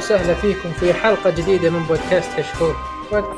هلا 0.00 0.06
وسهلا 0.06 0.34
فيكم 0.34 0.70
في 0.70 0.94
حلقة 0.94 1.30
جديدة 1.30 1.70
من 1.70 1.82
بودكاست 1.82 2.40
كشكول. 2.40 2.74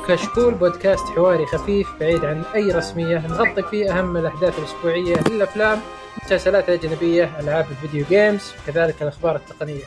كشكول 0.07 0.53
بودكاست 0.53 1.07
حواري 1.07 1.45
خفيف 1.45 1.87
بعيد 1.99 2.25
عن 2.25 2.43
أي 2.55 2.71
رسمية 2.71 3.27
نغطي 3.27 3.63
فيه 3.63 3.99
أهم 3.99 4.17
الأحداث 4.17 4.59
الأسبوعية 4.59 5.15
للأفلام 5.31 5.79
المسلسلات 6.19 6.69
الأجنبية 6.69 7.39
ألعاب 7.39 7.65
الفيديو 7.71 8.05
جيمز 8.09 8.53
وكذلك 8.63 9.01
الأخبار 9.01 9.35
التقنية. 9.35 9.83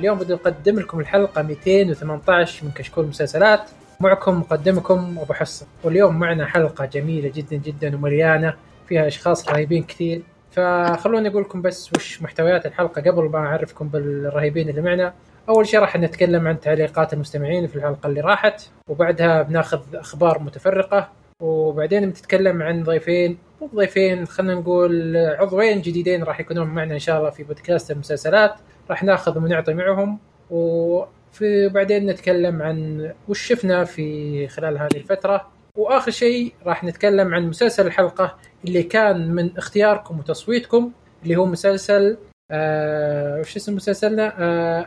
اليوم 0.00 0.18
بدي 0.18 0.34
أقدم 0.34 0.78
لكم 0.78 1.00
الحلقة 1.00 1.42
218 1.42 2.64
من 2.64 2.70
كشكول 2.70 3.06
مسلسلات. 3.06 3.70
معكم 4.00 4.40
مقدمكم 4.40 5.16
أبو 5.18 5.32
حصة 5.32 5.66
واليوم 5.84 6.18
معنا 6.18 6.46
حلقة 6.46 6.84
جميلة 6.84 7.32
جدا 7.34 7.56
جدا 7.56 7.96
ومليانة 7.96 8.54
فيها 8.88 9.06
أشخاص 9.06 9.48
رهيبين 9.48 9.82
كثير. 9.82 10.22
فخلوني 10.52 11.28
أقول 11.28 11.42
لكم 11.42 11.62
بس 11.62 11.90
وش 11.96 12.22
محتويات 12.22 12.66
الحلقة 12.66 13.02
قبل 13.02 13.24
ما 13.24 13.38
أعرفكم 13.38 13.88
بالرهيبين 13.88 14.68
اللي 14.68 14.80
معنا. 14.80 15.14
أول 15.48 15.66
شيء 15.66 15.80
راح 15.80 15.96
نتكلم 15.96 16.48
عن 16.48 16.60
تعليقات 16.60 17.12
المستمعين 17.12 17.66
في 17.66 17.76
الحلقة 17.76 18.06
اللي 18.06 18.20
راحت 18.20 18.70
وبعدها 18.88 19.42
بناخذ 19.42 19.80
أخبار 19.94 20.38
متفرقة 20.38 21.12
وبعدين 21.42 22.06
بنتكلم 22.06 22.62
عن 22.62 22.82
ضيفين 22.82 23.38
مو 23.60 23.70
ضيفين 23.74 24.26
خلينا 24.26 24.54
نقول 24.54 25.16
عضوين 25.16 25.80
جديدين 25.80 26.22
راح 26.22 26.40
يكونون 26.40 26.66
معنا 26.66 26.94
إن 26.94 26.98
شاء 26.98 27.18
الله 27.18 27.30
في 27.30 27.42
بودكاست 27.42 27.90
المسلسلات. 27.90 28.54
راح 28.90 29.02
ناخذ 29.02 29.38
ونعطي 29.38 29.74
معهم 29.74 30.18
وفي 30.50 31.68
بعدين 31.68 32.06
نتكلم 32.06 32.62
عن 32.62 33.10
وش 33.28 33.40
شفنا 33.40 33.84
في 33.84 34.48
خلال 34.48 34.78
هذه 34.78 34.96
الفترة. 34.96 35.48
وآخر 35.78 36.10
شيء 36.10 36.52
راح 36.66 36.84
نتكلم 36.84 37.34
عن 37.34 37.48
مسلسل 37.48 37.86
الحلقة 37.86 38.36
اللي 38.64 38.82
كان 38.82 39.30
من 39.34 39.56
اختياركم 39.56 40.18
وتصويتكم 40.18 40.92
اللي 41.22 41.36
هو 41.36 41.46
مسلسل 41.46 42.16
آه 42.50 43.40
وش 43.40 43.56
اسم 43.56 43.76
مسلسلنا؟ 43.76 44.32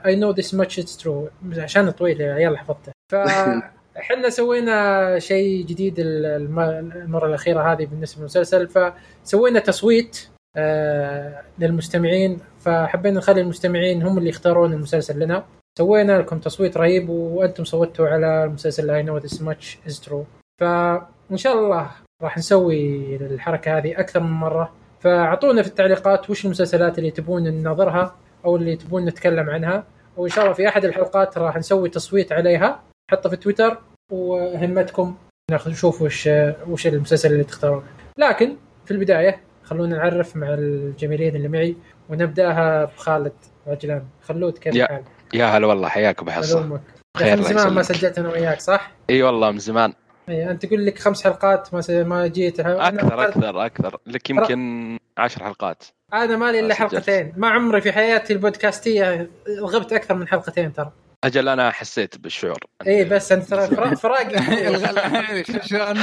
I 0.05 0.15
Know 0.15 0.31
This 0.31 0.53
Much 0.53 0.79
Is 0.79 0.97
True 0.97 1.29
عشان 1.57 1.91
طويل 1.91 2.21
عيال 2.21 2.57
حفظته. 2.57 2.91
فاحنا 3.11 4.29
سوينا 4.39 5.19
شيء 5.19 5.65
جديد 5.65 5.95
المرة 5.99 7.27
الأخيرة 7.27 7.71
هذه 7.71 7.85
بالنسبة 7.85 8.19
للمسلسل. 8.19 8.93
فسوينا 9.25 9.59
تصويت 9.59 10.29
آه 10.57 11.41
للمستمعين. 11.59 12.39
فحبينا 12.59 13.17
نخلي 13.17 13.41
المستمعين 13.41 14.03
هم 14.03 14.17
اللي 14.17 14.29
يختارون 14.29 14.73
المسلسل 14.73 15.19
لنا. 15.19 15.45
سوينا 15.77 16.17
لكم 16.17 16.39
تصويت 16.39 16.77
رهيب 16.77 17.09
وأنتم 17.09 17.63
صوتوا 17.63 18.07
على 18.07 18.43
المسلسل 18.43 18.89
I 18.89 19.03
Know 19.03 19.17
This 19.17 19.41
Much 19.41 19.79
Is 19.87 19.99
True 19.99 20.25
فان 20.61 21.37
شاء 21.37 21.53
الله 21.53 21.91
راح 22.21 22.37
نسوي 22.37 23.15
الحركة 23.15 23.77
هذه 23.77 23.99
أكثر 23.99 24.19
من 24.19 24.31
مرة. 24.31 24.78
فاعطونا 24.99 25.61
في 25.61 25.67
التعليقات 25.67 26.29
وش 26.29 26.45
المسلسلات 26.45 26.99
اللي 26.99 27.11
تبون 27.11 27.43
نناظرها 27.43 28.15
أو 28.45 28.55
اللي 28.55 28.75
تبون 28.75 29.05
نتكلم 29.05 29.49
عنها. 29.49 29.83
وان 30.17 30.29
شاء 30.29 30.43
الله 30.43 30.53
في 30.53 30.67
أحد 30.67 30.85
الحلقات 30.85 31.37
راح 31.37 31.57
نسوي 31.57 31.89
تصويت 31.89 32.31
عليها. 32.31 32.83
حطه 33.11 33.29
في 33.29 33.35
تويتر 33.35 33.77
وهمتكم 34.11 35.15
ناخذ 35.51 35.71
نشوف 35.71 36.01
وش 36.01 36.29
وش 36.67 36.87
المسلسل 36.87 37.31
اللي 37.31 37.43
تختارونه. 37.43 37.83
لكن 38.17 38.55
في 38.85 38.91
البداية 38.91 39.41
خلونا 39.63 39.97
نعرف 39.97 40.35
مع 40.35 40.53
الجميلين 40.53 41.35
اللي 41.35 41.47
معي 41.47 41.75
ونبدأها 42.09 42.85
بخالد 42.85 43.33
عجلان. 43.67 44.03
خلود 44.21 44.57
كيف 44.57 44.75
الحال؟ 44.75 45.03
يا 45.33 45.45
هلا 45.45 45.67
والله 45.67 45.87
حياك 45.87 46.21
ابو 46.21 46.31
حسن 46.31 46.79
خير 47.17 47.37
من 47.37 47.43
زمان 47.43 47.73
ما 47.73 47.81
سجلت 47.81 48.19
أنا 48.19 48.29
وياك 48.29 48.59
صح؟ 48.59 48.91
إي 49.09 49.23
والله 49.23 49.51
من 49.51 49.59
زمان. 49.59 49.93
اي 50.29 50.51
أنت 50.51 50.65
تقول 50.65 50.85
لك 50.85 50.99
خمس 50.99 51.23
حلقات 51.23 51.73
ما 51.73 52.03
ما 52.03 52.27
جيت 52.27 52.59
أكثر 52.59 53.25
أكثر 53.25 53.65
أكثر. 53.65 53.97
لك 54.07 54.29
يمكن 54.29 54.97
عشر 55.17 55.43
حلقات. 55.43 55.83
أنا 56.13 56.37
مالي 56.37 56.59
إلا 56.59 56.73
حلقتين. 56.73 57.33
ما 57.37 57.47
عمري 57.49 57.81
في 57.81 57.91
حياتي 57.91 58.33
البودكاستية 58.33 59.29
غبت 59.59 59.93
أكثر 59.93 60.15
من 60.15 60.27
حلقتين 60.27 60.73
ترى. 60.73 60.91
أجل 61.23 61.49
أنا 61.49 61.71
حسيت 61.71 62.17
بالشعور. 62.17 62.59
اي 62.87 63.05
بس 63.05 63.31
أنت 63.31 63.53
ترى 63.53 63.95
فراق. 63.95 64.27
شلون؟ 65.65 65.99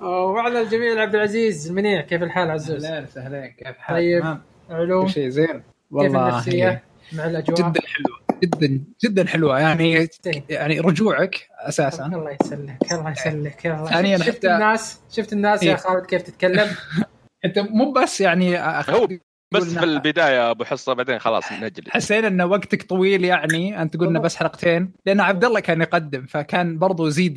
ومعنا 0.00 0.60
الجميل 0.60 0.98
عبد 0.98 1.14
العزيز 1.14 1.72
منيع 1.72 2.00
كيف 2.00 2.22
الحال 2.22 2.50
عزوز؟ 2.50 2.84
أهلا 2.84 3.06
وسهلا. 3.06 3.46
كيف 3.46 3.76
حالك؟ 3.78 3.98
طيب 3.98 4.38
علوم. 4.70 5.08
شيء 5.08 5.28
زين. 5.28 5.62
والله 5.90 6.08
كيف 6.08 6.16
النفسيه 6.16 6.82
مع 7.12 7.26
الأجواء؟ 7.26 7.58
جدا 7.58 7.80
حلوة. 7.86 8.21
جدا 8.44 8.84
جدا 9.04 9.26
حلوة. 9.26 9.60
يعني 9.60 10.08
يعني 10.48 10.80
رجوعك 10.80 11.48
أساسا. 11.58 12.06
الله 12.06 12.36
يسلمك 12.42 12.92
الله 12.92 13.10
يسلمك 13.10 13.66
الله 13.66 13.90
يعني 13.90 14.18
شفت 14.18 14.36
حتى... 14.36 14.54
الناس 14.54 15.00
شفت 15.10 15.32
الناس 15.32 15.62
يا 15.62 15.76
خالد 15.76 16.06
كيف 16.06 16.22
تتكلم؟ 16.22 16.68
أنت 17.44 17.58
مو 17.58 17.92
بس 17.92 18.20
يعني 18.20 18.58
هو 18.58 19.08
بس 19.52 19.78
في 19.78 19.84
البداية 19.84 20.50
أبو 20.50 20.64
حصة 20.64 20.92
بعدين 20.92 21.18
خلاص 21.18 21.52
نجلس. 21.52 21.88
حسينا 21.90 22.28
إن 22.28 22.40
وقتك 22.42 22.82
طويل 22.82 23.24
يعني 23.24 23.82
أنت 23.82 23.96
قلنا 23.96 24.18
بس 24.18 24.36
حلقتين. 24.36 24.92
لأن 25.06 25.20
عبد 25.20 25.44
الله 25.44 25.60
كان 25.60 25.80
يقدم 25.80 26.26
فكان 26.26 26.78
برضو 26.78 27.06
يزيد 27.06 27.34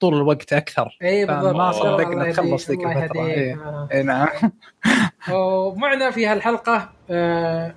طول 0.00 0.14
الوقت 0.14 0.52
أكثر. 0.52 0.98
اي 1.02 1.26
بالضبط. 1.26 1.56
ما 1.56 1.72
صدقنا 1.72 2.28
نخلص 2.28 2.70
ذيك 2.70 2.86
الفترة. 2.86 3.26
اي 3.92 4.02
نعم. 4.02 4.28
ومعنا 5.32 6.10
في 6.10 6.26
هالحلقة 6.26 6.92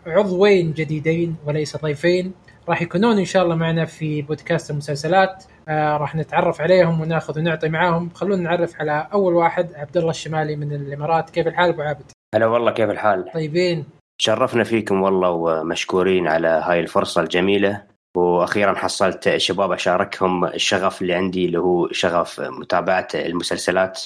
عضوين 0.07 0.73
جديدين 0.73 1.35
وليس 1.45 1.77
ضيفين 1.77 2.33
راح 2.69 2.81
يكونون 2.81 3.17
إن 3.17 3.25
شاء 3.25 3.43
الله 3.43 3.55
معنا 3.55 3.85
في 3.85 4.21
بودكاست 4.21 4.71
المسلسلات. 4.71 5.43
آه 5.67 5.97
راح 5.97 6.15
نتعرف 6.15 6.61
عليهم 6.61 7.01
وناخذ 7.01 7.39
ونعطي 7.39 7.69
معاهم. 7.69 8.09
خلونا 8.09 8.41
نعرف 8.41 8.75
على 8.79 9.07
أول 9.13 9.33
واحد 9.33 9.73
عبد 9.75 9.97
الله 9.97 10.09
الشمالي 10.09 10.55
من 10.55 10.73
الإمارات. 10.73 11.29
كيف 11.29 11.47
الحال 11.47 11.69
أبو 11.69 11.81
عابد؟ 11.81 12.11
هلا 12.35 12.45
والله 12.45 12.71
كيف 12.71 12.89
الحال؟ 12.89 13.31
طيبين. 13.33 13.85
شرفنا 14.17 14.63
فيكم 14.63 15.01
والله 15.01 15.29
ومشكورين 15.29 16.27
على 16.27 16.47
هاي 16.47 16.79
الفرصة 16.79 17.21
الجميلة. 17.21 17.81
وأخيرا 18.17 18.73
حصلت 18.73 19.37
شباب 19.37 19.71
أشاركهم 19.71 20.45
الشغف 20.45 21.01
اللي 21.01 21.13
عندي 21.13 21.45
اللي 21.45 21.59
هو 21.59 21.91
شغف 21.91 22.39
متابعة 22.39 23.07
المسلسلات. 23.15 24.03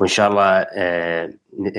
وإن 0.00 0.08
شاء 0.08 0.30
الله 0.30 0.66
آه 0.72 1.30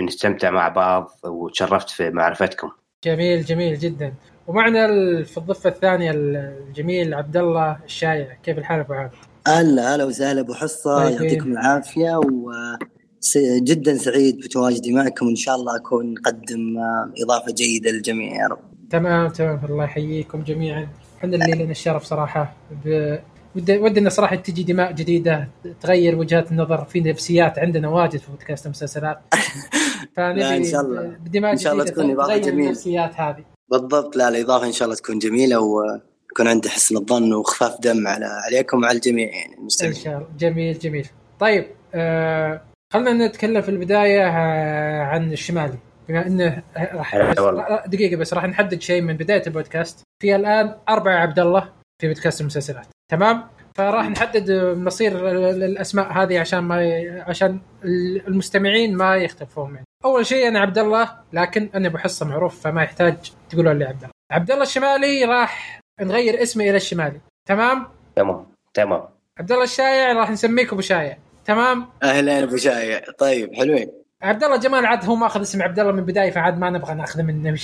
نستمتع 0.03 0.49
مع 0.51 0.67
بعض. 0.67 1.11
وتشرفت 1.23 1.89
في 1.89 2.09
معرفتكم. 2.09 2.71
جميل 3.05 3.43
جميل 3.43 3.79
جدا. 3.79 4.13
ومعنا 4.49 4.87
في 5.23 5.37
الضفة 5.37 5.69
الثانية 5.69 6.11
الجميل 6.15 7.13
عبد 7.13 7.37
الله 7.37 7.77
الشايع. 7.85 8.33
كيف 8.43 8.57
الحال 8.57 8.79
أبو 8.79 8.93
عابد؟ 8.93 9.13
هلا 9.47 9.95
هلا 9.95 10.03
وسهلا 10.03 10.41
أبو 10.41 10.53
حصة. 10.53 10.97
طيب. 10.97 11.21
يعطيكم 11.21 11.51
العافية 11.51 12.17
و 12.17 12.51
جدا 13.61 13.97
سعيد 13.97 14.37
بتواجدي 14.37 14.93
معكم. 14.93 15.27
وان 15.27 15.35
شاء 15.35 15.55
الله 15.55 15.75
أكون 15.75 16.15
اقدم 16.17 16.77
إضافة 17.23 17.53
جيدة 17.53 17.91
للجميع 17.91 18.41
يا 18.41 18.47
رب. 18.47 18.59
تمام 18.89 19.29
تمام. 19.29 19.59
الله 19.69 19.83
يحييكم 19.83 20.43
جميعا. 20.43 20.87
إحنا 21.17 21.35
اللي 21.35 21.63
لنا 21.63 21.71
الشرف 21.71 22.03
صراحة. 22.03 22.53
ب... 22.85 23.15
ودنا 23.55 24.09
صراحة 24.09 24.35
تجي 24.35 24.63
دماء 24.63 24.91
جديدة 24.91 25.47
تغير 25.81 26.15
وجهات 26.15 26.51
النظر 26.51 26.85
في 26.85 27.01
نفسيات 27.01 27.59
عندنا 27.59 27.89
واجد 27.89 28.17
في 28.19 28.31
بودكاست 28.31 28.65
المسلسلات. 28.65 29.19
فنبي 30.15 30.57
إن 30.57 30.63
شاء 30.63 30.81
الله. 30.81 31.01
بدماء 31.01 31.51
إن 31.51 31.57
شاء 31.57 31.73
الله 31.73 31.83
تكون 31.83 32.11
إضافة 32.11 32.37
جميلة. 32.37 32.65
النفسيات 32.65 33.15
هذه. 33.15 33.58
بالضبط. 33.71 34.15
لا 34.15 34.29
الإضافة 34.29 34.67
إن 34.67 34.71
شاء 34.71 34.85
الله 34.85 34.95
تكون 34.95 35.19
جميلة 35.19 35.59
ويكون 35.59 36.47
عندي 36.47 36.69
حسن 36.69 36.97
الظن 36.97 37.33
وخفاف 37.33 37.81
دم 37.81 38.07
على 38.07 38.25
عليكم 38.25 38.83
وعلى 38.83 38.95
الجميع 38.95 39.29
يعني 39.29 39.55
المستمعين. 39.57 39.95
إن 39.95 40.01
شاء 40.01 40.17
الله. 40.17 40.27
جميل 40.39 40.79
جميل. 40.79 41.07
طيب 41.39 41.67
آه 41.93 42.61
خلينا 42.93 43.27
نتكلم 43.27 43.61
في 43.61 43.69
البداية 43.69 44.27
آه 44.27 45.03
عن 45.03 45.31
الشمالي. 45.31 45.77
بما 46.09 46.27
إنه 46.27 46.63
راح 46.77 47.15
دقيقة 47.85 48.15
بس 48.15 48.33
راح 48.33 48.45
نحدد 48.45 48.81
شيء 48.81 49.01
من 49.01 49.17
بداية 49.17 49.43
البودكاست. 49.47 50.01
في 50.21 50.35
الآن 50.35 50.75
اربعه 50.89 51.15
عبد 51.15 51.39
الله 51.39 51.69
في 52.01 52.07
بودكاست 52.07 52.41
المسلسلات. 52.41 52.87
تمام؟ 53.11 53.43
فراح 53.75 54.09
نحدد 54.09 54.51
مصير 54.77 55.29
الأسماء 55.49 56.11
هذه 56.11 56.39
عشان 56.39 56.59
ما 56.59 56.83
ي... 56.83 57.21
عشان 57.21 57.59
المستمعين 58.27 58.95
ما 58.95 59.15
يختلفون 59.15 59.71
معي. 59.71 59.83
أول 60.05 60.25
شيء 60.25 60.47
أنا 60.47 60.59
عبد 60.59 60.77
الله 60.77 61.09
لكن 61.33 61.69
أنا 61.75 61.87
أبو 61.87 61.97
حصة 61.97 62.25
معروف 62.25 62.61
فما 62.61 62.83
يحتاج 62.83 63.15
تقولوا 63.49 63.73
لي 63.73 63.85
عبد 63.85 64.01
الله 64.03 64.13
عبد 64.31 64.51
الله 64.51 64.63
الشمالي 64.63 65.25
راح 65.25 65.79
نغير 66.01 66.41
اسمي 66.41 66.69
إلى 66.69 66.77
الشمالي. 66.77 67.19
تمام؟ 67.47 67.87
تمام 68.15 68.45
تمام. 68.73 69.03
عبد 69.39 69.51
الله 69.51 69.63
الشايع 69.63 70.13
راح 70.13 70.31
نسميك 70.31 70.73
أبو 70.73 70.81
شايع. 70.81 71.17
تمام؟ 71.45 71.87
أهلا 72.03 72.43
أبو 72.43 72.57
شايع. 72.57 73.01
طيب 73.17 73.55
حلوين. 73.55 73.91
عبد 74.21 74.43
الله 74.43 74.57
جمال 74.57 74.85
عاد 74.85 75.05
هو 75.05 75.15
ماخذ 75.15 75.41
اسم 75.41 75.61
عبد 75.61 75.79
الله 75.79 75.91
من 75.91 75.99
البدايه 75.99 76.31
فعاد 76.31 76.59
ما 76.59 76.69
نبغى 76.69 76.93
ناخذه 76.93 77.21
منه 77.21 77.57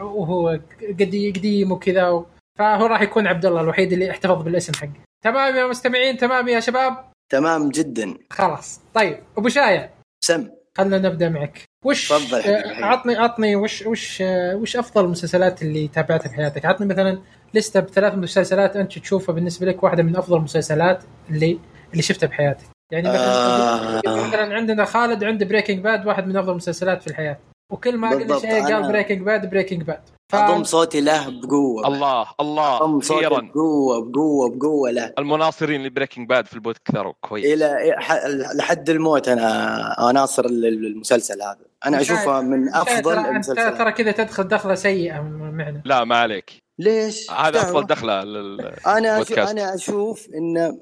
وهو 0.00 0.60
قديم 1.00 1.72
وكذا 1.72 2.08
و... 2.08 2.26
فهو 2.58 2.86
راح 2.86 3.02
يكون 3.02 3.26
عبد 3.26 3.46
الله 3.46 3.60
الوحيد 3.60 3.92
اللي 3.92 4.10
احتفظ 4.10 4.42
بالاسم 4.42 4.72
حقه. 4.74 5.05
تمام 5.24 5.56
يا 5.56 5.66
مستمعين 5.66 6.16
تمام 6.16 6.48
يا 6.48 6.60
شباب؟ 6.60 7.04
تمام 7.32 7.68
جدا. 7.68 8.14
خلاص. 8.30 8.80
طيب 8.94 9.18
أبو 9.38 9.48
شايع 9.48 9.90
سم. 10.20 10.48
خلنا 10.78 10.98
نبدأ 10.98 11.28
معك. 11.28 11.64
وش 11.84 12.08
تفضل 12.08 12.42
عطني 12.84 13.16
عطني 13.16 13.56
وش 13.56 13.82
وش 13.86 14.22
وش 14.54 14.76
أفضل 14.76 15.04
المسلسلات 15.04 15.62
اللي 15.62 15.88
تابعتها 15.88 16.28
في 16.28 16.34
حياتك؟ 16.34 16.64
عطني 16.64 16.86
مثلا 16.86 17.22
لسته 17.54 17.80
بثلاث 17.80 18.14
مسلسلات 18.14 18.76
أنت 18.76 18.98
تشوفها 18.98 19.34
بالنسبة 19.34 19.66
لك 19.66 19.82
واحدة 19.82 20.02
من 20.02 20.16
أفضل 20.16 20.36
المسلسلات 20.36 21.04
اللي 21.30 21.58
اللي 21.92 22.02
شفتها 22.02 22.26
بحياتك. 22.26 22.64
يعني 22.92 23.08
مثلا 23.08 24.00
آه. 24.06 24.26
مثلا 24.26 24.54
عندنا 24.54 24.84
خالد 24.84 25.24
عنده 25.24 25.46
Breaking 25.46 25.78
Bad 25.84 26.06
واحد 26.06 26.26
من 26.26 26.36
أفضل 26.36 26.50
المسلسلات 26.50 27.02
في 27.02 27.06
الحياة. 27.06 27.38
وكل 27.72 27.96
ما 27.96 28.10
قلنا 28.10 28.38
شيء 28.38 28.62
قال 28.62 28.88
Breaking 28.88 29.22
Bad 29.22 29.50
Breaking 29.50 29.82
Bad 29.82 30.00
ف... 30.28 30.34
اضم 30.34 30.64
صوتي 30.64 31.00
له 31.00 31.40
بقوة. 31.40 31.86
الله 31.88 32.26
الله 32.40 32.76
اضم 32.76 33.00
صوتي 33.00 33.26
أخيرا 33.26 33.40
بقوة 33.40 34.10
بقوة 34.10 34.50
بقوة 34.50 34.90
له. 34.90 35.12
المناصرين 35.18 35.82
ل 35.82 35.87
Breaking 35.87 36.28
Bad 36.28 36.46
في 36.46 36.54
البوت 36.54 36.76
كثروا 36.84 37.12
كويس. 37.20 37.44
إلى 37.44 37.94
ح- 37.98 38.26
لحد 38.54 38.90
الموت 38.90 39.28
أنا 39.28 40.10
اناصر 40.10 40.44
المسلسل 40.44 41.42
هذا. 41.42 41.58
أنا 41.86 42.00
أشوفه. 42.00 42.40
من 42.40 42.74
أفضل 42.74 43.18
المسلسلات. 43.18 43.78
ترى 43.78 43.92
كذا 43.92 44.10
تدخل 44.12 44.48
دخلة 44.48 44.74
سيئة 44.74 45.20
من 45.20 45.56
معنا. 45.56 45.82
لا 45.84 46.04
ما 46.04 46.16
عليك. 46.16 46.50
ليش؟ 46.78 47.30
هذا. 47.30 47.60
أفضل 47.60 47.86
دخلة 47.86 48.24
لل 48.24 48.60
أنا 48.86 49.16
أشوف 49.16 49.28
بودكاست. 49.28 49.50
أنا 49.50 49.74
أشوف 49.74 50.28
انه 50.34 50.78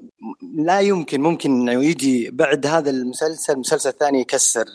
لا 0.55 0.79
يمكن 0.79 1.21
ممكن 1.21 1.51
إنه 1.51 1.83
يجي 1.83 2.29
بعد 2.31 2.67
هذا 2.67 2.89
المسلسل 2.89 3.59
مسلسل 3.59 3.91
ثاني 3.93 4.21
يكسر 4.21 4.65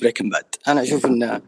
Breaking 0.00 0.28
Bad 0.28 0.44
أنا 0.68 0.82
أشوف 0.82 1.06
إنه 1.06 1.40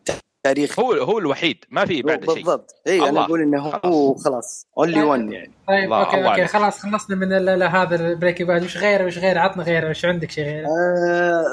تاريخ 0.43 0.81
هو 0.81 0.93
هو 0.93 1.19
الوحيد 1.19 1.65
ما 1.71 1.85
في 1.85 2.03
بعد 2.03 2.25
شيء. 2.25 2.35
بالضبط. 2.35 2.75
اي 2.87 3.09
أنا. 3.09 3.25
أقول 3.25 3.41
إنه 3.43 3.61
هو 3.63 4.15
خلاص. 4.15 4.67
only 4.79 5.03
one 5.03 5.33
يعني. 5.33 5.53
طيب 5.69 5.85
الله- 5.85 6.05
أوكي 6.05 6.17
الله 6.17 6.31
أوكي. 6.31 6.47
خلاص 6.47 6.79
خلصنا 6.81 7.17
من 7.17 7.33
ال- 7.33 7.49
ال- 7.49 7.63
هذا 7.63 7.97
ال 7.97 8.02
Breaking 8.02 8.43
Bad 8.43 8.65
وش 8.65 8.77
غيره 8.77 9.05
وش 9.07 9.19
غيره؟ 9.19 9.41
عطنا 9.41 9.63
غيره 9.63 9.91
وش 9.91 10.05
عندك 10.05 10.31
شيء 10.31 10.45
غيره؟ 10.45 10.67
آه، 10.67 11.45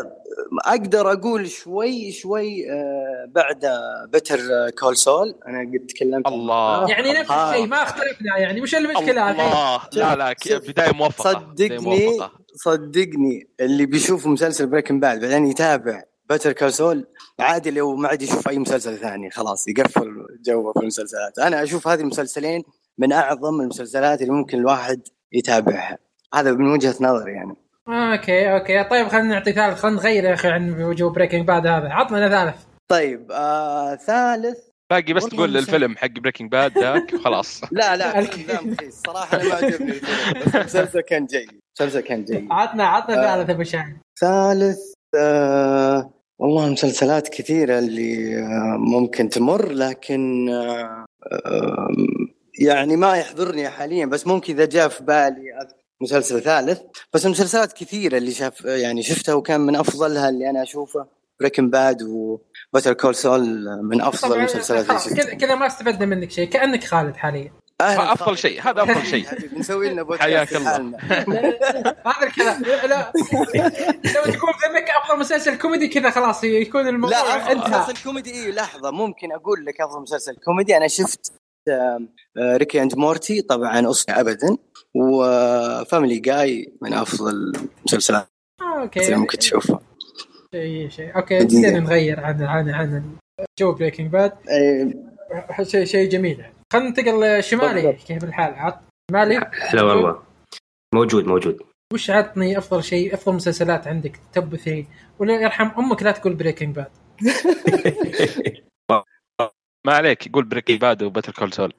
أقدر 0.65 1.11
أقول 1.11 1.49
شوي 1.49 2.11
شوي 2.11 2.71
آه، 2.71 3.25
بعد 3.35 3.65
Better 4.13 4.39
Call 4.79 4.97
Saul 4.97 5.35
أنا 5.47 5.59
قد 5.59 5.85
تكلمت 5.87 6.27
عنه. 6.27 6.35
الله. 6.35 6.89
يعني 6.89 7.13
نفس 7.13 7.31
آه. 7.31 7.51
الشيء 7.51 7.67
ما 7.67 7.83
اختلفنا 7.83 8.37
يعني. 8.37 8.61
وش 8.61 8.75
المشكلة؟ 8.75 9.31
الله. 9.31 9.81
لا 9.93 10.15
لا 10.15 10.35
بداية 10.67 10.93
موفقة 10.93 11.31
صدقني 11.31 11.77
موفقة. 11.77 12.31
صدقني 12.55 13.47
اللي 13.59 13.85
بيشوف 13.85 14.27
مسلسل 14.27 14.67
Breaking 14.67 14.99
Bad 14.99 15.21
بعدين 15.21 15.45
يتابع 15.45 16.03
Better 16.29 16.51
Call 16.51 16.73
Saul 16.73 17.07
عادي 17.39 17.71
لو 17.71 17.95
ما 17.95 18.07
عاد 18.07 18.21
يشوف 18.21 18.49
أي 18.49 18.59
مسلسل 18.59 18.97
ثاني 18.97 19.29
خلاص 19.31 19.67
يقفل 19.67 20.25
جوه 20.45 20.73
في 20.73 20.79
المسلسلات. 20.79 21.39
أنا 21.39 21.63
أشوف 21.63 21.87
هذه 21.87 22.01
المسلسلين 22.01 22.63
من 22.97 23.11
أعظم 23.13 23.61
المسلسلات 23.61 24.21
اللي 24.21 24.33
ممكن 24.33 24.57
الواحد 24.59 25.01
يتابعها. 25.31 25.97
هذا 26.33 26.51
من 26.51 26.71
وجهة 26.71 26.95
نظري 27.01 27.31
يعني 27.31 27.55
أوكي 27.87 28.53
أوكي. 28.53 28.83
طيب 28.83 29.07
خلينا 29.07 29.27
نعطي 29.27 29.51
ثالث. 29.53 29.79
خلينا 29.79 29.97
نغير 29.97 30.23
يا 30.23 30.33
أخي 30.33 30.47
عن 30.47 30.81
وجوه 30.83 31.09
Breaking 31.13 31.47
Bad 31.47 31.67
هذا. 31.67 31.89
عطنا 31.89 32.29
ثالث. 32.29 32.63
طيب 32.87 33.31
آه 33.31 33.95
ثالث. 33.95 34.57
باقي 34.91 35.13
بس 35.13 35.25
تقول. 35.25 35.57
الفيلم 35.57 35.97
حق 35.97 36.07
Breaking 36.19 36.51
Bad 36.51 36.77
ذاك 36.77 37.15
خلاص. 37.15 37.61
لا 37.71 37.95
لا 37.95 38.19
الك- 38.19 38.33
الفيلم 38.33 38.47
ذا 38.59 38.61
مخيس 38.71 39.01
صراحة 39.07 39.37
أنا 39.37 39.49
ما 39.49 39.55
عجبني 39.55 39.91
الفيلم 39.91 40.43
بس 40.45 40.55
المسلسل 40.55 41.01
كان 41.01 41.25
جيد. 41.25 41.49
المسلسل 41.81 41.99
كان 41.99 42.25
جيد. 42.25 42.47
عطنا 42.51 42.87
عطنا 42.87 43.33
آه. 43.33 43.35
ثالث 43.37 43.49
أبو 43.49 43.63
شاهد. 43.63 43.97
ثالث 44.21 44.79
آه 45.15 46.11
والله 46.39 46.69
مسلسلات 46.69 47.27
كثيرة 47.27 47.79
اللي 47.79 48.37
آه 48.37 48.77
ممكن 48.77 49.29
تمر 49.29 49.71
لكن 49.71 50.49
آه 50.49 51.05
آه 51.45 51.87
يعني 52.59 52.95
ما 52.95 53.17
يحضرني 53.17 53.69
حاليا. 53.69 54.05
بس 54.05 54.27
ممكن 54.27 54.53
إذا 54.53 54.65
جاء 54.65 54.87
في 54.87 55.03
بالي 55.03 55.43
مسلسل 56.01 56.41
ثالث. 56.41 56.81
بس 57.13 57.25
المسلسلات 57.25 57.73
كثيرة 57.73 58.17
اللي 58.17 58.31
شاف 58.31 58.65
يعني 58.65 59.03
شفتها 59.03 59.33
وكان 59.33 59.61
من 59.61 59.75
أفضلها 59.75 60.29
اللي 60.29 60.49
أنا 60.49 60.63
أشوفه 60.63 61.05
Breaking 61.39 61.69
Bad 61.69 62.03
و 62.03 62.16
Better 62.16 62.93
Call 62.93 63.15
Saul 63.15 63.65
من 63.83 64.01
أفضل 64.01 64.37
المسلسلات 64.37 64.89
اللي 64.89 64.99
شفتها. 64.99 65.33
كذا 65.33 65.55
ما 65.55 65.67
استفدنا 65.67 66.05
منك 66.05 66.31
شيء. 66.31 66.49
كأنك 66.49 66.83
خالد 66.83 67.15
حاليا. 67.15 67.51
أهلاً 67.81 68.13
أفضل 68.13 68.25
خالد. 68.25 68.37
شيء، 68.37 68.61
هذا 68.61 68.83
أفضل 68.83 69.05
شيء. 69.05 69.25
نسوي 69.59 69.89
لنا 69.89 70.03
بودكاست 70.03 70.23
حياك 70.23 70.55
الله. 70.55 70.77
هذا 72.07 72.23
الكلام. 72.27 72.61
لا 72.63 73.11
لو 74.15 74.33
تكون 74.33 74.49
ذمك 74.65 74.89
أفضل 75.03 75.19
مسلسل 75.19 75.57
كوميدي 75.57 75.87
كذا 75.87 76.09
خلاص 76.09 76.43
يكون 76.43 76.87
الموضوع 76.87 77.17
لا 77.17 77.37
أفضل 77.37 77.51
انتهى. 77.51 77.79
مسلسل 77.79 78.03
كوميدي 78.03 78.31
إيه 78.31 78.51
لحظة. 78.51 78.91
ممكن 78.91 79.31
أقول 79.31 79.65
لك 79.65 79.81
أفضل 79.81 80.01
مسلسل 80.01 80.35
كوميدي. 80.35 80.77
أنا 80.77 80.87
شفت 80.87 81.31
آه، 81.69 82.07
Rick 82.37 82.81
and 82.81 82.95
Morty 82.95 83.41
طبعا 83.41 83.89
أصلا 83.89 84.19
ابدا. 84.19 84.57
و 84.95 85.13
Family 85.13 86.19
Guy 86.19 86.73
من 86.81 86.93
أفضل 86.93 87.53
المسلسلات 87.79 88.27
أوكي. 88.61 89.05
اللي 89.05 89.15
ممكن 89.15 89.37
تشوفها. 89.37 89.79
شيء 90.55 90.89
شيء. 90.89 91.15
أوكي. 91.15 91.39
بدينا 91.39 91.79
نغير 91.79 92.19
عن 92.19 92.43
عن 92.43 92.69
عن 92.69 93.03
جو 93.59 93.71
Breaking 93.71 94.11
Bad 94.11 94.33
إيه، 94.49 95.63
شيء 95.63 95.85
شيء 95.85 96.09
جميل. 96.09 96.45
خلينا 96.73 96.87
ننتقل 96.89 97.43
شمالي 97.43 97.81
بالضبط. 97.81 98.07
كيف 98.07 98.23
الحال؟ 98.23 98.53
عط 98.53 98.79
شمالي؟ 99.11 99.37
هلا 99.53 99.81
والله. 99.83 100.23
موجود 100.95 101.25
موجود. 101.25 101.59
وش 101.93 102.09
عطني 102.09 102.57
أفضل 102.57 102.83
شيء 102.83 103.13
أفضل 103.13 103.35
مسلسلات 103.35 103.87
عندك 103.87 104.19
top 104.33 104.55
3 104.55 104.85
ولا 105.19 105.33
يرحم 105.41 105.69
أمك 105.79 106.03
لا 106.03 106.11
تقول 106.11 106.33
Breaking 106.35 106.75
Bad 106.75 106.91
ما 109.87 109.93
عليك 109.93 110.27
يقول 110.27 110.43
Breaking 110.45 110.81
Bad 110.81 111.03
و 111.03 111.07
Better 111.07 111.31
Call 111.33 111.53
Saul 111.53 111.73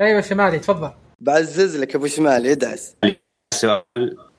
أيوه 0.00 0.20
شمالي 0.20 0.58
تفضل. 0.58 0.90
بعزز 1.20 1.80
لك 1.80 1.94
أبو 1.94 2.06
شمال 2.06 2.46
ادعس. 2.46 2.96
السؤال 3.54 3.82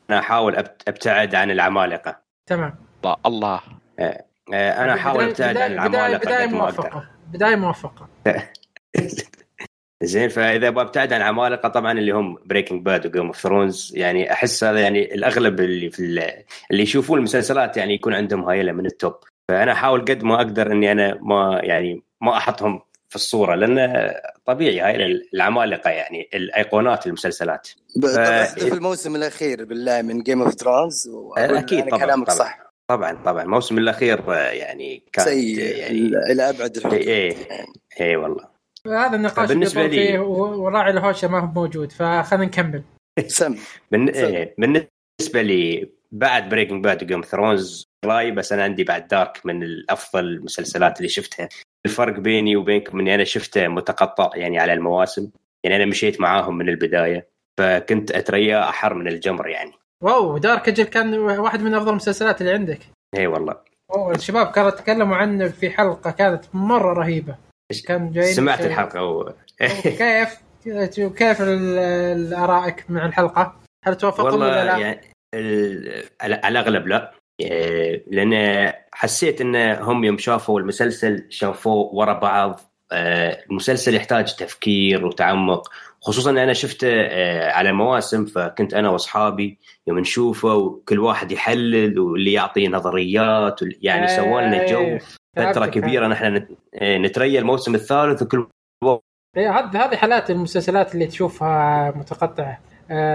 أنا 0.09 0.19
أحاول 0.19 0.55
أبت- 0.55 0.83
أبتعد 0.87 1.35
عن 1.35 1.51
العمالقة. 1.51 2.21
تمام. 2.49 2.75
الله 3.05 3.17
الله. 3.25 3.61
آه، 3.99 4.23
أنا 4.53 4.93
أحاول 4.93 5.19
بداية- 5.25 5.29
أبتعد 5.29 5.57
عن 5.57 5.69
بداية- 5.69 5.71
العمالقة 5.71 6.17
بدايه 6.17 6.45
قد 6.47 6.53
ما 6.53 6.63
أقدر 6.63 6.75
موفقه 6.81 7.09
بداية 7.31 7.55
موفقه 7.55 8.07
زين 10.03 10.29
فإذا 10.29 10.69
ببتعد 10.69 11.13
عن 11.13 11.21
العمالقه 11.21 11.69
طبعا 11.69 11.91
اللي 11.99 12.11
هم 12.11 12.37
Breaking 12.45 12.85
Bad 12.85 13.05
و 13.07 13.11
Game 13.11 13.25
of 13.27 13.37
Thrones 13.37 13.91
يعني 13.95 14.31
أحس 14.31 14.63
هذا 14.63 14.79
يعني 14.79 15.15
الأغلب 15.15 15.59
اللي 15.59 15.89
في 15.89 15.99
ال- 15.99 16.43
اللي 16.71 16.83
يشوفون 16.83 17.17
المسلسلات 17.17 17.77
يعني 17.77 17.93
يكون 17.93 18.13
عندهم 18.13 18.43
هذيلا 18.43 18.71
من 18.71 18.85
ال 18.85 18.93
top 18.93 19.15
فأنا 19.51 19.71
أحاول 19.71 20.01
قد 20.01 20.23
ما 20.23 20.35
أقدر 20.35 20.71
إني 20.71 20.91
أنا 20.91 21.17
ما 21.21 21.59
يعني 21.63 22.03
ما 22.21 22.37
أحطهم 22.37 22.81
في 23.09 23.15
الصورة 23.15 23.55
لأن 23.55 24.11
طبيعي 24.45 24.79
هاي 24.79 25.21
العمالقة 25.33 25.89
يعني 25.89 26.29
الأيقونات 26.33 27.07
المسلسلات. 27.07 27.67
ف- 28.01 28.05
طبعا 28.05 28.43
في 28.43 28.73
الموسم 28.73 29.15
الأخير 29.15 29.65
بالله 29.65 30.01
من 30.01 30.19
Game 30.23 30.41
of 30.41 30.53
Thrones 30.53 31.09
أكيد 31.37 31.85
طبعا 31.87 31.99
كلامك 31.99 32.27
طبعا. 32.27 32.37
صح. 32.37 32.62
طبعا 32.89 33.13
طبعا. 33.25 33.43
الموسم 33.43 33.77
الأخير 33.77 34.33
آه، 34.33 34.49
يعني 34.51 35.03
كان 35.13 35.25
سيء. 35.25 35.59
يعني 35.59 35.99
إلى 36.31 36.49
ابعد 36.49 36.75
الحدود 36.77 36.93
إيه 36.99 37.35
إيه 38.01 38.17
والله. 38.17 38.47
هذا 38.87 39.15
النقاش 39.15 39.49
بالنسبة 39.49 39.85
اللي 39.85 40.11
لي- 40.11 40.17
وراعي 40.19 40.91
الهوشة 40.91 41.27
ما 41.27 41.39
هو 41.39 41.45
موجود 41.45 41.91
فخلينا 41.91 42.45
نكمل. 42.45 42.83
سم. 43.27 43.55
من... 43.91 44.13
سم. 44.13 44.19
إيه 44.25 44.55
بالنسبة 44.57 45.41
لي 45.41 45.89
بعد 46.11 46.49
Breaking 46.49 46.83
Bad 46.83 47.03
و 47.03 47.07
Game 47.07 47.21
Thrones 47.21 47.85
راي 48.05 48.31
بس 48.31 48.53
أنا 48.53 48.63
عندي 48.63 48.83
بعد 48.83 49.07
Dark 49.07 49.45
من 49.45 49.63
الأفضل 49.63 50.25
المسلسلات 50.25 50.97
اللي 50.97 51.09
شفتها. 51.09 51.49
الفرق 51.85 52.19
بيني 52.19 52.55
وبينكم 52.55 52.99
إني 52.99 53.15
أنا 53.15 53.23
شفته 53.23 53.67
متقطع 53.67 54.29
يعني 54.35 54.59
على 54.59 54.73
المواسم 54.73 55.29
يعني 55.63 55.75
أنا 55.75 55.85
مشيت 55.85 56.21
معاهم 56.21 56.57
من 56.57 56.69
البداية 56.69 57.27
فكنت 57.59 58.11
أتريا 58.11 58.69
أحر 58.69 58.93
من 58.93 59.07
الجمر 59.07 59.47
يعني. 59.47 59.71
واو 60.03 60.37
دارك 60.37 60.67
أجل 60.67 60.83
كان 60.83 61.17
واحد 61.19 61.61
من 61.61 61.73
أفضل 61.73 61.89
المسلسلات 61.89 62.41
اللي 62.41 62.53
عندك. 62.53 62.79
إي 63.17 63.27
والله. 63.27 63.55
أوه 63.95 64.15
الشباب 64.15 64.47
كانوا 64.47 64.69
يتكلموا 64.69 65.15
عنه 65.15 65.47
في 65.47 65.69
حلقة 65.69 66.11
كانت 66.11 66.45
مرة 66.53 66.93
رهيبة. 66.93 67.35
كان 67.87 68.11
جاي 68.11 68.33
سمعت 68.33 68.61
الحلقة 68.61 69.03
و... 69.03 69.33
كيف؟ 69.83 70.37
كيف 70.97 71.41
ارائك 72.33 72.85
مع 72.89 73.05
الحلقة؟ 73.05 73.55
هل 73.85 73.95
توافقون 73.95 74.33
ولا 74.33 74.65
لا؟ 74.65 74.77
يعني 74.77 75.01
على 76.21 76.47
الأغلب 76.47 76.87
لا. 76.87 77.13
لأن 78.07 78.73
حسيت 78.91 79.41
إن 79.41 79.55
هم 79.55 80.03
يوم 80.03 80.17
شافوا 80.17 80.59
المسلسل 80.59 81.25
شافوه 81.29 81.95
ورا 81.95 82.13
بعض. 82.13 82.59
آه، 82.91 83.43
المسلسل 83.49 83.95
يحتاج 83.95 84.35
تفكير 84.35 85.05
وتعمق. 85.05 85.71
خصوصا 86.03 86.29
ان 86.29 86.37
أنا 86.37 86.53
شفته 86.53 86.87
آه، 86.91 87.51
على 87.51 87.71
مواسم 87.71 88.25
فكنت 88.25 88.73
أنا 88.73 88.89
وأصحابي 88.89 89.59
يوم 89.87 89.99
نشوفه 89.99 90.55
وكل 90.55 90.99
واحد 90.99 91.31
يحلل 91.31 91.99
واللي 91.99 92.33
يعطي 92.33 92.67
نظريات 92.67 93.59
يعني 93.81 94.01
إيه، 94.01 94.17
سوى 94.17 94.41
لنا 94.41 94.65
جو. 94.65 94.97
فترة 95.37 95.51
فهمتك، 95.53 95.69
كبيرة 95.69 96.07
نحن 96.07 96.25
نت- 96.33 96.49
إيه، 96.81 96.97
نتريا 96.97 97.39
الموسم 97.39 97.75
الثالث 97.75 98.21
وكل 98.21 98.47
إيه، 99.37 99.59
هذ- 99.59 99.75
هذه 99.75 99.95
حالات 99.95 100.31
المسلسلات 100.31 100.93
اللي 100.93 101.05
تشوفها 101.05 101.91
متقطعة. 101.95 102.59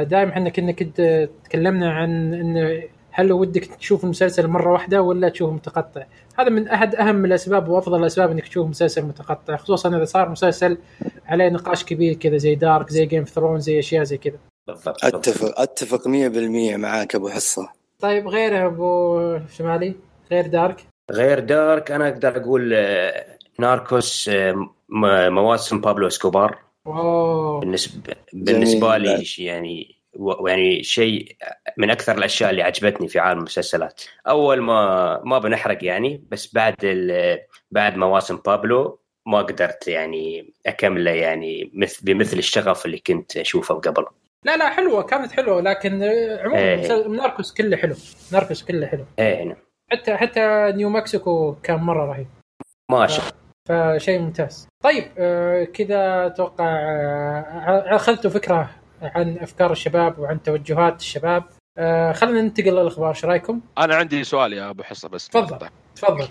دائما 0.03 0.33
إحنا 0.33 0.49
كنا 0.51 0.73
كنت 0.73 1.29
تكلمنا 1.45 1.93
عن 1.93 2.35
إنه 2.35 2.83
هل 3.11 3.33
ودك 3.33 3.65
تشوف 3.65 4.05
المسلسل 4.05 4.47
مرة 4.47 4.73
واحدة 4.73 5.03
ولا 5.03 5.29
تشوفه 5.29 5.53
متقطع؟ 5.53 6.03
هذا 6.39 6.49
من 6.49 6.69
أحد 6.69 6.95
أهم 6.95 7.25
الأسباب 7.25 7.69
وأفضل 7.69 8.01
الأسباب 8.01 8.31
إنك 8.31 8.49
تشوف 8.49 8.69
مسلسل 8.69 9.03
متقطع 9.03 9.57
خصوصا 9.57 9.97
إذا 9.97 10.05
صار 10.05 10.29
مسلسل 10.29 10.79
عليه 11.27 11.49
نقاش 11.49 11.85
كبير 11.85 12.15
كذا 12.15 12.37
زي 12.37 12.55
Dark 12.55 12.91
زي 12.91 13.07
Game 13.07 13.25
Throne 13.25 13.61
زي 13.61 13.79
أشياء 13.79 14.03
زي 14.05 14.17
كذا. 14.19 14.37
بالضبط 14.69 15.05
أتفق 15.05 15.61
أتفق 15.61 16.03
100% 16.09 16.09
معاك 16.77 17.15
أبو 17.15 17.29
حصة 17.29 17.69
طيب 17.99 18.29
غيره 18.29 18.67
أبو 18.67 19.39
شمالي 19.57 19.95
غير 20.31 20.47
Dark 20.47 20.85
غير 21.13 21.41
Dark 21.41 21.91
أنا 21.91 22.09
أقدر 22.09 22.37
أقول 22.37 22.73
آه، 22.75 23.25
Narcos 23.59 24.29
آه، 24.29 24.53
م- 24.89 25.33
مواسم 25.33 25.81
بابلو 25.81 26.07
اسكوبار 26.07 26.59
أوه 26.87 27.61
بالنسبة 27.61 28.15
بالنسبة. 28.33 28.97
لي 28.99 29.25
يعني 29.39 29.98
و- 30.19 30.49
يعني 30.49 30.83
شيء 30.83 31.37
من 31.77 31.91
أكثر 31.91 32.19
الأشياء 32.19 32.51
اللي 32.51 32.63
عجبتني 32.63 33.09
في 33.09 33.19
عالم 33.19 33.39
المسلسلات. 33.39 34.03
أول 34.29 34.61
ما 34.61 35.21
ما 35.25 35.39
بنحرق 35.39 35.85
يعني 35.85 36.25
بس 36.31 36.55
بعد 36.55 36.75
ال- 36.85 37.39
بعد 37.71 37.97
مواسم 37.97 38.37
بابلو 38.47 39.01
ما 39.27 39.39
قدرت 39.39 39.89
يعني 39.89 40.53
أكمله 40.67 41.11
يعني 41.11 41.71
مثل 41.75 42.05
بمثل 42.05 42.39
الشغف 42.39 42.87
اللي 42.87 42.99
كنت 42.99 43.37
أشوفه 43.37 43.75
قبل. 43.75 44.05
لا 44.45 44.57
لا 44.57 44.69
حلوة 44.71 45.03
كانت 45.03 45.33
حلوة 45.33 45.61
لكن 45.61 46.03
عموما 46.41 46.59
إيه. 46.59 47.07
ناركوس 47.09 47.55
كله 47.55 47.77
حلو. 47.77 47.95
ناركوس 48.33 48.63
كله 48.65 48.87
حلو. 48.87 49.05
إيه 49.19 49.43
نعم. 49.45 49.57
حتى 49.93 50.17
حتى 50.17 50.73
نيو 50.77 50.89
مكسيكو 50.89 51.55
كان 51.63 51.77
مرة 51.79 52.05
رهيب. 52.07 52.27
ما 52.91 53.07
شاء 53.07 53.25
فشيء 53.69 54.19
ممتاز. 54.19 54.69
طيب 54.85 55.05
آه، 55.19 55.65
كذا 55.65 56.27
أتوقع 56.27 56.65
آه، 56.65 57.97
أخذتوا 57.97 58.31
فكرة 58.31 58.71
عن 59.03 59.39
أفكار 59.39 59.73
الشباب 59.73 60.19
وعن 60.19 60.43
توجهات 60.43 61.01
الشباب 61.01 61.45
آه، 61.79 62.13
خلينا 62.13 62.41
ننتقل 62.41 62.71
للاخبار 62.73 63.09
إيش 63.09 63.25
رأيكم؟ 63.25 63.61
أنا 63.79 63.95
عندي 63.95 64.25
سؤال 64.25 64.53
يا 64.53 64.71
أبو 64.71 64.83
حصة 64.83 65.09
بس 65.09 65.29
تفضل. 65.29 65.69
تفضل 65.97 66.29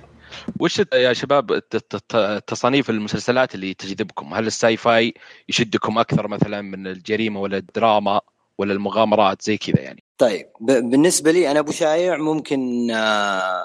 وش 0.60 0.82
يا 0.94 1.14
شباب 1.14 1.52
الت- 1.52 1.76
الت- 1.76 1.96
الت- 1.96 2.44
تصانيف 2.48 2.90
المسلسلات 2.90 3.56
اللي 3.56 3.74
تجذبكم؟ 3.74 4.34
هل 4.34 4.48
ال 4.48 4.78
sci-fi 4.78 5.14
يشدكم 5.50 5.98
أكثر 6.00 6.28
مثلا 6.28 6.62
من 6.62 6.88
الجريمة 6.88 7.42
ولا 7.42 7.58
الدراما 7.58 8.22
ولا 8.58 8.74
المغامرات 8.74 9.42
زي 9.42 9.58
كذا 9.58 9.80
يعني؟ 9.82 10.04
طيب 10.18 10.46
ب- 10.62 10.90
بالنسبة 10.90 11.32
لي 11.32 11.52
أنا 11.52 11.60
أبو 11.60 11.72
شايع 11.72 12.18
ممكن 12.18 12.92
آه، 12.92 13.64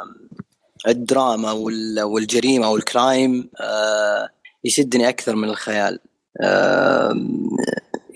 الدراما 0.88 1.52
وال- 1.52 2.02
والجريمة 2.02 2.70
وال 2.70 2.93
crime 2.93 3.50
آه، 3.60 4.28
يشدني 4.64 5.08
أكثر 5.08 5.36
من 5.36 5.48
الخيال 5.48 5.98
آه، 6.40 7.14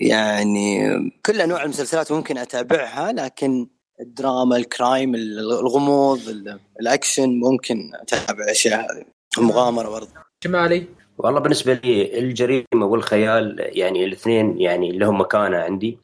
يعني 0.01 0.89
كل 1.25 1.41
أنواع 1.41 1.63
المسلسلات 1.63 2.11
ممكن 2.11 2.37
أتابعها 2.37 3.11
لكن 3.11 3.67
الدراما 4.01 4.57
الكرايم 4.57 5.15
الغموض 5.15 6.27
ال- 6.29 6.59
الأكشن 6.81 7.29
ممكن 7.39 7.91
أتابع 7.95 8.43
الاشياء 8.43 8.79
هذه. 8.79 9.05
المغامره 9.37 9.89
برضه. 9.89 10.07
شمالي؟ 10.43 10.85
والله 11.17 11.39
بالنسبة 11.39 11.73
لي 11.73 12.19
الجريمة 12.19 12.65
والخيال 12.85 13.55
يعني 13.59 14.03
الاثنين 14.05 14.61
يعني 14.61 14.91
لهم 14.91 15.21
مكانة 15.21 15.57
عندي. 15.57 15.97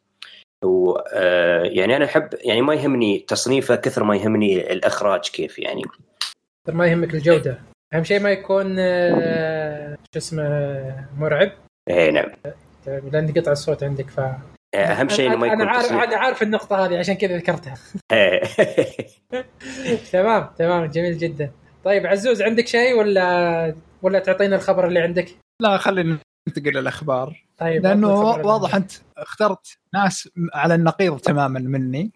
و 0.64 0.90
آه، 1.14 1.62
يعني 1.62 1.96
أنا 1.96 2.04
أحب 2.04 2.28
يعني 2.44 2.62
ما 2.62 2.74
يهمني 2.74 3.18
تصنيفه 3.18 3.76
كثر 3.76 4.04
ما 4.04 4.16
يهمني 4.16 4.72
الإخراج 4.72 5.20
كيف 5.30 5.58
يعني. 5.58 5.82
ما 6.68 6.86
يهمك 6.86 7.14
الجودة. 7.14 7.58
أهم 7.94 8.04
شيء 8.04 8.20
ما 8.20 8.30
يكون 8.30 8.76
آه، 8.78 9.94
شو 10.14 10.18
اسمه 10.18 11.08
مرعب. 11.18 11.52
إيه 11.90 12.10
نعم. 12.10 12.30
طيب، 12.44 12.54
لأن 12.86 13.32
قطع 13.36 13.52
الصوت 13.52 13.82
عندك 13.82 14.10
ف 14.10 14.20
أهم 14.74 15.08
شيء 15.08 15.26
إنه 15.28 15.36
ما 15.36 15.46
أنا 15.46 15.54
يكون 15.54 15.68
عارف 15.68 15.86
تصنيف 15.86 16.02
أنا 16.02 16.16
عارف 16.16 16.42
النقطة 16.42 16.86
هذه 16.86 16.98
عشان 16.98 17.14
كذا 17.14 17.36
ذكرتها. 17.36 17.74
إيه. 18.12 18.42
تمام 20.12 20.48
تمام 20.58 20.84
جميل 20.86 21.18
جدا. 21.18 21.50
طيب 21.84 22.06
عزوز 22.06 22.42
عندك 22.42 22.66
شيء 22.66 22.98
ولا 22.98 23.74
ولا 24.02 24.18
تعطينا 24.18 24.56
الخبر 24.56 24.86
اللي 24.86 25.00
عندك؟ 25.00 25.28
لا 25.62 25.76
خلينا 25.76 26.18
ننتقل 26.48 26.70
للأخبار. 26.70 27.44
طيب 27.58 27.82
لأنه 27.82 28.20
واضح 28.20 28.74
أنت 28.74 28.92
اخترت 29.18 29.78
ناس 29.94 30.28
على 30.54 30.74
النقيض 30.74 31.18
تماما 31.18 31.60
مني. 31.60 32.10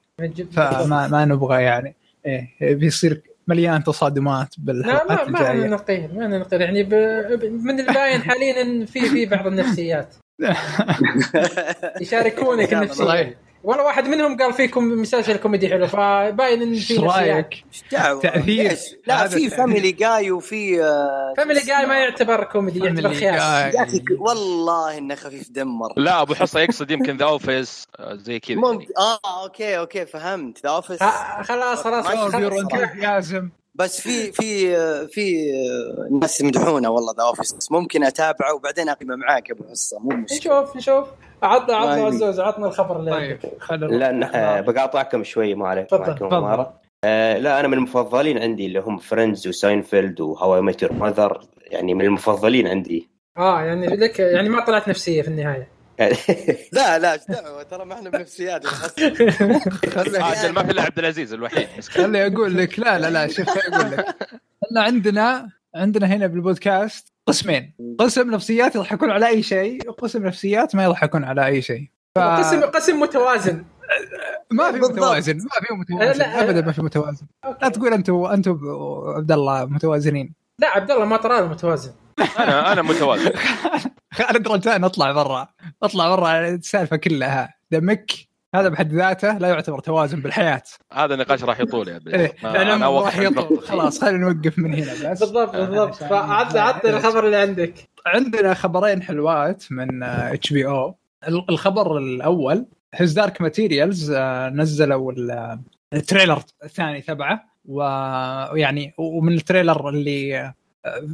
فما 0.53 1.09
ما 1.09 1.25
نبغى 1.35 1.63
يعني 1.63 1.95
إيه 2.27 2.75
بيصير 2.75 3.23
مليان 3.49 3.85
تصادمات 3.85 4.55
لا 4.59 4.65
ما 4.65 4.73
بالحلقات 4.73 5.29
ما 5.29 5.41
نقيل 5.69 6.19
ما 6.19 6.39
نقيل. 6.39 6.61
يعني 6.63 6.83
ب... 6.83 6.89
ب- 6.89 7.45
من 7.65 7.81
الباين 7.81 8.23
حاليا 8.23 8.63
إن 8.63 8.87
في 8.87 9.01
في 9.01 9.27
بعض 9.27 9.47
النفسيات. 9.47 10.15
يشاركونك 12.01 12.67
صحيح. 12.67 12.79
النفسية 12.79 13.39
والله 13.65 13.85
واحد 13.85 14.09
منهم 14.09 14.37
قال 14.37 14.53
فيكم 14.53 14.85
مسلسل 14.85 15.37
كوميدي 15.37 15.69
حلو 15.69 15.87
فباين 15.87 16.63
إن 16.63 16.75
في 16.75 16.95
نفسيات 16.95 17.01
رأيك؟ 17.01 17.65
إيش 17.73 17.85
دعوه 17.93 18.21
تأثير. 18.21 18.45
ليش؟ 18.45 18.81
لا 19.07 19.29
في. 19.29 19.51
Family 19.51 19.93
Guy 19.93 20.31
وفي 20.31 20.83
آه، 20.85 21.35
Family 21.37 21.61
Guy 21.61 21.87
ما 21.87 21.99
يعتبر 21.99 22.45
كوميدي 22.45 22.79
يعتبر 22.79 23.15
خياس. 23.15 23.75
يا 23.75 23.83
أخي 23.83 24.03
والله 24.19 24.99
إنه 24.99 25.15
خفيف 25.15 25.51
دم 25.51 25.79
مره 25.79 25.95
لا 25.97 26.23
أبو 26.23 26.35
حصة 26.35 26.61
يقصد 26.61 26.91
يمكن 26.91 27.17
The 27.17 27.25
Office 27.25 27.87
زي 28.13 28.41
كذا 28.41 28.57
يعني. 28.57 28.63
ممكن 28.69 28.87
آه 28.99 29.43
أوكي 29.43 29.79
أوكي 29.79 30.07
فهمت 30.07 30.63
The 30.63 30.71
Office 30.71 31.03
آه، 31.03 31.43
خلاص 31.43 31.83
خلاص 31.83 32.07
خلاص 32.07 33.33
بس 33.79 34.01
في 34.01 34.33
في 34.33 34.77
في 35.07 35.53
ناس 36.21 36.41
يمدحونه 36.41 36.91
والله 36.91 37.15
The 37.17 37.23
Office 37.23 37.73
ممكن 37.73 38.05
أتابعه 38.05 38.55
وبعدين 38.55 38.89
أقيمه 38.89 39.17
معاك 39.17 39.49
يا 39.49 39.55
أبو 39.55 39.65
حصه 39.71 39.99
مو 39.99 40.17
مشكلة. 40.17 40.61
نشوف 40.61 40.77
نشوف. 40.77 41.09
عطنا 41.43 41.77
عطنا 41.77 41.97
ما 41.97 42.07
عزوز 42.07 42.41
عطنا 42.41 42.67
الخبر 42.67 43.01
اللي 43.01 43.11
طيب 43.11 43.39
لا 43.83 44.31
آه، 44.35 44.61
بقاطعكم 44.61 45.25
شوي 45.25 45.55
ما 45.55 45.69
عليك 45.69 45.91
تفضل،. 45.91 46.67
آه 47.05 47.39
لا 47.39 47.61
أنا 47.61 47.69
من 47.69 47.75
المفضلين 47.75 48.39
عندي 48.39 48.67
اللي 48.67 48.81
هم 48.81 48.99
Friends 48.99 49.49
و 49.49 49.57
Seinfeld 49.57 50.21
و 50.21 50.63
How 50.63 50.73
Met 50.73 50.83
Your 50.83 50.93
Mother 50.93 51.41
يعني 51.67 51.95
من 51.95 52.05
المفضلين 52.05 52.67
عندي. 52.67 53.09
آه 53.39 53.63
يعني 53.63 53.87
لك 53.87 54.19
يعني 54.19 54.49
ما 54.49 54.65
طلعت 54.65 54.89
نفسية 54.89 55.23
في 55.23 55.29
النهاية. 55.29 55.78
لا 56.73 56.99
لا 56.99 57.13
إيش 57.13 57.21
دعوة 57.29 57.63
ترى 57.63 57.85
ما 57.85 57.95
إحنا 57.95 58.11
بنفسيات 58.11 58.65
يا 58.65 58.71
حصة. 58.71 59.07
أجل 59.07 60.53
ما 60.53 60.63
في 60.63 60.71
إلا 60.71 60.83
عبد 60.83 60.99
العزيز 60.99 61.33
الوحيد 61.33 61.69
مسكين. 61.79 62.05
خلي 62.05 62.27
أقول 62.27 62.57
لك 62.57 62.79
لا 62.79 62.99
لا 62.99 63.11
لا 63.11 63.27
شوف 63.27 63.49
أقول 63.49 63.91
لك 63.91 64.07
إحنا 64.67 64.83
عندنا 64.83 65.49
عندنا 65.75 66.07
هنا 66.07 66.27
بالبودكاست 66.27 67.13
قسمين 67.27 67.75
قسم 67.99 68.31
نفسيات 68.31 68.77
يضحكون 68.77 69.11
على 69.11 69.29
أي 69.29 69.43
شيء 69.43 69.89
وقسم 69.89 70.27
نفسيات 70.27 70.75
ما 70.75 70.85
يضحكون 70.85 71.25
على 71.25 71.47
أي 71.47 71.63
شيء 71.63 71.91
ف... 72.17 72.19
قسم 72.19 72.61
قسم 72.61 73.01
متوازن 73.01 73.65
ما 74.51 74.73
في. 74.73 74.79
متوازن 74.79 75.37
ما 75.37 75.67
في 75.67 75.75
متوازن 75.75 76.19
لا، 76.19 76.43
ابدا 76.43 76.61
ما 76.67 76.73
في 76.73 76.83
متوازن 76.83 77.27
أوكي. 77.45 77.59
لا 77.63 77.69
تقول 77.69 77.93
أنتم 77.93 78.25
أنتم 78.25 78.59
عبد 79.17 79.33
الله 79.33 79.65
متوازنين 79.65 80.35
لا 80.61 80.69
عبد 80.69 80.91
الله 80.91 81.05
ما 81.05 81.17
ترى 81.17 81.41
له 81.41 81.47
متوازن 81.49 81.93
أنا 82.39 82.73
أنا 82.73 82.83
متوازن 82.83 83.31
خالد 84.13 84.49
رجان 84.49 84.85
أطلع 84.85 85.13
برا. 85.13 85.49
أطلع 85.83 86.15
برا 86.17 86.49
السالفة 86.49 86.97
كلها. 86.97 87.55
دمك. 87.71 88.13
هذا 88.55 88.69
بحد 88.69 88.93
ذاته 88.93 89.39
لا 89.39 89.49
يعتبر 89.49 89.81
توازن 89.81 90.21
بالحياة. 90.21 90.63
هذا 90.93 91.15
النقاش 91.15 91.45
راح 91.45 91.61
يطول 91.61 91.89
يا 91.89 91.95
عبد 91.95 92.09
إيه 92.09 92.35
لأنه 92.43 92.75
أنا 92.75 92.89
راح 92.91 93.19
يطول. 93.19 93.63
خلاص 93.63 94.01
خلينا 94.01 94.19
نوقف 94.19 94.59
من 94.59 94.75
هنا 94.75 95.13
بس. 95.13 95.21
بالضبط 95.21 95.57
بالضبط. 95.57 95.95
فعطنا 95.95 96.61
عطنا 96.61 96.97
الخبر 96.97 97.27
اللي 97.27 97.37
عندك. 97.37 97.75
عندنا 98.07 98.55
خبرين 98.55 99.03
حلوات 99.03 99.65
من 99.71 100.03
HBO 100.03 100.95
الخبر 101.51 101.99
الأول 101.99 102.67
His 102.95 103.13
Dark 103.13 103.41
Materials 103.41 104.13
نزلوا 104.53 105.13
ال- 105.13 105.59
trailer 105.93 106.43
الثاني 106.65 107.01
تبعه. 107.01 107.45
ويعني 107.65 108.95
ومن 108.99 109.33
ال 109.33 109.40
trailer 109.40 109.89
اللي 109.89 110.39
آه، 110.41 110.55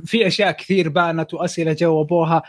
في 0.05 0.27
أشياء 0.27 0.51
كثير 0.53 0.89
بانت 0.89 1.35
وأسئلة 1.35 1.73
جاوبوها. 1.73 2.43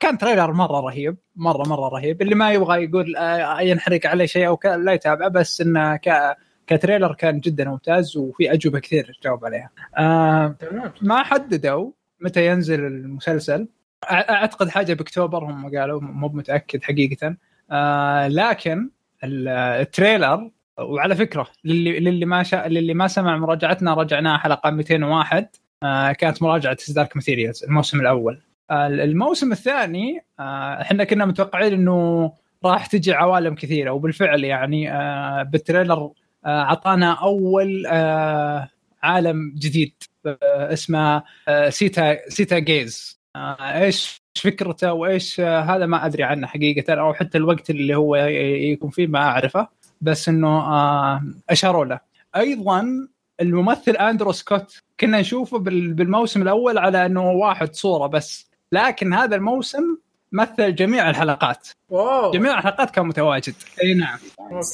كان 0.00 0.18
trailer 0.18 0.52
مرة 0.52 0.80
رهيب 0.80 1.16
مرة 1.36 1.68
مرة 1.68 1.88
رهيب. 1.88 2.22
اللي 2.22 2.34
ما 2.34 2.52
يبغى 2.52 2.84
يقول 2.84 3.16
آه، 3.16 3.60
ينحرق 3.60 4.06
عليه 4.06 4.26
شيء 4.26 4.46
أو 4.46 4.58
لا 4.64 4.92
يتابعه 4.92 5.28
بس 5.28 5.60
إنه 5.60 5.96
ك 5.96 6.36
ك 6.66 6.72
trailer 6.72 7.14
كان 7.14 7.40
جدا 7.40 7.64
ممتاز 7.68 8.16
وفي 8.16 8.52
أجوبة 8.52 8.78
كثير 8.78 9.18
جاوب 9.24 9.44
عليها. 9.44 9.70
آه 9.98 10.56
ما 11.02 11.22
حددوا 11.22 11.90
متى 12.20 12.46
ينزل 12.46 12.86
المسلسل. 12.86 13.68
أعتقد 14.10 14.68
حاجة 14.68 14.94
بأكتوبر 14.94 15.44
هم 15.44 15.76
قالوا 15.78 16.00
مو 16.00 16.28
متأكد 16.28 16.82
حقيقة. 16.82 17.36
آه 17.70 18.28
لكن 18.28 18.90
ال- 19.24 19.48
ال 19.48 19.61
trailer 19.61 20.50
وعلى 20.78 21.16
فكرة 21.16 21.46
للي 21.64 22.00
للي 22.00 22.26
ما 22.26 22.42
شا... 22.42 22.56
للي 22.68 22.94
ما 22.94 23.08
سمع 23.08 23.36
مراجعتنا 23.36 23.94
راجعناها 23.94 24.38
حلقة 24.38 24.70
201 24.70 25.44
آه 25.44 25.63
كانت 26.12 26.42
مراجعة 26.42 26.76
Dark 26.88 27.16
Materials 27.16 27.64
الموسم 27.64 28.00
الأول. 28.00 28.40
آه 28.70 28.86
الموسم 28.86 29.52
الثاني 29.52 30.24
آه 30.40 30.80
إحنا 30.80 31.04
كنا 31.04 31.24
متوقعين 31.24 31.72
إنه 31.72 32.32
راح 32.64 32.86
تجي 32.86 33.12
عوالم 33.12 33.54
كثيرة 33.54 33.90
وبالفعل 33.90 34.44
يعني 34.44 34.92
آه 34.92 35.42
بال 35.42 35.57
trailer 35.57 36.10
آه، 36.46 36.62
أعطانا 36.62 37.12
أول 37.12 37.86
آه 37.86 38.68
عالم 39.02 39.54
جديد 39.58 39.92
آه، 40.26 40.72
اسمه 40.72 41.22
آه، 41.48 41.68
سيتا 41.68 42.28
Cittàgazze 42.28 43.20
آه، 43.36 43.82
إيش 43.82 44.22
فكرته 44.34 44.92
وإيش 44.92 45.40
آه، 45.40 45.60
هذا 45.60 45.86
ما 45.86 46.06
أدري 46.06 46.22
عنه 46.22 46.46
حقيقة 46.46 46.94
أو 46.94 47.14
حتى 47.14 47.38
الوقت 47.38 47.70
اللي 47.70 47.96
هو 47.96 48.16
يكون 48.16 48.90
فيه 48.90 49.06
ما 49.06 49.18
أعرفه 49.18 49.68
بس 50.00 50.28
إنه 50.28 50.48
آه، 50.48 51.22
أشاروا 51.50 51.84
له. 51.84 52.00
أيضا 52.36 53.08
الممثل 53.40 53.90
أندرو 53.92 54.32
سكوت 54.32 54.78
كنا 55.00 55.20
نشوفه 55.20 55.58
بال- 55.58 55.92
بالموسم 55.92 56.42
الأول 56.42 56.78
على 56.78 57.06
إنه 57.06 57.30
واحد 57.30 57.74
صورة 57.74 58.06
بس. 58.06 58.50
لكن 58.72 59.14
هذا 59.14 59.36
الموسم 59.36 59.96
مثل 60.32 60.74
جميع 60.74 61.10
الحلقات. 61.10 61.68
wow. 61.90 62.30
جميع 62.30 62.58
الحلقات 62.58 62.90
كان 62.90 63.06
متواجد. 63.06 63.54
إي 63.82 63.94
نعم. 63.94 64.18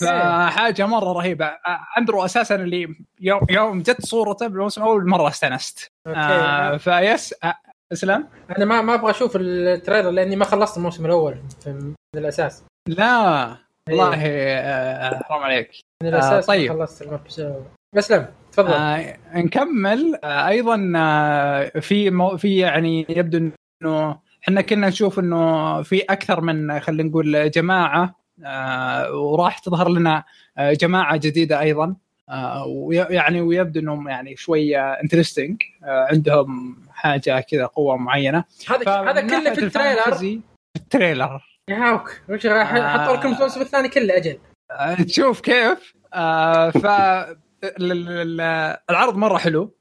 فحاجة 0.01 0.87
مرة 0.87 1.13
رهيبة. 1.13 1.51
أندرو 1.99 2.25
أساسا 2.25 2.55
اللي 2.55 2.95
يوم 3.21 3.41
يوم 3.51 3.83
جت 3.83 4.07
صورته 4.07 4.47
بالموسم 4.47 4.83
الأول 4.83 5.09
مرة 5.09 5.29
استانست 5.29 5.89
آه 6.07 6.77
face 6.77 7.35
آه، 7.45 7.55
اسلم 7.93 8.29
أنا 8.57 8.65
ما 8.65 8.83
ما 8.83 8.95
أبغى 8.95 9.11
أشوف 9.11 9.33
ال 9.37 9.46
trailer 9.46 10.11
لأني 10.11 10.37
ما 10.37 10.45
خلصت 10.45 10.77
الموسم 10.77 11.07
الأول 11.07 11.39
من 11.67 11.95
الأساس. 12.17 12.63
لا. 12.89 13.57
والله. 13.89 14.17
آه، 14.27 15.21
حرام 15.25 15.43
عليك. 15.43 15.71
من 16.03 16.09
الأساس 16.09 16.47
طيب. 16.47 16.73
ما 16.73 16.79
خلصت 16.87 17.03
الموسم 17.03 17.55
اسلم 17.99 18.27
تفضل. 18.53 18.73
آه 18.73 19.17
نكمل. 19.35 20.19
آه 20.25 20.49
أيضا 20.49 20.93
آه 20.97 21.81
في 21.81 22.11
مو 22.11 22.37
في 22.37 22.57
يعني 22.57 23.07
يبدو 23.09 23.51
إنه 23.83 24.19
إحنا 24.43 24.61
كنا 24.61 24.89
نشوف 24.89 25.19
إنه 25.19 25.83
في 25.83 26.01
أكثر 26.01 26.41
من 26.41 26.81
خلينا 26.81 27.09
نقول 27.09 27.51
جماعة 27.51 28.15
آه 28.45 29.13
وراح 29.13 29.59
تظهر 29.59 29.89
لنا 29.89 30.25
آه 30.59 30.73
جماعة 30.73 31.17
جديدة 31.17 31.61
أيضا. 31.61 31.97
آه 32.29 32.67
ويعني 32.67 33.41
ويبدو 33.41 33.81
إنهم 33.81 34.09
يعني 34.09 34.37
شوية 34.37 34.93
interesting 34.93 35.63
آه 35.85 36.07
عندهم 36.11 36.77
حاجة 36.93 37.41
كذا 37.41 37.67
قوة 37.67 37.97
معينة. 37.97 38.45
هذا 38.71 39.11
هذا 39.11 39.21
كله 39.21 39.55
في 39.55 39.65
التريلر. 39.65 40.41
التريلر. 40.77 41.41
ياوك 41.69 42.21
وش 42.29 42.47
راح 42.47 42.75
حطوا 42.75 43.17
لكم 43.17 43.33
الموسم 43.35 43.61
الثاني 43.61 43.89
كله 43.89 44.17
أجل. 44.17 44.39
آه، 44.71 44.95
تشوف 44.95 45.41
كيف. 45.41 45.95
آه 46.15 46.71
ف 46.71 46.87
العرض 48.91 49.17
مرة 49.17 49.39
حلو. 49.39 49.75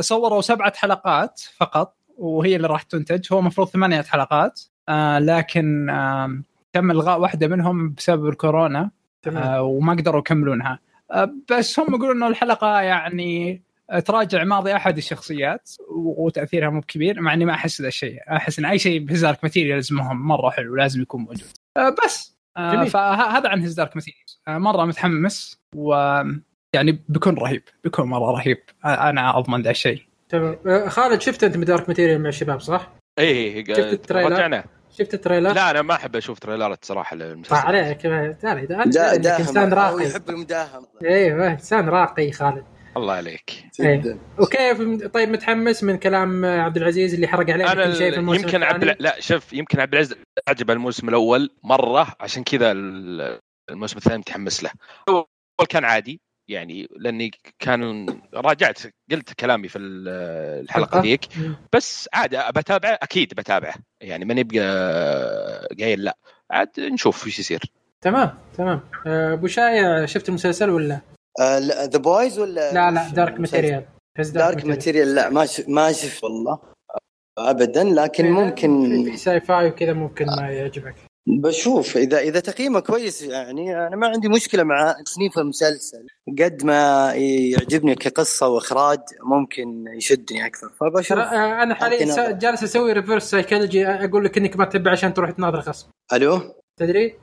صوروا 0.00 0.40
سبعة 0.40 0.72
حلقات 0.76 1.40
فقط 1.56 1.96
وهي 2.16 2.56
اللي 2.56 2.68
راح 2.68 2.82
تنتج. 2.82 3.32
هو 3.32 3.38
المفروض 3.38 3.68
ثمانية 3.68 4.02
حلقات. 4.02 4.60
آه 4.88 5.18
لكن 5.18 5.90
آه 5.90 6.42
تم 6.72 6.90
إلغاء 6.90 7.20
واحدة 7.20 7.48
منهم 7.48 7.92
بسبب 7.92 8.28
الكورونا. 8.28 8.90
آه 9.26 9.62
وما 9.62 9.92
قدروا 9.92 10.20
يكملونها. 10.20 10.78
آه 11.10 11.34
بس 11.50 11.80
هم 11.80 11.94
يقولون 11.94 12.16
إنه 12.16 12.26
الحلقة 12.26 12.80
يعني 12.80 13.62
تراجع 14.04 14.44
ماضي 14.44 14.76
أحد 14.76 14.96
الشخصيات 14.96 15.70
وتأثيرها 15.90 16.70
مو 16.70 16.80
كبير 16.80 17.20
مع 17.20 17.34
إني 17.34 17.44
ما 17.44 17.54
أحس 17.54 17.80
ذا 17.80 17.88
الشيء. 17.88 18.18
أحس 18.30 18.58
إن 18.58 18.64
أي 18.64 18.78
شيء 18.78 19.04
ب 19.04 19.09
His 19.09 19.24
Dark 19.24 19.38
Materials 19.42 19.92
مهم 19.92 20.28
مرة 20.28 20.50
حلو 20.50 20.76
لازم 20.76 21.02
يكون 21.02 21.20
موجود. 21.20 21.48
آه 21.76 21.94
بس. 22.04 22.36
آه 22.56 22.84
فهذا 22.84 23.48
عن 23.48 23.60
His 23.60 23.74
Dark 23.74 23.96
Materials. 23.96 24.40
آه 24.48 24.58
مرة 24.58 24.84
متحمس 24.84 25.60
و 25.76 26.22
يعني 26.74 27.04
بيكون 27.08 27.38
رهيب 27.38 27.62
بيكون 27.84 28.06
مرة 28.06 28.30
رهيب. 28.30 28.58
أنا 28.84 29.38
أضمن 29.38 29.62
ذا 29.62 29.70
الشيء. 29.70 30.02
تمام. 30.28 30.58
آه، 30.66 30.88
خالد 30.88 31.20
شفت 31.20 31.44
أنت 31.44 31.56
Dark 31.56 31.88
Material 31.88 32.22
مع 32.22 32.28
الشباب 32.28 32.60
صح؟ 32.60 32.90
إيه 33.18 33.64
شفت 33.64 33.78
ال 33.78 33.84
trailer؟ 33.84 34.32
راجعنا. 34.32 34.64
شفت 34.90 35.14
ال 35.14 35.18
trailer؟ 35.18 35.52
لا 35.52 35.70
أنا 35.70 35.82
ما 35.82 35.94
أحب 35.94 36.16
أشوف 36.16 36.38
trailerات 36.38 36.84
صراحة 36.84 37.16
للمسلسل 37.16 37.54
عليك. 37.56 38.06
أنت 38.06 38.96
إنسان 39.26 39.72
راقي. 39.72 40.06
يحب 40.06 40.30
المداهم 40.30 40.86
أيوه 41.04 41.52
إنسان 41.52 41.88
راقي 41.88 42.32
خالد. 42.32 42.64
الله 42.96 43.14
عليك. 43.14 43.64
إيه. 43.80 44.18
وكيف 44.38 45.06
طيب 45.06 45.28
متحمس 45.28 45.84
من 45.84 45.96
كلام 45.96 46.44
عبد 46.44 46.76
العزيز 46.76 47.14
اللي 47.14 47.28
حرق 47.28 47.50
أنا 47.50 47.74
كل 47.74 47.94
شيء 47.94 48.10
في 48.10 48.18
الموسم 48.18 48.42
يمكن 48.42 48.62
عبد 48.62 48.96
لا 48.98 49.20
شوف 49.20 49.52
يمكن 49.52 49.80
عبد 49.80 49.94
العزيز 49.94 50.16
عجب 50.48 50.70
الموسم 50.70 51.08
الأول 51.08 51.50
مرة 51.64 52.14
عشان 52.20 52.44
كذا 52.44 52.72
الموسم 53.70 53.96
الثاني 53.96 54.18
متحمس 54.18 54.64
له. 54.64 54.70
الأول 55.08 55.26
كان 55.68 55.84
عادي 55.84 56.20
يعني 56.50 56.88
لأني 56.96 57.30
كان 57.58 58.06
راجعت 58.34 58.78
قلت 59.10 59.32
كلامي 59.32 59.68
في 59.68 59.78
الحلقة 59.78 61.00
ذيك. 61.00 61.20
بس 61.74 62.08
عادي 62.12 62.38
بتابعه؟ 62.56 62.98
أكيد 63.02 63.34
بتابعه. 63.34 63.74
يعني 64.00 64.24
ماني 64.24 64.40
يبقى 64.40 65.68
قايل 65.80 66.04
لا. 66.04 66.16
عاد 66.50 66.68
نشوف 66.78 67.26
إيش 67.26 67.38
يصير. 67.38 67.60
تمام 68.00 68.38
تمام. 68.56 68.80
أبو 69.06 69.46
شايع 69.46 70.06
شفت 70.06 70.28
المسلسل 70.28 70.70
ولا؟ 70.70 71.00
The 71.40 71.90
uh, 71.90 71.96
Boys 71.96 72.38
ولا؟ 72.38 72.72
لا 72.72 72.90
لا 72.90 73.08
Dark 73.08 73.40
Material 73.40 73.84
Dark 74.18 74.64
Material 74.64 75.14
لا 75.14 75.30
ما 75.30 75.46
ش... 75.46 75.60
ما 75.68 75.92
شفت 75.92 76.24
والله. 76.24 76.58
ابدا 77.38 77.84
لكن 77.84 78.24
إيه، 78.24 78.32
ممكن 78.32 79.04
في 79.10 79.16
sci-fi 79.16 79.68
وكذا 79.68 79.92
ممكن 79.92 80.26
ما 80.26 80.50
يعجبك. 80.50 80.94
بشوف 81.38 81.96
إذا 81.96 82.18
إذا 82.18 82.40
تقييمه 82.40 82.80
كويس 82.80 83.22
يعني 83.22 83.86
أنا 83.86 83.96
ما 83.96 84.06
عندي 84.06 84.28
مشكلة 84.28 84.62
مع 84.62 84.96
تصنيف 85.04 85.38
المسلسل. 85.38 86.06
قد 86.38 86.64
ما 86.64 87.12
يعجبني 87.14 87.94
كقصة 87.94 88.48
وإخراج 88.48 89.00
ممكن 89.22 89.84
يشدني 89.96 90.46
أكثر. 90.46 90.70
فبشوف. 90.80 91.18
آه، 91.18 91.62
أنا 91.62 91.74
حاليا 91.74 92.30
جالس 92.30 92.62
أسوي 92.62 92.92
reverse 92.92 93.30
psychology 93.30 93.86
أقول 93.86 94.24
لك 94.24 94.38
إنك 94.38 94.56
ما 94.56 94.64
تتبع 94.64 94.90
عشان 94.90 95.14
تروح 95.14 95.30
تناظر 95.30 95.60
غصب. 95.60 95.88
Hello؟ 96.12 96.40
تدري؟ 96.76 97.14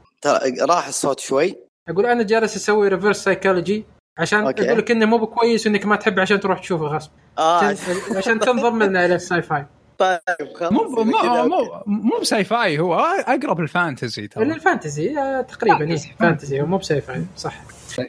راح 0.61 0.87
الصوت 0.87 1.19
شوي. 1.19 1.55
أقول 1.89 2.05
أنا 2.05 2.23
جالس 2.23 2.55
أسوي 2.55 2.87
ريفرس 2.87 3.23
سايكولوجي 3.23 3.85
عشان 4.17 4.39
okay. 4.45 4.67
أقول 4.67 4.77
لك 4.77 4.91
إنه 4.91 5.05
مو 5.05 5.17
بكويس 5.17 5.67
وانك 5.67 5.85
ما 5.85 5.95
تحب 5.95 6.19
عشان 6.19 6.39
تروح 6.39 6.59
تشوفه 6.59 6.85
غصب 6.85 7.11
آه. 7.37 7.75
عشان 8.15 8.39
تنضم 8.39 8.83
لنا 8.83 9.05
إلى 9.05 9.15
ال 9.15 9.41
sci-fi 9.41 9.65
طيب 9.97 10.19
خلاص 10.55 10.71
مو 10.71 10.83
مو 10.83 11.03
مو 11.03 11.83
مو 11.85 12.17
ب 12.21 12.43
sci-fi 12.43 12.79
هو 12.79 12.95
أقرب 13.27 13.59
لل 13.59 13.74
fantasy 13.74 14.27
ترى. 14.27 14.43
ال 14.43 14.53
fantasy 14.53 15.19
آه، 15.19 15.41
تقريبا 15.41 15.91
إيه 15.91 15.97
fantasy 16.19 16.61
هو 16.61 16.65
مو 16.65 16.77
ب 16.77 17.01
sci-fi 17.01 17.23
صح. 17.37 17.61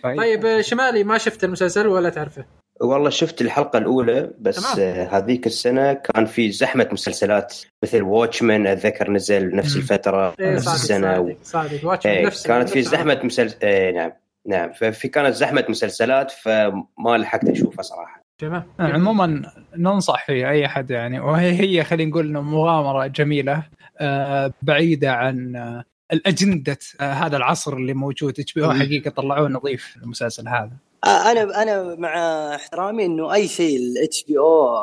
طيب 0.02 0.46
آه، 0.46 0.60
شمالي 0.60 1.04
ما 1.04 1.18
شفت 1.18 1.44
المسلسل 1.44 1.86
ولا 1.86 2.08
تعرفه؟ 2.10 2.44
والله 2.80 3.10
شفت 3.10 3.40
الحلقة 3.40 3.78
الأولى 3.78 4.30
بس 4.38 4.74
تمام. 4.74 5.08
هذيك 5.08 5.46
السنة 5.46 5.92
كان 5.92 6.26
في 6.26 6.50
زحمة 6.52 6.88
مسلسلات 6.92 7.56
مثل 7.82 8.02
Watchmen 8.02 8.66
أتذكر 8.66 9.10
نزل 9.10 9.56
نفس 9.56 9.76
الفترة 9.76 10.34
إيه 10.40 10.54
نفس 10.54 10.74
السنة 10.74 11.14
صادق 11.16 11.36
صادق 11.42 11.86
Watchmen 11.88 12.14
إيه 12.16 12.26
نفس 12.26 12.46
كانت 12.46 12.68
في 12.68 12.82
زحمة 12.82 13.20
مسلسل 13.24 13.56
إيه 13.62 13.92
نعم 13.94 14.12
نعم 14.46 14.72
ففي 14.72 15.08
كانت 15.08 15.34
زحمة 15.34 15.64
مسلسلات 15.68 16.30
فما 16.30 17.16
لحقت 17.18 17.48
أشوفها 17.48 17.82
صراحة. 17.82 18.17
تمام. 18.38 18.64
عموما 18.78 19.52
ننصح 19.76 20.26
في 20.26 20.50
أي 20.50 20.66
أحد 20.66 20.90
يعني 20.90 21.20
وهي 21.20 21.60
هي 21.60 21.84
خلينا 21.84 22.10
نقول 22.10 22.26
إنه 22.26 22.42
مغامرة 22.42 23.06
جميلة 23.06 23.62
آه، 23.98 24.52
بعيدة 24.62 25.12
عن 25.12 25.56
آه، 25.56 25.84
الأجندة 26.12 26.78
آه، 27.00 27.12
هذا 27.12 27.36
العصر 27.36 27.76
اللي 27.76 27.94
موجود. 27.94 28.40
HBO 28.40 28.72
حقيقة 28.72 29.10
طلعوه 29.10 29.48
نظيف 29.48 29.96
المسلسل 30.02 30.48
هذا. 30.48 30.70
أنا 31.06 31.62
أنا 31.62 31.94
مع 31.94 32.14
احترامي 32.54 33.04
إنه 33.06 33.34
أي 33.34 33.48
شيء 33.48 33.76
ال 33.76 34.24
HBO 34.24 34.76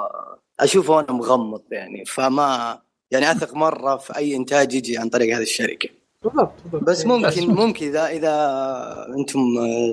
أشوفه 0.59 0.99
أنا 0.99 1.11
مغمض 1.11 1.61
يعني 1.71 2.05
فما 2.05 2.79
يعني 3.11 3.31
أثق 3.31 3.53
مرة 3.53 3.97
في 3.97 4.17
أي 4.17 4.35
إنتاج 4.35 4.73
يجي 4.73 4.97
عن 4.97 5.09
طريق 5.09 5.35
هذه 5.35 5.43
الشركة. 5.43 5.89
بالضبط 6.23 6.53
بالضبط. 6.63 6.83
بس 6.83 7.05
ممكن 7.05 7.47
ممكن. 7.47 7.87
إذا 7.87 8.07
إذا 8.07 8.35
أنتم 9.17 9.39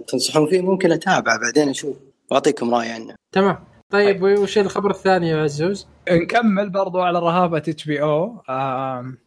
تنصحون 0.09 0.47
فيه 0.47 0.61
ممكن 0.61 0.93
اتابع 0.93 1.37
بعدين 1.37 1.69
أشوف. 1.69 1.97
واعطيكم 2.33 2.75
رأي 2.75 2.93
عنه. 2.93 3.15
تمام. 3.33 3.59
طيب 3.91 4.23
وش 4.23 4.59
الخبر 4.59 4.91
الثاني 4.91 5.29
يا 5.29 5.43
عزوز؟ 5.43 5.89
نكمل 6.11 6.71
برضو 6.71 7.01
على 7.01 7.19
رهابه 7.19 7.57
HBO 7.57 8.43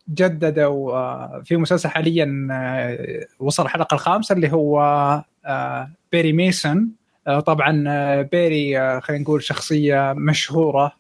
جددوا 0.10 0.94
آه، 0.94 1.42
في 1.46 1.58
مسلسل 1.58 1.90
حاليا 1.90 2.48
آه، 2.52 3.26
وصل 3.40 3.64
الحلقة 3.64 3.96
الخامسة 3.96 4.36
اللي 4.36 4.52
هو 4.54 5.24
بيري 6.12 6.34
ميسون. 6.34 6.92
طبعا 7.46 7.84
آه، 7.88 8.22
بيري 8.22 9.02
خلينا 9.02 9.24
نقول 9.24 9.44
شخصية 9.44 10.14
مشهورة. 10.14 10.92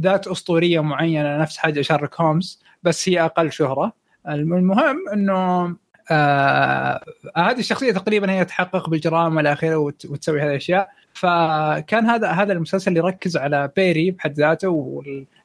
ذات 0.00 0.26
أسطورية 0.26 0.80
معينة 0.80 1.38
نفس 1.38 1.56
حاجة 1.56 1.80
شارلوك 1.80 2.20
هومز 2.20 2.62
بس 2.82 3.08
هي 3.08 3.24
أقل 3.24 3.52
شهرة. 3.52 3.92
المهم 4.28 5.08
إنه 5.12 5.76
آه 6.10 7.00
هذه 7.36 7.58
الشخصية 7.58 7.92
تقريبا 7.92 8.32
هي 8.32 8.44
تحقق 8.44 8.88
بالجرائم 8.88 9.36
والى 9.36 9.52
اخره 9.52 9.76
وتسوي 9.76 10.40
هذه 10.40 10.50
الأشياء. 10.50 10.88
فكان 11.20 12.06
هذا 12.06 12.28
هذا 12.28 12.52
المسلسل 12.52 12.96
يركز 12.96 13.36
على 13.36 13.70
بيري 13.76 14.10
بحد 14.10 14.32
ذاته 14.32 14.68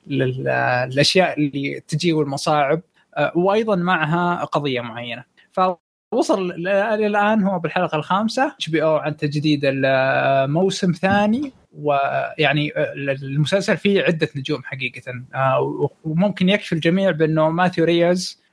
والأشياء 0.08 1.40
اللي 1.40 1.80
تجي 1.88 2.14
والمصاعب 2.14 2.82
آه 3.18 3.32
وأيضا 3.36 3.76
معها 3.76 4.46
قضية 4.46 4.82
معينة. 4.82 5.24
فوصل 5.52 6.52
الآن 6.52 7.44
هو 7.44 7.60
بالحلقة 7.60 7.96
الخامسة 7.96 8.48
HBO 8.48 8.95
عن 8.96 9.18
تجديد 9.18 9.62
الموسم 9.64 10.92
ثاني 10.92 11.52
ويعني 11.74 12.72
المسلسل 12.98 13.78
فيه 13.78 14.02
عدة 14.02 14.30
نجوم 14.36 14.64
حقيقة 14.64 15.24
آه 15.36 15.90
وممكن 16.04 16.50
يكفي 16.50 16.74
الجميع 16.74 17.12
بأنه 17.12 17.50
ماثيو 17.50 17.86
ريس 17.86 18.41
آه، 18.42 18.44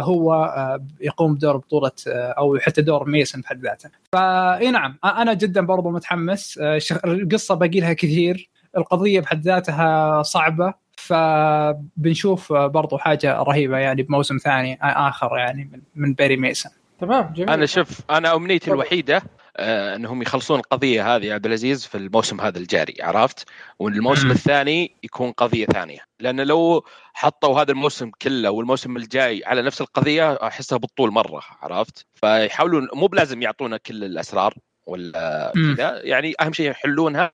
هو 0.00 0.34
آه، 0.34 0.86
يقوم 1.00 1.34
بدور 1.34 1.56
بطولة 1.56 1.92
آه، 2.08 2.34
أو 2.38 2.58
حتى 2.58 2.82
دور 2.82 3.08
ميسن 3.08 3.40
بحد 3.40 3.62
ذاته. 3.62 3.90
فاي 4.12 4.70
نعم 4.70 4.98
أنا 5.04 5.34
جدا 5.34 5.60
برضو 5.60 5.90
متحمس. 5.90 6.58
القصة 7.04 7.54
باقي 7.54 7.80
لها 7.80 7.92
كثير. 7.92 8.50
القضية 8.76 9.20
بحد 9.20 9.42
ذاتها 9.42 10.22
صعبة. 10.22 10.74
فبنشوف 10.96 12.52
برضو 12.52 12.98
حاجة 12.98 13.42
رهيبة 13.42 13.78
يعني 13.78 14.02
بموسم 14.02 14.36
ثاني 14.36 14.78
آخر 14.82 15.38
يعني 15.38 15.82
من 15.94 16.14
بيري 16.14 16.36
ميسن. 16.36 16.70
تمام 17.00 17.32
جميل. 17.32 17.50
أنا 17.50 17.66
شوف 17.66 18.00
أنا 18.10 18.36
أمنيتي 18.36 18.70
الوحيدة 18.70 19.16
آه 19.16 19.22
انهم 19.58 20.22
يخلصون 20.22 20.58
القضية 20.58 21.16
هذه 21.16 21.26
يا 21.26 21.34
عبد 21.34 21.46
العزيز 21.46 21.86
في 21.86 21.94
الموسم 21.94 22.40
هذا 22.40 22.58
الجاري 22.58 22.94
عرفت؟ 23.02 23.44
والموسم 23.78 24.30
الثاني 24.30 24.96
يكون 25.02 25.32
قضية 25.32 25.66
ثانية 25.66 26.00
لأن 26.20 26.40
لو 26.40 26.84
حطوا 27.12 27.60
هذا 27.60 27.72
الموسم 27.72 28.10
كله 28.22 28.50
والموسم 28.50 28.96
الجاي 28.96 29.42
على 29.46 29.62
نفس 29.62 29.80
القضية 29.80 30.32
أحسها 30.34 30.78
بالطول 30.78 31.10
مرة 31.10 31.42
عرفت؟ 31.62 32.06
فيحاولون 32.14 32.88
مو 32.94 33.06
بلازم 33.06 33.42
يعطونا 33.42 33.76
كل 33.76 34.04
الأسرار 34.04 34.54
ولا 34.86 35.52
كذا 35.54 36.00
يعني 36.04 36.34
أهم 36.40 36.52
شيء 36.52 36.70
يحلونها 36.70 37.32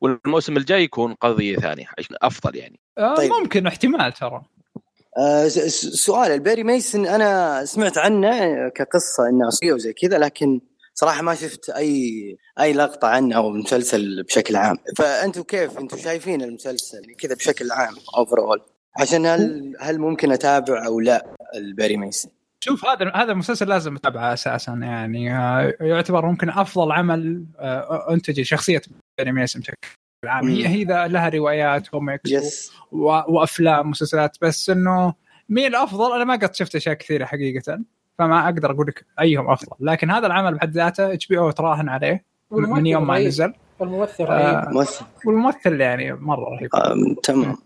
والموسم 0.00 0.56
الجاي 0.56 0.82
يكون 0.82 1.14
قضية 1.14 1.56
ثانية 1.56 1.86
أفضل 2.22 2.56
يعني 2.56 2.80
آه 2.98 3.14
طيب. 3.14 3.32
ممكن 3.32 3.66
احتمال 3.66 4.12
ترى 4.12 4.42
آه 5.18 5.48
سؤال 5.78 6.32
البيري 6.32 6.64
ميسن 6.64 7.06
أنا 7.06 7.64
سمعت 7.64 7.98
عنه 7.98 8.68
كقصة 8.68 9.28
إنه 9.28 9.74
وزي 9.74 9.92
كذا 9.92 10.18
لكن 10.18 10.60
صراحة 10.94 11.22
ما 11.22 11.34
شفت 11.34 11.70
أي 11.70 12.36
أي 12.60 12.72
لقطة 12.72 13.08
عنه 13.08 13.36
أو 13.36 13.48
المسلسل 13.48 14.22
بشكل 14.22 14.56
عام. 14.56 14.76
فانتم 14.98 15.42
كيف؟ 15.42 15.78
أنتم 15.78 15.96
شايفين 15.96 16.42
المسلسل 16.42 17.14
كذا 17.18 17.34
بشكل 17.34 17.70
عام 17.72 17.94
overall 18.16 18.62
عشان 19.00 19.26
هل 19.26 19.74
هل 19.80 19.98
ممكن 19.98 20.32
أتابع 20.32 20.86
أو 20.86 21.00
لا 21.00 21.26
البيري 21.54 21.96
ميسن 21.96 22.28
شوف 22.64 22.84
هذا 22.86 23.12
هذا 23.14 23.32
المسلسل 23.32 23.68
لازم 23.68 23.96
أتابعه 23.96 24.32
أساسا 24.32 24.72
يعني. 24.72 25.34
آه، 25.36 25.74
يعتبر 25.80 26.26
ممكن 26.26 26.50
أفضل 26.50 26.92
عمل 26.92 27.44
آه، 27.58 28.06
أنتج 28.10 28.42
شخصيه 28.42 28.82
بيري 29.18 29.32
ميسن 29.32 29.60
بشكل 29.60 29.74
عام. 30.26 30.48
هي 30.48 30.66
هي 30.68 30.84
لها 30.84 31.28
روايات 31.28 31.88
كوميكس 31.88 32.70
و- 32.92 33.06
وأفلام 33.28 33.90
مسلسلات. 33.90 34.36
بس 34.42 34.70
إنه 34.70 35.14
مين 35.48 35.66
الأفضل؟ 35.66 36.12
أنا 36.16 36.24
ما 36.24 36.36
قد 36.36 36.54
شفت 36.54 36.76
أشياء 36.76 36.94
كثيرة 36.94 37.24
حقيقة. 37.24 37.80
فما 38.18 38.44
أقدر 38.44 38.70
أقول 38.70 38.86
لك 38.86 39.04
أيهم 39.20 39.50
أفضل. 39.50 39.76
لكن 39.80 40.10
هذا 40.10 40.26
العمل 40.26 40.54
بحد 40.54 40.70
ذاته 40.70 41.12
HBO 41.12 41.50
تراهن 41.50 41.88
عليه. 41.88 42.24
من 42.50 42.86
يوم 42.86 43.06
ما. 43.06 43.18
نزل. 43.18 43.52
الممثل 43.80 44.24
آه. 44.24 44.26
رهيب. 44.26 44.74
ممثل. 44.74 45.04
والممثل 45.26 45.80
يعني 45.80 46.12
مرة 46.12 46.44
رهيب. 46.50 46.70
آم، 46.74 47.14
تمام. 47.22 47.56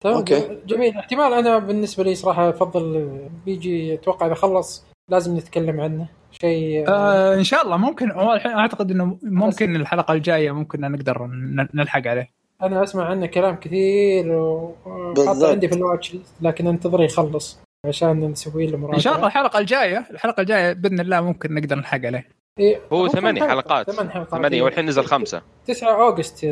تمام. 0.00 0.16
أوكي. 0.16 0.58
جميل. 0.66 0.96
احتمال 0.98 1.32
أنا 1.32 1.58
بالنسبة 1.58 2.04
لي 2.04 2.14
صراحة 2.14 2.48
أفضل 2.48 3.18
بيجي 3.46 3.94
أتوقع 3.94 4.26
إذا 4.26 4.34
خلص 4.34 4.86
لازم 5.08 5.36
نتكلم 5.36 5.80
عنه. 5.80 6.08
شيء 6.30 6.84
آه 6.88 7.34
إن 7.34 7.44
شاء 7.44 7.64
الله. 7.64 7.76
ممكن 7.76 8.10
هو 8.10 8.32
الحين 8.32 8.52
أعتقد 8.52 8.90
إنه 8.90 9.18
ممكن 9.22 9.76
الحلقة 9.76 10.14
الجاية 10.14 10.50
ممكن 10.50 10.80
نقدر 10.80 11.26
نلحق 11.74 12.06
عليه. 12.06 12.30
أنا 12.62 12.82
أسمع 12.82 13.04
عنه 13.04 13.26
كلام 13.26 13.56
كثير 13.56 14.32
وحاطه 14.32 15.12
بالضبط. 15.14 15.50
عندي 15.50 15.68
في 15.68 15.74
الواتش 15.74 16.14
ليست، 16.14 16.34
لكن 16.40 16.66
انتظر 16.66 17.02
يخلص. 17.02 17.60
عشان 17.86 18.20
نسوي 18.20 18.66
له 18.66 18.78
مراجعه 18.78 18.94
إن 18.96 19.00
شاء 19.00 19.14
الله 19.16 19.26
الحلقة 19.26 19.58
الجاية 19.58 20.06
الحلقة 20.10 20.40
الجاية 20.40 20.72
بإذن 20.72 21.00
الله 21.00 21.20
ممكن 21.20 21.54
نقدر 21.54 21.76
نلحق 21.76 22.06
عليه. 22.06 22.28
إيه، 22.58 22.80
هو 22.92 23.08
ثمانية؟ 23.08 23.40
حلقات. 23.48 23.90
ثمان 23.90 24.10
حلقات. 24.10 24.30
ثمانية 24.30 24.56
إيه. 24.56 24.62
والحين 24.62 24.86
نزل 24.86 25.04
خمسة. 25.04 25.42
9 25.66 25.88
أوغست 26.02 26.46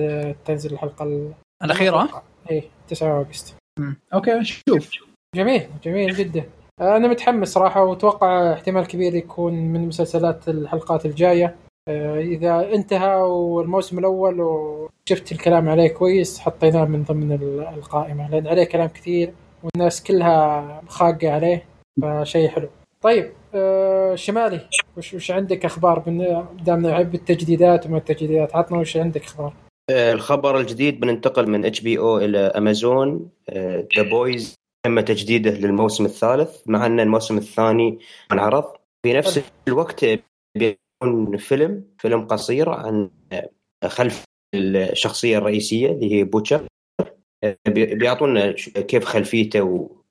تنزل 0.45 0.73
الحلقة 0.73 1.03
ال- 1.05 1.33
الأخيرة؟ 1.65 2.23
إيه 2.51 2.63
9 2.89 3.17
أوغست. 3.17 3.55
أوكي 4.15 4.45
شوف. 4.45 4.91
جميل 5.37 5.63
جميل 5.85 6.15
جدا. 6.15 6.45
أنا 6.81 7.09
متحمس 7.09 7.49
صراحة 7.53 7.85
وأتوقع 7.85 8.53
احتمال 8.53 8.87
كبير 8.87 9.15
يكون 9.15 9.53
من 9.55 9.89
مسلسلات 9.89 10.49
الحلقات 10.49 11.07
الجاية. 11.07 11.55
آه، 11.89 12.21
إذا 12.21 12.75
انتهى 12.75 13.15
والموسم 13.17 13.99
الأول 13.99 14.41
وشفت 14.41 15.33
الكلام 15.33 15.69
عليه 15.69 15.89
كويس 15.89 16.39
حطيناه 16.41 16.85
من 16.85 17.03
ضمن 17.03 17.33
ال- 17.33 17.61
القائمة 17.79 18.31
لأن 18.31 18.47
عليه 18.47 18.65
كلام 18.65 18.89
كثير. 18.89 19.33
والناس 19.63 20.03
كلها 20.03 20.83
خاقة 20.89 21.31
عليه 21.31 21.65
فشيء 22.03 22.49
حلو. 22.49 22.69
طيب 23.01 23.33
آه، 23.55 24.15
شمالي 24.15 24.69
وش, 24.97 25.15
وش 25.15 25.31
عندك 25.31 25.65
أخبار 25.65 25.99
دامنا 26.65 26.91
نحب 26.91 27.15
التجديدات 27.15 27.87
وما 27.87 27.99
التجديدات؟ 27.99 28.57
عطنا 28.57 28.79
وش 28.79 28.97
عندك 28.97 29.25
أخبار؟ 29.25 29.53
آه، 29.91 30.13
الخبر 30.13 30.61
الجديد 30.61 31.01
بننتقل 31.01 31.51
من 31.51 31.65
HBO 31.65 32.19
إلى 32.19 32.39
Amazon 32.39 33.31
The 33.97 34.03
Boys 34.11 34.55
تم 34.87 35.01
تجديده 35.01 35.51
للموسم 35.51 36.05
الثالث 36.05 36.63
مع 36.67 36.87
أن 36.87 37.01
الموسم 37.01 37.39
الثاني 37.39 37.99
انعرض. 38.33 38.65
في 39.07 39.13
نفس 39.13 39.43
الوقت 39.69 40.07
بيكون 40.59 41.37
فيلم 41.37 41.85
فيلم 41.99 42.27
قصير 42.27 42.71
عن 42.71 43.11
خلف 43.85 44.25
الشخصية 44.55 45.39
الرئيسية 45.39 45.91
اللي 45.91 46.15
هي 46.15 46.25
بوتشر 46.25 46.67
بيعطونا 47.69 48.53
كيف 48.89 49.05
خلفيته 49.05 49.63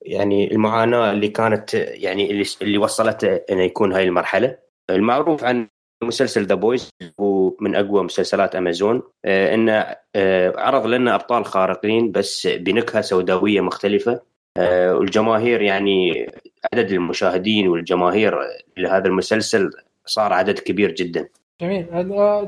ويعني 0.02 0.52
المعاناة 0.52 1.12
اللي 1.12 1.28
كانت 1.28 1.74
يعني 1.74 2.32
اللي 2.32 2.46
اللي 2.62 2.78
وصلته 2.78 3.36
إنه 3.52 3.64
يكون 3.64 3.94
هاي 3.94 4.04
المرحلة. 4.04 4.58
المعروف 4.90 5.44
عن 5.44 5.68
مسلسل 6.04 6.46
The 6.46 6.56
Boys 6.56 6.90
هو 7.20 7.56
من 7.60 7.76
أقوى 7.76 8.04
مسلسلات 8.04 8.56
امازون 8.56 9.02
آه، 9.26 9.54
إنه 9.54 9.96
آه، 10.16 10.54
عرض 10.58 10.86
لنا 10.86 11.16
أبطال 11.16 11.46
خارقين 11.46 12.12
بس 12.12 12.48
بنكهة 12.48 13.02
سوداوية 13.02 13.62
مختلفة. 13.62 14.22
آه، 14.58 14.96
والجماهير 14.96 15.62
يعني 15.62 16.28
عدد 16.74 16.92
المشاهدين 16.92 17.68
والجماهير 17.68 18.40
لهذا 18.78 19.08
المسلسل 19.08 19.70
صار 20.06 20.34
عدد 20.34 20.60
كبير 20.60 20.92
جدا. 20.92 21.30
جميل. 21.62 21.86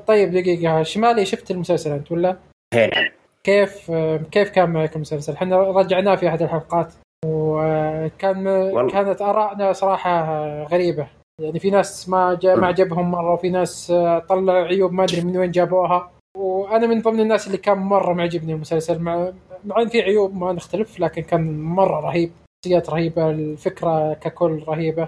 طيب 0.08 0.32
دقيقة 0.32 0.84
شمالي 0.84 1.26
شفت 1.26 1.52
المسلسل 1.52 1.92
أنت 1.92 2.12
ولا؟ 2.12 2.38
هي 2.74 2.88
نعم 2.88 3.21
كيف 3.44 3.92
كيف 4.32 4.50
كان 4.50 4.70
معك 4.70 4.96
المسلسل؟ 4.96 5.34
إحنا 5.34 5.58
رجعناه 5.62 6.16
في 6.16 6.28
أحد 6.28 6.42
الحلقات. 6.42 6.94
وكان 7.26 8.48
والله. 8.48 8.92
كانت 8.92 9.22
آرائنا 9.22 9.74
صراحة 9.74 10.44
غريبة. 10.64 11.08
يعني 11.42 11.60
في 11.60 11.70
ناس 11.70 12.10
ما 12.10 12.40
جا 12.42 12.56
ما 12.56 12.68
عجبهم 12.68 13.12
مرة 13.12 13.34
وفي 13.34 13.50
ناس 13.50 13.88
طلعوا 14.30 14.66
عيوب 14.66 14.94
ما 14.94 15.04
أدري 15.04 15.22
من 15.22 15.38
وين 15.38 15.52
جابوها. 15.52 16.12
وأنا 16.38 16.88
من 16.88 17.02
ضمن 17.02 17.20
الناس 17.20 17.48
اللي 17.48 17.58
كان 17.58 17.78
مرة 17.78 18.14
معجبني 18.14 18.54
المسلسل. 18.54 19.00
مع 19.00 19.32
مع 19.66 19.82
إن 19.82 19.88
في 19.88 20.02
عيوب 20.02 20.36
ما 20.36 20.54
نختلف 20.54 21.00
لكن 21.00 21.22
كان 21.22 21.62
مرة 21.62 22.00
رهيب. 22.00 22.32
شخصيات 22.66 22.90
رهيبة 22.90 23.30
الفكرة 23.30 24.14
ككل 24.14 24.64
رهيبة. 24.68 25.08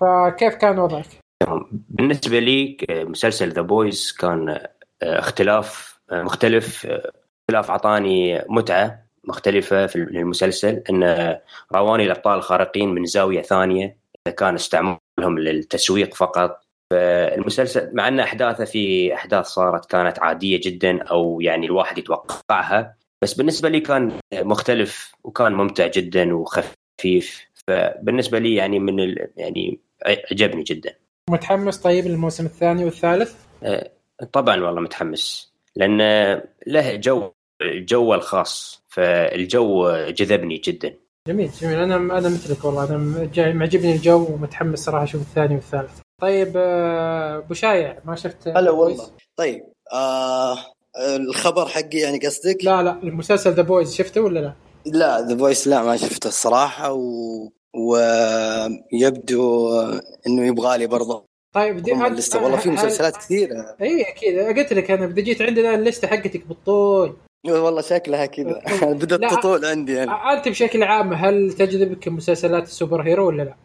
فكيف 0.00 0.54
كان 0.54 0.78
وضعك؟ 0.78 1.06
بالنسبة 1.70 2.38
لي 2.38 2.76
آه، 2.90 3.04
مسلسل 3.04 3.52
The 3.52 3.62
Boys 3.62 4.12
كان 4.12 4.48
آه، 4.48 4.68
اختلاف 5.02 5.98
آه، 6.12 6.22
مختلف 6.22 6.86
اختلاف 7.50 7.70
أعطاني 7.70 8.44
متعة 8.48 9.06
مختلفة 9.24 9.86
في 9.86 9.96
المسلسل 9.96 10.82
انه 10.90 11.40
رواني 11.74 12.04
الأبطال 12.04 12.38
الخارقين 12.38 12.88
من 12.88 13.04
زاوية 13.04 13.42
ثانية 13.42 13.96
إذا 14.26 14.34
كان 14.34 14.54
استعمالهم 14.54 15.38
للتسويق 15.38 16.14
فقط. 16.14 16.60
فالمسلسل 16.92 17.90
مع 17.92 18.08
أن 18.08 18.20
أحداثه 18.20 18.64
في 18.64 19.14
أحداث 19.14 19.46
صارت 19.46 19.90
كانت 19.90 20.18
عادية 20.18 20.60
جدا 20.64 21.02
أو 21.02 21.40
يعني 21.40 21.66
الواحد 21.66 21.98
يتوقعها 21.98 22.96
بس 23.22 23.34
بالنسبة 23.34 23.68
لي 23.68 23.80
كان 23.80 24.12
مختلف 24.34 25.14
وكان 25.24 25.52
ممتع 25.52 25.86
جدا 25.86 26.34
وخفيف. 26.36 27.46
فبالنسبة 27.68 28.38
لي 28.38 28.54
يعني 28.54 28.78
من 28.78 29.00
ال... 29.00 29.28
يعني 29.36 29.80
عجبني 30.06 30.62
جدا. 30.62 30.94
متحمس 31.30 31.78
طيب 31.78 32.06
للموسم 32.06 32.46
الثاني 32.46 32.84
والثالث؟ 32.84 33.34
طبعا 34.32 34.60
والله 34.60 34.80
متحمس 34.80 35.52
لأن 35.76 36.00
له 36.66 36.96
جو 36.96 37.30
جو 37.62 38.14
الخاص 38.14 38.82
فالجو 38.88 39.92
جذبني 40.08 40.56
جدا. 40.56 40.94
جميل 41.28 41.50
جميل. 41.60 41.78
أنا 41.78 41.96
أنا 41.96 42.28
مثلك 42.28 42.64
والله. 42.64 42.84
أنا 42.84 43.30
جاي 43.34 43.52
معجبني 43.52 43.92
الجو 43.92 44.24
ومتحمس 44.24 44.78
صراحة 44.78 45.04
أشوف 45.04 45.20
الثاني 45.22 45.54
والثالث. 45.54 46.00
طيب 46.22 46.52
آه، 46.56 47.38
أبو 47.38 47.54
شايع 47.54 47.98
ما 48.04 48.16
شفت 48.16 48.48
هلا 48.48 48.70
والله. 48.70 49.10
طيب 49.36 49.64
آه 49.92 50.56
الخبر 51.16 51.66
حقي 51.66 51.98
يعني 51.98 52.18
قصدك؟ 52.18 52.64
لا 52.64 52.82
لا 52.82 53.02
المسلسل 53.02 53.52
The 53.52 53.62
Boys 53.62 53.94
شفته 53.94 54.20
ولا 54.20 54.40
لا؟ 54.40 54.52
لا 54.86 55.20
The 55.20 55.36
Boys 55.36 55.68
لا 55.68 55.82
ما 55.82 55.96
شفته 55.96 56.28
الصراحة 56.28 56.92
و... 56.92 57.48
ويبدو 58.92 59.70
إنه 60.26 60.46
يبغى 60.46 60.78
لي 60.78 60.86
برضه. 60.86 61.24
طيب 61.54 61.76
دي 61.76 61.92
والله 61.92 62.56
في 62.56 62.70
مسلسلات 62.70 63.16
كثيرة. 63.16 63.76
اي 63.82 64.02
أكيد. 64.02 64.38
قلت 64.38 64.72
لك 64.72 64.90
أنا 64.90 65.06
اذا 65.06 65.20
جيت 65.20 65.42
عندنا 65.42 65.74
اللستة 65.74 66.08
حقتك 66.08 66.46
بالطول. 66.46 67.16
والله 67.52 67.80
شكلها 67.82 68.26
كذا 68.26 68.60
بدأت 69.00 69.20
لا. 69.20 69.28
تطول 69.28 69.64
عندي 69.64 70.02
أنا 70.02 70.32
أنت 70.38 70.48
بشكل 70.48 70.82
عام 70.82 71.12
هل 71.12 71.52
تجذبك 71.52 72.08
مسلسلات 72.08 72.62
السوبر 72.62 73.02
هيرو 73.02 73.26
ولا 73.26 73.42
لا؟ 73.42 73.56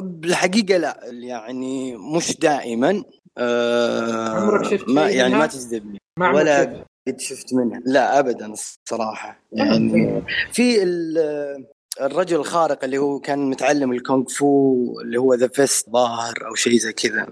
بالحقيقة 0.00 0.76
لا 0.76 1.00
يعني 1.10 1.96
مش 1.96 2.36
دائما 2.38 3.04
آه 3.38 4.28
عمرك 4.28 4.64
شفت 4.70 4.88
ما 4.88 5.10
يعني؟ 5.10 5.34
ما 5.34 5.46
تجذبني 5.46 5.98
ولا. 6.20 6.84
قد 7.08 7.20
شفت 7.20 7.54
منها 7.54 7.80
لا 7.86 8.18
ابدا 8.18 8.46
الصراحة 8.52 9.40
يعني 9.52 10.22
في 10.52 10.82
ال- 10.82 11.64
الرجل 12.00 12.36
الخارق 12.36 12.84
اللي 12.84 12.98
هو 12.98 13.18
كان 13.20 13.50
متعلم 13.50 13.92
الكونغ 13.92 14.24
فو 14.28 14.74
اللي 15.00 15.18
هو 15.18 15.34
ذا 15.34 15.48
فيست 15.48 15.90
ظاهر 15.90 16.34
أو 16.46 16.54
شيء 16.54 16.72
زي 16.78 16.92
كذا 16.92 17.26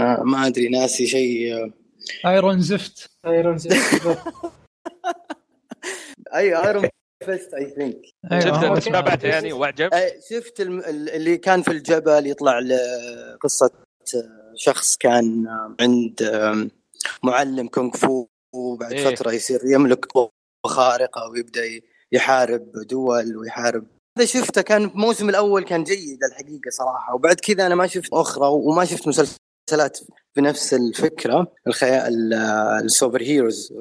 آه، 0.00 0.22
ما 0.24 0.46
أدري 0.46 0.68
ناسي 0.68 1.06
شيء 1.06 1.70
ايرون 2.26 2.60
زفت 2.60 3.10
ايرون 3.26 3.58
زيت. 3.58 3.72
أي 6.34 6.56
ايرون 6.66 6.88
فيست 7.26 7.54
اي 7.54 7.70
ثينك 7.70 8.02
شفت. 8.42 8.64
بس 8.64 8.84
تابعته 8.84 9.28
يعني 9.28 9.52
واعجب 9.52 9.90
شفت 10.30 10.60
الم- 10.60 10.80
ال- 10.80 11.10
اللي 11.10 11.36
كان 11.38 11.62
في 11.62 11.70
الجبل 11.70 12.26
يطلع 12.26 12.58
لقصه 12.58 13.70
آه، 14.14 14.52
شخص 14.54 14.96
كان 14.96 15.46
آه، 15.46 15.76
عند 15.80 16.22
آه، 16.22 16.68
معلم 17.22 17.68
كونغ 17.68 17.90
فو 17.96 18.26
وبعد 18.54 18.92
إيه. 18.92 19.14
فترة 19.14 19.32
يصير 19.32 19.60
يملك 19.64 20.06
قوه 20.06 20.30
خارقة 20.66 21.28
ويبدأ 21.28 21.60
يحارب 22.12 22.72
دول 22.72 23.36
ويحارب 23.36 23.86
هذا 24.18 24.26
شفته 24.26 24.62
كان 24.62 24.88
في 24.88 24.94
الموسم 24.94 25.28
الأول 25.28 25.64
كان 25.64 25.84
جيد 25.84 26.24
الحقيقة 26.24 26.70
صراحة 26.70 27.14
وبعد 27.14 27.40
كذا 27.40 27.66
أنا 27.66 27.74
ما 27.74 27.86
شفت 27.86 28.12
أخرى 28.12 28.46
وما 28.48 28.84
شفت 28.84 29.08
مسلسلات 29.08 29.98
بنفس 30.36 30.74
الفكرة 30.74 31.52
الخيال 31.66 32.34
السوبر 32.84 33.22
هيروز 33.22 33.72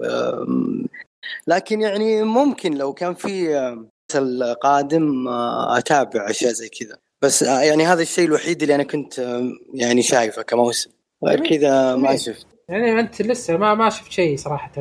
لكن 1.47 1.81
يعني 1.81 2.23
ممكن 2.23 2.73
لو 2.73 2.93
كان 2.93 3.13
في 3.13 3.55
أم، 3.55 3.89
مسلسل 4.12 4.53
قادم 4.53 5.27
أه، 5.27 5.77
أتابع 5.77 6.29
أشياء 6.29 6.51
زي 6.51 6.69
كذا. 6.69 6.97
بس 7.21 7.43
أه، 7.43 7.62
يعني 7.62 7.86
هذا 7.86 8.01
الشيء 8.01 8.25
الوحيد 8.25 8.62
اللي 8.62 8.75
أنا 8.75 8.84
كنت 8.84 9.19
أم، 9.19 9.60
يعني 9.73 10.01
شايفه 10.01 10.41
كموسم. 10.41 10.91
غير 11.25 11.47
كذا 11.47 11.95
ما 11.95 12.15
شفت. 12.15 12.47
يعني 12.69 12.99
أنت 12.99 13.21
لسه 13.21 13.57
ما 13.57 13.73
ما 13.73 13.89
شفت 13.89 14.12
شيء 14.12 14.38
صراحة. 14.38 14.71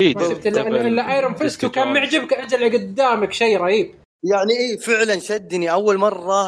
إيه، 0.00 0.14
ما 0.14 0.28
شفت 0.28 0.46
إلا 0.46 1.14
ايرون 1.14 1.34
فيست 1.34 1.64
وكان 1.64 1.92
معجبك 1.92 2.32
أجل 2.32 2.72
قدامك 2.72 3.32
شيء 3.32 3.58
رهيب. 3.58 3.94
يعني 4.24 4.52
إيه 4.52 4.78
فعلا 4.78 5.18
شدني. 5.18 5.70
أول 5.72 5.98
مرة 5.98 6.42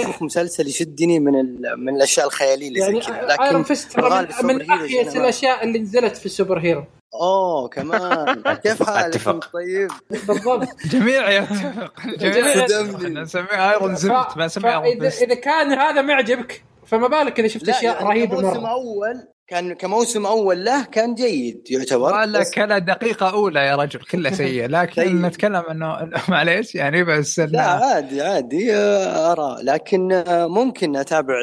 أشوف 0.00 0.22
مسلسل 0.22 0.66
يشدني 0.66 1.20
من 1.20 1.40
ال... 1.40 1.60
من 1.84 1.96
الأشياء 1.96 2.26
الخيالية 2.26 2.68
اللي 2.68 2.80
يعني 2.80 3.00
زي 3.00 3.06
كذا 3.06 3.36
ايرون 3.40 3.64
لكن 3.98 4.46
من, 4.46 4.54
من 4.54 4.70
احيس 4.70 5.14
ما- 5.16 5.20
الأشياء 5.22 5.64
اللي 5.64 5.78
نزلت 5.78 6.16
في 6.16 6.26
السوبر 6.26 6.58
هيرو. 6.58 6.84
أوه 7.14 7.68
كمان. 7.68 8.42
كيف 8.62 8.82
حالك. 8.82 9.28
أنت 9.28 9.44
طيب. 9.44 9.90
بالضبط. 10.10 10.68
جميع 10.90 11.30
يتفق 11.30 11.92
جميع. 12.20 13.22
نسميه 13.22 13.70
ايرون 13.72 13.94
زفت 13.96 14.36
ما 14.36 14.46
نسميه 14.46 14.82
ايرون 14.84 15.06
إذا 15.06 15.34
كان 15.34 15.72
هذا 15.72 16.02
معجبك 16.02 16.64
فما 16.86 17.08
بالك 17.08 17.38
اذا 17.40 17.48
شفت 17.48 17.68
أشياء 17.68 17.94
يعني 17.94 18.08
رهيبة 18.08 18.40
مرة. 18.40 18.68
أول 18.68 19.28
كان 19.48 19.72
كموسم 19.74 20.26
أول 20.26 20.64
له 20.64 20.84
كان 20.84 21.14
جيد 21.14 21.70
يعتبر. 21.70 22.14
ولا 22.14 22.40
بس- 22.40 22.50
كلا 22.50 22.78
دقيقة 22.78 23.30
أولى 23.30 23.60
يا 23.60 23.76
رجل 23.76 24.00
كله 24.00 24.30
سيء. 24.30 24.66
لكن 24.76 25.02
سيء. 25.02 25.14
نتكلم 25.14 25.62
إنه- 25.62 26.28
معليش 26.30 26.74
يعني 26.74 27.04
بس 27.04 27.38
لا 27.40 27.62
عادي 27.62 28.22
عادي 28.22 28.74
آه، 28.74 29.32
أراء. 29.32 29.62
لكن 29.62 30.12
آه، 30.12 30.46
ممكن 30.46 30.96
أتابع 30.96 31.34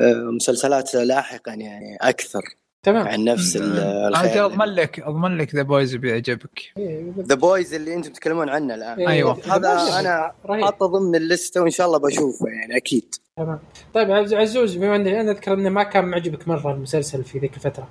المسلسلات 0.00 0.94
لاحقا 0.94 1.52
يعني 1.52 1.96
أكثر. 2.00 2.42
تمام. 2.86 3.08
عن 3.08 3.24
نفس 3.24 3.56
الخيال 3.56 4.38
أضمن 4.44 4.66
لك 4.66 5.00
أضمن 5.00 5.38
لك 5.38 5.54
The 5.54 5.62
Boys 5.62 5.94
بيعجبك. 5.96 6.60
إيه، 6.78 7.12
The 7.18 7.34
Boys 7.34 7.74
اللي 7.74 7.94
أنتم 7.94 8.12
تتكلمون 8.12 8.48
عنه 8.48 8.74
الآن. 8.74 8.98
إيه، 8.98 9.08
أيوة. 9.08 9.34
The 9.34 9.38
Boys 9.46 9.48
هذا 9.50 10.00
أنا. 10.00 10.32
حاطه 10.64 10.86
ضمن 10.86 11.14
الليسته 11.16 11.62
وإن 11.62 11.70
شاء 11.70 11.86
الله 11.86 11.98
بشوفه 11.98 12.46
يعني 12.48 12.76
أكيد. 12.76 13.14
تمام. 13.36 13.58
طيب 13.94 14.10
عز- 14.10 14.34
عزوز 14.34 14.76
بما 14.76 14.96
اني 14.96 15.20
أنا 15.20 15.30
أذكر 15.30 15.52
إنه 15.54 15.68
ما 15.70 15.82
كان 15.82 16.04
معجبك 16.04 16.48
مرة 16.48 16.72
المسلسل 16.72 17.24
في 17.24 17.38
ذيك 17.38 17.54
الفترة. 17.54 17.88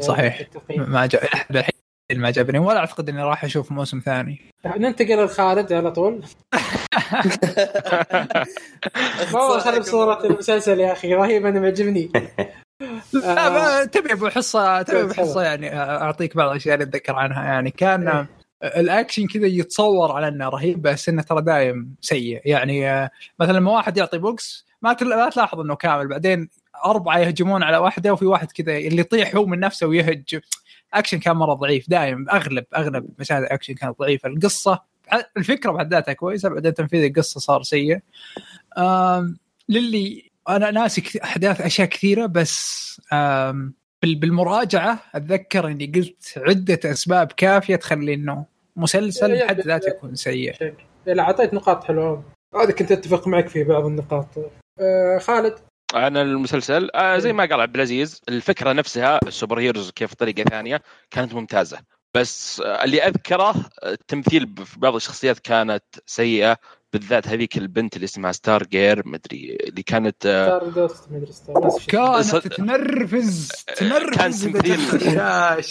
صحيح. 0.00 0.42
ما 0.70 1.06
جاء 1.06 1.24
الحين 1.50 1.72
ما 2.16 2.26
عجبني 2.28 2.58
ولا 2.58 2.78
أعتقد 2.78 3.08
إني 3.08 3.22
راح 3.22 3.44
أشوف 3.44 3.72
موسم 3.72 3.98
ثاني. 4.04 4.40
ننتقل 4.66 5.24
لخالد 5.24 5.72
على 5.72 5.90
طول. 5.92 6.22
ما 9.32 9.42
وصل 9.44 9.80
بصورة 9.80 10.24
المسلسل 10.26 10.80
يا 10.80 10.92
أخي 10.92 11.14
رهيب 11.14 11.46
أنا 11.46 11.60
معجبني. 11.60 12.10
لا 12.80 13.46
آه، 13.46 13.50
ما 13.50 13.84
تبي 13.84 14.12
أبو 14.12 14.28
حصة 14.28 14.82
تبي 14.82 15.00
أبو 15.00 15.08
تفضل. 15.08 15.22
حصة 15.22 15.42
يعني 15.42 15.80
أعطيك 15.80 16.36
بعض 16.36 16.50
الأشياء 16.50 16.74
اللي 16.74 16.84
اتذكر 16.84 17.14
عنها. 17.14 17.44
يعني 17.44 17.70
كان 17.70 18.26
الأكشن 18.62 19.26
كذا 19.26 19.46
يتصور 19.46 20.12
على 20.12 20.28
إنه 20.28 20.48
رهيب 20.48 20.82
بس 20.82 21.08
إنه 21.08 21.22
ترى 21.22 21.42
دايم 21.42 21.94
سيء. 22.00 22.40
يعني 22.44 22.90
آه، 22.90 23.10
مثلا 23.40 23.52
لما 23.52 23.70
واحد 23.72 23.96
يعطي 23.96 24.18
بوكس 24.18 24.66
ما 24.82 24.96
ما 25.02 25.28
تلاحظ 25.30 25.60
إنه 25.60 25.74
كامل. 25.74 26.08
بعدين 26.08 26.48
أربعة 26.84 27.18
يهجمون 27.18 27.62
على 27.62 27.76
واحدة 27.76 28.12
وفي 28.12 28.26
واحد 28.26 28.52
كذا 28.52 28.76
اللي 28.76 29.00
يطيح 29.00 29.36
هو 29.36 29.46
من 29.46 29.60
نفسه 29.60 29.86
ويهج. 29.86 30.40
أكشن 30.94 31.18
كان 31.18 31.36
مرة 31.36 31.54
ضعيف 31.54 31.90
دايم. 31.90 32.30
أغلب 32.30 32.64
أغلب 32.76 33.08
مشاهد 33.18 33.42
الاكشن 33.42 33.74
كانت 33.74 33.98
ضعيفه 33.98 34.28
القصة 34.28 34.82
الفكرة 35.36 35.72
بحد 35.72 35.94
ذاتها 35.94 36.12
كويسة 36.12 36.48
بعدين 36.48 36.74
تنفيذ 36.74 37.04
القصة 37.04 37.40
صار 37.40 37.62
سيء. 37.62 37.98
للي 39.68 40.27
أنا 40.48 40.70
ناسي 40.70 41.20
أحداث 41.24 41.60
أشياء 41.60 41.88
كثيرة 41.88 42.26
بس 42.26 43.00
بالمراجعة 44.02 44.98
أتذكر 45.14 45.66
إني 45.66 45.92
قلت 45.94 46.34
عدة 46.36 46.80
أسباب 46.84 47.32
كافية 47.32 47.76
تخلي 47.76 48.14
إنه 48.14 48.44
مسلسل 48.76 49.30
يا- 49.30 49.44
بحد 49.46 49.60
ذاته 49.60 49.88
يكون 49.88 50.14
سيء. 50.14 50.74
لا 51.06 51.22
اعطيت 51.22 51.54
نقاط 51.54 51.84
حلوة. 51.84 52.24
هذا 52.54 52.70
كنت 52.72 52.92
أتفق 52.92 53.28
معك 53.28 53.48
في 53.48 53.64
بعض 53.64 53.84
النقاط. 53.84 54.26
آه 54.80 55.18
خالد؟ 55.18 55.54
عن 55.94 56.16
المسلسل 56.16 56.90
آه 56.94 57.18
زي 57.18 57.32
ما 57.32 57.44
قال 57.44 57.60
عبد 57.60 57.74
العزيز 57.74 58.20
الفكرة 58.28 58.72
نفسها 58.72 59.18
ال 59.26 59.31
super 59.31 59.58
heroes 59.60 59.90
كيف 59.90 60.14
طريقة 60.14 60.42
ثانية 60.42 60.82
كانت 61.10 61.34
ممتازة. 61.34 61.78
بس 62.14 62.60
آه 62.60 62.84
اللي 62.84 63.02
أذكره 63.02 63.54
التمثيل 63.86 64.54
في 64.64 64.78
بعض 64.80 64.94
الشخصيات 64.94 65.38
كانت 65.38 65.84
سيئة. 66.06 66.56
بالذات 66.92 67.28
هذيك 67.28 67.56
البنت 67.58 67.96
اللي 67.96 68.04
اسمها 68.04 68.32
Stargirl 68.32 69.02
مدري 69.08 69.56
اللي 69.60 69.82
كانت 69.82 70.26
آه 70.26 70.46
Stardust 70.58 71.04
مدري 71.10 71.32
ستار. 71.32 71.70
كانت 71.88 72.16
صد- 72.24 72.40
تنرفز 72.48 73.52
تنرفز 73.76 74.46
كان 74.46 74.52
تمثيل- 74.52 75.20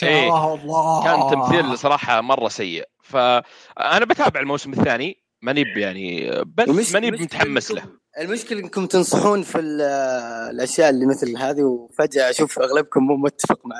إيه. 0.09 0.53
الله. 0.53 1.03
كان 1.03 1.31
تمثيل 1.31 1.77
صراحة 1.77 2.21
مرة 2.21 2.47
سيء. 2.47 2.83
فانا 3.03 4.05
بتابع 4.05 4.39
الموسم 4.39 4.73
الثاني 4.73 5.17
ماني 5.41 5.61
يعني 5.61 6.31
بس 6.57 6.93
ماني 6.93 7.07
المشكلة 7.07 7.25
متحمس 7.25 7.71
له. 7.71 7.81
إنكم- 7.81 8.19
المشكلة 8.21 8.59
إنكم 8.59 8.85
تنصحون 8.85 9.41
في 9.41 9.59
ال- 9.59 9.81
الأشياء 10.51 10.89
اللي 10.89 11.05
مثل 11.05 11.37
هذه 11.37 11.61
وفجأة 11.63 12.29
أشوف 12.29 12.59
أغلبكم 12.59 13.03
مو 13.03 13.15
متفق 13.17 13.59
مع 13.65 13.75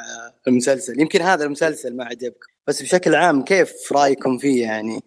المسلسل. 0.48 1.02
يمكن 1.02 1.22
هذا 1.22 1.46
المسلسل 1.46 1.96
ما 1.98 2.06
عجبكم 2.06 2.48
بس 2.68 2.82
بشكل 2.82 3.16
عام 3.16 3.44
كيف 3.44 3.74
رأيكم 3.92 4.38
فيه 4.38 4.62
يعني؟ 4.62 5.00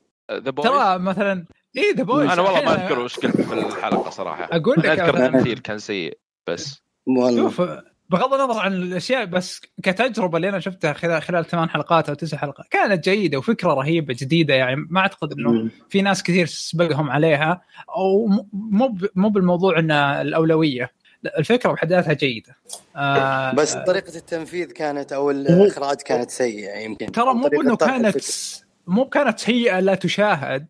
ترى 0.56 0.98
مثلا 0.98 1.44
إيه 1.76 1.94
ذا 1.96 2.02
بويز 2.02 2.30
أنا 2.30 2.42
والله 2.42 2.60
ما 2.60 2.84
أذكر 2.84 2.98
وش 2.98 3.18
قلت 3.18 3.40
في 3.40 3.52
الحلقة 3.52 4.10
صراحة. 4.10 4.48
أقول 4.52 4.74
لك 4.78 4.86
أذكر 4.86 5.24
التمثيل 5.26 5.58
كان 5.58 5.78
سيء 5.78 6.18
بس. 6.46 6.82
والله. 7.06 7.42
شوف 7.42 7.62
بغض 8.08 8.34
النظر 8.34 8.60
عن 8.60 8.72
الأشياء 8.72 9.24
بس 9.24 9.60
كتجربة 9.82 10.36
اللي 10.36 10.48
أنا 10.48 10.60
شفتها 10.60 10.92
خلال 10.92 11.22
خلال 11.22 11.44
ثمان 11.44 11.70
حلقات 11.70 12.08
أو 12.08 12.14
تسع 12.14 12.36
حلقات 12.36 12.66
كانت 12.70 13.04
جيدة 13.04 13.38
وفكرة 13.38 13.74
رهيبة 13.74 14.14
جديدة. 14.18 14.54
يعني 14.54 14.86
ما 14.90 15.00
أعتقد 15.00 15.32
إنه. 15.32 15.70
في 15.88 16.02
ناس 16.02 16.22
كثير 16.22 16.46
سبقهم 16.46 17.10
عليها 17.10 17.62
أو 17.96 18.26
مو 18.52 18.98
مو 19.14 19.28
بالموضوع 19.28 19.78
إنه 19.78 20.20
الأولوية. 20.20 20.92
لا، 21.22 21.38
الفكرة 21.38 21.72
بحد 21.72 21.92
ذاتها 21.92 22.12
جيدة. 22.12 22.56
آه 22.96 23.54
بس 23.54 23.74
طريقة 23.74 24.16
التنفيذ 24.16 24.70
كانت 24.72 25.12
أو 25.12 25.30
الإخراج 25.30 25.96
كانت 25.96 26.30
سيئة 26.30 26.78
يمكن. 26.78 27.12
ترى 27.12 27.34
مو 27.34 27.46
انه 27.46 27.76
كانت. 27.76 28.16
مو 28.86 29.04
كانت 29.04 29.38
سيئة 29.38 29.80
لا 29.80 29.94
تشاهد. 29.94 30.66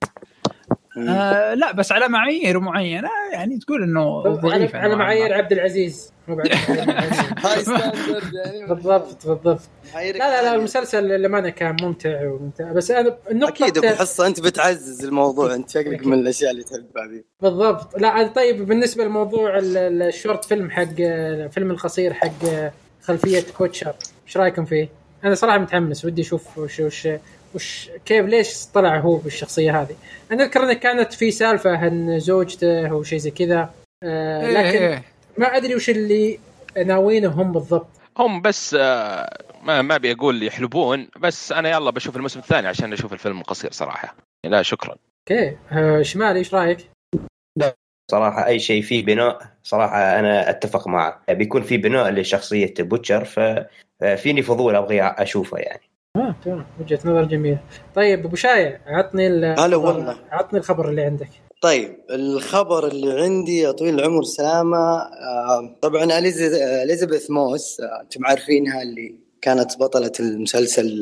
آه 0.99 1.55
لا 1.55 1.73
بس 1.73 1.93
على 1.93 2.09
معايير 2.09 2.61
معينة 2.61 3.09
يعني 3.33 3.59
تقول 3.59 3.83
إنه 3.83 4.23
على, 4.27 4.35
ضعيفه 4.35 4.79
على. 4.79 4.97
معايير 4.97 5.33
عبد 5.35 5.53
العزيز. 5.53 6.13
مو 6.29 6.35
بعد. 6.37 6.49
high 7.45 7.63
standard 7.63 8.35
يعني. 8.35 8.67
بالضبط 8.67 9.27
بالضبط. 9.27 9.61
لا 9.95 10.13
لا 10.13 10.19
لا 10.19 10.25
عالية. 10.25 10.55
المسلسل 10.55 11.05
للأمانة 11.05 11.49
كان 11.51 11.77
ممتع 11.83 12.29
وممتع. 12.31 12.73
بس 12.73 12.91
أنا 12.91 13.17
النقطه 13.31 13.65
أكيد 13.67 13.79
أبو 13.79 13.87
حصة 13.97 14.27
أنت 14.27 14.41
بتعزز 14.41 15.05
الموضوع 15.05 15.55
أنت 15.55 15.71
شكلك. 15.71 16.07
من 16.07 16.19
الأشياء 16.19 16.51
اللي 16.51 16.63
تحبها 16.63 17.07
ذي 17.07 17.25
بالضبط. 17.41 17.99
لا 17.99 18.27
طيب 18.27 18.67
بالنسبة 18.67 19.05
لموضوع 19.05 19.59
ال- 19.59 19.77
ال- 19.77 20.03
ال 20.03 20.10
short 20.10 20.45
film 20.45 20.71
حق 20.71 20.85
الفيلم 21.01 21.71
القصير 21.71 22.13
حق 22.13 22.33
خلفية 23.03 23.45
بوتشر 23.59 23.95
إيش 24.27 24.37
رأيكم 24.37 24.65
فيه؟ 24.65 24.89
أنا 25.25 25.35
صراحة 25.35 25.59
متحمس 25.59 26.05
ودي 26.05 26.23
أشوف 26.23 26.59
وش 26.59 26.81
وش 26.81 27.09
وش 27.55 27.91
كيف 28.07 28.27
ليش 28.27 28.67
طلع 28.75 28.99
هو 28.99 29.17
بالشخصية 29.17 29.81
هذه؟ 29.83 29.97
أنا 30.33 30.45
أذكر 30.45 30.63
أنه 30.63 30.73
كانت 30.73 31.13
في 31.13 31.31
سالفة 31.31 31.77
عن 31.77 32.19
زوجته 32.19 32.89
أو 32.91 33.03
شيء 33.03 33.19
زي 33.19 33.31
كذا. 33.31 33.71
آه 34.03 34.47
إيه 34.47 34.53
لكن 34.53 34.83
إيه. 34.83 35.03
ما 35.39 35.57
أدري 35.57 35.75
وش 35.75 35.91
اللي 35.91 36.39
ناويينه 36.87 37.29
هم 37.29 37.53
بالضبط. 37.53 37.87
هم 38.19 38.43
بس 38.43 38.77
آه، 38.81 39.39
ما 39.63 39.83
ما 39.83 39.95
أبي 39.95 40.13
أقول 40.13 40.43
يحلبون 40.43 41.09
بس 41.21 41.53
أنا 41.53 41.71
يلا 41.71 41.91
بشوف 41.91 42.17
الموسم 42.17 42.41
الثاني 42.41 42.69
عشان 42.69 42.93
أشوف 42.93 43.13
الفيلم 43.13 43.39
القصير 43.39 43.73
صراحة. 43.73 44.17
لا 44.47 44.63
شكرا. 44.63 44.97
okay. 45.31 45.57
آه 45.73 46.03
شمالي 46.03 46.39
إيش 46.39 46.55
رأيك؟ 46.55 46.91
صراحة 48.11 48.47
أي 48.47 48.59
شيء 48.59 48.83
فيه 48.83 49.05
بناء 49.05 49.43
صراحة 49.63 50.19
أنا 50.19 50.51
أتفق 50.51 50.89
معه. 50.89 51.23
بيكون 51.29 51.63
في 51.63 51.77
بناء 51.77 52.11
لشخصية 52.11 52.75
بوتشر 52.79 53.25
ففيني 53.25 54.43
فضول 54.43 54.77
أبغى 54.77 55.01
أشوفه 55.01 55.59
يعني. 55.59 55.90
آه 56.17 56.35
تمام 56.45 56.67
وجهة 56.81 56.99
نظر 57.05 57.25
جميلة 57.25 57.61
طيب 57.95 58.27
أبو 58.27 58.37
شايع 58.37 58.81
عطني 58.87 59.27
هلا 59.29 59.77
والله. 59.77 60.17
عطني 60.31 60.59
الخبر 60.59 60.89
اللي 60.89 61.03
عندك 61.03 61.29
طيب 61.63 61.97
الخبر 62.11 62.87
اللي 62.87 63.23
عندي 63.23 63.59
يا 63.59 63.71
طويل 63.71 63.95
العمر 63.95 64.17
والسلامة 64.17 64.79
آه، 64.99 65.77
طبعا 65.83 66.19
أليزابيث 66.19 67.31
موس 67.31 67.81
آه، 67.81 68.01
أنتم 68.03 68.27
عارفينها 68.27 68.83
اللي 68.83 69.15
كانت 69.43 69.79
بطلة 69.79 70.13
المسلسل 70.21 71.01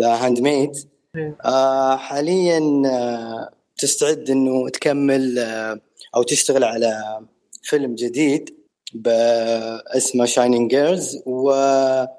The 0.00 0.08
Handmaid. 0.14 0.72
حاليا 1.96 2.82
آه، 2.86 3.50
تستعد 3.76 4.30
إنه 4.30 4.68
تكمل 4.68 5.38
أو 6.16 6.22
تشتغل 6.22 6.64
على 6.64 7.20
فيلم 7.62 7.94
جديد 7.94 8.54
باسمه 8.94 10.24
Shining 10.24 10.70
Girls 10.70 11.22
و 11.26 11.52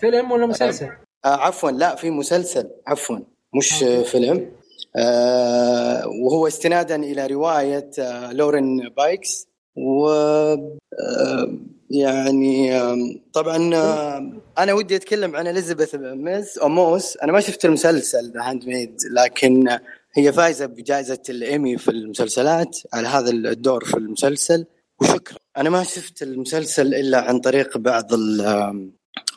فيلم 0.02 0.32
ولا 0.32 0.46
مسلسل؟ 0.46 0.90
آه 1.26 1.28
عفوا 1.28 1.72
لا 1.72 1.96
في 1.96 2.10
مسلسل 2.10 2.70
عفوا 2.88 3.20
مش. 3.56 3.84
آه 3.84 4.04
فيلم. 4.04 4.52
آه 4.96 6.08
وهو 6.08 6.48
استنادا 6.48 6.96
إلى 6.96 7.28
رواية 7.28 7.90
آه 8.00 8.32
لورين 8.34 8.90
بيوكس. 8.98 9.48
و 9.76 10.08
آه 10.10 11.54
يعني 11.90 12.76
آه 12.82 12.98
طبعا 13.34 13.76
آه 13.76 14.32
أنا 14.58 14.74
ودي 14.74 14.96
أتكلم 14.96 15.36
عن 15.36 15.48
إليزابيث 15.48 15.96
ميز 15.96 16.60
أو 16.60 16.70
موس 16.70 17.18
أنا 17.18 17.32
ما 17.32 17.40
شفت 17.40 17.66
المسلسل 17.66 18.32
The 18.32 18.42
Handmaid 18.42 18.98
لكن 19.12 19.80
هي 20.14 20.34
فايزة 20.34 20.66
بجائزة 20.66 21.22
الإيمي 21.30 21.78
في 21.78 21.92
المسلسلات 21.92 22.78
على 22.94 23.08
هذا 23.08 23.30
الدور 23.30 23.86
في 23.86 23.98
المسلسل. 23.98 24.66
وشكرا. 25.02 25.38
أنا 25.58 25.70
ما 25.70 25.84
شفت 25.84 26.24
المسلسل 26.24 26.96
إلا 26.96 27.22
عن 27.22 27.40
طريق 27.40 27.78
بعض 27.78 28.14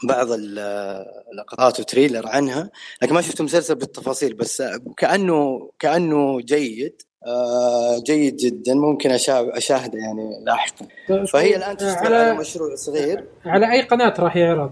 بعض 0.05 0.27
ال- 0.31 1.05
لقطات 1.39 1.81
و 1.81 1.86
trailer 1.87 2.27
عنها 2.29 2.71
لكن 3.03 3.15
ما 3.15 3.21
شفت 3.21 3.41
مسلسل 3.43 3.75
بالتفاصيل 3.75 4.35
بس 4.35 4.63
كانه 4.97 5.71
كأنه 5.79 6.41
جيد. 6.41 7.03
آه، 7.27 7.99
جيد 7.99 8.37
جدا 8.37 8.75
ممكن 8.75 9.11
أشاهده 9.11 9.99
يعني 9.99 10.45
لاحقا. 10.45 10.87
فهي 11.33 11.57
الآن 11.57 11.77
تشتغل 11.77 12.15
على 12.15 12.35
مشروع 12.35 12.75
صغير. 12.75 13.25
على 13.47 13.73
أي 13.73 13.83
قناة 13.83 14.15
راح 14.19 14.37
يعرض؟ 14.37 14.71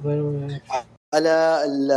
على 1.14 1.62
ال- 1.66 1.92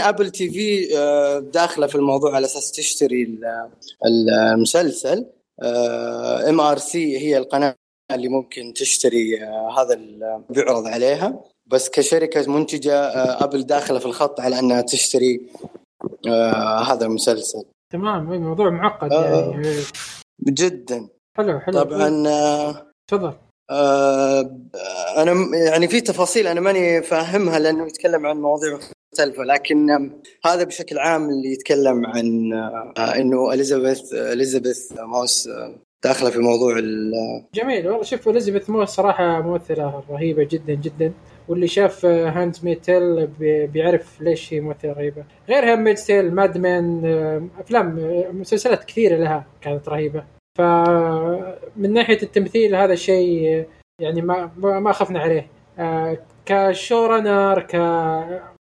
Apple 0.00 0.30
TV 0.30 0.98
آه، 0.98 1.38
داخلة 1.38 1.86
في 1.86 1.94
الموضوع 1.94 2.34
على 2.34 2.46
أساس 2.46 2.72
تشتري 2.72 3.22
ال- 3.22 3.44
المسلسل. 4.54 5.26
MRC 6.48 7.18
هي 7.18 7.38
القناة 7.38 7.74
اللي 8.10 8.28
ممكن 8.28 8.72
تشتري 8.72 9.44
آه، 9.44 9.80
هذا 9.82 10.00
بيعرض 10.50 10.86
عليها. 10.86 11.40
بس 11.70 11.90
كشركة 11.90 12.52
منتجة 12.52 12.94
آه، 12.94 13.44
أبل 13.44 13.62
داخلة 13.66 13.98
في 13.98 14.06
الخط 14.06 14.40
على 14.40 14.58
أنها 14.58 14.80
تشتري 14.80 15.40
آه، 16.28 16.78
هذا 16.82 17.06
المسلسل. 17.06 17.62
تمام 17.92 18.24
موضوع 18.42 18.70
معقد 18.70 19.12
آه. 19.12 19.50
يعني. 19.50 19.74
جدا. 20.48 21.08
حلو 21.36 21.60
حلو 21.60 21.82
طبعا 21.82 22.28
آه، 22.28 22.86
تفضل. 23.10 23.32
آه، 23.70 24.40
أنا 25.16 25.56
يعني 25.56 25.88
في 25.88 26.00
تفاصيل 26.00 26.46
أنا 26.46 26.60
ماني 26.60 27.02
فاهمها 27.02 27.58
لأنه 27.58 27.86
يتكلم 27.86 28.26
عن 28.26 28.36
مواضيع 28.40 28.78
مختلفة 29.12 29.42
لكن 29.44 30.10
هذا 30.46 30.64
بشكل 30.64 30.98
عام 30.98 31.28
اللي 31.30 31.52
يتكلم 31.52 32.06
عن 32.06 32.52
إنه 32.98 33.52
إليزابيث 33.52 34.12
إليزابيث 34.12 34.92
آه، 34.98 35.74
داخلة 36.04 36.30
في 36.30 36.38
موضوع 36.38 36.78
ال- 36.78 37.44
جميل 37.54 37.88
والله 37.88 38.02
شوف 38.02 38.28
إليزابيث 38.28 38.70
موس 38.70 38.88
صراحة 38.88 39.40
ممثله 39.40 40.02
رهيبة 40.10 40.44
جدا 40.50 40.74
جدا. 40.74 41.12
واللي 41.50 41.68
شاف 41.68 42.06
Handmaid's 42.06 42.80
Tale 42.80 43.26
بي- 43.26 43.66
بيعرف 43.66 44.20
ليش 44.20 44.54
هي 44.54 44.60
ممثله 44.60 44.92
رهيبة. 44.92 45.24
غير 45.48 45.72
Handmaid's 45.72 45.94
Tale، 45.96 46.34
Mad 46.34 46.58
Men 46.58 47.02
آه، 47.04 47.60
أفلام 47.60 47.98
آه، 47.98 48.30
مسلسلات 48.32 48.84
كثيرة 48.84 49.16
لها 49.16 49.46
كانت 49.60 49.88
رهيبة. 49.88 50.24
فمن 50.58 51.92
ناحية 51.92 52.22
التمثيل 52.22 52.74
هذا 52.74 52.92
الشيء 52.92 53.48
آه، 53.58 53.66
يعني 54.00 54.22
ما 54.22 54.50
ما 54.56 54.80
ما 54.80 54.92
خفنا 54.92 55.20
عليه. 55.20 55.46
ك 56.46 56.58
show 56.58 57.06
runner 57.06 57.60
ك 57.60 57.76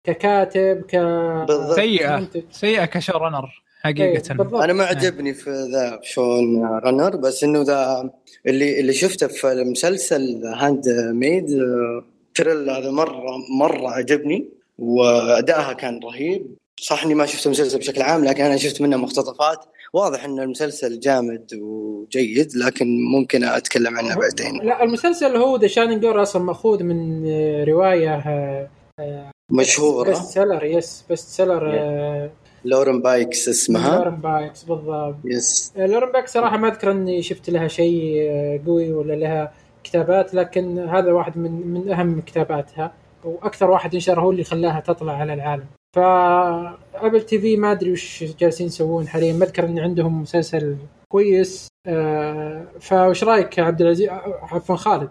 ككاتب 0.07 0.81
ك. 0.81 0.95
سيئة. 1.75 2.27
سيئة 2.51 2.85
ك 2.85 2.92
show 2.92 3.17
runner 3.17 3.43
إيه، 3.85 3.93
حقيقه 3.93 4.33
بالضبط. 4.35 4.61
أنا 4.61 4.73
ما 4.73 4.83
عجبني 4.83 5.33
في 5.33 5.49
ذا 5.49 5.99
show 6.03 6.65
runner 6.65 7.15
بس 7.15 7.43
إنه 7.43 7.61
ذا 7.61 8.09
اللي 8.47 8.79
اللي 8.79 8.93
شفته 8.93 9.27
في 9.27 9.51
المسلسل 9.51 10.41
Handmaid's 10.45 11.45
Tale 12.41 12.69
هذا 12.69 12.91
مره 12.91 13.37
مرة 13.59 13.89
عجبني 13.89 14.49
وادائها 14.79 15.73
كان 15.73 15.99
رهيب. 16.03 16.55
صح 16.79 17.03
إني 17.03 17.13
ما 17.13 17.25
شفت 17.25 17.45
المسلسل 17.45 17.77
بشكل 17.77 18.01
عام 18.01 18.25
لكن 18.25 18.43
أنا 18.43 18.57
شفت 18.57 18.81
منه 18.81 18.97
مقتطفات. 18.97 19.65
واضح 19.93 20.25
إن 20.25 20.39
المسلسل 20.39 20.99
جامد 20.99 21.47
وجيد 21.61 22.55
لكن 22.55 22.87
ممكن 23.11 23.43
أتكلم 23.43 23.97
عنه 23.97 24.15
بعدين. 24.15 24.67
لا 24.67 24.83
المسلسل 24.83 25.35
هو 25.35 25.57
The 25.57 25.67
Shining 25.67 26.01
Girls 26.01 26.21
أصلا 26.21 26.43
مأخوذ 26.43 26.83
من 26.83 27.23
آه، 27.27 27.63
رواية 27.63 28.15
آه، 28.99 29.31
مشهورة. 29.49 30.11
بست 30.11 30.23
سيلر 30.33 30.63
يس 30.65 31.03
بست 31.09 31.27
سيلر 31.27 31.71
آه، 31.73 32.31
لورن 32.65 33.01
بايكس 33.01 33.49
اسمها. 33.49 33.95
لورن 33.99 34.15
بايكس 34.15 34.63
بالضبط. 34.63 35.15
يس 35.25 35.73
آه، 35.77 35.85
لورن 35.85 36.11
بايكس 36.11 36.33
صراحة 36.33 36.57
ما 36.57 36.67
أذكر 36.67 36.91
إني 36.91 37.21
شفت 37.21 37.49
لها 37.49 37.67
شيء 37.67 38.17
آه، 38.21 38.59
قوي 38.65 38.91
ولا 38.91 39.13
لها 39.13 39.53
كتابات 39.83 40.33
لكن 40.33 40.79
هذا 40.79 41.11
واحد 41.11 41.37
من 41.37 41.51
من 41.67 41.91
أهم 41.93 42.21
كتاباتها 42.21 42.93
وأكثر 43.23 43.69
واحد 43.71 43.95
نشر 43.95 44.19
هو 44.19 44.31
اللي 44.31 44.43
خلاها 44.43 44.79
تطلع 44.79 45.13
على 45.13 45.33
العالم. 45.33 45.65
ف 45.95 47.21
Apple 47.21 47.39
TV 47.39 47.57
ما 47.57 47.71
أدري 47.71 47.91
وش 47.91 48.23
جالسين 48.23 48.67
يسوون 48.67 49.07
حاليا. 49.07 49.33
ما 49.33 49.45
أذكر 49.45 49.65
إن 49.65 49.79
عندهم 49.79 50.21
مسلسل 50.21 50.77
كويس. 51.11 51.67
آه، 51.87 52.65
فايش 52.81 53.23
رأيك 53.23 53.57
يا 53.57 53.63
عبد 53.63 53.81
العزيز؟ 53.81 54.09
عفوا 54.41 54.75
خالد. 54.75 55.09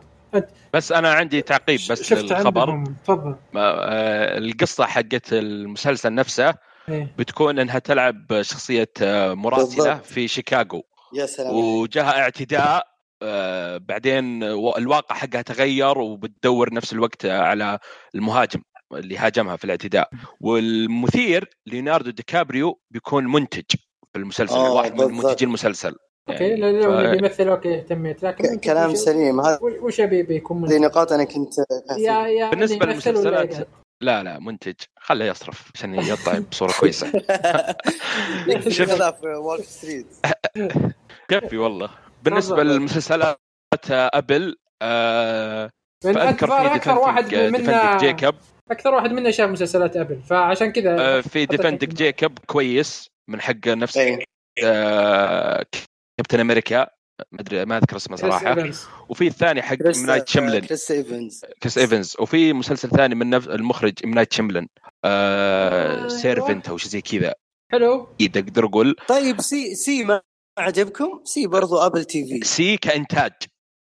بس 0.74 0.92
أنا 0.92 1.12
عندي 1.12 1.42
تعقيب 1.42 1.80
بس 1.90 2.02
شفت 2.02 2.32
للخبر. 2.32 2.60
عندهم؟ 2.70 2.94
تفضل. 3.04 3.34
ما- 3.52 3.60
آه، 3.74 4.38
القصة 4.38 4.84
حقت 4.86 5.32
المسلسل 5.32 6.14
نفسه 6.14 6.54
إيه. 6.88 7.12
بتكون 7.18 7.58
إنها 7.58 7.78
تلعب 7.78 8.42
شخصية 8.42 8.90
آه، 9.02 9.34
مراسلة. 9.34 9.94
في 9.98 10.28
شيكاغو. 10.28 10.82
يا 11.14 11.26
سلام. 11.26 11.54
وجاها 11.54 12.20
اعتداء 12.20 12.86
آه، 13.22 13.76
بعدين 13.76 14.42
الواقع 14.42 15.16
حقها 15.16 15.42
تغير 15.42 15.98
وبتدور 15.98 16.74
نفس 16.74 16.92
الوقت 16.92 17.26
على 17.26 17.78
المهاجم 18.14 18.62
اللي 18.92 19.18
هاجمها 19.18 19.56
في 19.56 19.64
الاعتداء. 19.64 20.08
والمثير 20.40 21.50
ليوناردو 21.66 22.10
دي 22.10 22.22
كابريو 22.22 22.80
بيكون 22.90 23.26
منتج 23.32 23.62
في 24.12 24.18
المسلسل 24.18 24.54
آه، 24.54 24.72
واحد 24.72 24.94
من. 25.02 25.14
منتجي 25.14 25.44
المسلسل. 25.44 25.96
أوكي 26.28 26.44
يعني 26.44 26.60
لا- 26.60 26.72
لو 26.72 26.92
ف- 26.92 27.20
بيمثل 27.20 27.48
أوكي 27.48 27.74
اهتميت. 27.78 28.22
لكن 28.22 28.58
كلام 28.58 28.90
وش- 28.92 28.96
سليم. 28.98 29.40
هذه 29.40 29.58
وش 29.62 30.00
ابي 30.00 30.22
بيكون 30.22 30.64
هذه 30.66 30.78
نقاط 30.78 31.12
أنا 31.12 31.24
كنت 31.24 31.52
يا 31.98 32.26
يا 32.26 32.48
ولا 32.48 32.64
للمسلسلات؟ 32.64 33.68
لا 34.00 34.22
لا 34.22 34.38
منتج. 34.38 34.74
خله 35.00 35.24
يصرف 35.24 35.70
عشان 35.74 35.94
يطلع 35.94 36.38
بصورة 36.50 36.72
كويسة. 36.80 37.12
شوف. 38.68 38.90
هذا 38.90 39.10
في 39.10 39.26
وول 39.26 39.64
ستريت 39.64 40.06
كفي 41.28 41.56
والله. 41.56 41.90
بالنسبة. 42.22 42.62
للمسلسلات 42.62 43.40
آه، 43.90 44.10
أبل 44.14 44.56
آه 44.82 45.70
من 46.04 46.16
أكثر 46.18 46.74
أكثر 46.74 46.98
واحد 46.98 47.24
ديفندك 47.24 47.60
منا 47.60 47.98
جيكوب 47.98 48.34
أكثر 48.70 48.94
واحد 48.94 49.12
منا 49.12 49.30
شاف 49.30 49.50
مسلسلات 49.50 49.96
أبل 49.96 50.20
فعشان 50.22 50.72
كذا 50.72 51.00
آه، 51.00 51.20
في 51.20 51.46
ديفندك 51.46 51.88
Jacob 51.88 52.38
كويس 52.46 53.08
من 53.28 53.40
حق 53.40 53.68
نفس 53.68 53.96
اي 53.96 54.24
آه، 54.64 55.66
Captain 56.16 56.40
America 56.40 56.86
ما 57.32 57.40
أدري 57.40 57.64
ما 57.64 57.76
أذكر 57.76 57.96
اسمه 57.96 58.16
صراحة. 58.16 58.70
وفي 59.08 59.26
الثاني 59.26 59.62
حق 59.62 59.76
ام 59.96 60.06
نايت 60.06 60.28
شيملن 60.28 60.60
كريس 60.60 60.90
ايفنز 60.90 61.44
كريس 61.62 61.78
ايفنز 61.78 62.16
وفي 62.20 62.52
مسلسل 62.52 62.90
ثاني 62.90 63.14
من 63.14 63.30
نفس 63.30 63.48
المخرج 63.48 63.92
M. 64.04 64.10
Night 64.10 64.40
أيوة. 64.40 64.66
آه 65.04 66.08
Servant 66.08 66.68
أو 66.68 66.76
شيء 66.76 66.90
زي 66.90 67.00
كذا. 67.00 67.34
حلو. 67.72 68.08
إيه، 68.20 68.30
أقدر 68.36 68.64
أقول 68.64 68.96
طيب 69.08 69.40
See 69.40 69.74
See 69.74 70.04
ما 70.04 70.20
عجبكم؟ 70.60 71.20
See 71.24 71.46
برضو 71.46 71.78
Apple 71.78 72.04
TV 72.04 72.46
See 72.46 72.76
كإنتاج. 72.76 73.32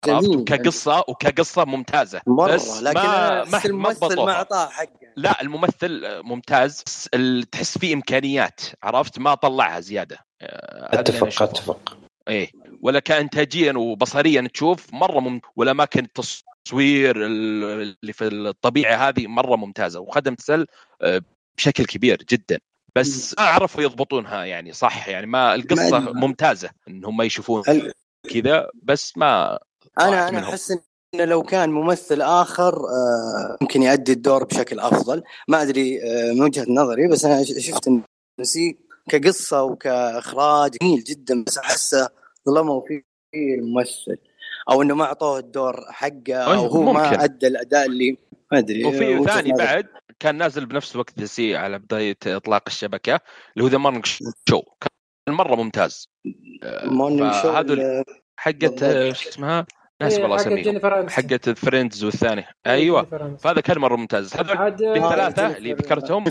عرفت؟ 0.08 0.26
جميل. 0.28 0.44
كقصة 0.44 0.98
وكقصة 1.08 1.64
ممتازة. 1.64 2.20
مرة 2.26 2.54
بس 2.54 2.82
لكن 2.82 2.98
ما 3.00 3.64
الممثل. 3.64 4.16
ما 4.16 4.32
أعطاه 4.32 4.68
حقه. 4.68 4.88
لا 5.16 5.40
الممثل 5.42 6.02
ممتاز 6.22 6.82
تحس 7.52 7.78
فيه 7.78 7.94
إمكانيات. 7.94 8.60
عرفت؟ 8.82 9.18
ما 9.18 9.34
طلعها 9.34 9.80
زيادة. 9.80 10.18
آه، 10.42 11.00
أتفق. 11.00 11.42
أتفق. 11.42 11.96
إيه. 12.28 12.50
ولا 12.82 12.98
كانتاجيا 13.00 13.72
وبصريا 13.72 14.48
تشوف 14.54 14.94
مرة 14.94 15.20
مم... 15.20 15.40
ولا 15.56 15.72
ما 15.72 15.84
كان 15.84 16.04
التصوير 16.04 17.16
ال- 17.26 17.94
اللي 18.02 18.12
في 18.12 18.26
الطبيعة 18.26 19.08
هذه 19.08 19.26
مرة 19.26 19.56
ممتازة. 19.56 20.00
وخدم 20.00 20.34
تسل 20.34 20.66
آه، 21.02 21.22
بشكل 21.56 21.84
كبير 21.84 22.22
جدا. 22.30 22.58
بس 22.96 23.34
ما 23.38 23.44
عرفوا 23.44 23.82
يضبطونها 23.82 24.44
يعني 24.44 24.72
صح 24.72 25.08
يعني 25.08 25.26
ما 25.26 25.54
القصة 25.54 25.98
ما- 25.98 26.12
ممتازة 26.12 26.70
انهم 26.88 27.16
ما 27.16 27.24
يشوفون 27.24 27.62
ال- 27.68 27.92
كذا 28.34 28.68
بس 28.82 29.16
ما 29.16 29.58
أنا 30.00 30.28
أنا. 30.28 30.38
أحس 30.38 30.70
إنه 31.14 31.24
لو 31.24 31.42
كان 31.42 31.70
ممثل 31.70 32.22
آخر 32.22 32.74
آه، 32.74 33.56
ممكن 33.60 33.82
يؤدي 33.82 34.12
الدور 34.12 34.44
بشكل 34.44 34.80
أفضل 34.80 35.22
ما 35.48 35.62
أدري 35.62 35.98
آه، 36.02 36.32
من 36.32 36.42
وجهة 36.42 36.66
نظري 36.68 37.08
بس 37.08 37.24
أنا 37.24 37.44
شفت 37.44 37.88
انه 37.88 38.02
See 38.42 38.78
كقصة 39.08 39.62
وكإخراج 39.62 40.70
جميل 40.82 41.04
جدا 41.04 41.44
بس 41.44 41.58
أحسه 41.58 42.08
ظلموا 42.48 42.80
فيه 42.88 43.02
الممثل 43.34 44.16
أو 44.70 44.82
إنه 44.82 44.94
ما 44.94 45.04
أعطوه 45.04 45.38
الدور 45.38 45.84
حقه 45.90 46.34
أو 46.34 46.52
هو 46.66 46.82
ممكن. 46.82 46.92
ما 46.98 47.24
أدى 47.24 47.46
الأداء 47.46 47.86
اللي 47.86 48.16
ما 48.52 48.58
أدري 48.58 48.84
وفي 48.84 49.14
وجهة 49.18 49.34
ثاني. 49.34 49.52
بعد 49.52 49.86
كان 50.20 50.38
نازل 50.38 50.66
بنفس 50.66 50.94
الوقت 50.94 51.18
ذا 51.20 51.24
See 51.26 51.56
على 51.56 51.78
بداية 51.78 52.16
إطلاق 52.26 52.62
الشبكة 52.66 53.20
اللي 53.54 53.64
هو 53.64 53.68
The 53.68 53.78
Morning 53.78 54.06
Show. 54.48 54.62
كان 55.26 55.34
مرة 55.36 55.54
ممتاز. 55.56 56.08
آه، 56.62 56.86
Morning 56.86 57.32
Show 57.42 57.58
ال- 57.58 58.04
حقت. 58.36 58.82
آه، 58.82 59.12
شو 59.12 59.28
اسمها؟ 59.28 59.66
ناس 60.02 60.14
إيه، 60.14 60.22
والله 60.22 60.36
Aniston. 60.46 61.10
حقت 61.10 61.48
Friends 61.50 62.04
والثاني 62.04 62.40
إيه، 62.40 62.72
أيوه. 62.72 63.36
فهذا 63.40 63.60
كان 63.60 63.78
مرة 63.78 63.96
ممتاز. 63.96 64.34
هذول 64.36 64.50
الثلاثه 64.50 65.48
Jennifer- 65.48 65.56
اللي 65.56 65.72
ذكرتهم. 65.72 66.24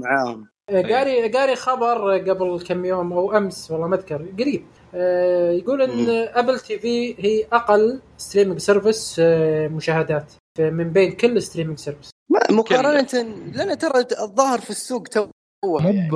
معاهم. 0.00 0.48
آه، 0.70 0.82
قاري 0.82 1.28
قاري 1.32 1.56
خبر 1.56 2.18
قبل 2.18 2.64
كم 2.68 2.84
يوم 2.84 3.12
أو 3.12 3.36
أمس 3.36 3.70
والله 3.70 3.86
ما 3.88 3.96
أذكر 3.96 4.26
قريب. 4.38 4.66
آه، 4.94 5.50
يقول 5.50 5.82
إن 5.82 5.90
مم. 6.04 6.28
Apple 6.34 6.60
TV 6.60 7.14
هي 7.18 7.46
أقل 7.52 8.00
streaming 8.16 8.58
service 8.58 9.16
آه، 9.24 9.68
مشاهدات 9.68 10.32
من 10.58 10.92
بين 10.92 11.12
كل 11.12 11.42
streaming 11.42 11.78
service 11.78 12.10
مقارنة 12.50 13.08
لأن 13.54 13.78
ترى 13.78 14.04
الظاهر 14.20 14.60
في 14.60 14.70
السوق 14.70 15.02
تو 15.08 15.26
مو 15.64 15.78
يعني 15.78 16.10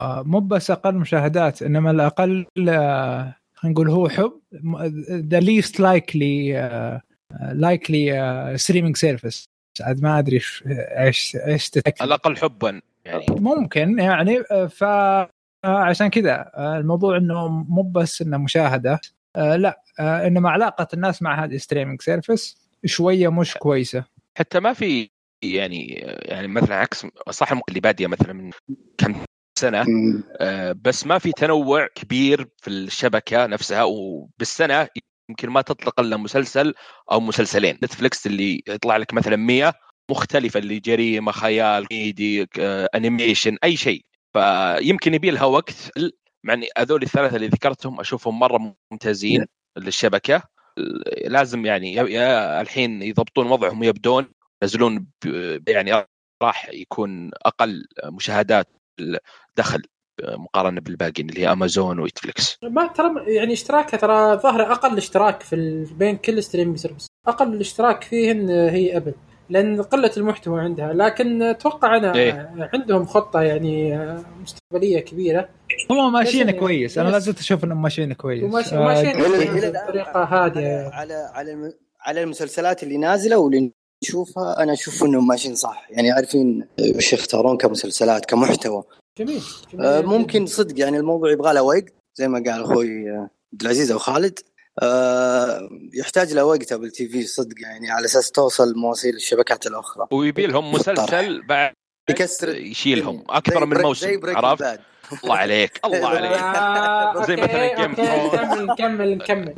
آه، 0.00 0.22
مو 0.22 0.40
بس 0.40 0.70
أقل 0.70 0.94
مشاهدات 0.94 1.62
إنما 1.62 1.90
الأقل 1.90 2.46
آه، 2.68 3.36
خلينا 3.54 3.74
نقول 3.74 3.90
هو 3.90 4.08
حب 4.08 4.40
the 5.10 5.40
least 5.40 5.80
likely 5.80 6.52
likely 7.52 8.52
streaming 8.56 8.96
service 8.96 9.44
عاد 9.80 10.02
ما 10.02 10.18
أدري 10.18 10.40
إيش- 10.40 10.62
إيش 10.98 11.36
إيش 11.36 11.70
تتاكد 11.70 12.02
الأقل 12.02 12.36
حبا 12.36 12.80
يعني. 13.04 13.26
ممكن 13.30 13.98
يعني 13.98 14.42
آه، 14.50 14.66
ف 14.66 14.84
عشان 15.64 16.08
كذا 16.08 16.50
الموضوع 16.58 17.16
إنه 17.16 17.48
مو 17.48 17.82
بس 17.82 18.22
إنه 18.22 18.36
مشاهدة 18.36 19.00
آه 19.36 19.56
لا 19.56 19.82
آه 20.00 20.26
انه 20.26 20.50
علاقة 20.50 20.88
الناس 20.94 21.22
مع 21.22 21.44
هذه 21.44 21.54
ال 21.54 21.59
streaming 21.59 22.02
service 22.02 22.68
شوية 22.84 23.28
مش 23.28 23.54
كويسة. 23.54 24.04
حتى 24.38 24.60
ما 24.60 24.72
في 24.72 25.10
يعني 25.42 25.86
يعني 26.22 26.48
مثلا 26.48 26.76
عكس 26.76 27.06
صح 27.30 27.52
اللي 27.68 27.80
بادية 27.80 28.06
مثلا 28.06 28.32
من 28.32 28.50
كم 28.98 29.14
سنة. 29.58 29.84
آه، 30.40 30.72
بس 30.72 31.06
ما 31.06 31.18
في 31.18 31.32
تنوع 31.32 31.86
كبير 31.86 32.48
في 32.56 32.70
الشبكة 32.70 33.46
نفسها 33.46 33.82
وبالسنة 33.84 34.88
يمكن 35.30 35.50
ما 35.50 35.62
تطلق 35.62 36.00
إلا 36.00 36.16
مسلسل 36.16 36.74
أو 37.12 37.20
مسلسلين. 37.20 37.78
Netflix 37.84 38.26
اللي 38.26 38.62
يطلع 38.68 38.96
لك 38.96 39.14
مثلا 39.14 39.36
100 39.36 39.72
مختلفة 40.10 40.58
اللي 40.58 40.80
جريمة 40.80 41.32
خيال 41.32 41.86
كوميدي 41.88 42.46
آه، 42.60 42.88
animation 42.94 43.56
أي 43.64 43.76
شيء. 43.76 44.04
فيمكن 44.32 45.14
يبي 45.14 45.30
لها 45.30 45.44
وقت 45.44 45.90
مع 46.44 46.54
إن 46.54 46.64
هذول 46.78 47.02
الثلاثة 47.02 47.36
اللي 47.36 47.48
ذكرتهم 47.48 48.00
أشوفهم 48.00 48.38
مرة 48.38 48.76
ممتازين 48.92 49.46
للشبكة. 49.78 50.42
لازم 51.26 51.66
يعني 51.66 52.00
الحين 52.60 53.02
يضبطون 53.02 53.46
وضعهم 53.46 53.80
ويبدون 53.80 54.28
ينزلون 54.62 55.06
يعني 55.68 56.04
راح 56.42 56.68
يكون 56.72 57.30
أقل 57.46 57.84
مشاهدات 58.04 58.68
دخل 59.56 59.82
مقارنة 60.22 60.80
بالباقيين 60.80 61.28
اللي 61.30 61.40
هي 61.40 61.52
Amazon 61.52 61.98
و 61.98 62.05
Netflix 62.05 62.56
ما 62.62 62.86
ترى 62.86 63.34
يعني 63.34 63.52
اشتراكها 63.52 63.96
ترى 63.96 64.36
ظاهر 64.36 64.72
أقل 64.72 64.96
اشتراك 64.96 65.42
في. 65.42 65.86
بين 65.98 66.16
كل 66.16 66.42
streaming 66.42 66.76
service 66.78 67.06
أقل 67.26 67.54
الاشتراك 67.54 68.04
فيهن 68.04 68.50
هي 68.50 68.96
Apple 68.96 69.14
لأن 69.50 69.82
قلة 69.82 70.10
المحتوى 70.16 70.60
عندها. 70.60 70.92
لكن 70.92 71.42
أتوقع 71.42 71.96
أنا 71.96 72.14
إيه. 72.14 72.70
عندهم 72.74 73.06
خطة 73.06 73.42
يعني 73.42 73.98
مستقبلية 74.42 75.00
كبيرة. 75.00 75.48
هم 75.90 76.12
ماشيين 76.12 76.46
بس- 76.46 76.54
كويس. 76.54 76.98
أنا 76.98 77.06
بس- 77.08 77.12
لا 77.12 77.18
زلت 77.18 77.38
أشوف 77.38 77.64
انهم 77.64 77.82
ماشيين 77.82 78.12
كويس. 78.12 78.72
آه، 78.72 79.00
الآن 79.02 79.72
بطريقة 79.84 80.24
هادية. 80.24 80.88
على 80.92 81.14
على 81.14 81.72
على 82.00 82.22
المسلسلات 82.22 82.82
اللي 82.82 82.96
نازلة 82.96 83.38
واللي 83.38 83.72
نشوفها 84.04 84.62
أنا 84.62 84.72
أشوف 84.72 85.04
إنهم 85.04 85.26
ماشيين 85.26 85.54
صح. 85.54 85.86
يعني 85.90 86.10
عارفين 86.10 86.68
وش 86.96 87.12
يختارون 87.12 87.56
كمسلسلات 87.56 88.24
كمحتوى. 88.24 88.84
جميل, 89.18 89.42
جميل. 89.72 89.86
آه، 89.86 90.00
ممكن 90.00 90.46
صدق 90.46 90.80
يعني 90.80 90.96
الموضوع 90.96 91.30
يبغى 91.30 91.54
له 91.54 91.62
وقت 91.62 91.84
زي 92.14 92.28
ما 92.28 92.42
قال 92.46 92.62
أخوي 92.62 93.10
آه، 93.10 93.30
عبد 93.52 93.62
العزيز 93.62 93.90
أو 93.90 93.98
خالد. 93.98 94.38
آه، 94.82 95.68
يحتاج 95.94 96.32
له 96.32 96.44
وقت 96.44 96.72
Apple 96.72 96.90
TV 96.90 97.22
صدق 97.22 97.54
يعني 97.62 97.90
على 97.90 98.04
أساس 98.04 98.30
توصل 98.30 98.74
مواصيل 98.76 99.14
الشبكات 99.14 99.66
الأخرى. 99.66 100.06
ويبي 100.10 100.46
لهم 100.46 100.72
مسلسل 100.72 101.42
بعد 101.42 101.72
يكسر. 102.10 102.56
يشيلهم. 102.56 103.24
أكثر 103.28 103.66
من 103.66 103.82
موسم 103.82 104.20
عرفت؟ 104.24 104.80
الله 105.24 105.36
عليك 105.36 105.80
الله 105.84 106.08
عليك. 106.08 106.32
آه، 106.32 107.22
زي 107.26 107.36
مثلاً 107.36 107.94
Thrones. 107.94 108.00
نكمل 108.00 108.66
نكمل 108.66 109.16
نكمل 109.18 109.54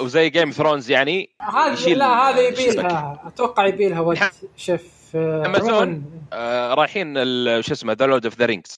وزي 0.00 0.30
Game 0.30 0.50
Thrones 0.50 0.90
يعني 0.90 1.30
هذا 1.40 1.72
يشيل 1.72 1.98
لا 1.98 2.30
هذا 2.30 2.40
يبي 2.40 2.68
الشبكة. 2.68 2.82
لها 2.88 3.22
أتوقع 3.26 3.66
يبي 3.66 3.88
لها 3.88 4.00
وقت 4.00 4.32
شوف 4.56 4.80
آه،. 5.14 5.42
عموماً، 5.46 6.02
آه 6.32 6.74
رايحين 6.74 7.14
ال- 7.16 7.64
شو 7.64 7.72
اسمه 7.72 7.92
The 7.92 8.06
Lord 8.06 8.24
of 8.24 8.38
the 8.38 8.46
Rings 8.46 8.74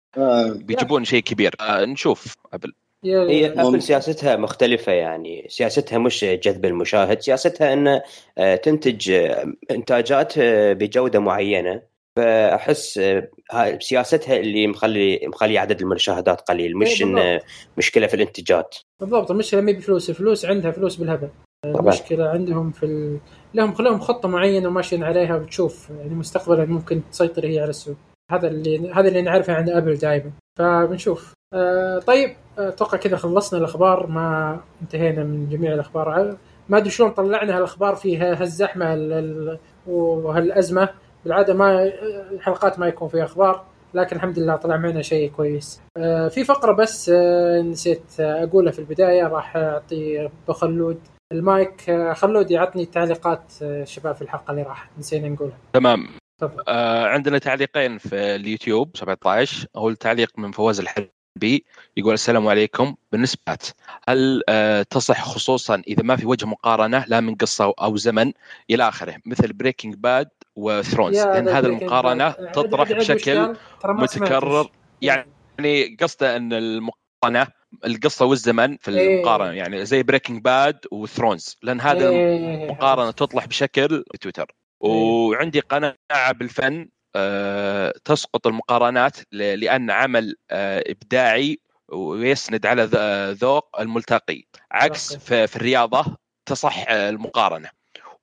بيجيبون 0.54 1.04
شيء 1.04 1.22
كبير. 1.22 1.54
آه 1.60 1.84
نشوف. 1.84 2.34
قبل 2.52 2.72
يا- 3.04 3.28
هي. 3.28 3.46
Apple 3.52 3.82
سياستها 3.82 4.36
مختلفة 4.36 4.92
يعني. 4.92 5.46
سياستها 5.48 5.98
مش 5.98 6.24
جذب 6.24 6.64
المشاهد 6.64 7.20
سياستها 7.20 7.72
إن 7.72 8.00
تنتج 8.62 9.10
إنتاجات 9.70 10.32
بجودة 10.78 11.18
معينة. 11.18 11.93
فأحس 12.16 12.98
آه، 12.98 13.78
سياستها 13.80 14.36
اللي 14.36 14.66
مخلي 14.66 15.20
مخلي 15.26 15.58
عدد 15.58 15.80
المشاهدات 15.80 16.40
قليل 16.40 16.76
مش 16.76 17.02
إيه، 17.02 17.06
إن 17.08 17.14
بالضبط. 17.14 17.44
مشكلة 17.78 18.06
في 18.06 18.14
الانتاجات 18.14 18.76
بالضبط 19.00 19.30
المشكلة 19.30 19.60
مي 19.60 19.72
بفلوس 19.72 20.10
الفلوس 20.10 20.44
عندها 20.44 20.70
فلوس 20.70 20.96
بالهبل. 20.96 21.28
المشكلة 21.64 22.28
عندهم 22.28 22.70
في 22.70 22.86
ال... 22.86 23.18
لهم 23.54 23.74
لهم 23.80 24.00
خطة 24.00 24.28
معينة 24.28 24.68
وماشيين 24.68 25.04
عليها 25.04 25.36
وتشوف 25.36 25.90
يعني 25.90 26.14
مستقبلا 26.14 26.64
ممكن 26.64 27.02
تسيطر 27.12 27.46
هي 27.46 27.60
على 27.60 27.70
السوق. 27.70 27.96
هذا 28.30 28.48
اللي 28.48 28.92
هذا 28.92 29.08
اللي 29.08 29.22
نعرفه 29.22 29.52
عن 29.52 29.70
أبل 29.70 29.94
دائما 29.94 30.30
فبنشوف. 30.58 31.32
آه 31.54 31.98
طيب 31.98 32.36
آه، 32.58 32.68
أتوقع 32.68 32.98
كذا 32.98 33.16
خلصنا 33.16 33.58
الأخبار 33.60 34.06
ما 34.06 34.60
انتهينا 34.82 35.24
من 35.24 35.48
جميع 35.48 35.74
الأخبار. 35.74 36.36
ما 36.68 36.78
أدري 36.78 36.90
شلون 36.90 37.10
طلعنا 37.10 37.56
هالأخبار 37.56 37.94
في 37.94 38.16
هالزحمة 38.16 38.94
ال- 38.94 39.12
ال- 39.12 39.58
وهالأزمة. 39.86 40.88
بالعادة 41.24 41.54
ما 41.54 41.84
الحلقات 42.32 42.78
ما 42.78 42.88
يكون 42.88 43.08
فيها 43.08 43.24
أخبار 43.24 43.64
لكن 43.94 44.16
الحمد 44.16 44.38
لله 44.38 44.56
طلع 44.56 44.76
معنا 44.76 45.02
شيء 45.02 45.30
كويس. 45.30 45.80
آه، 45.96 46.28
في 46.28 46.44
فقرة 46.44 46.72
بس 46.72 47.10
آه، 47.14 47.60
نسيت 47.60 48.20
آه، 48.20 48.44
أقولها 48.44 48.72
في 48.72 48.78
البداية 48.78 49.22
راح 49.22 49.56
أعطي 49.56 50.28
بخلود 50.48 51.00
المايك. 51.32 51.90
خلود 52.12 52.50
يعطني 52.50 52.86
تعليقات 52.86 53.52
شباب 53.84 54.14
في 54.14 54.22
الحلقة 54.22 54.50
اللي 54.50 54.62
راح 54.62 54.90
نسينا 54.98 55.28
نقولها. 55.28 55.58
تمام. 55.72 56.08
آه 56.68 57.06
عندنا 57.06 57.38
تعليقين 57.38 57.98
في 57.98 58.14
اليوتيوب 58.14 58.96
17 58.96 59.66
اول 59.76 59.96
تعليق 59.96 60.38
من 60.38 60.52
فواز 60.52 60.80
الحربي 60.80 61.64
يقول 61.96 62.14
السلام 62.14 62.48
عليكم. 62.48 62.94
بالنسبة 63.12 63.58
هل 64.08 64.42
آه 64.48 64.82
تصح 64.82 65.24
خصوصا 65.24 65.82
إذا 65.88 66.02
ما 66.02 66.16
في 66.16 66.26
وجه 66.26 66.46
مقارنة 66.46 67.04
لا 67.08 67.20
من 67.20 67.34
قصة 67.34 67.74
أو 67.80 67.96
زمن 67.96 68.32
إلى 68.70 68.88
آخره؟ 68.88 69.16
مثل 69.26 69.52
Breaking 69.52 69.94
Bad 69.94 70.28
و 70.56 70.64
Thrones 70.64 71.18
لأن 71.18 71.48
هذه 71.48 71.66
المقارنة 71.66 72.30
تطرح 72.30 72.92
بشكل. 72.92 73.56
متكرر. 73.84 74.70
يعني 75.00 75.96
قصده 76.00 76.36
أن 76.36 76.52
المقارنة 76.52 77.46
القصة 77.84 78.24
والزمن 78.24 78.76
في 78.76 78.90
إيه. 78.90 79.16
المقارنة 79.16 79.52
يعني 79.52 79.84
زي 79.84 80.02
Breaking 80.02 80.42
Bad 80.42 80.78
و 80.92 81.00
Thrones 81.00 81.56
لأن 81.62 81.80
هذه 81.80 82.08
إيه، 82.08 82.64
المقارنة 82.64 83.10
تطلع 83.10 83.44
بشكل 83.44 84.04
في 84.12 84.18
تويتر 84.18 84.54
وعندي 84.80 85.60
قناعة 85.60 86.32
بالفن 86.32 86.88
آه، 87.16 87.94
تسقط 88.04 88.46
المقارنات 88.46 89.16
لأن 89.32 89.90
عمل 89.90 90.36
آه، 90.50 90.84
إبداعي 90.86 91.58
ويسند 91.92 92.66
على 92.66 92.88
ذوق 93.40 93.80
الملتقي. 93.80 94.42
عكس. 94.72 95.16
في, 95.16 95.56
الرياضة 95.56 96.16
تصح 96.46 96.88
المقارنة. 96.88 97.68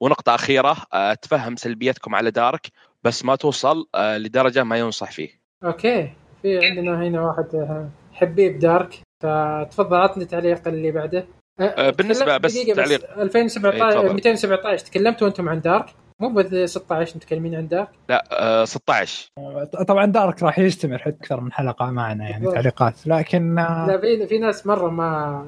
ونقطة 0.01 0.35
أخيرة 0.35 0.77
آه، 0.93 1.11
اتفهم 1.11 1.55
سلبيتكم 1.55 2.15
على 2.15 2.31
دارك 2.31 2.67
بس 3.03 3.25
ما 3.25 3.35
توصل 3.35 3.87
آه، 3.95 4.17
لدرجة 4.17 4.63
ما 4.63 4.77
ينصح 4.77 5.11
فيه. 5.11 5.29
أوكي. 5.63 6.13
في 6.41 6.65
عندنا 6.65 7.03
هنا 7.07 7.21
واحد 7.21 7.55
آه، 7.55 7.89
حبيب 8.13 8.59
دارك 8.59 8.99
فتفضل 9.23 9.97
عطني 9.97 10.25
تعليق 10.25 10.67
اللي 10.67 10.91
بعده. 10.91 11.27
آه، 11.59 11.89
بالنسبة 11.89 12.25
تكلمت- 12.37 12.41
بس 12.41 12.53
تعليق. 12.75 12.99
بس 13.13 13.17
2017 13.19 13.85
إيه، 13.97 14.01
تفضل. 14.01 14.13
217 14.13 14.85
تكلمتوا 14.85 15.27
أنتم 15.27 15.49
عن 15.49 15.61
دارك؟ 15.61 15.85
مو 16.21 16.29
ب 16.29 16.65
16 16.65 17.15
متكلمين 17.15 17.55
عن 17.55 17.67
دارك 17.67 17.89
لا 18.09 18.27
آه، 18.31 18.65
16 18.65 19.29
طبعا 19.87 20.05
دارك 20.05 20.43
راح 20.43 20.59
يستمر 20.59 21.03
أكثر 21.07 21.41
من 21.41 21.51
حلقة 21.51 21.91
معنا 21.91 22.23
يعني 22.23 22.39
بالضبط. 22.39 22.55
تعليقات 22.55 23.07
لكن 23.07 23.59
آه، 23.59 23.87
لا 23.87 23.97
في 23.97 24.27
في 24.27 24.39
ناس 24.39 24.67
مرة 24.67 24.89
ما 24.89 25.45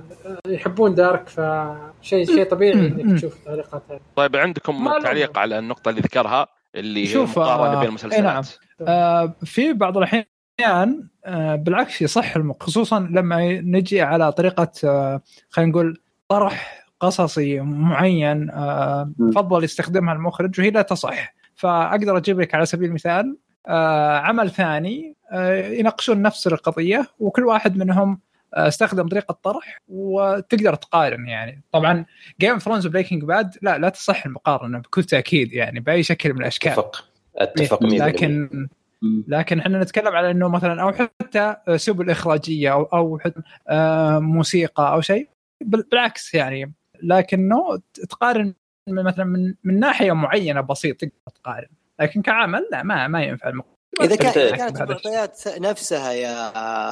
يحبون 0.47 0.95
دارك 0.95 1.29
فشيء 1.29 2.25
شيء 2.25 2.43
طبيعي. 2.43 2.73
إنك. 2.73 3.17
تشوف 3.17 3.43
تعليقات 3.45 3.83
هذه 3.91 3.99
طيب 4.15 4.35
عندكم. 4.35 4.99
تعليق 5.03 5.37
على 5.37 5.59
النقطة 5.59 5.89
اللي 5.89 6.01
ذكرها 6.01 6.47
اللي 6.75 7.03
هي 7.03 7.07
شوف، 7.07 7.37
المقارنه 7.37 7.77
آه، 7.77 7.79
بين 7.79 7.89
المسلسلات 7.89 8.23
نعم. 8.23 8.43
آه، 8.87 9.33
في 9.45 9.73
بعض 9.73 9.97
الأحيان 9.97 11.07
آه، 11.25 11.55
بالعكس 11.55 12.01
يصح. 12.01 12.33
خصوصا 12.59 12.99
لما 12.99 13.61
نجي 13.61 14.01
على 14.01 14.31
طريقة 14.31 14.71
آه، 14.83 15.21
خلينا 15.49 15.71
نقول 15.71 16.01
طرح 16.27 16.82
قصصي 17.03 17.59
معين 17.59 18.49
آه،. 18.49 19.11
فضل 19.35 19.63
يستخدمها 19.63 20.13
المخرج 20.13 20.59
وهي 20.59 20.69
لا 20.69 20.81
تصح. 20.81 21.33
فأقدر 21.55 22.17
أجيب 22.17 22.39
لك 22.41 22.55
على 22.55 22.65
سبيل 22.65 22.89
المثال 22.89 23.37
آه، 23.67 24.17
عمل 24.17 24.49
ثاني 24.51 25.15
آه، 25.31 25.67
يناقشون 25.67 26.21
نفس 26.21 26.47
القضية 26.47 27.07
وكل 27.19 27.45
واحد 27.45 27.77
منهم 27.77 28.19
استخدم 28.53 29.07
طريقة 29.07 29.37
طرح 29.43 29.77
وتقدر 29.87 30.75
تقارن 30.75 31.27
يعني. 31.27 31.63
طبعا 31.71 32.05
Game 32.41 32.57
Thrones 32.57 32.85
و 32.87 32.91
Breaking 32.91 33.23
Bad 33.23 33.55
لا 33.61 33.77
لا 33.77 33.89
تصح 33.89 34.25
المقارنة 34.25 34.79
بكل 34.79 35.03
تأكيد 35.03 35.53
يعني 35.53 35.79
بأي 35.79 36.03
شكل 36.03 36.33
من 36.33 36.41
الأشكال. 36.41 36.71
أتفق. 36.71 37.05
أتفق 37.37 37.83
100% 37.83 37.85
لكن 37.85 38.67
لكن 39.27 39.59
إحنا 39.59 39.81
نتكلم 39.81 40.15
على 40.15 40.31
إنه 40.31 40.47
مثلا 40.47 40.81
أو 40.81 40.91
حتى 40.91 41.55
سبل 41.75 42.09
إخراجية 42.09 42.71
أو 42.73 42.83
أو 42.83 43.19
حتى 43.19 43.41
موسيقى 44.19 44.93
أو 44.93 45.01
شيء 45.01 45.29
بال- 45.61 45.87
بالعكس 45.91 46.33
يعني. 46.33 46.73
لكنه 47.03 47.81
تقارن 48.09 48.53
من- 48.87 49.03
مثلا 49.03 49.25
من 49.25 49.53
من 49.63 49.79
ناحية 49.79 50.11
معينة 50.11 50.61
بسيط 50.61 50.95
تقدر 50.97 51.11
تقارن. 51.43 51.67
لكن 51.99 52.21
كعمل 52.21 52.67
لا 52.71 52.83
ما 52.83 53.07
ما 53.07 53.23
ينفع 53.23 53.49
المقارنة. 53.49 53.73
إذا 54.01 54.15
كانت. 54.15 54.37
المعطيات 54.81 55.47
نفسها 55.47 56.11
يا 56.11 56.51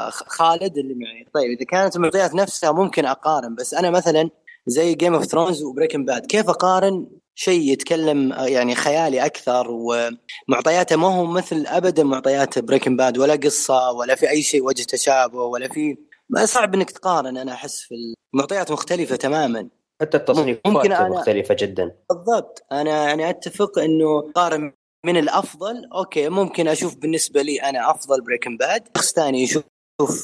خالد 0.09 0.78
اللي 0.78 0.93
معي. 0.93 1.28
طيب 1.34 1.51
إذا 1.51 1.66
كانت 1.66 1.95
المعطيات 1.95 2.36
نفسها 2.36 2.72
ممكن 2.72 3.05
أقارن 3.05 3.55
بس 3.55 3.74
أنا 3.74 3.89
مثلا 3.89 4.30
زي 4.68 4.93
Game 4.94 5.14
of 5.14 5.26
Thrones 5.26 5.64
و 5.64 5.68
Breaking 5.68 6.06
Bad 6.06 6.26
كيف 6.26 6.49
أقارن 6.49 7.07
شيء 7.36 7.72
يتكلم 7.72 8.34
يعني 8.38 8.76
خيالي 8.76 9.26
أكثر 9.26 9.68
ومعطياته 9.72 10.95
ما 10.95 11.07
هو 11.07 11.26
مثل 11.26 11.66
ابدا 11.68 12.03
معطيات 12.03 12.59
Breaking 12.60 12.96
Bad 12.96 13.18
ولا 13.18 13.34
قصة 13.36 13.91
ولا 13.91 14.16
في 14.16 14.30
أي 14.30 14.41
شيء 14.41 14.64
وجه 14.64 14.84
تشابه 14.84 15.43
ولا 15.43 15.68
في 15.68 15.97
ما 16.30 16.45
صعب 16.45 16.74
إنك 16.76 16.91
تقارن 16.91 17.38
أنا 17.38 17.53
أحس 17.53 17.80
في 17.80 17.95
المعطيات 18.34 18.72
مختلفة 18.72 19.16
تماما. 19.16 19.70
حتى 20.02 20.18
التصنيفات 20.18 20.68
ممكن 20.68 20.95
أنا- 20.95 21.02
مختلفة 21.02 21.56
جدا. 21.60 21.95
بالضبط. 22.10 22.66
أنا 22.72 23.08
يعني 23.08 23.30
أتفق 23.30 23.80
إنه 23.80 24.32
قارن 24.36 24.74
من 25.06 25.18
الأفضل. 25.18 25.86
Okay 25.96 26.30
ممكن 26.30 26.68
أشوف 26.68 26.95
بالنسبة 26.95 27.41
لي 27.41 27.58
أنا 27.62 27.91
أفضل 27.91 28.22
Breaking 28.22 28.58
Bad 28.58 28.88
شخص 28.97 29.14
ثاني 29.14 29.43
يشوف 29.43 29.64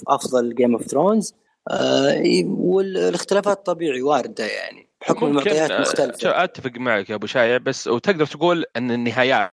أفضل 0.08 0.56
Game 0.56 0.74
of 0.74 0.84
Thrones 0.84 1.34
آه 1.72 2.22
والاختلافات 2.46 3.66
طبيعي 3.66 4.02
واردة 4.02 4.46
يعني. 4.46 4.88
بحكم 5.02 5.26
المعطيات 5.26 5.72
آه، 5.72 5.82
مختلفة. 5.82 6.44
أتفق 6.44 6.72
معك 6.76 7.10
يا 7.10 7.16
أبو 7.16 7.26
شايع 7.28 7.58
بس 7.58 7.88
وتقدر 7.88 8.26
تقول 8.26 8.66
إن 8.78 8.92
النهايات 8.92 9.52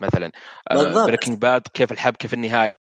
مثلا 0.00 0.32
بالضبط. 0.70 1.06
Breaking 1.06 1.38
Bad 1.38 1.62
كيف 1.74 1.92
الحب 1.92 2.16
كيف 2.16 2.34
النهاية؟ 2.34 2.76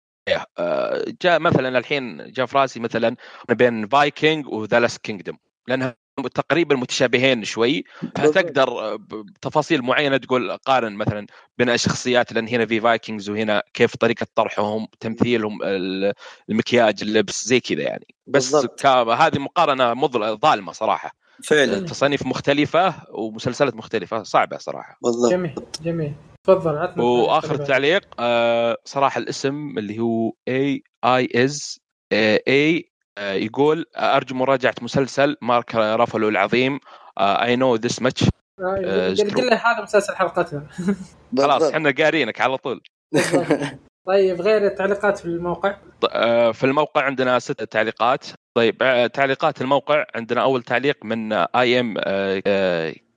آه، 0.57 1.05
جاء 1.21 1.39
مثلا 1.39 1.77
الحين 1.77 2.31
جاء 2.31 2.45
في 2.45 2.57
راسي 2.57 2.79
مثلا 2.79 3.15
بين 3.49 3.87
Viking 3.87 4.47
و 4.47 4.55
The 4.55 4.79
Last 4.79 4.97
Kingdom 4.97 5.37
لأنها 5.67 5.95
تقريبا 6.23 6.75
متشابهين 6.75 7.43
شوي. 7.43 7.83
فتقدر 8.15 8.69
آه، 8.69 8.95
بتفاصيل 8.95 9.81
معينة 9.81 10.17
تقول 10.17 10.51
قارن 10.57 10.93
مثلا 10.93 11.27
بين 11.57 11.69
الشخصيات 11.69 12.33
لأن 12.33 12.47
هنا 12.47 12.65
في 12.65 12.79
Vikings 12.81 13.29
وهنا 13.29 13.63
كيف 13.73 13.95
طريقة 13.95 14.27
طرحهم 14.35 14.87
تمثيلهم 14.99 15.63
ال- 15.63 16.13
المكياج 16.49 17.01
اللبس 17.01 17.45
زي 17.45 17.59
كذا 17.59 17.81
يعني. 17.81 18.07
بس 18.27 18.55
هذه 18.85 19.39
مقارنة 19.39 19.93
مضل- 19.93 20.37
ظالمة 20.37 20.71
صراحة. 20.71 21.15
فعلا. 21.43 21.79
تصانيف 21.85 22.25
مختلفة 22.25 22.93
ومسلسلات 23.09 23.75
مختلفة 23.75 24.23
صعبة 24.23 24.57
صراحة. 24.57 24.97
بالضبط. 25.03 25.31
جميل 25.31 25.55
جميل. 25.83 26.13
تفضل 26.43 26.77
عطنا 26.77 27.03
وآخر 27.03 27.47
تعليق. 27.55 27.67
تعليق 27.67 28.07
آه 28.19 28.77
صراحة 28.85 29.19
الاسم 29.19 29.77
اللي 29.77 29.99
هو 29.99 30.31
اي 30.47 30.83
اي 31.05 31.29
از 31.35 31.79
اي 32.13 32.89
يقول 33.19 33.85
آه، 33.95 34.15
أرجو 34.15 34.35
مراجعة 34.35 34.75
مسلسل 34.81 35.37
مارك 35.41 35.75
رافلو 35.75 36.29
العظيم. 36.29 36.79
I 37.19 37.55
Know 37.55 37.75
This 37.75 38.01
Much 38.01 38.23
قل 38.59 39.47
له 39.49 39.55
هذا 39.55 39.83
مسلسل 39.83 40.15
حلقتنا 40.15 40.67
خلاص. 41.37 41.63
إحنا 41.63 41.93
قارينك 41.97 42.41
على 42.41 42.57
طول. 42.57 42.81
طيب 44.05 44.41
غير 44.41 44.65
التعليقات 44.65 45.17
في 45.17 45.25
الموقع؟ 45.25 45.77
آه، 46.11 46.51
في 46.51 46.63
الموقع 46.63 47.01
عندنا 47.01 47.39
ست 47.39 47.63
تعليقات. 47.63 48.25
طيب 48.53 48.77
آه، 48.81 49.07
تعليقات 49.07 49.61
الموقع 49.61 50.05
عندنا 50.15 50.41
أول 50.41 50.63
تعليق 50.63 51.05
من 51.05 51.33
اي 51.33 51.79
ام 51.79 51.93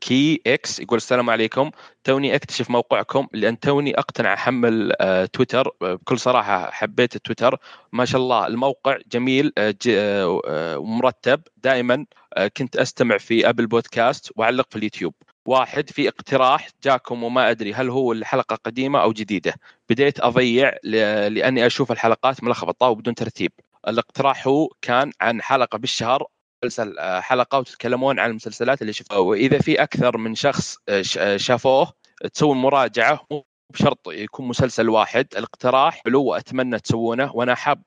KX 0.01 0.81
يقول 0.80 0.97
السلام 0.97 1.30
عليكم. 1.30 1.70
توني 2.05 2.34
أكتشف 2.34 2.70
موقعكم 2.70 3.26
لأن 3.32 3.61
توني 3.61 3.99
أقتنع 3.99 4.34
احمل 4.34 4.93
آه، 5.01 5.24
تويتر. 5.24 5.70
بكل 5.80 6.18
صراحة 6.18 6.70
حبيت 6.70 7.16
التويتر 7.16 7.59
ما 7.93 8.05
شاء 8.05 8.20
الله 8.20 8.47
الموقع 8.47 8.99
جميل 9.12 9.53
ومرتب. 10.76 11.41
دائما 11.57 12.07
كنت 12.57 12.76
أستمع 12.76 13.18
في 13.18 13.49
Apple 13.49 13.66
Podcast 13.66 14.33
وأعلق 14.36 14.66
في 14.70 14.76
اليوتيوب. 14.76 15.14
واحد 15.49 15.91
في 15.91 16.09
اقتراح 16.09 16.69
جاكم 16.83 17.23
وما 17.23 17.51
أدري 17.51 17.75
هل 17.75 17.91
هو 17.91 18.13
الحلقة 18.13 18.57
قديمة 18.57 19.03
أو 19.03 19.13
جديدة. 19.13 19.55
بديت 19.89 20.21
أضيع 20.21 20.73
لأني 21.29 21.67
أشوف 21.67 21.93
الحلقات 21.93 22.45
ملخبطة 22.45 22.87
وبدون 22.87 23.15
ترتيب. 23.15 23.53
الاقتراح 23.89 24.47
هو 24.47 24.69
كان 24.83 25.13
عن 25.21 25.43
حلقة 25.43 25.79
بالشهر 25.79 26.27
مسلسل 26.65 26.99
آه، 26.99 27.21
حلقة 27.21 27.59
وتتكلمون 27.59 28.19
عن 28.19 28.31
المسلسلات 28.31 28.83
اللي 28.83 28.93
شفتوها 28.93 29.19
وإذا 29.21 29.59
في 29.59 29.83
أكثر 29.83 30.17
من 30.17 30.35
شخص 30.35 30.77
آه، 30.89 31.05
آه، 31.19 31.37
شافوه 31.37 31.93
تسوون 32.35 32.57
مراجعة. 32.57 33.27
مو 33.31 33.45
بشرط 33.73 34.09
يكون 34.09 34.49
مسلسل 34.49 34.89
واحد. 34.89 35.27
الاقتراح 35.37 36.03
حلو 36.05 36.25
وأتمنى 36.25 36.79
تسوونه. 36.79 37.37
وأنا 37.37 37.55
حاب 37.55 37.83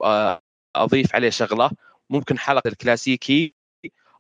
أضيف 0.76 1.16
عليه 1.16 1.30
شغلة. 1.30 1.72
ممكن 2.10 2.40
حلقة 2.40 2.68
الكلاسيكي 2.68 3.54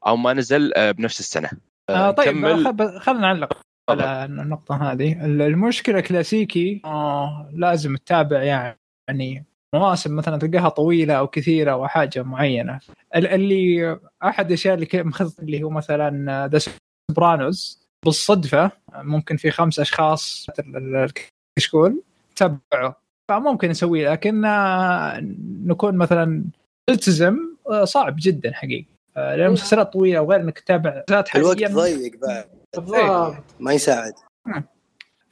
أو 0.07 0.17
ما 0.17 0.33
نزل 0.33 0.93
بنفس 0.93 1.19
السنة. 1.19 1.70
آه 1.95 2.11
طيب 2.11 2.35
نكمل. 2.35 2.65
خل- 2.65 2.99
خلينا 2.99 3.21
نعلق 3.21 3.57
على 3.89 4.25
النقطة 4.25 4.91
هذه. 4.91 5.25
المشكلة 5.25 5.99
كلاسيكي 6.01 6.81
آه 6.85 7.49
لازم 7.53 7.95
تتابع 7.95 8.43
يعني 8.43 9.45
مواسم 9.75 10.15
مثلا 10.15 10.37
تلقاها 10.37 10.69
طويلة 10.69 11.13
أو 11.13 11.27
كثيرة 11.27 11.71
أو 11.71 11.87
حاجة 11.87 12.23
معينة. 12.23 12.79
ال- 13.15 13.27
اللي 13.27 13.99
أحد 14.23 14.45
الأشياء 14.47 14.73
اللي 14.75 14.87
مخطط 15.03 15.39
اللي 15.39 15.63
هو 15.63 15.69
مثلا 15.69 16.47
The 16.47 16.59
Sopranos 17.11 17.87
بالصدفة 18.05 18.71
ممكن 18.95 19.37
في 19.37 19.51
خمس 19.51 19.79
أشخاص 19.79 20.47
ال- 20.59 20.77
ال- 20.77 21.11
الكشكول 21.57 22.01
تبعه 22.35 23.01
فممكن 23.31 23.69
نسويه 23.69 24.11
لكن 24.11 24.45
آه، 24.45 25.19
نكون 25.65 25.97
مثلا 25.97 26.43
التزم 26.89 27.37
آه، 27.69 27.83
صعب 27.83 28.15
جدا 28.19 28.53
حقيقي. 28.53 28.85
لأن 29.35 29.45
المسلسلات 29.47 29.93
طويلة 29.93 30.21
وغير 30.21 30.39
إنك 30.41 30.59
تتابع 30.59 31.03
الوقت 31.09 31.29
حاليا. 31.29 31.67
ضيق 31.67 32.11
بعد. 32.27 32.45
بالضبط. 32.77 33.43
ما 33.59 33.73
يساعد. 33.73 34.13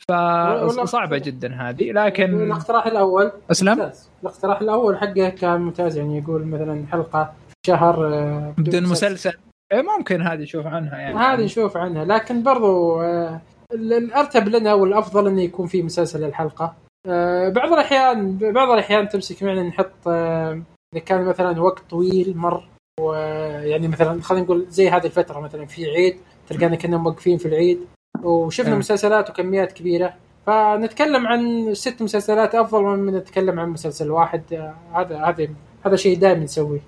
والله- 0.09 0.83
فصعبه 0.85 1.17
جدا 1.17 1.53
هذه 1.55 1.91
لكن 1.91 2.41
الاقتراح 2.43 2.85
الأول. 2.87 3.31
أسلم؟ 3.51 3.91
الاقتراح 4.23 4.61
الأول 4.61 4.97
حقه 4.97 5.29
كان 5.29 5.61
ممتاز 5.61 5.97
يعني 5.97 6.17
يقول 6.17 6.45
مثلا 6.45 6.85
حلقة 6.91 7.33
شهر 7.67 8.07
آه، 8.07 8.53
بدون 8.57 8.83
مسلسل. 8.83 9.33
إيه 9.71 9.81
ممكن 9.81 10.21
هذه 10.21 10.41
نشوف 10.41 10.65
عنها 10.65 10.97
يعني. 10.97 11.15
هذه 11.17 11.43
نشوف 11.45 11.77
عنها. 11.77 12.05
لكن 12.05 12.43
برضو 12.43 13.01
آه، 13.01 13.41
ال- 13.73 13.93
الارتب 13.93 14.47
لنا 14.47 14.73
والأفضل 14.73 15.27
إنه 15.27 15.41
يكون 15.41 15.67
في 15.67 15.83
مسلسل 15.83 16.23
الحلقة. 16.23 16.75
آه، 17.07 17.49
بعض 17.49 17.73
الأحيان 17.73 18.37
بعض 18.37 18.69
الأحيان 18.69 19.09
تمسك 19.09 19.43
معنا 19.43 19.63
نحط 19.63 20.07
آه، 20.07 20.61
إذا 20.93 21.03
كان 21.03 21.25
مثلا 21.25 21.61
وقت 21.61 21.79
طويل 21.89 22.37
مر. 22.37 22.63
ويعني 22.99 23.87
مثلا 23.87 24.21
خلينا 24.21 24.45
نقول 24.45 24.65
زي 24.69 24.89
هذه 24.89 25.05
الفترة 25.05 25.39
مثلا 25.39 25.65
في 25.65 25.85
عيد 25.85 26.17
تلقانا 26.49 26.75
كنا 26.75 26.97
موقفين 26.97 27.37
في 27.37 27.45
العيد 27.45 27.79
وشفنا 28.23 28.73
مم. 28.73 28.79
مسلسلات 28.79 29.29
وكميات 29.29 29.71
كبيرة. 29.71 30.13
فنتكلم 30.47 31.27
عن 31.27 31.73
ست 31.73 32.01
مسلسلات 32.01 32.55
أفضل 32.55 32.83
من 32.83 33.15
نتكلم 33.15 33.59
عن 33.59 33.69
مسلسل 33.69 34.11
واحد. 34.11 34.73
هذا 34.93 35.23
هذا 35.25 35.49
هذا 35.85 35.95
شيء 35.95 36.17
دائما 36.17 36.43
نسويه. 36.43 36.81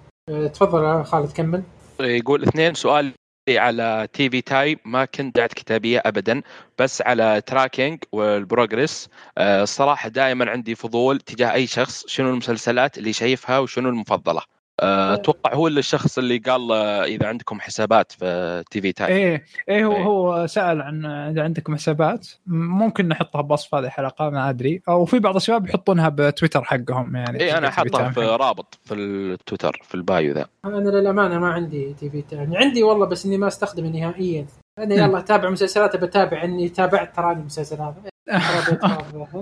تفضل 0.53 1.03
خالد 1.03 1.31
كمل. 1.31 1.63
يقول 1.99 2.43
اثنين 2.43 2.73
سؤال 2.73 3.11
على 3.49 4.07
TV 4.13 4.41
Time. 4.41 4.77
ما 4.85 5.05
كنت 5.05 5.35
دعت 5.35 5.53
كتابية 5.53 6.01
ابدا 6.05 6.41
بس 6.79 7.01
على 7.01 7.41
tracking 7.45 8.03
وال 8.11 8.31
progress 8.31 9.09
آه، 9.37 9.63
الصراحة 9.63 10.09
دائما 10.09 10.49
عندي 10.49 10.75
فضول 10.75 11.19
تجاه 11.19 11.53
أي 11.53 11.67
شخص 11.67 12.07
شنو 12.07 12.29
المسلسلات 12.29 12.97
اللي 12.97 13.13
شايفها 13.13 13.59
وشنو 13.59 13.89
المفضلة. 13.89 14.41
أتوقع 14.79 15.53
هو 15.53 15.67
اللي 15.67 15.79
الشخص 15.79 16.17
اللي 16.17 16.37
قال 16.37 16.71
آه، 16.71 17.03
إذا 17.03 17.27
عندكم 17.27 17.59
حسابات 17.59 18.11
في 18.11 18.63
TV 18.71 18.91
Time. 18.91 19.11
إيه 19.11 19.45
إيه 19.69 19.85
هو 19.85 19.95
إيه. 19.95 20.03
هو 20.03 20.47
سأل 20.47 20.81
عن 20.81 21.05
إذا 21.05 21.43
عندكم 21.43 21.75
حسابات 21.75 22.27
ممكن 22.47 23.07
نحطها 23.07 23.41
بوصف 23.41 23.75
هذه 23.75 23.85
الحلقة 23.85 24.29
ما 24.29 24.49
أدري. 24.49 24.81
أو 24.89 25.05
في 25.05 25.19
بعض 25.19 25.35
الشباب 25.35 25.67
يحطونها 25.67 26.09
بتويتر 26.09 26.63
حقهم 26.63 27.15
يعني 27.15 27.39
اي 27.39 27.57
أنا 27.57 27.69
حاطها 27.69 28.09
في 28.09 28.21
رابط 28.21 28.79
في 28.85 28.93
التويتر 28.93 29.81
في 29.83 29.95
ال 29.95 30.05
bio 30.05 30.33
ذا. 30.33 30.47
أنا 30.65 30.89
للأمانة 30.89 31.39
ما 31.39 31.49
عندي 31.49 31.93
TV 31.99 32.21
Time. 32.21 32.55
عندي 32.55 32.83
والله 32.83 33.05
بس 33.05 33.25
إني 33.25 33.37
ما 33.37 33.47
أستخدمه 33.47 33.89
نهائيا. 33.89 34.45
أنا 34.79 34.95
يلا 34.95 35.19
أتابع 35.19 35.49
مسلسلات 35.49 35.95
بتابع 35.95 36.43
إني 36.43 36.69
تابعت 36.69 37.15
تراني 37.15 37.43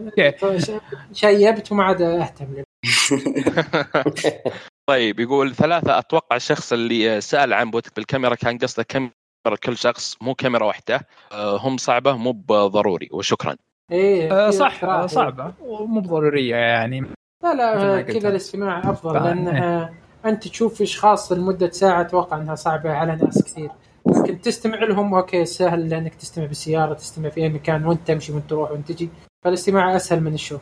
okay. 0.06 0.32
شيبت 1.14 1.72
وما 1.72 1.84
عاد 1.84 2.02
أهتم. 2.02 2.64
طيب 4.90 5.20
يقول 5.20 5.56
ثلاثة 5.56 6.00
أتوقع 6.00 6.36
الشخص 6.36 6.74
اللي 6.74 7.22
سأل 7.22 7.54
عن 7.54 7.72
بوتك 7.72 7.96
بالكاميرا 7.96 8.36
كان 8.36 8.58
قصده 8.58 8.84
كاميرا 8.84 9.12
كل 9.64 9.78
شخص 9.78 10.18
مو 10.22 10.36
كاميرا 10.36 10.66
واحدة. 10.66 11.08
آه، 11.32 11.58
هم 11.58 11.78
صعبة 11.78 12.16
مو 12.16 12.32
بضروري 12.32 13.10
وشكرا. 13.12 13.56
إيه 13.92 14.32
آه، 14.32 14.50
صح 14.50 14.84
آه، 14.84 15.08
صعبة. 15.08 15.54
ومو 15.62 16.00
بضرورية 16.02 16.56
يعني. 16.56 17.02
لا 17.44 17.54
لا 17.54 18.02
كذا. 18.02 18.30
الاستماع 18.30 18.80
أفضل 18.80 19.14
فاهم. 19.14 19.26
لانها 19.26 19.94
أنت 20.26 20.48
تشوف 20.48 20.82
اشخاص 20.82 21.32
لمدة 21.32 21.70
ساعة 21.70 22.02
أتوقع 22.02 22.38
إنها 22.38 22.56
صعبة 22.56 22.92
على 22.92 23.16
ناس 23.16 23.44
كثير. 23.44 23.70
لكن 24.06 24.42
تستمع 24.42 24.84
لهم 24.84 25.14
أوكي 25.14 25.46
سهل 25.46 25.90
لأنك 25.90 26.16
تستمع 26.16 26.46
بالسيارة 26.46 26.94
تستمع 26.94 27.30
في 27.30 27.42
أي 27.42 27.50
مكان 27.50 27.86
وأنت 27.86 28.08
تمشي 28.08 28.32
وأنت 28.32 28.50
تروح 28.50 28.72
وأنت 28.72 28.92
تجي. 28.92 29.10
فالاستماع 29.46 29.96
أسهل 29.96 30.22
من 30.24 30.34
الشوف. 30.34 30.62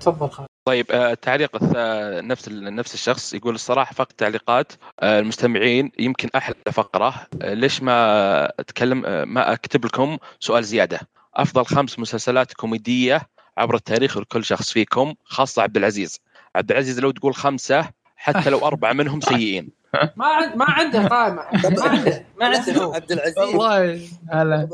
تفضل 0.00 0.30
خالد. 0.30 0.51
طيب 0.64 0.86
آه، 0.90 1.12
التعليق 1.12 1.56
الث- 1.56 1.76
نفس 2.24 2.48
نفس 2.48 2.94
الشخص 2.94 3.34
يقول 3.34 3.54
الصراحة 3.54 3.94
فقط 3.94 4.12
تعليقات 4.12 4.72
آه، 5.00 5.18
المستمعين 5.18 5.92
يمكن 5.98 6.28
أحلى 6.36 6.54
فقرة 6.72 7.14
آه، 7.42 7.54
ليش 7.54 7.82
ما 7.82 8.44
أتكلم 8.60 9.02
آه، 9.06 9.24
ما 9.24 9.52
أكتب 9.52 9.84
لكم 9.84 10.18
سؤال 10.40 10.64
زيادة؟ 10.64 11.00
أفضل 11.34 11.64
خمس 11.66 11.98
مسلسلات 11.98 12.52
كوميدية 12.52 13.22
عبر 13.58 13.74
التاريخ 13.74 14.18
لكل 14.18 14.44
شخص 14.44 14.72
فيكم 14.72 15.14
خاصة 15.24 15.62
عبد 15.62 15.76
العزيز. 15.76 16.20
عبد 16.56 16.70
العزيز 16.70 17.00
لو 17.00 17.10
تقول 17.10 17.34
خمسة 17.34 17.90
حتى 18.16 18.50
لو 18.50 18.58
أربعة 18.66 18.92
منهم 18.92 19.20
سيئين. 19.30 19.68
ما 20.16 20.26
عند 20.26 20.56
ما 20.56 20.64
عنده 20.68 21.06
قائمه 21.06 21.36
ما 21.52 21.88
عنده 21.88 22.24
ما 22.40 22.46
عنده. 22.46 22.82
هو 22.84 22.92
عبد 22.94 23.12
العزيز. 23.12 23.38
والله 23.38 24.00
هلا. 24.32 24.68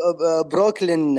بروكلين 0.53 1.19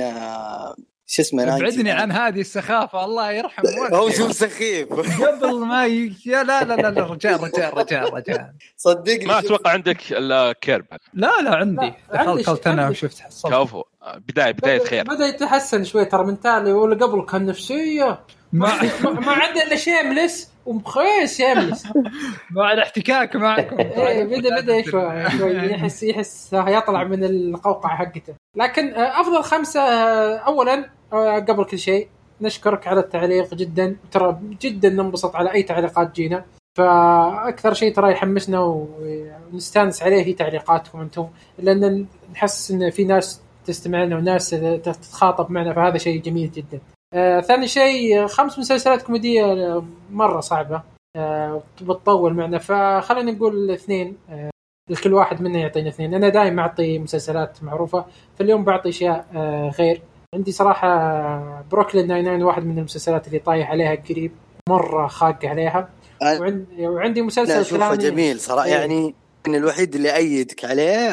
شو 1.10 1.22
اسمه 1.22 1.56
ابعدني 1.56 1.90
عن 1.90 2.12
هذه 2.12 2.40
السخافة 2.40 3.04
الله 3.04 3.32
يرحم 3.32 3.62
هو 3.94 4.10
شوف 4.10 4.32
سخيف؟ 4.32 4.92
قبل 5.22 5.58
ما 5.58 5.86
ي... 5.86 6.12
يا 6.26 6.42
لا 6.42 6.64
لا 6.64 6.74
لا, 6.74 7.04
رجال 7.04 7.42
رجال 7.42 7.74
رجال 7.78 8.14
رجال 8.14 8.52
صدقني 8.76 9.26
ما 9.26 9.38
أتوقع 9.38 9.70
عندك 9.70 10.12
إلا 10.12 10.52
كيرب 10.52 10.84
لا 11.14 11.30
لا 11.42 11.54
عندي. 11.54 11.92
دخلت 12.12 12.66
أنا. 12.66 12.88
وشفت 12.88 13.20
حصلت. 13.20 13.54
كفو. 13.54 13.82
بداية 14.28 14.50
بداية 14.52 14.84
خير. 14.84 15.04
بدأ 15.04 15.26
يتحسن 15.26 15.84
شوي 15.84 16.04
ترى 16.04 16.24
من 16.24 16.40
تالي 16.40 16.72
ولا 16.72 17.06
قبل 17.06 17.22
كان 17.22 17.46
نفسيه 17.46 18.20
ما, 18.52 18.68
ما 19.04 19.32
عنده 19.32 19.62
إلا 19.62 19.76
شيملس 19.76 20.50
ومخيس 20.66 21.36
شيملس 21.36 21.84
مع 22.56 22.72
الاحتكاك 22.72 23.36
معكم. 23.36 23.80
إيه 23.80 24.24
بدا 24.24 24.60
بدأ 24.60 24.82
شوي 24.82 25.30
شوي 25.38 25.56
يحس 25.56 26.02
يحس 26.02 26.48
يطلع 26.52 27.04
من 27.04 27.24
القوقعة 27.24 27.96
حقته. 27.96 28.34
لكن 28.56 28.94
آه، 28.94 29.20
أفضل 29.20 29.42
خمسة 29.42 29.80
آه، 29.80 30.36
اولا 30.36 30.99
قبل 31.12 31.64
كل 31.64 31.78
شيء 31.78 32.08
نشكرك 32.40 32.86
على 32.86 33.00
التعليق 33.00 33.54
جدا. 33.54 33.96
ترى 34.10 34.38
جدا 34.60 34.88
ننبسط 34.88 35.36
على 35.36 35.52
أي 35.52 35.62
تعليقات 35.62 36.14
جينا. 36.14 36.44
فأكثر 36.78 37.74
شيء 37.74 37.94
ترى 37.94 38.12
يحمسنا 38.12 38.60
ونستانس 38.60 40.02
عليه 40.02 40.22
هي 40.22 40.32
تعليقاتكم 40.32 41.00
أنتم. 41.00 41.26
لأن 41.58 42.06
نحس 42.32 42.70
إن 42.70 42.90
في 42.90 43.04
ناس 43.04 43.40
تستمع 43.66 44.04
لنا 44.04 44.16
وناس 44.16 44.50
تتخاطب 44.50 45.50
معنا 45.50 45.72
فهذا 45.72 45.98
شيء 45.98 46.22
جميل 46.22 46.50
جدا. 46.50 46.80
آه 47.14 47.40
ثاني 47.40 47.66
شيء 47.66 48.26
خمس 48.26 48.58
مسلسلات 48.58 49.02
كوميدية 49.02 49.44
آه، 49.44 49.84
مرة 50.10 50.40
صعبة 50.40 50.82
آه 51.16 51.62
بتطول 51.82 52.34
معنا. 52.34 52.58
فخلينا 52.58 53.32
نقول 53.32 53.70
اثنين 53.70 54.16
آه 54.30 54.50
الكل 54.90 55.14
واحد 55.14 55.42
منا 55.42 55.58
يعطينا 55.58 55.88
اثنين. 55.88 56.14
أنا 56.14 56.28
دائما 56.28 56.62
أعطي 56.62 56.98
مسلسلات 56.98 57.62
معروفة 57.62 58.04
فاليوم 58.38 58.64
بعطي 58.64 58.88
أشياء 58.88 59.26
آه 59.34 59.70
غير. 59.78 60.02
عندي 60.34 60.52
صراحة 60.52 61.64
Brooklyn 61.70 62.06
Nine-Nine 62.06 62.42
واحد 62.42 62.64
من 62.64 62.78
المسلسلات 62.78 63.26
اللي 63.26 63.38
طايح 63.38 63.70
عليها 63.70 63.94
قريب 63.94 64.32
مرة 64.68 65.06
خاق 65.06 65.44
عليها. 65.44 65.88
وعند 66.22 66.66
وعندي 66.78 67.22
مسلسل 67.22 67.64
ثاني- 67.64 67.96
جميل 67.96 68.40
صراحة 68.40 68.66
إيه. 68.66 68.72
يعني 68.74 69.14
إن 69.46 69.54
الوحيد 69.54 69.94
اللي 69.94 70.16
أيدك 70.16 70.64
عليه. 70.64 71.10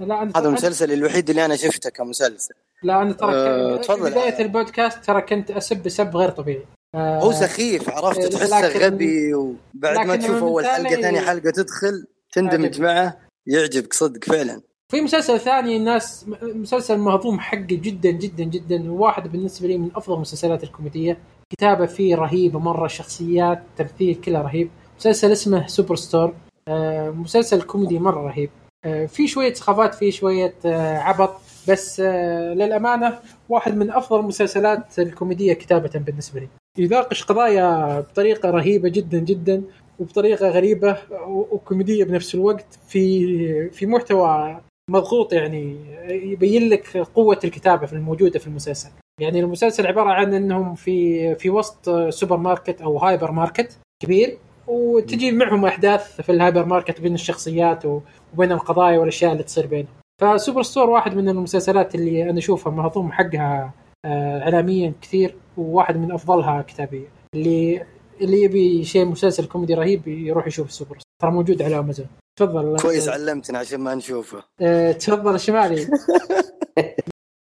لا 0.00 0.22
انت 0.22 0.36
هذا 0.36 0.48
المسلسل 0.48 0.92
الوحيد 0.92 1.30
اللي 1.30 1.44
أنا 1.44 1.56
شفته 1.56 1.90
كمسلسل. 1.90 2.54
لا 2.82 3.02
أنا 3.02 3.12
ترى 3.12 3.32
ك- 3.78 3.84
تفضل. 3.84 4.10
بداية 4.10 4.38
البودكاست 4.42 5.04
ترى 5.04 5.20
كنت 5.22 5.50
أسب 5.50 5.88
سب 5.88 6.16
غير 6.16 6.30
طبيعي. 6.30 6.64
آه، 6.94 7.20
هو 7.20 7.32
سخيف 7.32 7.90
عرفت؟ 7.90 8.18
إيه، 8.18 8.26
تحسه 8.30 8.68
لكن- 8.68 8.80
غبي 8.80 9.34
وبعد 9.34 10.06
ما 10.06 10.16
تشوف 10.16 10.42
أول 10.42 10.66
حلقة 10.66 11.00
ثاني- 11.02 11.20
حلقة 11.20 11.50
تدخل 11.50 12.06
تندمج. 12.32 12.80
معه 12.80 13.18
يعجبك 13.46 13.92
صدق 13.92 14.24
فعلا. 14.24 14.60
في 14.90 15.00
مسلسل 15.00 15.40
ثاني 15.40 15.76
الناس 15.76 16.26
مسلسل 16.42 16.98
مهضوم 16.98 17.40
حقي 17.40 17.76
جدا 17.76 18.10
جدا 18.10 18.44
جدا. 18.44 18.90
وواحد 18.92 19.32
بالنسبة 19.32 19.68
لي 19.68 19.78
من 19.78 19.90
أفضل 19.96 20.14
المسلسلات 20.14 20.64
الكوميدية. 20.64 21.18
كتابة 21.50 21.86
فيه 21.86 22.14
رهيبة 22.14 22.58
مرة 22.58 22.86
شخصيات 22.86 23.62
تمثيل 23.76 24.14
كله 24.14 24.42
رهيب. 24.42 24.70
مسلسل 24.98 25.32
اسمه 25.32 25.66
Superstore 25.66 26.34
آه، 26.68 27.10
مسلسل 27.10 27.62
كوميدي 27.62 27.98
مرة 27.98 28.20
رهيب. 28.20 28.50
آه، 28.84 29.06
في 29.06 29.28
شوية 29.28 29.52
سخافات 29.54 29.94
في 29.94 30.10
شوية 30.10 30.54
آه، 30.66 30.98
عبط. 30.98 31.34
بس 31.68 32.00
للأمانة 32.00 33.18
واحد 33.48 33.76
من 33.76 33.90
أفضل 33.90 34.20
المسلسلات 34.20 34.98
الكوميدية 34.98 35.52
كتابة 35.52 35.90
بالنسبة 35.94 36.40
لي. 36.40 36.48
يناقش 36.78 37.24
قضايا 37.24 38.00
بطريقة 38.00 38.50
رهيبة 38.50 38.88
جدا 38.88 39.18
جدا 39.18 39.62
وبطريقة 39.98 40.48
غريبة 40.48 40.96
وكوميدية 41.28 42.04
بنفس 42.04 42.34
الوقت. 42.34 42.78
في 42.88 43.70
في 43.70 43.86
محتوى 43.86 44.60
مضغوط 44.90 45.32
يعني 45.32 45.76
يبين 46.08 46.68
لك 46.68 46.96
قوة 46.96 47.38
الكتابة 47.44 47.86
في 47.86 47.92
الموجودة 47.92 48.38
في 48.38 48.46
المسلسل. 48.46 48.90
يعني 49.20 49.40
المسلسل 49.40 49.86
عبارة 49.86 50.10
عن 50.10 50.34
إنهم 50.34 50.74
في 50.74 51.34
في 51.34 51.50
وسط 51.50 51.90
سوبر 52.08 52.36
ماركت 52.36 52.80
أو 52.80 52.98
هايبر 52.98 53.32
ماركت 53.32 53.78
كبير 54.02 54.38
وتجي 54.66 55.32
معهم 55.32 55.64
أحداث 55.64 56.20
في 56.20 56.32
الهايبر 56.32 56.64
ماركت 56.64 57.00
بين 57.00 57.14
الشخصيات 57.14 57.84
وبين 57.86 58.52
القضايا 58.52 58.98
والأشياء 58.98 59.32
اللي 59.32 59.42
تصير 59.42 59.66
بينهم. 59.66 59.92
ف 60.20 60.62
Superstore 60.62 60.90
واحد 60.90 61.14
من 61.14 61.28
المسلسلات 61.28 61.94
اللي 61.94 62.30
أنا 62.30 62.38
أشوفها 62.38 62.72
مهضوم 62.72 63.12
حقها 63.12 63.72
آه، 64.04 64.42
اعلاميا 64.42 64.92
كثير 65.02 65.34
وواحد 65.56 65.96
من 65.96 66.12
أفضلها 66.12 66.62
كتابيا 66.62 67.08
اللي 67.34 67.86
اللي 68.20 68.42
يبي 68.42 68.84
شيء 68.84 69.04
مسلسل 69.04 69.46
كوميدي 69.46 69.74
رهيب 69.74 70.08
يروح 70.08 70.46
يشوف 70.46 70.72
Superstore. 70.72 71.04
ترى 71.22 71.30
موجود 71.30 71.62
على 71.62 71.78
أمازون. 71.78 72.06
تفضل 72.40 72.76
كويس 72.76 73.08
علمتنا 73.08 73.58
عشان 73.58 73.80
ما 73.80 73.94
نشوفه. 73.94 74.42
آه، 74.60 74.92
تفضل 74.92 75.34
الشمالي 75.40 75.88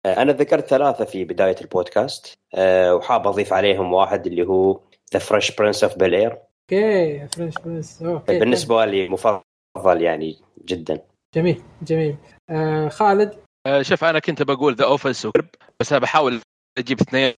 أنا 0.07 0.33
ذكرت 0.33 0.67
ثلاثة 0.67 1.05
في 1.05 1.25
بداية 1.25 1.57
البودكاست 1.61 2.39
أه 2.55 2.95
وحاب 2.95 3.27
أضيف 3.27 3.53
عليهم 3.53 3.93
واحد 3.93 4.27
اللي 4.27 4.47
هو 4.47 4.81
The 5.13 5.19
Fresh 5.19 5.57
Prince 5.57 5.85
of 5.85 5.99
Bel-Air 5.99 6.33
okay 6.33 7.29
Fresh 7.29 7.55
Prince 7.65 8.03
okay 8.03 8.39
بالنسبة 8.39 8.85
لي 8.85 9.09
مفضل 9.09 10.03
يعني 10.03 10.37
جدا. 10.65 11.01
جميل 11.35 11.63
جميل. 11.83 12.17
آه 12.51 12.89
خالد؟ 12.89 13.35
آه، 13.67 13.83
شوف 13.83 14.05
أنا 14.05 14.19
كنت 14.19 14.43
بقول 14.43 14.75
The 14.75 14.85
Office 14.85 15.27
و 15.27 15.31
Curb 15.31 15.49
بس 15.81 15.93
أنا 15.93 16.01
بحاول 16.01 16.41
أجيب 16.79 17.01
اثنين 17.01 17.35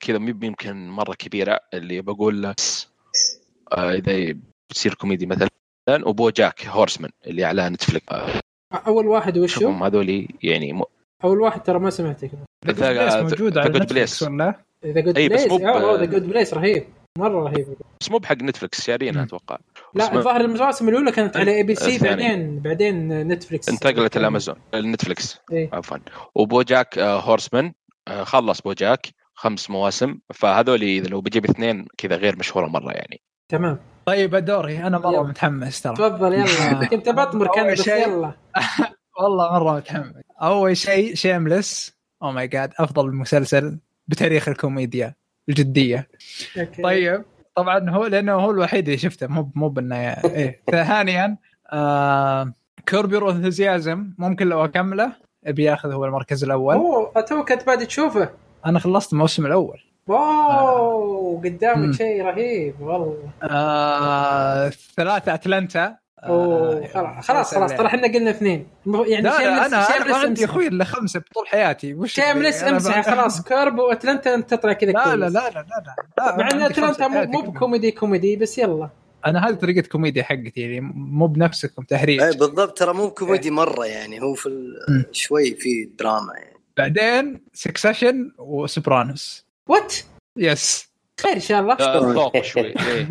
كذا 0.00 0.16
يمكن 0.16 0.88
مرة 0.88 1.14
كبيرة 1.14 1.60
اللي 1.74 2.00
بقول 2.00 2.46
آه، 2.46 3.92
إذا 3.92 4.38
بتصير 4.70 4.94
كوميدي 4.94 5.26
مثلا. 5.26 5.48
و 5.88 6.30
BoJack 6.30 6.66
Horseman 6.66 7.10
اللي 7.26 7.44
على 7.44 7.68
نتفلكس 7.68 8.04
آه، 8.12 8.40
أول 8.86 9.06
واحد 9.06 9.38
وشو؟ 9.38 9.60
شوفهم 9.60 9.82
هذول 9.82 10.28
يعني 10.42 10.72
م... 10.72 10.82
أول 11.24 11.40
واحد 11.40 11.62
ترى 11.62 11.78
ما 11.78 11.90
سمعتك 11.90 12.30
The- 12.66 12.92
Place 12.92 13.14
موجود 13.14 13.58
على 13.58 13.68
Good 13.70 13.82
نتفلكس 13.82 13.92
Place. 13.92 14.22
ولا؟ 14.22 14.54
The 14.86 15.00
Good 15.00 15.14
Place. 15.14 15.44
ب- 15.46 15.60
The 15.98 16.04
Good 16.04 16.28
Place 16.28 16.54
رهيب. 16.54 16.84
مرة 17.18 17.48
رهيب. 17.48 17.66
بس 18.00 18.10
مو 18.10 18.18
بحق 18.18 18.36
نتفلكس 18.36 18.86
شارينها 18.86 19.20
مم. 19.20 19.26
أتوقع. 19.26 19.58
لا 19.94 20.14
الظاهر 20.14 20.40
المواسم 20.40 20.88
الأولى 20.88 21.12
كانت 21.12 21.36
على 21.36 21.56
ABC. 21.56 21.98
بعدين 21.98 22.60
بعدين 22.60 23.22
نتفلكس 23.28 23.68
انتقلت 23.68 24.16
الامازون 24.16 24.56
النتفلكس 24.74 25.38
إيه. 25.52 25.70
عفوا. 25.72 25.96
و 26.34 26.43
BoJack 26.43 26.98
آه، 26.98 27.20
Horseman 27.20 27.72
آه، 28.08 28.24
خلص 28.24 28.60
BoJack 28.60 29.06
خمس 29.34 29.70
مواسم. 29.70 30.18
فهذول 30.34 30.82
إذا 30.82 31.08
لو 31.08 31.20
بجيب 31.20 31.44
اثنين 31.44 31.86
كذا 31.98 32.16
غير 32.16 32.36
مشهورة 32.38 32.66
مرة 32.66 32.92
يعني. 32.92 33.20
تمام. 33.48 33.78
طيب 34.08 34.36
دوري 34.36 34.78
أنا 34.78 34.98
مرة 34.98 35.12
يلا. 35.12 35.22
متحمس 35.22 35.82
ترى. 35.82 35.94
تفضل 35.94 36.32
يلا. 36.32 36.86
كنت 36.90 37.08
بطمر 37.08 37.48
كان 37.54 37.72
بس 37.72 37.86
يلا. 37.88 38.32
والله 39.20 39.52
مرة 39.52 39.76
متحمس. 39.76 40.14
أول 40.42 40.76
شيء 40.76 41.14
Shameless 41.14 41.96
oh 42.22 42.32
my 42.32 42.48
God 42.48 42.72
أفضل 42.78 43.14
مسلسل 43.14 43.78
بتاريخ 44.08 44.48
الكوميديا 44.48 45.14
الجدية. 45.48 46.08
okay. 46.58 46.82
طيب 46.82 47.24
طبعا 47.54 47.90
هو 47.90 48.06
لأنه 48.06 48.32
هو 48.32 48.50
الوحيد 48.50 48.84
اللي 48.84 48.98
شفته 48.98 49.26
مو 49.26 49.52
مو 49.54 49.68
بانه 49.68 49.96
إيه. 49.96 50.62
ثانيا 50.70 51.36
آه 51.72 52.52
Curb 52.88 53.09
Your 53.09 53.30
Enthusiasm 53.30 54.12
ممكن 54.18 54.46
لو 54.48 54.64
أكمله 54.64 55.12
أبي 55.46 55.64
ياخذ 55.64 55.92
هو 55.92 56.04
المركز 56.04 56.44
الأول. 56.44 56.74
أوه 56.74 57.20
تو 57.20 57.44
كنت 57.44 57.66
بادي 57.66 57.86
تشوفه. 57.86 58.30
أنا 58.66 58.78
خلصت 58.78 59.12
الموسم 59.12 59.46
الأول. 59.46 59.80
wow 60.08 61.40
قدامك. 61.44 61.94
شيء 61.94 62.22
رهيب 62.24 62.80
والله 62.80 63.30
آه 63.42 64.68
ثلاثة 64.96 65.34
أتلانتا 65.34 65.96
أوه 66.24 66.86
خلاص 66.86 67.26
خلاص 67.26 67.54
خلاص 67.54 67.70
ترى 67.72 67.86
إحنا 67.86 68.02
قلنا 68.02 68.30
اثنين 68.30 68.66
يعني 68.86 69.22
لا 69.22 69.28
لا 69.28 69.38
شيمليس- 69.38 69.66
أنا 69.66 69.66
أنا 69.66 69.86
Shameless 69.92 70.10
ما 70.12 70.16
عندي. 70.18 70.44
أخوي 70.44 70.66
الا 70.68 70.84
خمسة 70.84 71.20
بطول 71.20 71.46
حياتي 71.48 71.94
وش 71.94 72.12
Shameless 72.12 72.62
أنا 72.62 72.70
امسح 72.70 73.10
خلاص 73.10 73.42
Curb 73.42 73.78
وأتلانتا 73.78 74.34
أنت 74.34 74.54
تطلع 74.54 74.72
كذا 74.72 74.92
لا 74.92 75.16
لا. 75.16 75.16
لا 75.16 75.28
لا 75.28 75.50
لا, 75.50 75.94
لا. 76.18 76.36
مع 76.36 76.50
إن 76.50 76.60
أتلانتا 76.62 77.08
مو. 77.08 77.40
بكوميدي 77.40 77.90
كوميدي 77.90 78.36
بس 78.36 78.58
يلا 78.58 78.88
أنا 79.26 79.48
هذه 79.48 79.54
طريقة 79.54 79.88
كوميديا 79.88 80.22
حقتي 80.22 80.60
يعني 80.60 80.80
مو 80.94 81.26
بنفسكم 81.26 81.82
تهريج 81.82 82.20
اي 82.22 82.30
بالضبط 82.30 82.78
ترى 82.78 82.92
مو 82.92 83.10
كوميدي 83.10 83.50
مرة 83.50 83.84
يعني 83.86 84.22
هو 84.22 84.34
في. 84.34 84.72
شوي 85.12 85.54
في 85.54 85.90
دراما 85.98 86.32
يعني 86.36 86.56
بعدين 86.76 87.40
Succession 87.52 88.32
و 88.38 88.50
Sopranos 88.50 89.47
و 89.68 89.73
what 89.73 89.94
yes 90.36 90.88
خير 91.20 91.32
إن 91.32 91.40
شاء 91.40 91.60
الله. 91.60 91.74
آه، 91.74 92.12
ذوق 92.12 92.42
شوي. 92.42 92.74
إيه. 92.86 93.10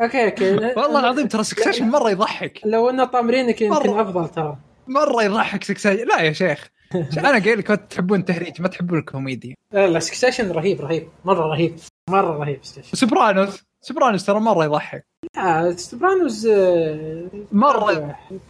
أوكي 0.00 0.24
أوكي. 0.24 0.54
والله 0.54 1.00
العظيم 1.00 1.28
ترى 1.28 1.44
Succession 1.44 1.88
مرة 1.88 2.10
يضحك. 2.10 2.60
لو 2.64 2.90
إنه 2.90 3.04
طامرينك 3.04 3.62
يمكن. 3.62 3.98
أفضل 3.98 4.28
ترى. 4.28 4.56
مرة 4.88 5.22
يضحك 5.22 5.64
Succession 5.64 6.06
لا 6.08 6.20
يا 6.20 6.32
شيخ. 6.32 6.68
أنا 7.18 7.38
قايل 7.38 7.58
لك 7.58 7.66
تحبون 7.66 8.20
التهريج 8.20 8.60
ما 8.62 8.68
تحبون 8.68 8.98
الكوميديا. 8.98 9.54
لا 9.72 9.86
لا 9.86 9.98
Succession 9.98 10.50
رهيب 10.52 10.80
رهيب. 10.80 11.08
مرة 11.24 11.46
رهيب. 11.46 11.76
مرة 12.10 12.38
رهيب 12.38 12.58
Succession 12.62 12.96
Sopranos 12.96 13.64
Sopranos 13.80 14.26
ترى 14.26 14.40
مرة 14.40 14.64
يضحك. 14.64 15.06
آه 15.38 15.70
Sopranos 15.70 16.46
آه، 16.46 17.28
مرة 17.52 17.92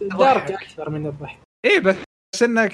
dark 0.01 0.49
يضحك. 0.49 0.51
أكثر 0.51 0.89
من 0.89 1.05
الضحك. 1.07 1.37
اي 1.65 1.79
بس 1.79 1.95
إنك 2.43 2.73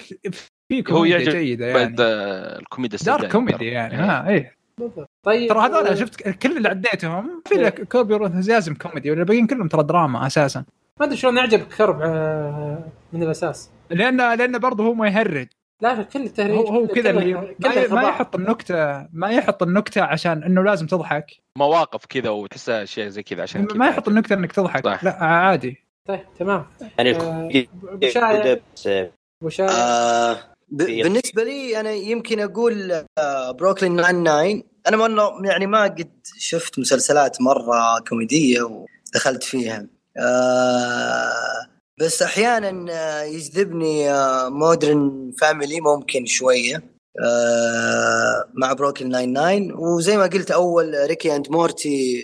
في 0.70 0.82
كوميديا 0.82 1.18
جيدة 1.32 1.66
يعني 1.66 1.80
بعد 1.80 2.02
آه، 2.02 2.60
الكوميديا 2.60 3.00
dark 3.04 3.16
السوداوية 3.16 3.32
كوميدي. 3.32 3.66
يعني 3.66 3.94
إيه. 3.94 4.04
ها 4.04 4.30
إيه. 4.30 4.61
بالضبط. 4.78 5.10
طيب 5.26 5.50
ترى 5.50 5.60
هذول 5.60 5.88
أنا 5.88 5.96
شفت 5.96 6.30
كل 6.30 6.58
اللي 6.58 6.70
عديتهم 6.70 7.42
في 7.48 7.56
لك 7.56 7.88
Curb 7.88 8.16
Your 8.16 8.32
Enthusiasm 8.32 8.74
كوميدي 8.74 9.12
والباقيين 9.12 9.48
كلهم 9.48 9.68
ترى 9.68 9.84
دراما 9.84 10.28
أساسا. 10.28 10.66
ما 11.00 11.06
أدري 11.06 11.18
شلون 11.18 11.38
اعجبك 11.38 11.68
Curb 11.68 12.02
آه، 12.02 12.84
من 13.14 13.24
الأساس. 13.24 13.70
لأن 13.90 14.18
لأن 14.18 14.60
برضه 14.60 14.84
هو 14.84 14.94
ما 14.94 15.08
يهرج. 15.08 15.48
لا 15.82 16.04
كل 16.04 16.22
التهريج 16.24 16.56
هو 16.56 16.68
هو 16.68 16.88
كذا 16.88 17.10
اللي 17.10 17.34
ما, 17.34 18.02
ما. 18.02 18.02
يحط 18.02 18.36
النكته 18.36 19.08
ما 19.14 19.30
يحط 19.30 19.64
النكتة 19.64 20.02
عشان 20.02 20.44
إنه 20.44 20.64
لازم 20.64 20.88
تضحك. 20.88 21.32
مواقف 21.58 22.06
كذا 22.06 22.30
وتحسها 22.30 22.84
اشياء 22.84 23.08
زي 23.08 23.24
كذا 23.24 23.44
عشان 23.44 23.68
ما 23.76 23.88
يحط 23.88 24.08
النكتة 24.08 24.34
إنك 24.34 24.52
تضحك. 24.52 24.86
صح. 24.86 25.04
لا 25.04 25.24
عادي. 25.24 25.84
طيب 26.08 26.20
تمام. 26.40 26.66
يعني 26.98 27.12
آه، 27.12 27.16
الكوميديا 27.16 27.68
ابو 27.84 28.08
شايع 28.08 28.54
بس، 28.76 28.88
آه، 28.88 29.12
ابو 29.42 29.50
شايع 29.50 29.70
آه 29.72 30.51
ب- 30.72 30.84
بالنسبة 31.04 31.44
لي 31.44 31.80
أنا 31.80 31.92
يمكن 31.92 32.40
أقول 32.40 32.92
آه 33.18 33.52
بروكلين 33.52 33.98
99 33.98 34.64
أنا 34.88 34.98
ما 34.98 35.08
إنه- 35.08 35.46
يعني 35.50 35.68
ما 35.68 35.84
قد 35.84 36.12
شفت 36.40 36.80
مسلسلات 36.80 37.42
مرة 37.42 38.00
كوميدية 38.10 38.62
ودخلت 38.62 39.44
فيها. 39.44 39.88
آه 40.18 41.68
بس 42.00 42.22
أحيانا 42.22 42.86
آه، 42.94 43.22
يجذبني 43.24 44.06
Modern 44.50 45.32
Family 45.42 45.82
ممكن 45.82 46.26
شوية 46.26 46.84
آه 47.24 48.46
مع 48.54 48.74
بروكلين 48.74 49.12
99 49.12 49.72
وزي 49.74 50.18
ما 50.18 50.24
قلت 50.24 50.52
أول 50.52 50.96
Rick 51.08 51.36
and 51.36 51.50
Morty 51.52 52.24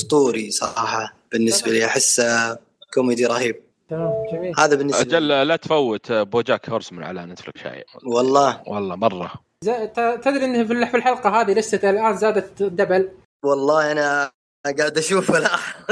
أسطوري 0.00 0.50
صراحة 0.50 1.14
بالنسبة 1.32 1.70
لي. 1.70 1.84
أحس 1.84 2.20
آه، 2.20 2.58
كوميدي 2.94 3.26
رهيب. 3.26 3.62
تمام 3.90 4.12
جميل. 4.32 4.52
هذا 4.58 4.76
بالنسبة 4.76 5.02
لي 5.04 5.16
أجل 5.16 5.48
لا 5.48 5.56
تفوت 5.56 6.12
BoJack 6.12 6.68
Horseman 6.70 7.02
على 7.04 7.26
نتفلكس 7.26 7.60
شايع 7.62 7.84
والله. 8.04 8.62
والله 8.66 8.96
مرة. 8.96 9.32
تدري 10.22 10.44
إنه 10.44 10.64
في 10.64 10.72
الح- 10.72 10.90
في 10.90 10.96
الحلقة 10.96 11.30
هذه 11.40 11.52
لسه 11.52 11.90
الآن 11.90 12.16
زادت 12.16 12.62
double؟ 12.62 13.10
والله 13.44 13.92
أنا 13.92 14.30
قاعد 14.78 14.98
أشوف 14.98 15.36
الاحظ 15.36 15.84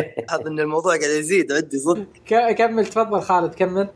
إن 0.46 0.60
الموضوع 0.60 0.96
قاعد 0.96 1.10
يزيد 1.10 1.52
عندي 1.52 1.78
صدق. 1.78 2.06
كمل 2.54 2.86
تفضل 2.86 3.20
خالد 3.22 3.54
كمل. 3.54 3.88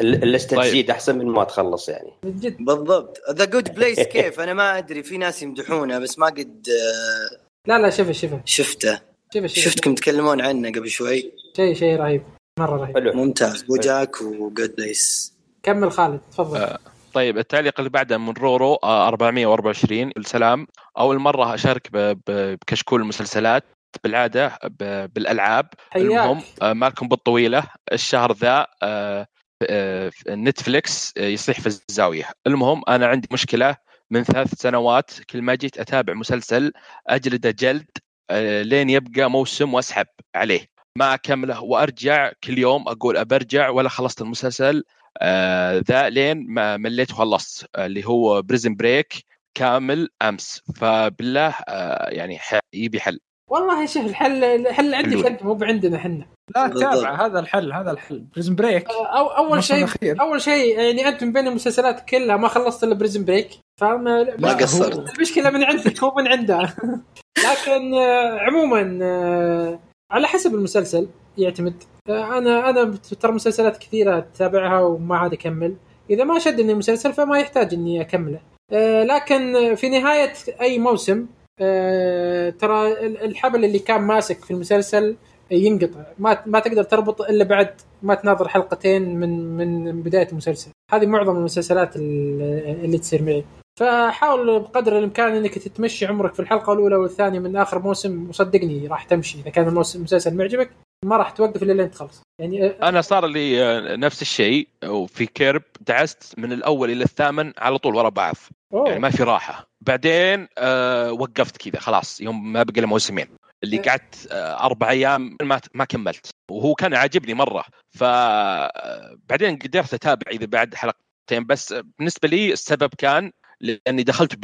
ال- 0.00 0.22
اللسته 0.22 0.56
طيب. 0.56 0.66
تزيد 0.66 0.90
أحسن 0.90 1.18
من 1.18 1.26
ما 1.26 1.44
تخلص 1.44 1.88
يعني. 1.88 2.12
من 2.24 2.36
جد. 2.36 2.56
بالضبط. 2.60 3.18
The 3.30 3.44
Good 3.44 3.74
Place 3.74 4.00
كيف؟ 4.00 4.40
أنا 4.40 4.54
ما 4.54 4.78
أدري 4.78 5.02
في 5.02 5.18
ناس 5.18 5.42
يمدحونه 5.42 5.98
بس 5.98 6.18
ما 6.18 6.26
قد 6.26 6.66
آه، 6.68 7.38
لا 7.68 7.78
لا 7.78 7.90
شوف 7.90 8.10
شوف 8.10 8.30
شفته. 8.44 9.00
شوف 9.34 9.46
شوف 9.46 9.64
شفتكم 9.64 9.94
تتكلمون 9.94 10.40
عنه 10.40 10.68
قبل 10.68 10.88
شوي؟ 10.88 11.32
شيء 11.56 11.74
شيء 11.74 11.96
رهيب. 11.96 12.22
مرة 12.58 12.76
رهيب. 12.76 12.94
حلو. 12.94 13.12
ممتاز. 13.12 13.62
BoJack 13.62 14.20
و 14.20 14.31
Good 14.31 14.74
Place 14.76 15.34
كمل 15.62 15.92
خالد 15.92 16.20
تفضل. 16.32 16.56
آه. 16.60 16.78
طيب 17.12 17.38
التعليق 17.38 17.74
اللي 17.80 17.90
بعده 17.90 18.18
من 18.18 18.30
رورو 18.32 18.74
آه، 18.74 19.08
424 19.08 20.10
السلام 20.16 20.66
أول 20.98 21.18
مرة 21.18 21.54
أشارك 21.54 21.88
ب- 21.92 22.18
ب- 22.26 22.58
بكشكول 22.62 23.00
المسلسلات 23.00 23.64
بالعادة 24.04 24.58
ب- 24.64 25.12
بالألعاب. 25.14 25.68
المهم 25.96 26.42
آه، 26.62 26.72
مالكم 26.72 27.08
بالطويلة. 27.08 27.64
الشهر 27.92 28.32
ذا 28.32 28.66
آه، 28.82 29.26
آه، 29.70 30.10
نتفليكس 30.28 31.12
آه، 31.18 31.20
يصيح 31.22 31.60
في 31.60 31.66
الزاوية. 31.66 32.30
المهم 32.46 32.82
أنا 32.88 33.06
عندي 33.06 33.28
مشكلة 33.32 33.76
من 34.10 34.24
ثلاث 34.24 34.54
سنوات. 34.60 35.10
كل 35.30 35.42
ما 35.42 35.54
جيت 35.54 35.78
أتابع 35.78 36.14
مسلسل 36.14 36.72
أجلده 37.08 37.50
جلد 37.50 37.90
آه، 38.30 38.62
لين 38.62 38.90
يبقى 38.90 39.30
موسم 39.30 39.74
وأسحب 39.74 40.06
عليه. 40.34 40.75
ما 40.96 41.14
اكمله 41.14 41.62
وأرجع 41.62 42.32
كل 42.44 42.58
يوم 42.58 42.88
أقول 42.88 43.16
ابرجع 43.16 43.68
ولا 43.68 43.88
خلصت 43.88 44.22
المسلسل 44.22 44.84
آه، 45.18 45.82
ذا 45.88 46.08
لين 46.08 46.46
ما 46.48 46.76
مليت 46.76 47.10
وخلصت 47.10 47.66
آه، 47.76 47.86
اللي 47.86 48.04
هو 48.06 48.42
Prison 48.42 48.74
Break 48.74 49.24
كامل 49.54 50.08
أمس 50.22 50.62
فبالله 50.76 51.54
آه، 51.68 52.08
يعني 52.10 52.38
يبي 52.74 53.00
حل 53.00 53.20
والله 53.50 53.86
شوف 53.86 54.06
الحل 54.06 54.44
الحل 54.44 54.94
عندك. 54.94 55.26
انت 55.26 55.42
مو 55.42 55.58
عندنا 55.62 55.96
إحنا 55.96 56.26
لا. 56.56 56.68
تتابع 56.68 57.26
هذا 57.26 57.38
الحل 57.38 57.72
هذا 57.72 57.90
الحل 57.90 58.26
Prison 58.32 58.54
Break 58.54 58.90
أو 58.90 59.26
أول 59.26 59.64
شيء. 59.64 59.86
أول 60.20 60.40
شيء 60.40 60.78
يعني 60.78 61.08
أنت 61.08 61.24
من 61.24 61.32
بين 61.32 61.48
المسلسلات 61.48 62.08
كلها 62.08 62.36
ما 62.36 62.48
خلصت 62.48 62.84
إلا 62.84 62.94
Prison 62.94 63.24
Break 63.24 63.48
فما 63.80 64.36
ما 64.38 64.52
قصرت 64.52 65.16
المشكلة 65.16 65.50
من 65.50 65.64
عندك 65.64 66.02
مو 66.02 66.10
من 66.10 66.28
عنده 66.28 66.74
لكن 67.46 67.94
آه، 67.94 68.38
عموما 68.38 68.98
آه، 69.02 69.78
على 70.10 70.26
حسب 70.26 70.54
المسلسل 70.54 71.08
يعتمد. 71.38 71.82
آه، 72.08 72.38
أنا 72.38 72.70
أنا 72.70 72.98
ترى 73.20 73.32
مسلسلات 73.32 73.76
كثيرة 73.76 74.18
أتابعها 74.18 74.80
وما 74.80 75.16
عاد 75.16 75.32
أكمل. 75.32 75.74
إذا 76.10 76.24
ما 76.24 76.38
شدني 76.38 76.72
المسلسل 76.72 77.12
فما 77.12 77.38
يحتاج 77.38 77.74
إني 77.74 78.00
أكمله. 78.00 78.40
آه، 78.72 79.02
لكن 79.04 79.74
في 79.74 79.88
نهاية 79.88 80.32
أي 80.60 80.78
موسم 80.78 81.26
آه، 81.60 82.50
ترى 82.50 83.06
ال- 83.06 83.22
الحبل 83.24 83.64
اللي 83.64 83.78
كان 83.78 84.00
ماسك 84.02 84.44
في 84.44 84.50
المسلسل 84.50 85.16
ينقطع. 85.50 86.04
ما 86.18 86.42
ما 86.46 86.58
تقدر 86.58 86.82
تربط 86.82 87.22
إلا 87.22 87.44
بعد 87.44 87.70
ما 88.02 88.14
تناظر 88.14 88.48
حلقتين 88.48 89.16
من 89.20 89.56
من 89.56 90.02
بداية 90.02 90.28
المسلسل. 90.32 90.70
هذه 90.92 91.06
معظم 91.06 91.36
المسلسلات 91.36 91.96
ال- 91.96 92.84
اللي 92.84 92.98
تصير 92.98 93.22
معي. 93.22 93.44
فحاول 93.78 94.60
بقدر 94.60 94.98
الإمكان 94.98 95.34
إنك 95.36 95.58
تتمشي 95.58 96.06
عمرك 96.06 96.34
في 96.34 96.40
الحلقة 96.40 96.72
الأولى 96.72 96.96
والثانية 96.96 97.38
من 97.38 97.56
آخر 97.56 97.78
موسم 97.78 98.28
وصدقني 98.28 98.86
راح 98.86 99.04
تمشي. 99.04 99.38
إذا 99.40 99.50
كان 99.50 99.68
الموسم 99.68 99.98
المسلسل 99.98 100.36
معجبك 100.36 100.70
ما 101.04 101.16
راح 101.16 101.30
توقف 101.30 101.62
إلا 101.62 101.72
لين 101.72 101.90
تخلص. 101.90 102.22
يعني 102.40 102.66
آه، 102.66 102.88
أنا 102.88 103.00
صار 103.00 103.26
لي 103.26 103.62
آه، 103.64 103.96
نفس 103.96 104.22
الشيء 104.22 104.68
وفي 104.84 105.26
كيرب 105.26 105.62
دعست 105.80 106.34
من 106.38 106.52
الأول 106.52 106.90
إلى 106.90 107.04
الثامن 107.04 107.52
على 107.58 107.78
طول 107.78 107.94
ورا 107.94 108.08
بعض. 108.08 108.34
أوه. 108.74 108.88
يعني 108.88 109.00
ما 109.00 109.10
في 109.10 109.22
راحة. 109.22 109.66
بعدين 109.80 110.48
آه 110.58 111.12
وقفت 111.12 111.56
كذا 111.56 111.80
خلاص 111.80 112.20
يوم 112.20 112.52
ما 112.52 112.62
بقى 112.62 112.86
موسمين. 112.86 113.26
اللي 113.64 113.78
أه. 113.78 113.82
قعدت 113.82 114.28
آه 114.30 114.64
أربع 114.66 114.90
أيام 114.90 115.36
ما 115.42 115.60
ما 115.74 115.84
كملت. 115.84 116.30
وهو 116.50 116.74
كان 116.74 116.94
عاجبني 116.94 117.34
مرة. 117.34 117.64
فبعدين 117.98 119.58
قدرت 119.58 119.94
أتابع 119.94 120.30
إذا 120.30 120.46
بعد 120.46 120.74
حلقتين. 120.74 121.46
بس 121.46 121.74
بالنسبة 121.98 122.28
لي 122.28 122.52
السبب 122.52 122.90
كان 122.98 123.32
لأني 123.60 124.02
دخلت 124.02 124.38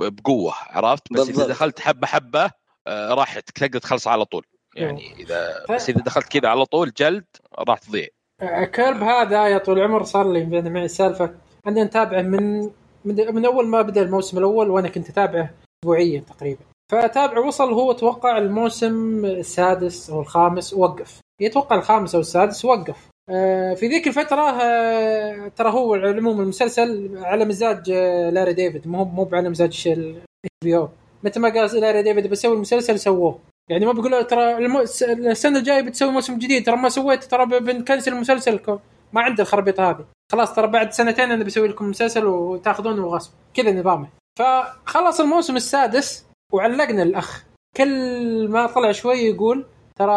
بقوة 0.00 0.54
عرفت؟ 0.70 1.12
بس 1.12 1.28
إذا. 1.28 1.46
دخلت 1.46 1.80
حبة 1.80 2.06
حبة 2.06 2.50
آه 2.86 3.14
راحت 3.14 3.50
تقدر 3.50 3.78
تخلص 3.78 4.08
على 4.08 4.24
طول. 4.24 4.46
يعني 4.76 5.14
إذا 5.14 5.64
بس 5.70 5.88
إذا 5.90 6.00
دخلت 6.00 6.28
كذا 6.28 6.48
على 6.48 6.64
طول 6.64 6.92
جلد 6.96 7.24
راح 7.58 7.78
تضيع. 7.78 8.06
آه، 8.42 8.64
Curb 8.64 9.02
هذا 9.02 9.46
يا 9.48 9.58
طول 9.58 9.78
العمر 9.78 10.02
صار 10.02 10.32
لي 10.32 10.70
معي 10.70 10.88
سالفة. 10.88 11.34
عندنا 11.66 11.84
نتابعه 11.84 12.22
من 12.22 12.62
من, 13.04 13.34
من 13.34 13.46
أول 13.46 13.66
ما 13.66 13.82
بدأ 13.82 14.02
الموسم 14.02 14.38
الأول 14.38 14.70
وأنا 14.70 14.88
كنت 14.88 15.08
أتابعه 15.08 15.54
اسبوعيا 15.84 16.20
تقريبا. 16.20 16.60
فأتابعه 16.92 17.46
وصل 17.46 17.72
هو 17.72 17.90
أتوقع 17.90 18.38
الموسم 18.38 19.24
السادس 19.24 20.10
أو 20.10 20.20
الخامس 20.20 20.74
وقف. 20.74 21.20
يتوقع 21.40 21.76
الخامس 21.76 22.14
أو 22.14 22.20
السادس 22.20 22.64
وقف. 22.64 23.08
في 23.74 23.88
ذيك 23.88 24.06
الفترة 24.06 24.40
آه، 24.62 25.48
ترى 25.48 25.70
هو 25.70 25.94
على 25.94 26.10
العموم 26.10 26.40
المسلسل 26.40 27.18
على 27.18 27.44
مزاج 27.44 27.90
آه، 27.90 28.30
لاري 28.30 28.52
ديفيد. 28.52 28.88
مو 28.88 29.04
مو 29.04 29.28
على 29.32 29.48
مزاج 29.48 29.88
ال 29.88 30.20
BO 30.64 30.88
متى 31.24 31.40
ما 31.40 31.48
قال 31.48 31.80
لاري 31.80 32.02
ديفيد 32.02 32.26
بسوي 32.26 32.54
المسلسل 32.54 32.98
سووه. 32.98 33.38
يعني 33.70 33.86
ما 33.86 33.92
بيقولوا 33.92 34.22
ترى 34.22 34.56
المو... 34.56 34.80
الس- 34.80 35.02
السنة 35.02 35.58
الجاية 35.58 35.80
بتسوي 35.82 36.10
موسم 36.10 36.38
جديد. 36.38 36.66
ترى 36.66 36.76
ما 36.76 36.88
سويت 36.88 37.24
ترى 37.24 37.46
بنكنسل 37.60 38.12
المسلسل 38.12 38.58
كو- 38.58 38.78
ما 39.12 39.20
عنده 39.20 39.42
الخربطة 39.42 39.90
هذه. 39.90 40.04
خلاص 40.32 40.54
ترى 40.54 40.66
بعد 40.66 40.92
سنتين 40.92 41.30
أنا 41.30 41.44
بسوي 41.44 41.68
لكم 41.68 41.90
مسلسل 41.90 42.24
وتاخذونه 42.26 43.06
غصب 43.06 43.30
كذا 43.54 43.72
نظامه. 43.72 44.08
فخلص 44.38 45.20
الموسم 45.20 45.56
السادس 45.56 46.26
وعلقنا 46.52 47.02
الأخ. 47.02 47.44
كل 47.76 48.48
ما 48.48 48.66
طلع 48.66 48.92
شوي 48.92 49.18
يقول 49.18 49.66
ترى 49.98 50.16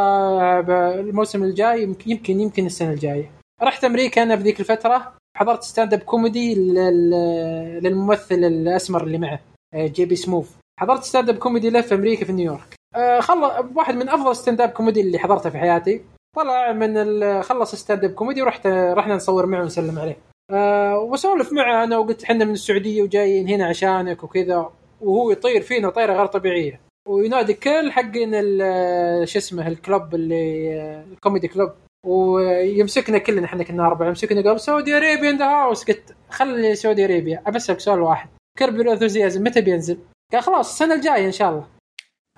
الموسم 0.99 1.43
الجاي 1.43 1.83
يمكن 1.83 2.11
يمكن, 2.11 2.39
يمكن 2.39 2.65
السنة 2.65 2.91
الجاية. 2.91 3.31
رحت 3.63 3.83
أمريكا 3.83 4.23
أنا 4.23 4.35
في 4.37 4.43
ذيك 4.43 4.59
الفترة 4.59 5.13
حضرت 5.37 5.63
stand 5.63 5.93
up 5.93 5.99
comedy 5.99 6.55
لل- 6.55 7.79
للممثل 7.83 8.35
الأسمر 8.35 9.03
اللي 9.03 9.17
معه 9.17 9.39
آه، 9.73 9.87
J.B. 9.87 10.15
Smoove. 10.15 10.57
حضرت 10.79 11.03
stand 11.03 11.29
up 11.29 11.37
comedy 11.37 11.69
له 11.69 11.81
في 11.81 11.95
أمريكا 11.95 12.25
في 12.25 12.31
نيويورك. 12.31 12.75
آه، 12.95 13.19
خلص 13.19 13.51
واحد 13.75 13.95
من 13.95 14.09
أفضل 14.09 14.35
stand 14.35 14.61
up 14.61 14.69
comedy 14.69 15.01
اللي 15.01 15.19
حضرته 15.19 15.49
في 15.49 15.57
حياتي. 15.57 16.01
طلع 16.35 16.71
من 16.71 17.41
خلص 17.43 17.75
stand 17.75 18.03
up 18.03 18.11
comedy 18.11 18.41
ورحت 18.41 18.67
رحنا 18.67 19.15
نصور 19.15 19.45
معه 19.45 19.61
ونسلم 19.61 19.99
عليه. 19.99 20.17
أه 20.51 20.99
وسولف 20.99 21.53
معه 21.53 21.83
أنا 21.83 21.97
وقلت 21.97 22.23
إحنا 22.23 22.45
من 22.45 22.53
السعودية 22.53 23.01
وجايين 23.03 23.47
هنا 23.49 23.65
عشانك 23.65 24.23
وكذا 24.23 24.69
وهو 25.01 25.31
يطير 25.31 25.61
فينا 25.61 25.89
طيرة 25.89 26.13
غير 26.13 26.25
طبيعية. 26.25 26.79
وينادي 27.07 27.53
كل 27.53 27.91
حقين 27.91 28.31
ال- 28.33 29.27
شو 29.27 29.39
اسمه 29.39 29.67
ال 29.67 29.77
club 29.77 30.15
اللي 30.15 30.71
ال 31.11 31.16
comedy 31.16 31.47
club 31.47 31.71
ويمسكنا 32.05 33.17
كلنا 33.17 33.45
إحنا 33.45 33.63
كنا 33.63 33.87
أربعة. 33.87 34.07
يمسكنا 34.07 34.41
قال 34.49 34.59
Saudi 34.61 34.97
Arabia 34.97 35.29
in 35.29 35.37
the 35.37 35.45
house 35.45 35.83
قلت 35.83 36.15
خلي 36.29 36.75
Saudi 36.75 37.05
Arabia 37.05 37.43
ابسألك 37.47 37.79
سؤال 37.79 37.99
واحد. 38.01 38.29
كرب 38.59 38.81
الانثوزيازم 38.81 39.43
متى 39.43 39.61
بينزل؟ 39.61 39.97
قال 40.33 40.41
خلاص 40.43 40.69
السنة 40.71 40.95
الجاية 40.95 41.25
إن 41.25 41.31
شاء 41.31 41.49
الله. 41.49 41.67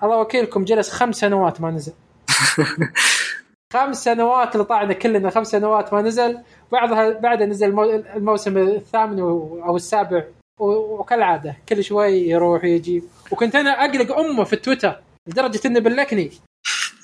الله 0.02 0.18
وكيلكم 0.20 0.64
جلس 0.64 0.90
خمس 0.90 1.16
سنوات 1.16 1.60
ما 1.60 1.70
نزل. 1.70 1.92
خمس 3.72 4.04
سنوات 4.04 4.54
اللي 4.54 4.64
طلعنا 4.64 4.92
كلنا 4.92 5.30
خمس 5.30 5.46
سنوات 5.50 5.94
ما 5.94 6.02
نزل. 6.02 6.38
بعدها 6.72 7.10
بعدها 7.10 7.46
نزل 7.46 7.66
المو- 7.68 7.84
الموسم 8.16 8.58
الثامن 8.58 9.20
أو 9.20 9.76
السابع. 9.76 10.24
وكالعادة 10.60 11.56
كل 11.68 11.84
شوي 11.84 12.12
يروح 12.12 12.64
ويجي. 12.64 13.02
وكنت 13.30 13.54
أنا 13.54 13.70
أقلق 13.70 14.18
أمه 14.18 14.44
في 14.44 14.52
التويتر 14.52 15.00
لدرجة 15.28 15.60
إنه 15.66 15.80
بلكني. 15.80 16.30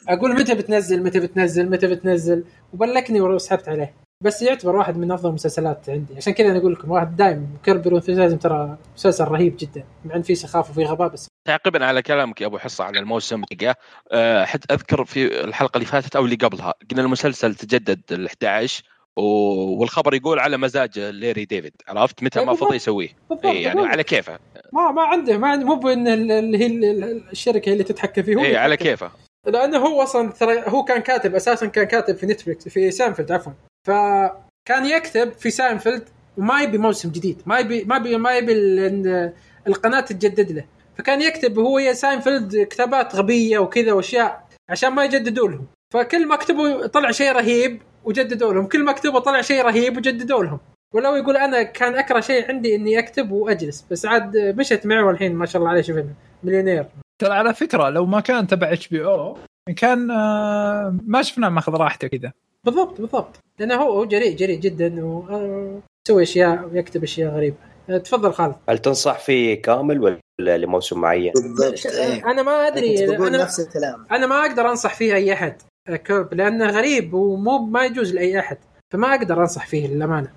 أقول 0.08 0.34
متى 0.34 0.54
بتنزل 0.54 1.02
متى 1.02 1.20
بتنزل 1.20 1.70
متى 1.70 1.86
بتنزل؟ 1.86 2.44
وبلكني 2.72 3.20
وسحبت 3.20 3.68
عليه. 3.68 3.94
بس 4.24 4.42
يعتبر 4.42 4.76
واحد 4.76 4.96
من 4.96 5.12
أفضل 5.12 5.28
المسلسلات 5.28 5.90
عندي. 5.90 6.16
عشان 6.16 6.32
كذا 6.32 6.50
أنا 6.50 6.58
أقول 6.58 6.72
لكم 6.72 6.90
واحد 6.90 7.16
دايم 7.16 7.58
Curb 7.64 7.88
Enthusiasm 7.88 8.36
ترى 8.36 8.76
مسلسل 8.96 9.24
رهيب 9.24 9.56
جدا. 9.58 9.84
مع 10.04 10.14
إن 10.16 10.22
فيه 10.22 10.34
سخافة 10.34 10.70
وفيه 10.70 10.86
غباء 10.86 11.08
بس. 11.08 11.28
تعقيبا 11.48 11.84
على 11.86 12.02
كلامك 12.02 12.40
يا 12.40 12.46
أبو 12.46 12.58
حصة 12.58 12.84
عن 12.84 12.96
الموسم 12.96 13.42
دقيقة، 13.52 13.74
أه 14.12 14.44
حتى 14.44 14.74
أذكر 14.74 15.04
في 15.04 15.44
الحلقة 15.44 15.76
اللي 15.76 15.86
فاتت 15.86 16.16
أو 16.16 16.24
اللي 16.24 16.36
قبلها 16.36 16.74
قلنا 16.90 17.02
المسلسل 17.02 17.54
تجدد 17.54 18.00
ال 18.12 18.26
11 18.26 18.84
و- 18.84 18.99
والخبر 19.16 20.14
يقول 20.14 20.38
على 20.38 20.56
مزاج 20.56 20.98
لاري 20.98 21.44
ديفيد 21.44 21.72
عرفت 21.88 22.22
متى 22.22 22.40
إيه 22.40 22.46
ما. 22.46 22.54
فضي 22.54 22.76
يسويه 22.76 23.08
اي 23.44 23.62
يعني. 23.62 23.80
على 23.86 24.04
كيفه 24.04 24.38
ما 24.72 24.90
ما 24.90 25.02
عنده 25.02 25.38
ما 25.38 25.48
عنده 25.48 25.66
مو 25.66 25.74
بإن 25.74 26.08
ال- 26.08 26.32
اللي 26.32 26.58
هي 26.58 26.66
ال- 26.66 26.84
ال- 27.04 27.22
الشركة 27.32 27.68
هي 27.68 27.72
اللي 27.72 27.84
تتحكم 27.84 28.22
فيه 28.22 28.40
اي 28.44 28.56
على. 28.56 28.76
كيفه 28.76 29.10
لأنه 29.46 29.78
هو 29.78 30.02
أصلا 30.02 30.30
ترى 30.32 30.62
هو 30.66 30.84
كان 30.84 31.00
كاتب 31.00 31.34
أساسا 31.34 31.66
كان 31.66 31.84
كاتب 31.84 32.16
في 32.16 32.26
نتفلكس 32.26 32.68
في 32.68 32.90
ساينفيلد 32.90 33.32
عفوا 33.32 33.52
فكان 33.86 34.86
يكتب 34.86 35.32
في 35.32 35.50
ساينفيلد 35.50 36.08
وما 36.38 36.60
يبي 36.62 36.78
موسم 36.78 37.10
جديد 37.10 37.42
ما 37.46 37.58
يبي 37.58 37.84
ما 37.84 37.96
يبي 37.96 38.16
ما 38.16 38.32
يبي 38.36 38.52
ال- 38.52 39.32
القناة 39.66 40.00
تتجدد 40.00 40.52
له 40.52 40.64
فكان 40.98 41.22
يكتب 41.22 41.58
هو 41.58 41.78
يا 41.78 41.92
ساينفيلد 41.92 42.56
كتابات 42.70 43.14
غبية 43.16 43.58
وكذا 43.58 43.92
وأشياء 43.92 44.48
عشان 44.68 44.88
ما 44.90 45.04
يجددوا 45.04 45.48
لهم 45.48 45.66
فكل 45.94 46.26
ما 46.26 46.36
كتبوا 46.36 46.86
طلع 46.86 47.10
شيء 47.10 47.32
رهيب 47.32 47.82
وجددوا 48.04 48.54
لهم. 48.54 48.66
كل 48.66 48.84
ما 48.84 48.92
كتبوا 48.92 49.20
طلع 49.20 49.40
شيء 49.40 49.64
رهيب 49.64 49.96
وجددوا 49.96 50.44
لهم. 50.44 50.58
ولو 50.94 51.16
يقول 51.16 51.36
أنا 51.36 51.62
كان 51.62 51.94
أكره 51.94 52.20
شيء 52.20 52.48
عندي 52.48 52.74
إني 52.74 52.98
أكتب 52.98 53.30
وأجلس. 53.30 53.84
بس 53.90 54.06
عاد 54.06 54.36
مشت 54.36 54.86
معه 54.86 55.06
والحين 55.06 55.34
ما 55.34 55.46
شاء 55.46 55.62
الله 55.62 55.70
عليه 55.70 55.82
شوف 55.82 55.96
مليونير. 56.42 56.86
ترى 57.20 57.32
على 57.32 57.54
فكرة 57.54 57.90
لو 57.90 58.06
ما 58.06 58.20
كان 58.20 58.46
تبع 58.46 58.72
HBO 58.72 59.36
كان 59.76 60.10
آه، 60.10 60.96
ما 61.06 61.22
شفناه 61.22 61.48
ماخذ 61.48 61.72
راحته 61.72 62.08
كذا. 62.08 62.32
بالضبط 62.64 63.00
بالضبط. 63.00 63.36
لأنه 63.58 63.74
هو 63.74 63.92
هو 63.92 64.04
جريء 64.04 64.36
جريء 64.36 64.60
جدا 64.60 65.04
ويسوي 65.04 66.22
أشياء 66.22 66.70
ويكتب 66.72 67.02
أشياء 67.02 67.34
غريبة. 67.34 67.56
أه، 67.90 67.98
تفضل 67.98 68.32
خالد. 68.32 68.54
هل 68.68 68.78
تنصح 68.78 69.18
فيه 69.18 69.62
كامل 69.62 70.18
ولا 70.40 70.58
لموسم 70.58 71.00
معين؟ 71.00 71.32
بالضبط 71.32 71.86
إيه. 71.86 72.30
أنا 72.30 72.42
ما 72.42 72.66
أدري 72.66 73.16
أنا 73.16 73.42
نفس 73.42 73.60
الكلام. 73.60 74.06
أنا 74.10 74.26
ما 74.26 74.40
أقدر 74.40 74.70
أنصح 74.70 74.94
فيه 74.94 75.14
أي 75.14 75.32
أحد. 75.32 75.62
Curb 75.96 76.34
لأنه 76.34 76.70
غريب 76.70 77.14
ومو 77.14 77.58
ما 77.58 77.84
يجوز 77.84 78.14
لأي 78.14 78.38
أحد 78.38 78.58
فما 78.90 79.14
أقدر 79.14 79.40
أنصح 79.40 79.66
فيه 79.66 79.86
للأمانة. 79.86 80.32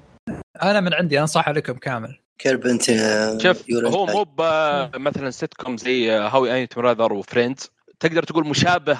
أنا 0.63 0.79
من 0.79 0.93
عندي 0.93 1.19
انصح 1.19 1.49
لكم 1.49 1.73
كامل. 1.73 2.17
Curb 2.37 2.65
أنت 2.65 2.83
شوف 3.41 3.63
هو. 3.71 4.05
مو 4.05 4.25
مثلا 4.95 5.29
سيت 5.29 5.53
كوم 5.53 5.77
زي 5.77 6.11
How 6.11 6.53
I 6.53 6.59
Met 6.59 6.75
Your 6.75 6.90
Mother 6.90 7.13
و 7.13 7.20
Friends 7.21 7.71
تقدر 8.03 8.23
تقول 8.23 8.47
مشابه 8.47 8.99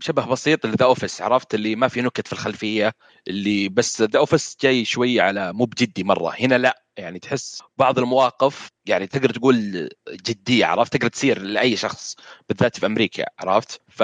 شبه 0.00 0.26
بسيط 0.26 0.66
ل 0.66 0.70
The 0.70 0.84
Office 0.84 1.22
عرفت؟ 1.22 1.54
اللي 1.54 1.76
ما 1.76 1.88
في 1.88 2.00
نكت 2.00 2.26
في 2.26 2.32
الخلفية 2.32 2.92
اللي 3.28 3.68
بس 3.68 4.02
The 4.02 4.18
Office 4.18 4.56
جاي 4.62 4.84
شوي 4.84 5.20
على 5.20 5.52
مو 5.52 5.64
بجدي 5.64 6.04
مرة. 6.04 6.34
هنا 6.40 6.58
لا 6.58 6.82
يعني 6.96 7.18
تحس 7.18 7.62
بعض 7.78 7.98
المواقف 7.98 8.68
يعني 8.86 9.06
تقدر 9.06 9.30
تقول 9.30 9.88
جدية 10.10 10.66
عرفت؟ 10.66 10.92
تقدر 10.92 11.08
تصير 11.08 11.42
لأي 11.42 11.76
شخص 11.76 12.16
بالذات 12.48 12.78
في 12.78 12.86
أمريكا 12.86 13.24
عرفت؟ 13.38 13.80
ف 13.88 14.00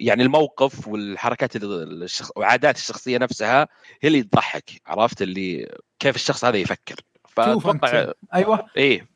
يعني 0.00 0.22
الموقف 0.22 0.88
والحركات 0.88 1.56
الشخص 1.56 2.30
وعادات 2.36 2.76
الشخصية 2.76 3.18
نفسها 3.18 3.68
هي 4.02 4.08
اللي 4.08 4.22
تضحك 4.22 4.70
عرفت؟ 4.86 5.22
اللي 5.22 5.76
كيف 5.98 6.16
الشخص 6.16 6.44
هذا 6.44 6.56
يفكر. 6.56 6.96
فأتوقع 7.28 8.12
أيوه. 8.34 8.66
إيه. 8.76 9.13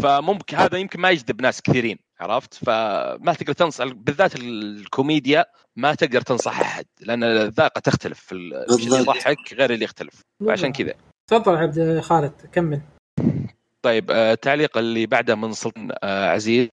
فممكن 0.00 0.56
هذا 0.56 0.78
يمكن 0.78 1.00
ما 1.00 1.10
يجذب 1.10 1.42
ناس 1.42 1.62
كثيرين 1.62 1.98
عرفت؟ 2.20 2.54
فما 2.54 3.34
تقدر 3.38 3.52
تنصح 3.52 3.84
بالذات 3.84 4.36
الكوميديا 4.36 5.44
ما 5.76 5.94
تقدر 5.94 6.20
تنصح 6.20 6.60
أحد 6.60 6.86
لأن 7.00 7.24
الذاقة 7.24 7.78
تختلف 7.78 8.32
اللي. 8.32 8.66
يضحك 8.70 9.54
غير 9.54 9.72
اللي 9.72 9.84
يختلف 9.84 10.22
فعشان 10.46 10.72
كذا. 10.72 10.94
تفضل 11.26 11.56
عبد 11.56 12.00
خالد 12.00 12.32
كمل. 12.52 12.80
طيب 13.82 14.10
آه، 14.10 14.32
التعليق 14.32 14.78
اللي 14.78 15.06
بعده 15.06 15.34
من 15.34 15.52
سلطان 15.52 15.92
آه، 16.02 16.30
عزيز 16.30 16.68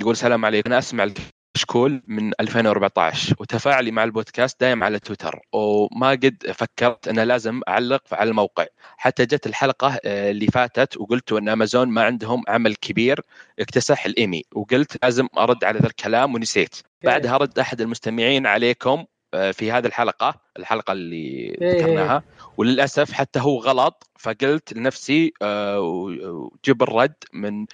يقول 0.00 0.12
السلام 0.12 0.44
عليكم. 0.44 0.70
أنا 0.70 0.78
أسمع 0.78 1.04
الكشكول 1.56 2.02
من 2.06 2.32
2014 2.40 3.34
وتفاعلي 3.38 3.90
مع 3.90 4.04
البودكاست 4.04 4.60
دايم 4.60 4.84
على 4.84 4.98
تويتر 4.98 5.40
وما 5.52 6.10
قد 6.10 6.52
فكرت 6.54 7.08
أنه 7.08 7.24
لازم 7.24 7.60
أعلق 7.68 8.02
على 8.12 8.30
الموقع. 8.30 8.66
حتى 8.96 9.26
جت 9.26 9.46
الحلقة 9.46 9.98
آه، 10.04 10.30
اللي 10.30 10.46
فاتت 10.46 10.96
وقلت 10.96 11.32
أن 11.32 11.48
أمازون 11.48 11.88
ما 11.88 12.02
عندهم 12.02 12.42
عمل 12.48 12.74
كبير 12.76 13.20
اكتسح 13.58 14.06
الإيمي 14.06 14.44
وقلت 14.54 15.04
لازم 15.04 15.28
أرد 15.38 15.64
على 15.64 15.78
ذا 15.78 15.86
الكلام 15.86 16.34
ونسيت. 16.34 16.76
بعدها 17.04 17.36
رد 17.36 17.58
أحد 17.58 17.80
المستمعين 17.80 18.46
عليكم 18.46 19.04
آه، 19.34 19.50
في 19.50 19.72
هذه 19.72 19.86
الحلقة 19.86 20.34
الحلقة 20.58 20.92
اللي 20.92 21.56
إيه. 21.62 21.80
ذكرناها 21.80 22.22
وللأسف 22.56 23.12
حتى 23.12 23.40
هو 23.40 23.58
غلط 23.58 24.10
فقلت 24.18 24.72
لنفسي 24.72 25.32
آه، 25.42 25.80
وجيب 25.80 26.82
الرد 26.82 27.14
من 27.32 27.66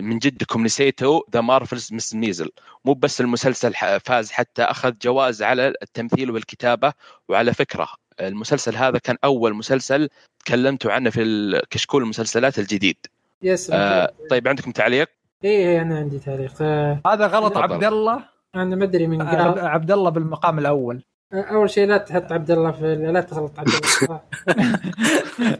من 0.00 0.18
جدكم 0.18 0.64
نسيتوا 0.64 1.20
The 1.32 1.40
Marvelous 1.40 1.88
Mrs. 1.92 2.14
Maisel 2.14 2.50
مو 2.84 2.92
بس 2.94 3.20
المسلسل 3.20 3.72
فاز 4.04 4.30
حتى 4.30 4.62
أخذ 4.62 4.92
جوائز 5.02 5.42
على 5.42 5.72
التمثيل 5.82 6.30
والكتابة 6.30 6.92
وعلى 7.28 7.54
فكرة. 7.54 7.88
المسلسل 8.20 8.76
هذا 8.76 8.98
كان 8.98 9.16
أول 9.24 9.54
مسلسل 9.54 10.08
تكلمتوا 10.44 10.92
عنه 10.92 11.10
في 11.10 11.22
الكشكول 11.22 12.02
المسلسلات 12.02 12.58
الجديد. 12.58 12.96
يس 13.42 13.70
آه 13.70 14.12
طيب 14.30 14.48
عندكم 14.48 14.70
تعليق؟ 14.70 15.08
إيه 15.44 15.82
أنا 15.82 15.98
عندي 15.98 16.18
تعليق. 16.18 16.52
آه، 16.60 17.00
هذا 17.06 17.26
غلط. 17.26 17.56
عبد 17.56 17.84
الله. 17.84 18.24
أنا 18.54 18.76
ما 18.76 18.84
أدري 18.84 19.06
من 19.06 19.22
عب- 19.22 19.56
قال. 19.56 19.66
عبد 19.66 19.90
الله 19.90 20.10
بالمقام 20.10 20.58
الأول. 20.58 21.02
أول 21.32 21.70
شيء 21.70 21.86
لا 21.86 21.96
تحط 21.96 22.32
عبد 22.32 22.50
الله 22.50 22.72
في 22.72 22.96
لا 22.96 23.20
تغلط 23.20 23.58
عبد 23.58 23.68
الله. 24.02 24.20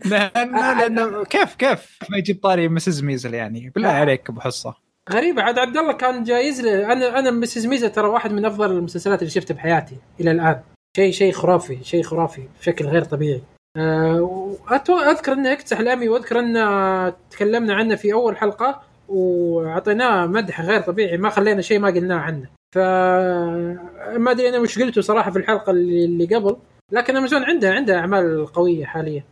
لأنه 0.80 1.24
كيف 1.24 1.54
كيف 1.54 1.98
ما 2.10 2.18
يجيب 2.18 2.40
طاري 2.42 2.68
مسز 2.68 3.02
ميزل 3.02 3.34
يعني؟ 3.34 3.70
بالله 3.74 3.88
عليك 3.88 4.30
أبو 4.30 4.40
حصة. 4.40 4.74
غريبة 5.10 5.42
عاد 5.42 5.58
عبد 5.58 5.76
الله 5.76 5.92
كان 5.92 6.24
جايز 6.24 6.60
له 6.60 6.92
أنا 6.92 7.18
أنا 7.18 7.30
مسز 7.30 7.66
ميزا 7.66 7.88
ترى 7.88 8.08
واحد 8.08 8.32
من 8.32 8.44
أفضل 8.44 8.70
المسلسلات 8.70 9.18
اللي 9.18 9.30
شفتها 9.30 9.54
بحياتي 9.54 9.96
إلى 10.20 10.30
الآن. 10.30 10.60
شيء 10.96 11.12
شيء 11.12 11.32
خرافي 11.32 11.84
شيء 11.84 12.02
خرافي 12.02 12.42
بشكل 12.60 12.84
غير 12.86 13.04
طبيعي. 13.04 13.42
أه 13.76 14.56
أذكر 14.90 15.32
أنه 15.32 15.50
يكتسح 15.50 15.78
الإيمي 15.78 16.08
وأذكر 16.08 16.38
أن 16.38 17.12
تكلمنا 17.30 17.74
عنه 17.74 17.94
في 17.94 18.12
أول 18.12 18.36
حلقة 18.36 18.82
وأعطيناه 19.08 20.26
مدح 20.26 20.60
غير 20.60 20.80
طبيعي 20.80 21.16
ما 21.16 21.30
خلينا 21.30 21.62
شيء 21.62 21.78
ما 21.78 21.88
قلناه 21.88 22.18
عنه. 22.18 22.59
ف 22.74 22.78
ما 24.16 24.30
أدري 24.30 24.48
أنا 24.48 24.58
وش 24.58 24.78
قلته 24.78 25.00
صراحة 25.00 25.30
في 25.30 25.38
الحلقة 25.38 25.70
اللي, 25.70 26.36
قبل 26.36 26.56
لكن 26.92 27.16
أمازون 27.16 27.44
عندها 27.44 27.72
عندها 27.72 27.98
أعمال 27.98 28.46
قوية 28.46 28.84
حاليا. 28.84 29.24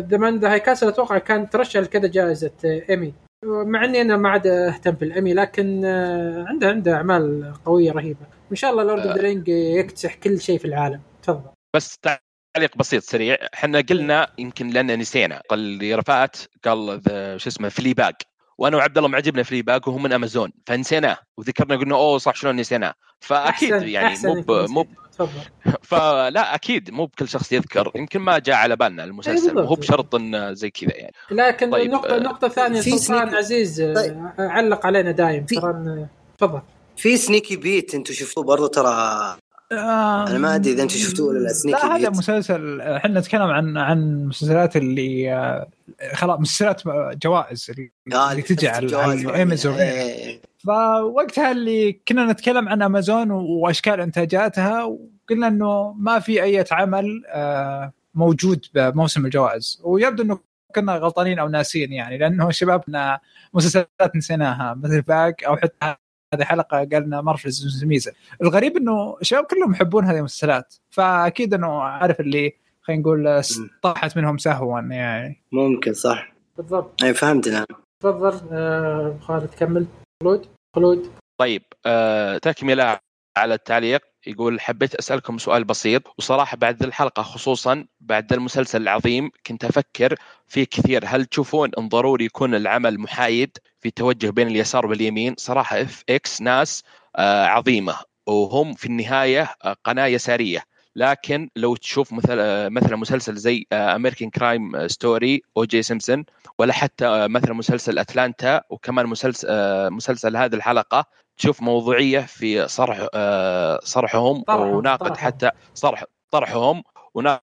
The 0.00 0.16
Man 0.16 0.29
in 0.29 0.38
the 0.38 0.52
High 0.52 0.60
Castle 0.60 0.88
أتوقع 0.88 1.18
كان 1.18 1.50
ترشح 1.50 1.80
لكذا 1.80 2.08
جائزة 2.08 2.50
آه، 2.64 2.82
ايمي 2.90 3.14
مع 3.44 3.84
إني 3.84 4.00
أنا 4.00 4.16
ما 4.16 4.28
عاد 4.28 4.46
أهتم 4.46 4.90
بالإيمي 4.90 5.34
لكن 5.34 5.84
آه، 5.84 6.44
عنده 6.48 6.68
عنده 6.68 6.94
أعمال 6.94 7.54
قوية 7.64 7.92
رهيبة. 7.92 8.26
وان 8.50 8.56
شاء 8.56 8.70
الله 8.70 8.82
Lord 8.82 9.06
of 9.06 9.16
the 9.16 9.22
Rings 9.22 9.48
يكتسح 9.48 10.14
كل 10.14 10.40
شيء 10.40 10.58
في 10.58 10.64
العالم. 10.64 11.00
تفضل. 11.22 11.50
بس 11.76 11.98
تعليق 11.98 12.76
بسيط 12.76 13.02
سريع. 13.02 13.36
إحنا 13.54 13.80
قلنا 13.80 14.26
يمكن 14.38 14.68
لأن 14.68 14.98
نسينا. 14.98 15.42
اللي 15.52 15.94
رفعت 15.94 16.36
قال 16.64 17.00
شو 17.36 17.48
اسمه 17.48 17.68
Fleabag 17.68 18.14
وأنا 18.62 18.76
وعبد 18.76 18.98
الله 18.98 19.08
معجبنا 19.08 19.42
Fleabag 19.42 19.88
وهو 19.88 19.98
من 19.98 20.12
أمازون 20.12 20.52
فنسيناه. 20.66 21.18
وذكرنا 21.36 21.76
قلنا 21.76 21.94
أوه 21.94 22.18
صح 22.18 22.34
شلون 22.34 22.56
نسيناه؟ 22.56 22.94
فأكيد 23.20 23.70
أحسن- 23.80 23.82
يعني 23.82 24.06
أحسن 24.06 24.44
مو 24.48 24.66
مو 24.66 24.86
فلا 25.90 26.54
أكيد 26.54 26.90
مو 26.90 27.06
بكل 27.06 27.28
شخص 27.28 27.52
يذكر. 27.52 27.92
يمكن 27.94 28.20
ما 28.20 28.38
جاء 28.38 28.56
على 28.56 28.76
بالنا 28.76 29.04
المسلسل 29.04 29.46
بالضبط. 29.46 29.64
وهو 29.64 29.74
بشرط 29.74 30.14
انه 30.14 30.52
زي 30.52 30.70
كذا 30.70 30.96
يعني. 30.96 31.12
لكن 31.30 31.70
طيب، 31.70 31.86
النقطه 31.86 32.14
آه، 32.14 32.18
النقطه 32.18 32.46
الثانية 32.46 32.80
في 32.80 32.98
سلطان 32.98 33.34
عزيز 33.34 33.80
آه، 33.80 33.94
طيب. 33.94 34.30
علق 34.38 34.86
علينا 34.86 35.10
دايم 35.10 35.44
ترى 35.46 36.06
تفضل. 36.38 36.60
في 36.96 37.16
سنيكي 37.16 37.56
بيت 37.56 37.94
أنتم 37.94 38.14
شفتوه 38.14 38.44
برضو 38.44 38.66
ترى 38.66 39.36
أنا 39.72 40.38
ما 40.38 40.54
أدري 40.54 40.72
إذا 40.72 40.82
أنتم 40.82 40.96
شفتوه 40.96 41.28
ولا 41.28 41.38
لا 41.38 41.70
لا 41.70 41.96
هذا 41.96 42.10
مسلسل 42.10 42.80
إحنا 42.80 43.20
نتكلم 43.20 43.42
عن 43.42 43.76
عن 43.76 43.98
المسلسلات 43.98 44.76
اللي 44.76 45.32
آه، 45.32 45.66
خلاص 46.14 46.40
مسلسلات 46.40 46.82
جوائز 47.22 47.70
اللي, 47.70 47.92
آه، 48.12 48.30
اللي 48.30 48.42
تجي 48.42 48.68
على 48.68 48.86
الجواز 48.86 49.26
على 49.26 49.42
امازون 49.42 49.74
إيه. 49.74 50.40
فوقتها 50.58 51.50
اللي 51.50 51.92
كنا 51.92 52.32
نتكلم 52.32 52.68
عن 52.68 52.82
امازون 52.82 53.30
وأشكال 53.30 54.00
إنتاجاتها 54.00 54.84
وقلنا 54.84 55.48
إنه 55.48 55.92
ما 55.92 56.18
في 56.18 56.42
أي 56.42 56.64
عمل 56.70 57.22
آه، 57.28 57.92
موجود 58.14 58.66
بموسم 58.74 59.24
الجوائز. 59.24 59.80
ويبدو 59.84 60.22
إنه 60.22 60.38
كنا 60.74 60.96
غلطانين 60.96 61.38
أو 61.38 61.48
ناسين 61.48 61.92
يعني 61.92 62.18
لأنه 62.18 62.50
شبابنا 62.50 63.20
مسلسلات 63.54 64.16
نسيناها. 64.16 64.74
مثل 64.74 65.02
Fleabag 65.02 65.44
أو 65.44 65.56
حتى 65.56 66.01
هذه 66.34 66.44
حلقة 66.44 66.76
قالنا 66.78 67.20
Marvelous 67.20 67.84
Maisel 67.84 68.12
الغريب 68.42 68.76
إنه 68.76 69.16
الشباب 69.20 69.44
كلهم 69.44 69.72
يحبون 69.72 70.04
هذه 70.04 70.18
المسلسلات 70.18 70.74
فأكيد 70.90 71.54
إنه 71.54 71.82
عارف 71.82 72.20
اللي 72.20 72.52
خلينا 72.82 73.02
نقول 73.02 73.42
طاحت 73.82 74.16
منهم 74.16 74.38
سهوا 74.38 74.80
يعني. 74.80 75.42
ممكن 75.52 75.92
صح. 75.92 76.32
بالضبط. 76.56 77.02
اي 77.04 77.14
فهمت 77.14 77.46
الان 77.46 77.64
تفضل. 78.02 78.40
آه، 78.52 79.18
خالد 79.20 79.50
كمل. 79.58 79.86
خلود. 80.22 80.46
خلود. 80.76 81.10
طيب 81.40 81.62
آه 81.86 82.38
تكملة 82.38 82.98
على 83.36 83.54
التعليق. 83.54 84.11
يقول 84.26 84.60
حبيت 84.60 84.94
أسألكم 84.94 85.38
سؤال 85.38 85.64
بسيط 85.64 86.02
وصراحة 86.18 86.56
بعد 86.56 86.82
الحلقة 86.82 87.22
خصوصا 87.22 87.86
بعد 88.00 88.32
المسلسل 88.32 88.82
العظيم 88.82 89.30
كنت 89.46 89.64
أفكر 89.64 90.14
فيه 90.48 90.64
كثير 90.64 91.02
هل 91.06 91.24
تشوفون 91.24 91.70
إن 91.78 91.88
ضروري 91.88 92.24
يكون 92.24 92.54
العمل 92.54 92.98
محايد 93.00 93.58
في 93.80 93.90
توجه 93.90 94.30
بين 94.30 94.48
اليسار 94.48 94.86
واليمين؟ 94.86 95.34
صراحة 95.38 95.82
FX 95.82 96.42
ناس 96.42 96.82
آه 97.16 97.44
عظيمة 97.44 97.96
وهم 98.26 98.74
في 98.74 98.86
النهاية 98.86 99.54
آه 99.64 99.76
قناة 99.84 100.06
يسارية. 100.06 100.64
لكن 100.96 101.50
لو 101.56 101.76
تشوف 101.76 102.12
مثل 102.12 102.36
آه 102.38 102.68
مثلا 102.68 102.96
مسلسل 102.96 103.36
زي 103.36 103.66
American 103.72 104.30
Crime 104.30 104.88
Story 104.88 105.42
O.J. 105.56 105.82
Simpson 105.82 106.24
ولا 106.58 106.72
حتى 106.72 107.28
مثلا 107.28 107.54
مسلسل 107.54 107.98
أتلانتا 107.98 108.62
وكمان 108.70 109.06
مسلسل 109.06 109.48
مسلسل 109.90 110.36
هذه 110.36 110.54
الحلقة 110.54 111.06
تشوف 111.42 111.62
موضوعية 111.62 112.20
في 112.20 112.68
صرح 112.68 113.06
آه 113.14 113.80
صرحهم 113.84 114.44
وناقد. 114.76 115.16
حتى 115.16 115.50
صرح 115.74 116.04
طرحهم 116.30 116.82
وناقد 117.14 117.40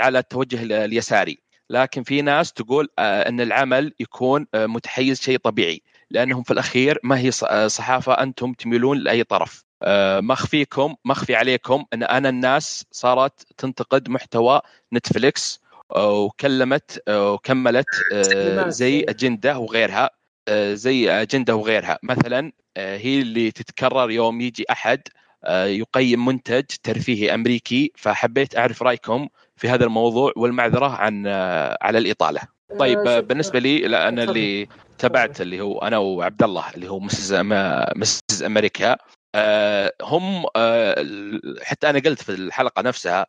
على 0.00 0.18
التوجه 0.18 0.62
ال- 0.62 0.72
اليساري 0.72 1.38
لكن 1.70 2.02
في 2.02 2.22
ناس 2.22 2.52
تقول 2.52 2.88
آه، 2.98 3.28
إن 3.28 3.40
العمل 3.40 3.92
يكون 4.00 4.46
آه، 4.54 4.66
متحيز 4.66 5.20
شيء 5.20 5.38
طبيعي 5.38 5.82
لأنهم 6.10 6.42
في 6.42 6.50
الأخير 6.50 6.98
ما 7.02 7.18
هي 7.18 7.30
صحافة 7.68 8.12
أنتم 8.12 8.52
تميلون 8.52 8.98
لأي 8.98 9.24
طرف 9.24 9.64
ما 10.20 10.32
اخفيكم 10.32 10.94
ما 11.04 11.12
اخفي 11.12 11.34
عليكم 11.34 11.84
إن 11.92 12.02
أنا 12.02 12.28
الناس 12.28 12.84
صارت 12.90 13.46
تنتقد 13.56 14.08
محتوى 14.08 14.60
نتفليكس 14.92 15.60
وكلمت 15.96 17.02
وكملت. 17.10 17.86
زي 18.68 19.00
أجندة 19.08 19.58
وغيرها 19.58 20.10
زي 20.50 21.10
أجندة 21.10 21.56
وغيرها 21.56 21.98
مثلا 22.02 22.52
آه، 22.76 22.96
هي 22.96 23.20
اللي 23.20 23.50
تتكرر 23.50 24.10
يوم 24.10 24.40
يجي 24.40 24.64
أحد 24.70 25.02
آه، 25.44 25.64
يقيم 25.64 26.24
منتج 26.24 26.64
ترفيهي 26.82 27.34
أمريكي 27.34 27.92
فحبيت 27.96 28.56
أعرف 28.56 28.82
رأيكم 28.82 29.28
في 29.56 29.68
هذا 29.68 29.84
الموضوع 29.84 30.32
والمعذرة 30.36 30.86
عن 30.88 31.26
آه، 31.26 31.78
على 31.82 31.98
الإطالة. 31.98 32.40
طيب 32.78 32.98
آه، 32.98 33.16
آه، 33.16 33.20
بالنسبة 33.20 33.58
لي 33.58 33.78
لا 33.78 34.08
أنا. 34.08 34.22
اللي 34.24 34.68
تابعت 34.98 35.40
اللي 35.40 35.60
هو 35.60 35.78
أنا 35.78 35.98
وعبد 35.98 36.42
الله 36.42 36.64
اللي 36.74 36.90
هو 36.90 37.00
مسز 37.00 37.34
مسز 37.96 38.42
أمريكا 38.42 38.96
آه، 39.34 39.92
هم 40.02 40.46
آه، 40.56 41.06
حتى 41.62 41.90
أنا 41.90 41.98
قلت 41.98 42.22
في 42.22 42.32
الحلقة 42.32 42.82
نفسها 42.82 43.20
آه، 43.20 43.24
آه، 43.24 43.26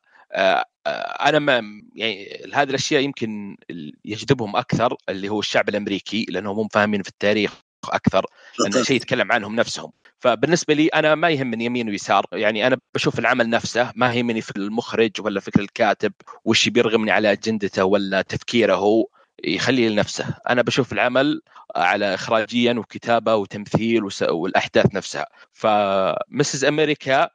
أنا 1.27 1.39
ما 1.39 1.61
يعني 1.95 2.41
هذه 2.53 2.69
الأشياء 2.69 3.01
يمكن 3.01 3.57
يجذبهم 4.05 4.55
أكثر 4.55 4.97
اللي 5.09 5.29
هو 5.29 5.39
الشعب 5.39 5.69
الأمريكي 5.69 6.25
لأنهم 6.29 6.59
هم 6.59 6.67
فاهمين 6.67 7.03
في 7.03 7.09
التاريخ 7.09 7.53
أكثر 7.89 8.25
لأنه 8.59 8.83
شيء 8.83 8.95
يتكلم 8.95 9.31
عنهم 9.31 9.55
نفسهم. 9.55 9.91
فبالنسبة 10.19 10.73
لي 10.73 10.87
أنا 10.87 11.15
ما 11.15 11.29
يهمني 11.29 11.65
يمين 11.65 11.89
ويسار 11.89 12.25
يعني 12.33 12.67
أنا 12.67 12.77
بشوف 12.95 13.19
العمل 13.19 13.49
نفسه 13.49 13.91
ما 13.95 14.13
يهمني 14.13 14.41
فكر 14.41 14.59
المخرج 14.59 15.11
ولا 15.19 15.39
فكر 15.39 15.59
الكاتب 15.59 16.13
وش 16.45 16.69
بيرغمني 16.69 17.11
على 17.11 17.31
أجندته 17.31 17.85
ولا 17.85 18.21
تفكيره 18.21 18.75
هو 18.75 19.07
يخليه 19.43 19.89
لنفسه. 19.89 20.25
أنا 20.49 20.61
بشوف 20.61 20.93
العمل 20.93 21.41
على 21.75 22.13
اخراجيا 22.13 22.73
وكتابة 22.73 23.35
وتمثيل 23.35 24.01
والأحداث 24.29 24.95
نفسها. 24.95 25.25
فمسز 25.53 26.65
أمريكا 26.65 27.23
آه، 27.23 27.29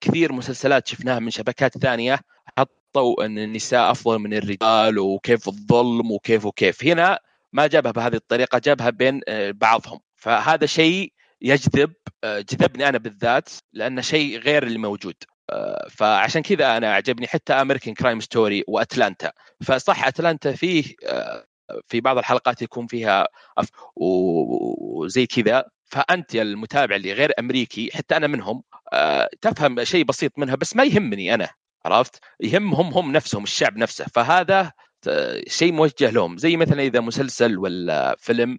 كثير 0.00 0.32
مسلسلات 0.32 0.88
شفناها 0.88 1.18
من 1.18 1.30
شبكات 1.30 1.78
ثانية 1.78 2.20
حطوا 2.58 3.24
إن 3.24 3.38
النساء 3.38 3.90
أفضل 3.90 4.18
من 4.18 4.34
الرجال 4.34 4.98
وكيف 4.98 5.48
الظلم 5.48 6.10
وكيف 6.12 6.44
وكيف. 6.44 6.84
هنا 6.84 7.18
ما 7.52 7.66
جابها 7.66 7.92
بهذه 7.92 8.14
الطريقة 8.14 8.58
جابها 8.58 8.90
بين 8.90 9.20
آه، 9.28 9.50
بعضهم. 9.50 10.00
فهذا 10.16 10.66
شيء 10.66 11.12
يجذب 11.42 11.92
آه، 12.24 12.40
جذبني 12.40 12.88
أنا 12.88 12.98
بالذات 12.98 13.48
لأنه 13.72 14.00
شيء 14.00 14.38
غير 14.38 14.62
اللي 14.62 14.78
موجود. 14.78 15.14
آه، 15.50 15.88
فعشان 15.90 16.42
كذا 16.42 16.76
أنا 16.76 16.94
عجبني 16.94 17.26
حتى 17.26 17.52
American 17.52 17.94
Crime 17.94 18.20
Story 18.20 18.64
وأتلانتا. 18.68 19.32
فصح 19.64 20.06
أتلانتا 20.06 20.52
فيه 20.52 20.84
آه، 21.06 21.44
في 21.88 22.00
بعض 22.00 22.18
الحلقات 22.18 22.62
يكون 22.62 22.86
فيها 22.86 23.28
أف- 23.60 23.68
وزي 23.96 25.26
كذا. 25.26 25.64
فأنت 25.94 26.34
يا 26.34 26.42
المتابع 26.42 26.96
اللي 26.96 27.12
غير 27.12 27.32
أمريكي 27.38 27.90
حتى 27.94 28.16
أنا 28.16 28.26
منهم 28.26 28.62
آه، 28.92 29.30
تفهم 29.40 29.84
شيء 29.84 30.04
بسيط 30.04 30.38
منها 30.38 30.54
بس 30.54 30.76
ما 30.76 30.84
يهمني 30.84 31.34
أنا 31.34 31.48
عرفت؟ 31.86 32.20
يهمهم 32.40 32.86
هم 32.92 33.12
نفسهم 33.12 33.42
الشعب 33.42 33.76
نفسه. 33.76 34.06
فهذا 34.14 34.72
آه، 35.08 35.42
شيء 35.48 35.72
موجه 35.72 36.10
لهم. 36.10 36.38
زي 36.38 36.56
مثلا 36.56 36.82
إذا 36.82 37.00
مسلسل 37.00 37.58
ولا 37.58 38.16
فيلم 38.18 38.58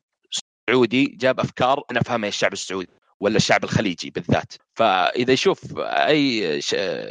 سعودي 0.69 1.05
جاب 1.05 1.39
أفكار 1.39 1.83
أنا 1.91 2.01
أفهمها 2.01 2.29
الشعب 2.29 2.53
السعودي 2.53 2.89
ولا 3.19 3.38
الشعب 3.38 3.63
الخليجي 3.63 4.09
بالذات. 4.09 4.53
فإذا 4.73 5.33
يشوف 5.33 5.77
أي 5.79 6.59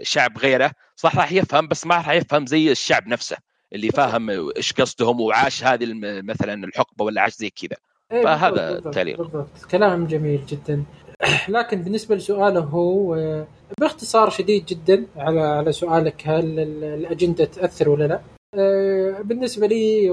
شعب 0.02 0.38
غيره 0.38 0.72
صح 0.96 1.16
راح 1.16 1.32
يفهم 1.32 1.68
بس 1.68 1.86
ما 1.86 1.96
راح 1.96 2.10
يفهم 2.10 2.46
زي 2.46 2.72
الشعب 2.72 3.06
نفسه 3.08 3.36
اللي 3.72 3.90
فاهم 3.90 4.30
إيش 4.56 4.72
قصدهم 4.72 5.20
وعاش 5.20 5.64
هذه 5.64 5.86
مثلا 6.22 6.64
الحقبة 6.64 7.04
ولا 7.04 7.22
عاش 7.22 7.34
زي 7.34 7.50
كذا. 7.50 7.76
إيه، 8.12 8.22
فهذا 8.22 8.78
التعليق. 8.78 9.18
بالضبط 9.18 9.64
كلام 9.70 10.06
جميل 10.06 10.46
جدا. 10.46 10.84
لكن 11.48 11.82
بالنسبة 11.82 12.14
لسؤاله 12.16 12.60
هو 12.60 13.14
آه، 13.14 13.46
باختصار 13.80 14.30
شديد 14.30 14.66
جدا 14.66 15.06
على 15.16 15.40
على 15.40 15.72
سؤالك 15.72 16.22
هل 16.28 16.60
ال- 16.60 16.84
الأجندة 16.84 17.44
تأثر 17.44 17.88
ولا 17.88 18.04
لا؟ 18.04 18.20
آه، 18.58 19.20
بالنسبة 19.24 19.66
لي 19.66 20.10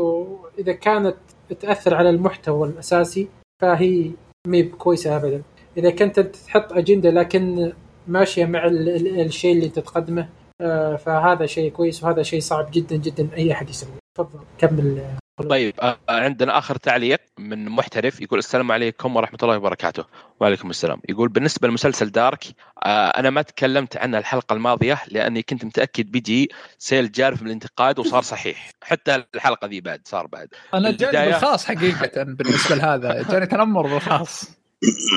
اذا 0.59 0.71
كانت 0.73 1.15
تأثر 1.59 1.95
على 1.95 2.09
المحتوى 2.09 2.67
الأساسي 2.67 3.27
فهي 3.61 4.11
مي 4.47 4.63
كويسة 4.63 5.15
ابدا. 5.15 5.41
إذا 5.77 5.89
كنت 5.91 6.19
تحط 6.19 6.73
أجندة 6.73 7.09
لكن 7.09 7.73
ماشية 8.07 8.45
مع 8.45 8.65
ال- 8.65 8.89
ال- 8.89 9.19
الشيء 9.21 9.53
اللي 9.55 9.65
أنت 9.65 9.79
تقدمه 9.79 10.29
آه، 10.61 10.95
فهذا 10.95 11.45
شيء 11.45 11.71
كويس 11.71 12.03
وهذا 12.03 12.23
شيء 12.23 12.39
صعب 12.39 12.67
جدا 12.71 12.95
جدا 12.95 13.27
أي 13.37 13.51
أحد 13.51 13.69
يسويه. 13.69 13.91
تفضل 14.17 14.39
كمل. 14.57 15.01
طيب 15.49 15.73
آه، 15.79 15.97
عندنا 16.09 16.57
آخر 16.57 16.75
تعليق 16.75 17.19
من 17.39 17.69
محترف 17.69 18.21
يقول 18.21 18.39
السلام 18.39 18.71
عليكم 18.71 19.15
ورحمة 19.15 19.39
الله 19.43 19.57
وبركاته. 19.57 20.05
وعليكم 20.39 20.69
السلام. 20.69 21.01
يقول 21.09 21.29
بالنسبة 21.29 21.67
لمسلسل 21.67 22.09
دارك 22.11 22.43
آه، 22.85 23.07
أنا 23.07 23.29
ما 23.29 23.41
تكلمت 23.41 23.97
عنه 23.97 24.17
الحلقة 24.17 24.53
الماضية 24.53 25.01
لأني 25.07 25.41
كنت 25.41 25.65
متأكد 25.65 26.11
بيجي 26.11 26.49
سيل 26.77 27.11
جارف 27.11 27.41
من 27.41 27.47
الانتقاد 27.47 27.99
وصار 27.99 28.21
صحيح. 28.21 28.69
حتى 28.83 29.23
الحلقة 29.35 29.67
ذي 29.67 29.81
بعد 29.81 30.01
صار 30.05 30.27
بعد. 30.27 30.47
أنا 30.73 30.91
جاني 30.91 31.31
بالخاص 31.31 31.65
حقيقة 31.65 32.23
بالنسبة 32.23 32.75
لهذا. 32.75 33.23
جاني 33.29 33.45
تنمر 33.45 33.87
بالخاص. 33.87 34.61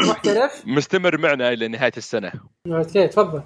محترف؟ 0.08 0.62
مستمر 0.66 1.18
معنا 1.18 1.52
إلى 1.52 1.68
نهاية 1.68 1.92
السنة. 1.96 2.32
okay 2.66 3.08
تفضل. 3.08 3.42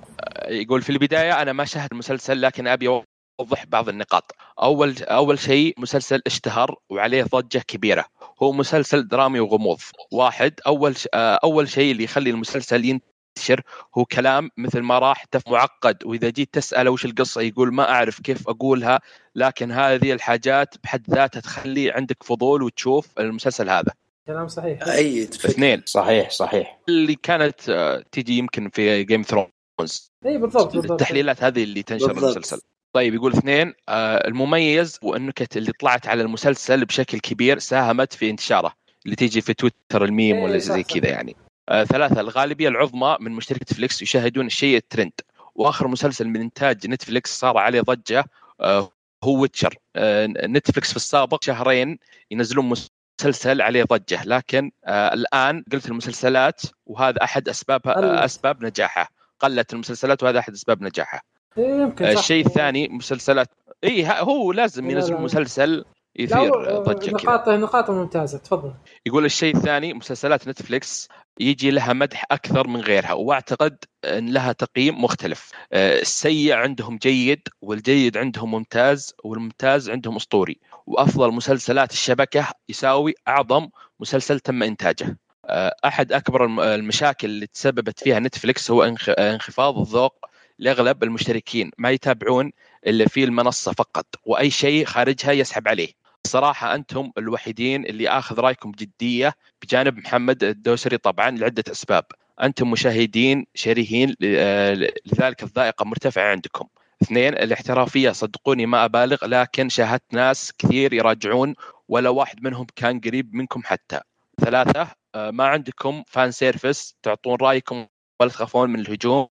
يقول 0.49 0.83
في 0.83 0.91
البداية 0.91 1.43
أنا 1.43 1.53
ما 1.53 1.65
شاهد 1.65 1.89
المسلسل 1.93 2.43
لكن 2.43 2.67
أبي 2.67 3.03
أوضح 3.41 3.65
بعض 3.65 3.89
النقاط. 3.89 4.35
أول 4.63 4.95
أول 5.03 5.39
شيء 5.39 5.75
مسلسل 5.79 6.23
اشتهر 6.27 6.77
وعليه 6.91 7.23
ضجة 7.23 7.59
كبيرة. 7.59 8.05
هو 8.43 8.53
مسلسل 8.53 9.09
درامي 9.09 9.41
وغموض. 9.41 9.79
واحد 10.13 10.61
أول 10.67 10.97
ش... 10.97 11.09
آه، 11.15 11.41
أول 11.45 11.69
شيء 11.69 11.93
اللي 11.93 12.05
يخلي 12.05 12.31
المسلسل 12.31 12.85
ينتشر 12.85 13.63
هو 13.99 14.05
كلام 14.05 14.51
مثل 14.57 14.81
ما 14.81 14.99
راح 14.99 15.25
تفهم 15.25 15.49
معقد 15.49 16.05
وإذا 16.05 16.31
جيت 16.31 16.55
تساله 16.55 16.91
وش 16.91 17.05
القصة 17.05 17.41
يقول 17.41 17.75
ما 17.75 17.91
أعرف 17.91 18.21
كيف 18.21 18.49
أقولها 18.49 19.01
لكن 19.35 19.73
هذه 19.73 20.13
الحاجات 20.13 20.75
بحد 20.85 21.11
ذاتها 21.11 21.41
تخلي 21.41 21.91
عندك 21.91 22.23
فضول 22.23 22.63
وتشوف 22.63 23.07
المسلسل 23.19 23.71
هذا. 23.71 23.93
كلام 24.27 24.49
صحيح. 24.49 24.83
ايد 24.83 25.35
فكرة. 25.35 25.51
اثنين. 25.51 25.83
صحيح 25.87 26.31
صحيح. 26.31 26.79
اللي 26.89 27.15
كانت 27.15 27.69
آه، 27.69 28.05
تيجي 28.13 28.39
يمكن 28.39 28.71
في 28.71 29.05
Game 29.05 29.23
of 29.23 29.43
Thrones 29.43 30.13
اي 30.27 30.39
بالضبط 30.39 30.73
بالضبط. 30.73 30.91
التحليلات 30.91 31.43
هذه 31.43 31.63
اللي 31.63 31.83
تنشر 31.83 32.07
بالضبط. 32.07 32.25
المسلسل. 32.25 32.61
طيب 32.99 33.15
يقول 33.15 33.33
اثنين 33.33 33.75
آه 33.89 34.29
ال 34.29 34.41
memes 34.41 34.99
والنكت 35.03 35.57
اللي 35.57 35.73
طلعت 35.73 36.07
على 36.07 36.23
المسلسل 36.23 36.85
بشكل 36.85 37.19
كبير 37.19 37.59
ساهمت 37.59 38.13
في 38.13 38.31
انتشاره 38.31 38.73
اللي 39.05 39.17
تيجي 39.17 39.41
في 39.41 39.55
تويتر 39.55 40.05
الميم 40.05 40.37
إيه، 40.37 40.43
ولا 40.43 40.59
زي. 40.59 40.83
كذا 40.83 41.09
يعني. 41.09 41.37
آه 41.69 41.85
ثلاثة 41.85 42.21
الغالبية 42.21 42.69
العظمى 42.69 43.17
من 43.21 43.33
مشترك 43.33 43.63
نتفليكس 43.63 44.03
يشاهدون 44.03 44.47
الشيء 44.47 44.77
الترند. 44.77 45.13
وآخر 45.55 45.89
مسلسل 45.89 46.29
من 46.29 46.41
إنتاج 46.41 46.87
نتفليكس 46.87 47.39
صار 47.39 47.59
عليه 47.59 47.81
ضجة 47.81 48.25
آه 48.61 48.93
هو 49.25 49.41
Witcher. 49.41 49.79
آه 49.97 50.27
نتفليكس 50.27 50.91
في 50.91 50.97
السابق 50.97 51.45
شهرين 51.45 51.99
ينزلون 52.31 52.75
مسلسل 53.21 53.63
عليه 53.63 53.85
ضجة 53.85 54.25
لكن 54.25 54.71
آه 54.85 55.15
الآن 55.15 55.65
قلت 55.73 55.89
المسلسلات 55.89 56.63
وهذا 56.87 57.23
أحد 57.25 57.49
أسباب 57.49 57.81
قلت. 57.81 58.05
آه 58.05 58.25
أسباب 58.25 58.65
نجاحه. 58.65 59.11
قلت 59.41 59.73
المسلسلات 59.73 60.23
وهذا 60.23 60.39
أحد 60.39 60.53
أسباب 60.53 60.83
نجاحه. 60.83 61.38
يمكن. 61.59 62.05
الشيء 62.05 62.47
الثاني 62.47 62.89
مسلسلات. 62.89 63.49
إي 63.85 64.07
هو 64.09 64.53
لازم 64.53 64.87
لا، 64.87 64.93
ينزل. 64.93 65.15
مسلسل 65.15 65.85
يثير 66.17 66.71
آه، 66.71 66.79
ضجة 66.79 67.11
نقاط 67.11 67.49
نقاط 67.49 67.91
ممتازة 67.91 68.39
تفضل. 68.39 68.73
يقول 69.07 69.25
الشيء 69.25 69.57
الثاني 69.57 69.95
مسلسلات 69.95 70.49
نتفليكس 70.49 71.09
يجي 71.41 71.71
لها 71.71 71.93
مدح 71.93 72.25
أكثر 72.31 72.69
من 72.69 72.81
غيرها 72.81 73.13
واعتقد 73.13 73.77
إن 74.05 74.33
لها 74.33 74.53
تقييم 74.53 75.05
مختلف. 75.05 75.51
آه، 75.73 76.01
السيء 76.01 76.53
عندهم 76.53 76.97
جيد 76.97 77.41
والجيد 77.63 78.17
عندهم 78.17 78.51
ممتاز 78.51 79.15
والممتاز 79.25 79.91
عندهم 79.91 80.17
أسطوري. 80.17 80.61
وأفضل 80.87 81.33
مسلسلات 81.33 81.93
الشبكة 81.93 82.47
يساوي 82.69 83.15
أعظم 83.29 83.69
مسلسل 84.01 84.41
تم 84.41 84.63
إنتاجه. 84.63 85.19
آه، 85.47 85.75
أحد 85.85 86.13
أكبر 86.13 86.45
الم- 86.45 86.61
المشاكل 86.61 87.29
اللي 87.29 87.47
تسببت 87.47 88.01
فيها 88.01 88.19
نتفلكس 88.19 88.71
هو 88.71 88.95
إنخ- 88.95 89.19
انخفاض 89.19 89.79
الذوق 89.79 90.15
لأغلب 90.59 91.03
المشتركين 91.03 91.71
ما 91.79 91.91
يتابعون 91.91 92.53
إلا 92.87 93.09
في 93.09 93.25
المنصة 93.25 93.73
فقط 93.73 94.07
وأي 94.25 94.51
شيء 94.51 94.85
خارجها 94.85 95.33
يسحب 95.33 95.69
عليه. 95.69 95.93
صراحة 96.27 96.75
أنتم 96.75 97.11
الوحيدين 97.19 97.85
اللي 97.85 98.09
آخذ 98.09 98.41
رأيكم 98.41 98.71
بجدية 98.71 99.35
بجانب 99.63 99.99
محمد 99.99 100.45
الدوسري 100.45 100.99
طبعا 100.99 101.31
لعدة 101.31 101.65
أسباب. 101.71 102.05
أنتم 102.43 102.71
مشاهدين 102.71 103.47
شريهين 103.55 104.15
آه، 104.25 104.75
لذلك 105.07 105.43
الذائقة 105.43 105.85
مرتفعة 105.85 106.31
عندكم. 106.31 106.69
اثنين 107.03 107.35
الاحترافية 107.35 108.11
صدقوني 108.11 108.67
ما 108.67 108.85
أبالغ 108.85 109.27
لكن 109.27 109.69
شاهدت 109.69 110.15
ناس 110.15 110.53
كثير 110.59 110.93
يراجعون 110.93 111.55
ولا 111.89 112.09
واحد 112.09 112.43
منهم 112.43 112.67
كان 112.77 113.01
قريب 113.01 113.35
منكم 113.35 113.63
حتى. 113.65 114.01
ثلاثة 114.41 114.89
آه، 115.15 115.31
ما 115.31 115.45
عندكم 115.45 116.03
فان 116.07 116.31
سيرفس 116.31 116.95
تعطون 117.03 117.37
رأيكم 117.41 117.87
ولا 118.21 118.31
تخافون 118.31 118.71
من 118.71 118.81
الهجوم. 118.81 119.27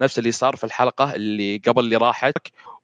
نفس 0.00 0.18
اللي 0.18 0.32
صار 0.32 0.56
في 0.56 0.64
الحلقة 0.64 1.14
اللي 1.14 1.56
قبل 1.56 1.84
اللي 1.84 1.96
راحت 1.96 2.34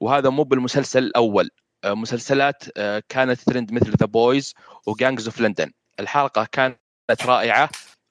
وهذا 0.00 0.30
مو 0.30 0.42
بالمسلسل 0.42 1.04
الأول. 1.04 1.50
آه، 1.84 1.94
مسلسلات 1.94 2.64
آه، 2.76 3.02
كانت 3.08 3.40
ترند 3.40 3.72
مثل 3.72 3.90
The 3.90 4.07
Boys 4.07 4.55
و 4.86 4.93
Gangs 4.93 5.26
of 5.26 5.40
London 5.40 5.72
الحلقة 6.00 6.48
كانت 6.52 6.78
رائعة 7.26 7.70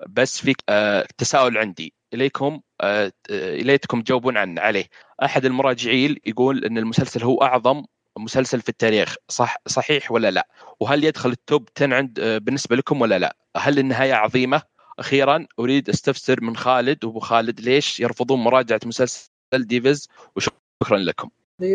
بس 0.09 0.41
في 0.41 0.55
آه، 0.69 1.07
تساؤل 1.17 1.57
عندي. 1.57 1.93
إليكم 2.13 2.61
آه، 2.81 3.11
إليتكم 3.29 4.01
تجاوبون 4.01 4.37
عن 4.37 4.59
عليه. 4.59 4.85
أحد 5.23 5.45
المراجعين 5.45 6.17
يقول 6.25 6.65
أن 6.65 6.77
المسلسل 6.77 7.23
هو 7.23 7.41
أعظم 7.41 7.83
مسلسل 8.17 8.61
في 8.61 8.69
التاريخ. 8.69 9.15
صح 9.27 9.57
صحيح 9.67 10.11
ولا 10.11 10.31
لا؟ 10.31 10.47
وهل 10.79 11.03
يدخل 11.03 11.29
ال 11.29 11.39
top 11.39 11.69
10 11.77 11.95
عند 11.95 12.19
بالنسبة 12.19 12.75
لكم 12.75 13.01
ولا 13.01 13.19
لا؟ 13.19 13.37
هل 13.57 13.79
النهاية 13.79 14.13
عظيمة؟ 14.13 14.61
أخيرا 14.99 15.45
أريد 15.59 15.89
أستفسر 15.89 16.43
من 16.43 16.55
خالد 16.57 17.05
وأبو 17.05 17.19
خالد 17.19 17.61
ليش 17.61 17.99
يرفضون 17.99 18.39
مراجعة 18.39 18.79
مسلسل 18.85 19.29
Devs 19.53 20.09
وشكرا 20.35 20.97
لكم 20.97 21.29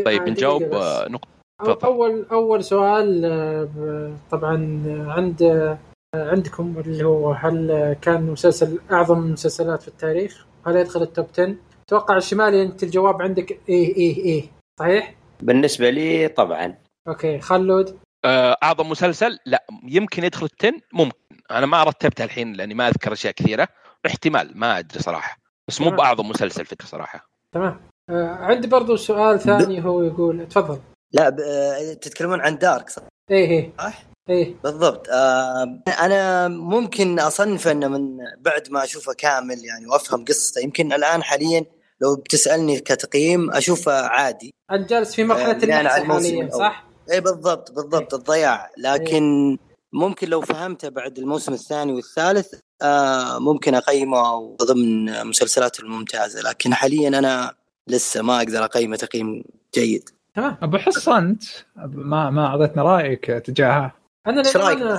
طيب 0.05 0.29
نجاوب 0.29 0.63
بس. 0.63 0.75
آه، 0.75 1.09
نقطة. 1.09 1.87
أول 1.87 2.27
أول 2.33 2.65
سؤال 2.65 3.25
آه، 3.25 4.17
طبعا 4.31 4.83
آه، 4.87 5.13
عند 5.13 5.43
آه، 5.43 5.79
عندكم 6.15 6.79
اللي 6.79 7.05
هو 7.05 7.33
هل 7.33 7.71
آه، 7.71 7.93
كان 7.93 8.23
مسلسل 8.23 8.79
أعظم 8.93 9.19
المسلسلات 9.19 9.83
في 9.83 9.89
التاريخ؟ 9.89 10.47
هل 10.67 10.77
يدخل 10.77 11.03
ال 11.03 11.09
top 11.09 11.27
10؟ 11.39 11.57
أتوقع 11.89 12.17
الشمالي 12.17 12.63
أنت 12.63 12.83
الجواب 12.83 13.23
عندك 13.23 13.59
إيه 13.69 13.97
إيه 13.97 14.17
إيه 14.17 14.45
صحيح؟ 14.81 15.15
بالنسبة 15.43 15.91
لي 15.91 16.29
طبعا 16.29 16.75
أوكي 17.09 17.41
خلود 17.41 17.99
آه، 18.25 18.57
أعظم 18.63 18.89
مسلسل 18.89 19.39
لا 19.47 19.67
يمكن 19.85 20.25
يدخل 20.25 20.47
ال 20.47 20.55
ten 20.55 20.81
ممكن 20.93 21.19
أنا 21.59 21.67
ما 21.67 21.85
رتبتها 21.85 22.25
الحين 22.25 22.53
لأني 22.53 22.75
ما 22.75 22.89
أذكر 22.89 23.13
أشياء 23.13 23.33
كثيرة. 23.33 23.69
احتمال 24.07 24.53
ما 24.55 24.79
أدري 24.79 25.03
صراحة. 25.03 25.39
بس 25.69 25.81
مو. 25.81 25.91
باعظم 25.91 26.29
مسلسل 26.29 26.65
في 26.65 26.77
صراحة. 26.85 27.31
تمام. 27.53 27.81
آه، 28.11 28.29
عندي 28.29 28.69
برضو 28.69 28.97
سؤال 28.97 29.41
ثاني 29.41 29.85
هو 29.85 30.03
يقول 30.03 30.49
تفضل. 30.49 30.81
لا 31.13 31.29
ب... 31.29 31.41
آه، 31.41 31.93
تتكلمون 31.93 32.41
عن 32.41 32.59
دارك 32.59 32.91
صح؟ 32.91 33.03
إيه 33.31 33.51
إيه. 33.51 33.73
صح؟ 33.79 34.03
إيه. 34.31 34.55
بالضبط. 34.65 35.09
آه 35.09 35.83
أنا 36.01 36.49
ممكن 36.49 37.19
أصنف 37.21 37.69
إنه 37.69 37.89
من 37.89 38.19
بعد 38.39 38.71
ما 38.71 38.85
أشوفه 38.85 39.13
كامل 39.13 39.65
يعني 39.65 39.87
وأفهم 39.87 40.25
قصته. 40.25 40.61
يمكن 40.61 40.93
الآن 40.93 41.23
حاليا 41.23 41.65
لو 42.01 42.17
بتسألني 42.17 42.81
كتقييم 42.81 43.51
أشوفه 43.51 44.07
عادي. 44.07 44.55
أنت 44.71 44.91
جالس 44.91 45.15
في 45.15 45.25
مرحلة 45.25 45.77
آه، 45.77 45.89
حاليا 45.89 46.03
الأول. 46.03 46.53
صح؟ 46.53 46.85
اي 47.13 47.21
بالضبط 47.21 47.73
بالضبط 47.73 48.15
الضياع. 48.15 48.71
لكن 48.79 49.59
ممكن 49.93 50.29
لو 50.29 50.41
فهمته 50.41 50.89
بعد 50.89 51.19
الموسم 51.19 51.53
الثاني 51.53 51.93
والثالث 51.93 52.55
آه 52.83 53.39
ممكن 53.39 53.75
أقيمه 53.75 54.57
ضمن 54.57 55.09
المسلسلات 55.09 55.81
الممتازة. 55.81 56.51
لكن 56.51 56.75
حاليا 56.75 57.09
أنا 57.09 57.55
لسه 57.89 58.23
ما 58.23 58.37
أقدر 58.37 58.65
أقيمه 58.65 58.97
تقييم 58.97 59.45
جيد. 59.75 60.09
تمام. 60.35 60.57
أبو 60.63 60.79
حص 60.79 61.09
أنت 61.09 61.43
ما 61.87 62.31
ما 62.31 62.47
أعطيتنا 62.47 62.83
رأيك 62.83 63.27
تجاهها 63.27 63.93
أنا؟ 64.27 64.43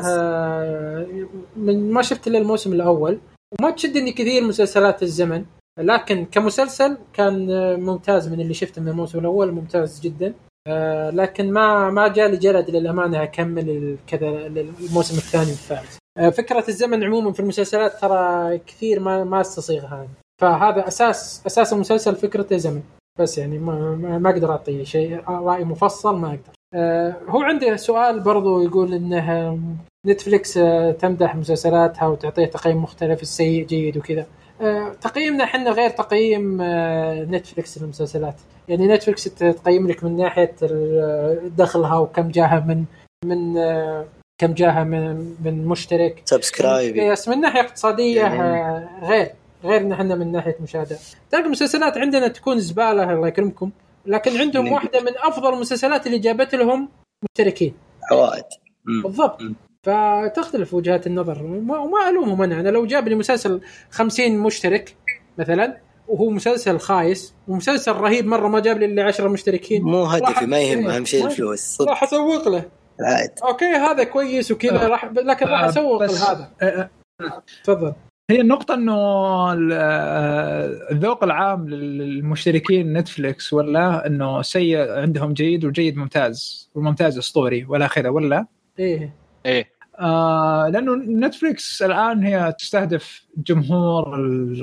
آه، 0.06 1.08
من 1.56 1.92
ما 1.92 2.02
شفت 2.02 2.28
إلا 2.28 2.38
الموسم 2.38 2.74
الأول. 2.74 3.20
وما 3.60 3.72
تشدني 3.72 4.12
كثير 4.12 4.44
مسلسلات 4.44 5.04
الزمن. 5.04 5.46
لكن 5.80 6.26
كمسلسل 6.26 6.98
كان 7.14 7.52
آه، 7.52 7.76
ممتاز 7.76 8.28
من 8.28 8.42
اللي 8.42 8.54
شفته 8.54 8.82
من 8.82 8.88
الموسم 8.88 9.20
الأول 9.20 9.52
ممتاز 9.52 10.00
جدا. 10.00 10.34
آه، 10.68 11.10
لكن 11.10 11.52
ما 11.52 11.90
ما 11.90 12.08
جالي 12.08 12.38
جلد 12.38 12.70
للأمانة 12.70 13.24
أكمل 13.24 13.98
كذا 14.08 14.30
الموسم 14.30 15.18
الثاني 15.18 15.50
والثالث 15.50 15.98
آه، 16.18 16.30
فكرة 16.30 16.64
الزمن 16.68 17.04
عموما 17.04 17.32
في 17.32 17.40
المسلسلات 17.40 18.02
ترى 18.02 18.58
كثير 18.58 19.00
ما 19.00 19.24
ما 19.24 19.42
أستصيغها 19.42 19.96
أنا. 19.96 20.08
فهذا 20.42 20.88
أساس 20.88 21.44
أساس 21.48 21.74
المسلسل 21.74 22.16
فكرته 22.16 22.58
زمن 22.58 22.82
بس 23.20 23.38
يعني 23.38 23.58
ما 23.60 23.96
ما, 23.96 24.30
أقدر 24.30 24.52
أعطي 24.52 24.86
شيء 24.86 25.24
رأي 25.30 25.64
مفصل 25.64 26.16
ما 26.16 26.28
أقدر. 26.28 26.54
آه، 26.74 27.16
هو 27.30 27.42
عنده 27.42 27.76
سؤال 27.76 28.20
برضو 28.20 28.62
يقول 28.62 28.94
إنه 28.94 29.60
نتفليكس 30.08 30.58
آه، 30.58 30.92
تمدح 30.92 31.36
مسلسلاتها 31.36 32.08
وتعطيه 32.08 32.46
تقييم 32.46 32.78
مختلف 32.78 33.22
السيء 33.22 33.66
جيد 33.66 33.98
وكذا. 33.98 34.26
تقييمنا 35.02 35.44
إحنا 35.44 35.72
غير 35.72 35.90
تقييم 35.90 36.62
آه، 36.62 37.24
نتفليكس 37.24 37.78
للمسلسلات 37.78 38.36
يعني 38.68 38.88
نتفليكس 38.88 39.24
تقيم 39.24 39.88
لك 39.88 40.04
من 40.04 40.18
ناحية 40.18 40.56
ال- 40.62 41.56
دخلها 41.56 41.98
وكم 41.98 42.30
جاها 42.30 42.60
من 42.68 42.84
من 43.26 43.58
آه، 43.58 44.06
كم 44.38 44.54
جاها 44.54 44.84
من 44.84 45.36
من 45.44 45.66
مشترك. 45.66 46.22
subscribers 46.26 47.28
من 47.28 47.42
ناحية 47.42 47.62
اقتصادية 47.62 48.22
يعني- 48.22 48.42
آه، 48.42 48.90
غير 49.04 49.32
غير 49.64 49.82
إن 49.82 49.92
إحنا 49.92 50.16
من 50.16 50.32
ناحية 50.32 50.56
مشاهدة. 50.64 50.98
تلقى 51.32 51.46
المسلسلات 51.46 51.98
عندنا 51.98 52.28
تكون 52.28 52.60
زبالة 52.60 53.14
الله 53.14 53.28
يكرمكم. 53.28 53.72
لكن 54.06 54.38
عندهم 54.38 54.72
واحدة 54.72 55.02
من 55.02 55.12
أفضل 55.24 55.54
المسلسلات 55.54 56.08
اللي 56.08 56.20
جابت 56.20 56.56
لهم 56.56 56.90
مشتركين. 57.24 57.74
عوائد. 58.12 58.44
بالضبط. 59.04 59.42
فتختلف 59.84 60.74
وجهات 60.74 61.08
النظر. 61.08 61.44
وما 61.44 62.10
ألومهم 62.10 62.42
أنا. 62.42 62.60
أنا 62.60 62.70
لو 62.70 62.86
جاب 62.86 63.08
لي 63.08 63.16
مسلسل 63.16 63.62
50 63.92 64.38
مشترك 64.40 64.96
مثلا 65.38 65.78
وهو 66.08 66.30
مسلسل 66.30 66.80
خايس 66.80 67.34
ومسلسل 67.48 67.92
رهيب 67.92 68.26
مرة 68.26 68.48
ما 68.48 68.60
جاب 68.60 68.78
لي 68.78 68.86
إلا 68.86 69.04
10 69.04 69.28
مشتركين 69.28 69.82
مو 69.84 70.04
هدفي 70.04 70.46
ما 70.46 70.60
يهم 70.60 70.88
أهم 70.88 71.06
شيء 71.06 71.26
الفلوس. 71.26 71.60
صدق. 71.60 71.90
راح 71.90 72.04
أسوق 72.04 72.48
له. 72.48 72.66
العائد 73.00 73.30
أوكي 73.44 73.66
هذا 73.66 74.04
كويس 74.04 74.52
وكذا 74.52 74.86
آه. 74.86 74.88
راح 74.88 75.06
لكن 75.06 75.46
راح 75.46 75.64
آه، 75.64 75.70
أسوق 75.70 76.04
لهذا. 76.04 76.50
آه، 76.62 76.90
تفضل. 77.64 77.94
هي 78.32 78.42
النقطة 78.42 78.74
إنه 78.74 78.94
ال- 79.54 79.74
الذوق 80.92 81.24
العام 81.24 81.70
للمشتركين 81.70 82.94
نتفليكس 82.98 83.54
ولا 83.54 84.08
إنه 84.08 84.42
سيء 84.42 84.92
عندهم 84.92 85.34
جيد 85.34 85.66
والجيد 85.66 85.98
ممتاز 85.98 86.70
والممتاز 86.76 87.18
اسطوري 87.18 87.66
ولا 87.70 87.88
كذا 87.88 88.10
ولا؟ 88.10 88.46
إيه. 88.80 89.16
إيه. 89.46 89.73
آه 90.00 90.70
لأنه 90.70 90.96
نتفليكس 90.96 91.82
الآن 91.82 92.24
هي 92.24 92.54
تستهدف 92.60 93.24
جمهور 93.38 94.06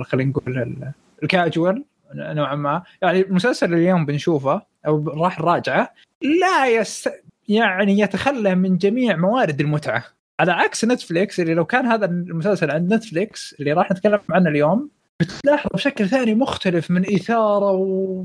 خلينا 0.05 0.31
نقول 0.31 0.59
ال- 0.59 0.93
الكاجوال 1.23 1.85
نوعا 2.15 2.55
ما. 2.55 2.83
يعني 3.03 3.21
المسلسل 3.21 3.75
اليوم 3.75 4.07
بنشوفه 4.07 4.63
أو 4.87 5.09
راح 5.09 5.41
نراجعه 5.41 5.93
لا 6.41 6.67
يست... 6.69 7.23
يعني 7.49 7.99
يتخلى 8.01 8.55
من 8.55 8.77
جميع 8.79 9.17
موارد 9.17 9.61
المتعة. 9.61 10.05
على 10.41 10.53
عكس 10.53 10.85
نتفليكس 10.85 11.41
اللي 11.41 11.55
لو 11.55 11.65
كان 11.65 11.87
هذا 11.87 12.07
المسلسل 12.07 12.71
عند 12.71 12.95
نتفليكس 12.95 13.57
اللي 13.61 13.73
راح 13.73 13.91
نتكلم 13.93 14.19
عنه 14.31 14.51
اليوم 14.51 14.91
بتلاحظ 15.21 15.71
بشكل 15.75 16.09
ثاني 16.09 16.35
مختلف 16.35 16.91
من 16.91 17.15
إثارة 17.15 17.71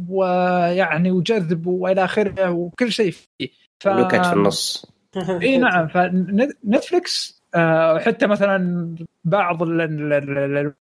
ويعني 0.10 1.12
وجذب 1.12 1.68
وإلى 1.68 2.04
آخره 2.04 2.52
وكل 2.52 2.92
شيء 2.92 3.12
فيه. 3.12 3.50
ف... 3.80 3.88
في 4.28 4.34
النص. 4.34 4.95
إي 5.42 5.58
نعم 5.66 5.88
فنتفلكس 5.88 7.42
آه، 7.56 8.00
حتى 8.00 8.28
مثلا 8.28 8.88
بعض 9.24 9.64
ال- 9.64 9.82
ال- 9.82 10.14
ال- 10.14 10.74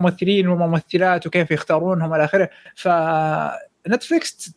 الممثلين 0.00 0.48
والممثلات 0.48 1.26
وكيف 1.26 1.50
يختارونهم 1.50 2.14
إلى 2.14 2.24
آخره 2.24 2.50
فنتفلكس 2.76 4.52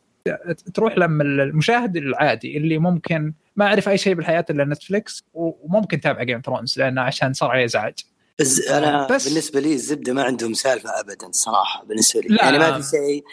تروح 0.74 0.98
لما 0.98 1.24
المشاهد 1.24 1.98
العادي 1.98 2.58
اللي 2.58 2.78
ممكن 2.78 3.34
ما 3.56 3.66
يعرف 3.66 3.90
أي 3.90 3.98
شيء 3.98 4.14
بالحياة 4.14 4.46
إلا 4.50 4.66
نتفلكس 4.66 5.24
وممكن 5.34 6.00
تابع 6.02 6.24
Game 6.24 6.42
of 6.46 6.53
Thrones 6.53 6.80
لأنه 6.80 7.02
عشان 7.02 7.34
صار 7.34 7.50
عليه 7.52 7.66
إزعاج. 7.66 7.94
بس 8.40 8.68
أنا 8.68 9.08
بس- 9.08 9.28
بالنسبة 9.30 9.60
لي 9.60 9.74
الزبدة 9.74 10.14
ما 10.14 10.24
عندهم 10.24 10.54
سالفة 10.54 11.00
ابدا 11.00 11.28
الصراحه 11.28 11.86
بالنسبة 11.86 12.22
لي. 12.22 12.28
لا. 12.36 12.44
يعني 12.46 12.60
ما 12.60 12.82
في 12.82 12.90
شيء 12.90 13.24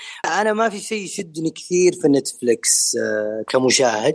أنا 0.40 0.52
ما 0.52 0.68
في 0.68 0.78
شيء 0.78 1.04
يشدني 1.04 1.50
كثير 1.50 1.92
في 1.92 2.08
نتفلكس 2.08 2.96
آه، 2.96 3.44
كمشاهد. 3.48 4.14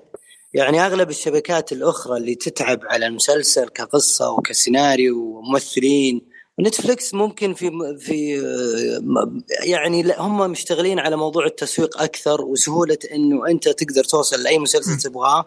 يعني 0.58 0.86
أغلب 0.86 1.10
الشبكات 1.10 1.72
الأخرى 1.72 2.18
اللي 2.18 2.36
تتعب 2.36 2.80
على 2.84 3.08
المسلسل 3.08 3.70
كقصة 3.70 4.32
وكسيناريو 4.32 5.18
وممثلين 5.18 6.22
نتفلكس 6.60 7.14
ممكن 7.14 7.54
في 7.54 7.98
في 8.00 8.40
آه، 8.40 9.42
يعني 9.64 10.14
هم 10.18 10.52
مشتغلين 10.52 11.00
على 11.00 11.16
موضوع 11.16 11.46
التسويق 11.46 12.02
أكثر 12.02 12.42
وسهولة 12.42 12.98
إنه 13.14 13.48
أنت 13.48 13.70
تقدر 13.70 14.04
توصل 14.04 14.44
لأي 14.44 14.60
مسلسل 14.60 14.98
تبغاه 14.98 15.46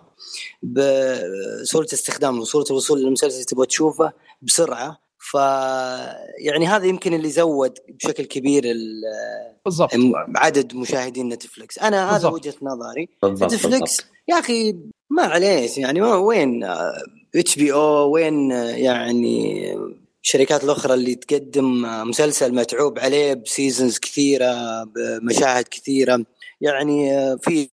بسهولة 0.63 1.89
استخدام 1.93 2.41
وسهوله 2.41 2.67
الوصول 2.71 3.01
للمسلسل 3.01 3.35
اللي 3.35 3.45
تبغى 3.45 3.67
تشوفه 3.67 4.13
بسرعة. 4.43 5.10
ف 5.21 5.35
يعني 6.39 6.67
هذا 6.67 6.87
يمكن 6.87 7.15
اللي 7.15 7.31
زود 7.31 7.79
بشكل 7.89 8.25
كبير 8.25 8.65
ال- 8.65 9.03
بالضبط. 9.65 9.91
عدد 10.37 10.75
مشاهدين 10.75 11.29
نتفلكس 11.29 11.79
أنا 11.79 12.17
هذا. 12.17 12.29
وجهة 12.29 12.55
نظري. 12.63 13.09
بالضبط 13.23 13.53
نتفلكس 13.53 13.79
بالضبط. 13.97 14.05
يا 14.29 14.39
أخي 14.39 14.77
ما 15.11 15.23
عليه 15.23 15.69
يعني 15.77 16.01
ما 16.01 16.15
وين 16.15 16.65
HBO 17.37 18.11
وين 18.11 18.53
آه، 18.53 18.71
يعني 18.71 19.65
الشركات 20.23 20.65
الأخرى 20.65 20.95
اللي 20.95 21.15
تقدم 21.15 21.85
آه، 21.85 22.05
مسلسل 22.05 22.55
متعوب 22.55 22.99
عليه 22.99 23.35
ب 23.35 23.43
seasons 23.43 23.99
كثيرة 23.99 24.85
بمشاهد 24.85 25.65
كثيرة. 25.71 26.25
يعني 26.61 27.19
آه، 27.19 27.37
في 27.43 27.69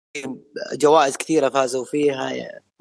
جوائز 0.73 1.17
كثيرة 1.17 1.49
فازوا 1.49 1.85
فيها. 1.85 2.33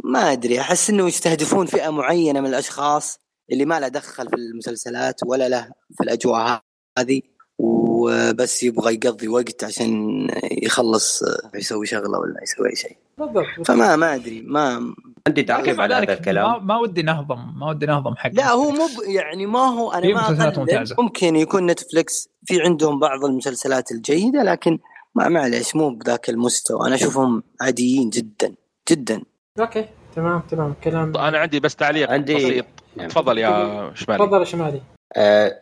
ما 0.04 0.32
أدري 0.32 0.60
أحس 0.60 0.90
إنه 0.90 1.08
يستهدفون 1.08 1.66
فئة 1.66 1.90
معينة 1.90 2.42
من 2.42 2.48
الأشخاص. 2.50 3.20
اللي 3.52 3.66
ما 3.66 3.80
له 3.80 3.88
دخل 3.88 4.30
في 4.30 4.36
المسلسلات 4.36 5.20
ولا 5.26 5.50
له 5.50 5.70
في 5.98 6.04
الأجواء 6.04 6.62
هذه 7.00 7.22
وبس 7.60 8.64
يبغى 8.64 8.94
يقضي 8.94 9.28
وقت 9.28 9.64
عشان 9.64 10.28
يخلص 10.64 11.24
يسوي 11.56 11.86
شغلة 11.86 12.20
ولا 12.20 12.44
يسوي 12.44 12.70
أي 12.70 12.76
شيء. 12.76 12.98
بالضبط. 13.18 13.46
فما 13.68 13.96
ما 13.96 14.16
أدري 14.16 14.42
ما 14.42 14.94
عندي 15.28 15.44
تعقيب 15.44 15.82
على 15.82 15.94
هذا 15.94 16.00
ذلك 16.02 16.10
ما, 16.10 16.14
الكلام. 16.16 16.68
ما 16.68 16.78
ودي 16.78 17.02
نهضم 17.02 17.60
ما 17.60 17.70
ودي 17.70 17.86
نهضم 17.86 18.16
حق 18.16 18.32
لا 18.34 18.52
هو 18.52 18.72
مو 18.72 18.88
يعني 19.08 19.46
ما 19.46 19.60
هو 19.60 19.92
أنا 19.92 20.08
ما 20.14 20.22
مسلسلات 20.22 20.54
أقلل. 20.58 20.60
ممتازة. 20.60 20.96
ممكن 21.00 21.36
يكون 21.36 21.66
نتفلكس 21.66 22.30
في 22.46 22.62
عندهم 22.62 23.00
بعض 23.00 23.26
المسلسلات 23.26 23.92
الجيدة 23.92 24.44
لكن 24.44 24.80
ما 25.16 25.30
معليش 25.30 25.76
مو 25.76 25.90
بذاك 25.90 26.30
المستوى. 26.30 26.88
أنا 26.88 26.96
أشوفهم 26.96 27.44
عاديين 27.62 28.10
جدا 28.10 28.56
جدا. 28.90 29.22
أوكي 29.60 29.86
تمام 30.16 30.42
تمام. 30.42 30.74
كلام. 30.84 31.18
أنا 31.18 31.38
عندي 31.38 31.60
بس 31.60 31.76
تعليق 31.76 32.12
عندي- 32.12 32.36
بسيط. 32.36 32.66
نعم. 32.98 33.08
تفضل 33.08 33.38
يا 33.38 33.92
شمالي. 33.96 34.24
تفضل 34.26 34.40
يا 34.40 34.46
شمالي. 34.46 34.82
آه، 35.16 35.62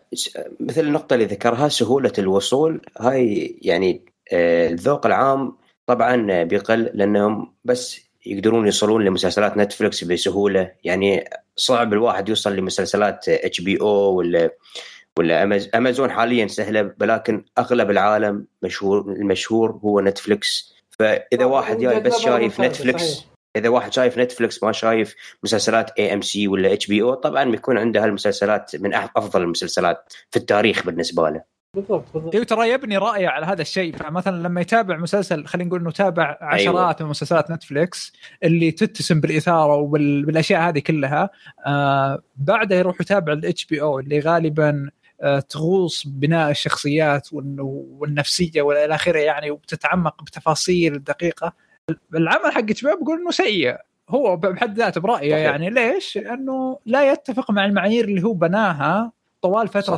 مثل 0.60 0.82
النقطة 0.82 1.14
اللي 1.14 1.26
ذكرها 1.26 1.68
سهولة 1.68 2.12
الوصول 2.18 2.82
هاي 3.00 3.56
يعني 3.62 4.02
آه، 4.34 4.70
الذوق 4.70 5.06
العام 5.06 5.56
طبعا 5.86 6.44
بيقل 6.44 6.90
لأنهم 6.94 7.54
بس 7.66 8.00
يقدرون 8.26 8.66
يوصلون 8.66 9.04
لمسلسلات 9.06 9.58
نتفلكس 9.58 10.04
بسهولة. 10.04 10.72
يعني 10.84 11.30
صعب 11.56 11.94
الواحد 11.94 12.30
يوصل 12.30 12.56
لمسلسلات 12.56 13.30
HBO 13.30 13.88
ولا 14.16 14.50
ولا 15.20 15.44
أماز- 15.46 15.70
أمازون 15.76 16.12
حاليا 16.12 16.48
سهلة 16.48 16.94
ولكن 17.02 17.46
أغلب 17.58 17.92
العالم 17.92 18.46
مشهور 18.62 19.02
المشهور 19.12 19.72
هو 19.84 20.00
نتفلكس 20.00 20.74
فإذا 21.00 21.44
آه، 21.44 21.46
واحد 21.46 21.78
جاي 21.78 22.00
بس 22.00 22.20
شايف 22.20 22.62
نتفلكس 22.62 23.04
صحيح. 23.14 23.26
إذا 23.56 23.70
واحد 23.70 23.94
شايف 23.94 24.18
نتفلكس 24.18 24.64
ما 24.64 24.72
شايف 24.72 25.16
مسلسلات 25.44 25.92
AMC 26.00 26.48
ولا 26.48 26.74
HBO 26.74 27.14
طبعا 27.14 27.44
بيكون 27.52 27.78
عنده 27.78 28.04
هالمسلسلات 28.04 28.76
من 28.76 28.94
أفضل 28.94 29.42
المسلسلات 29.42 30.14
في 30.32 30.38
التاريخ 30.40 30.86
بالنسبة 30.86 31.30
له. 31.30 31.44
بالضبط 31.76 32.06
بالضبط. 32.14 32.34
أيوه 32.36 32.46
ترى 32.46 32.70
يبني 32.70 32.98
رايه 32.98 33.28
على 33.28 33.46
هذا 33.46 33.62
الشيء. 33.62 33.96
فمثلا 33.98 34.44
لما 34.44 34.62
يتابع 34.62 34.98
مسلسل 34.98 35.46
خلينا 35.46 35.68
نقول 35.68 35.80
إنه 35.82 35.92
تابع 35.92 36.38
عشرات 36.42 36.68
أيوة. 36.68 36.96
من 37.00 37.06
مسلسلات 37.10 37.52
نتفليكس 37.52 38.14
اللي 38.44 38.72
تتسم 38.72 39.22
بالإثارة 39.22 39.76
وبالاشياء 39.76 40.62
هذه 40.62 40.80
كلها 40.80 41.30
آه 41.68 42.22
بعدها 42.36 42.78
يروح 42.78 43.02
يتابع 43.02 43.34
ال 43.34 43.66
HBO 43.66 44.00
اللي 44.00 44.20
غالبا 44.20 44.90
آه 45.22 45.40
تغوص 45.40 46.08
بناء 46.08 46.52
الشخصيات 46.52 47.28
والن- 47.34 47.60
والنفسية 48.00 48.62
والى 48.62 48.96
آخره 48.96 49.20
يعني 49.20 49.52
وبتتعمق 49.52 50.24
بتفاصيل 50.24 51.04
دقيقة. 51.04 51.54
العمل 52.16 52.52
حق 52.52 52.60
HBO 52.60 52.98
بقول 52.98 53.20
إنه 53.20 53.32
سيء 53.32 53.78
هو 54.10 54.38
بحد 54.38 54.78
ذاته 54.78 55.02
برأيه 55.02 55.32
صحيح. 55.32 55.46
يعني 55.46 55.70
ليش؟ 55.70 56.18
لأنه 56.18 56.80
لا 56.86 57.12
يتفق 57.12 57.52
مع 57.52 57.66
المعايير 57.66 58.06
اللي 58.06 58.24
هو 58.24 58.34
بناها 58.34 59.12
طوال 59.42 59.68
فترة. 59.68 59.96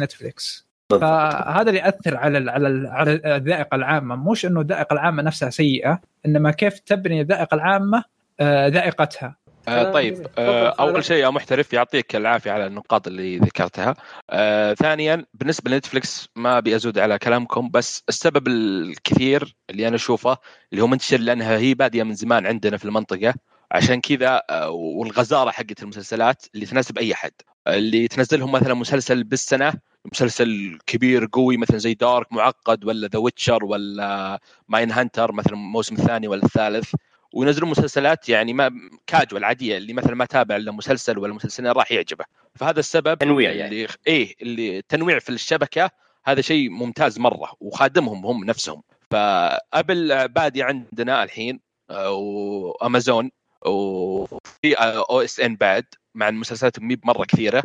نتفليكس 0.00 0.66
بالضبط. 0.90 1.10
فهذا 1.10 1.68
اللي 1.68 1.80
يأثر 1.80 2.16
على 2.16 2.38
ال 2.38 2.48
على 2.48 2.68
ال 2.68 2.86
على 2.86 3.36
الذائقة 3.36 3.74
العامة 3.74 4.30
مش 4.30 4.46
إنه 4.46 4.60
الذائقة 4.60 4.94
العامة 4.94 5.22
نفسها 5.22 5.50
سيئة 5.50 6.00
إنما 6.26 6.50
كيف 6.50 6.78
تبني 6.78 7.20
الذائقة 7.20 7.54
العامة 7.54 8.04
آه، 8.40 8.68
ذائقتها 8.68 9.36
آه 9.70 9.92
طيب. 9.92 10.26
آه 10.38 10.68
أول 10.80 11.04
شيء 11.04 11.16
يا 11.16 11.30
محترف 11.30 11.72
يعطيك 11.72 12.16
العافية 12.16 12.50
على 12.50 12.66
النقاط 12.66 13.06
اللي 13.06 13.38
ذكرتها. 13.38 13.94
آه 14.30 14.74
ثانيا 14.74 15.26
بالنسبة 15.34 15.70
لنتفلكس 15.70 16.28
ما 16.36 16.58
ابي 16.58 16.76
ازود 16.76 16.98
على 16.98 17.18
كلامكم 17.18 17.70
بس 17.70 18.04
السبب 18.08 18.48
الكثير 18.48 19.56
اللي 19.70 19.88
أنا 19.88 19.96
أشوفه 19.96 20.36
اللي 20.72 20.82
هو 20.82 20.86
منتشر 20.86 21.16
لأنها 21.18 21.58
هي 21.58 21.74
بادية 21.74 22.02
من 22.02 22.14
زمان 22.14 22.46
عندنا 22.46 22.76
في 22.76 22.84
المنطقة. 22.84 23.34
عشان 23.72 24.00
كذا 24.00 24.42
آه، 24.50 24.70
والغزارة 24.70 25.50
حقت 25.50 25.82
المسلسلات 25.82 26.46
اللي 26.54 26.66
تناسب 26.66 26.98
أي 26.98 27.12
احد 27.12 27.32
اللي 27.68 28.08
تنزلهم 28.08 28.52
مثلا 28.52 28.74
مسلسل 28.74 29.24
بالسنة 29.24 29.72
مسلسل 30.12 30.78
كبير 30.86 31.28
قوي 31.32 31.56
مثلا 31.56 31.78
زي 31.78 31.94
Dark 31.94 32.32
معقد 32.32 32.84
ولا 32.84 33.08
The 33.08 33.18
Witcher 33.18 33.64
ولا 33.64 34.40
Mindhunter 34.68 35.32
مثلا 35.32 35.52
الموسم 35.52 35.94
الثاني 35.94 36.28
ولا 36.28 36.44
الثالث. 36.44 36.94
وينزلون 37.32 37.70
مسلسلات 37.70 38.28
يعني 38.28 38.52
ما 38.52 38.70
كاجوال 39.06 39.44
عادية 39.44 39.76
اللي 39.76 39.92
مثلا 39.92 40.14
ما 40.14 40.24
تابع 40.24 40.56
إلا 40.56 40.72
مسلسل 40.72 41.18
ولا 41.18 41.34
مسلسلين 41.34 41.70
راح 41.72 41.92
يعجبه. 41.92 42.24
فهذا 42.54 42.80
السبب 42.80 43.18
تنويع 43.18 43.50
يعني. 43.52 43.68
اللي 43.68 43.88
إيه 44.06 44.34
اللي 44.42 44.78
التنويع 44.78 45.18
في 45.18 45.28
الشبكة 45.28 45.90
هذا 46.24 46.40
شيء 46.40 46.70
ممتاز 46.70 47.18
مرة 47.18 47.52
وخادمهم 47.60 48.26
هم 48.26 48.44
نفسهم. 48.44 48.82
فأبل 49.10 50.28
بادي 50.28 50.62
عندنا 50.62 51.22
الحين 51.22 51.60
آه، 51.90 52.10
وأمازون 52.10 53.30
وفي 53.66 54.74
OSN 54.74 55.56
بعد 55.56 55.84
مع 56.14 56.28
المسلسلات 56.28 56.80
ميب 56.80 56.96
مرة 56.96 57.24
كثيرة. 57.24 57.62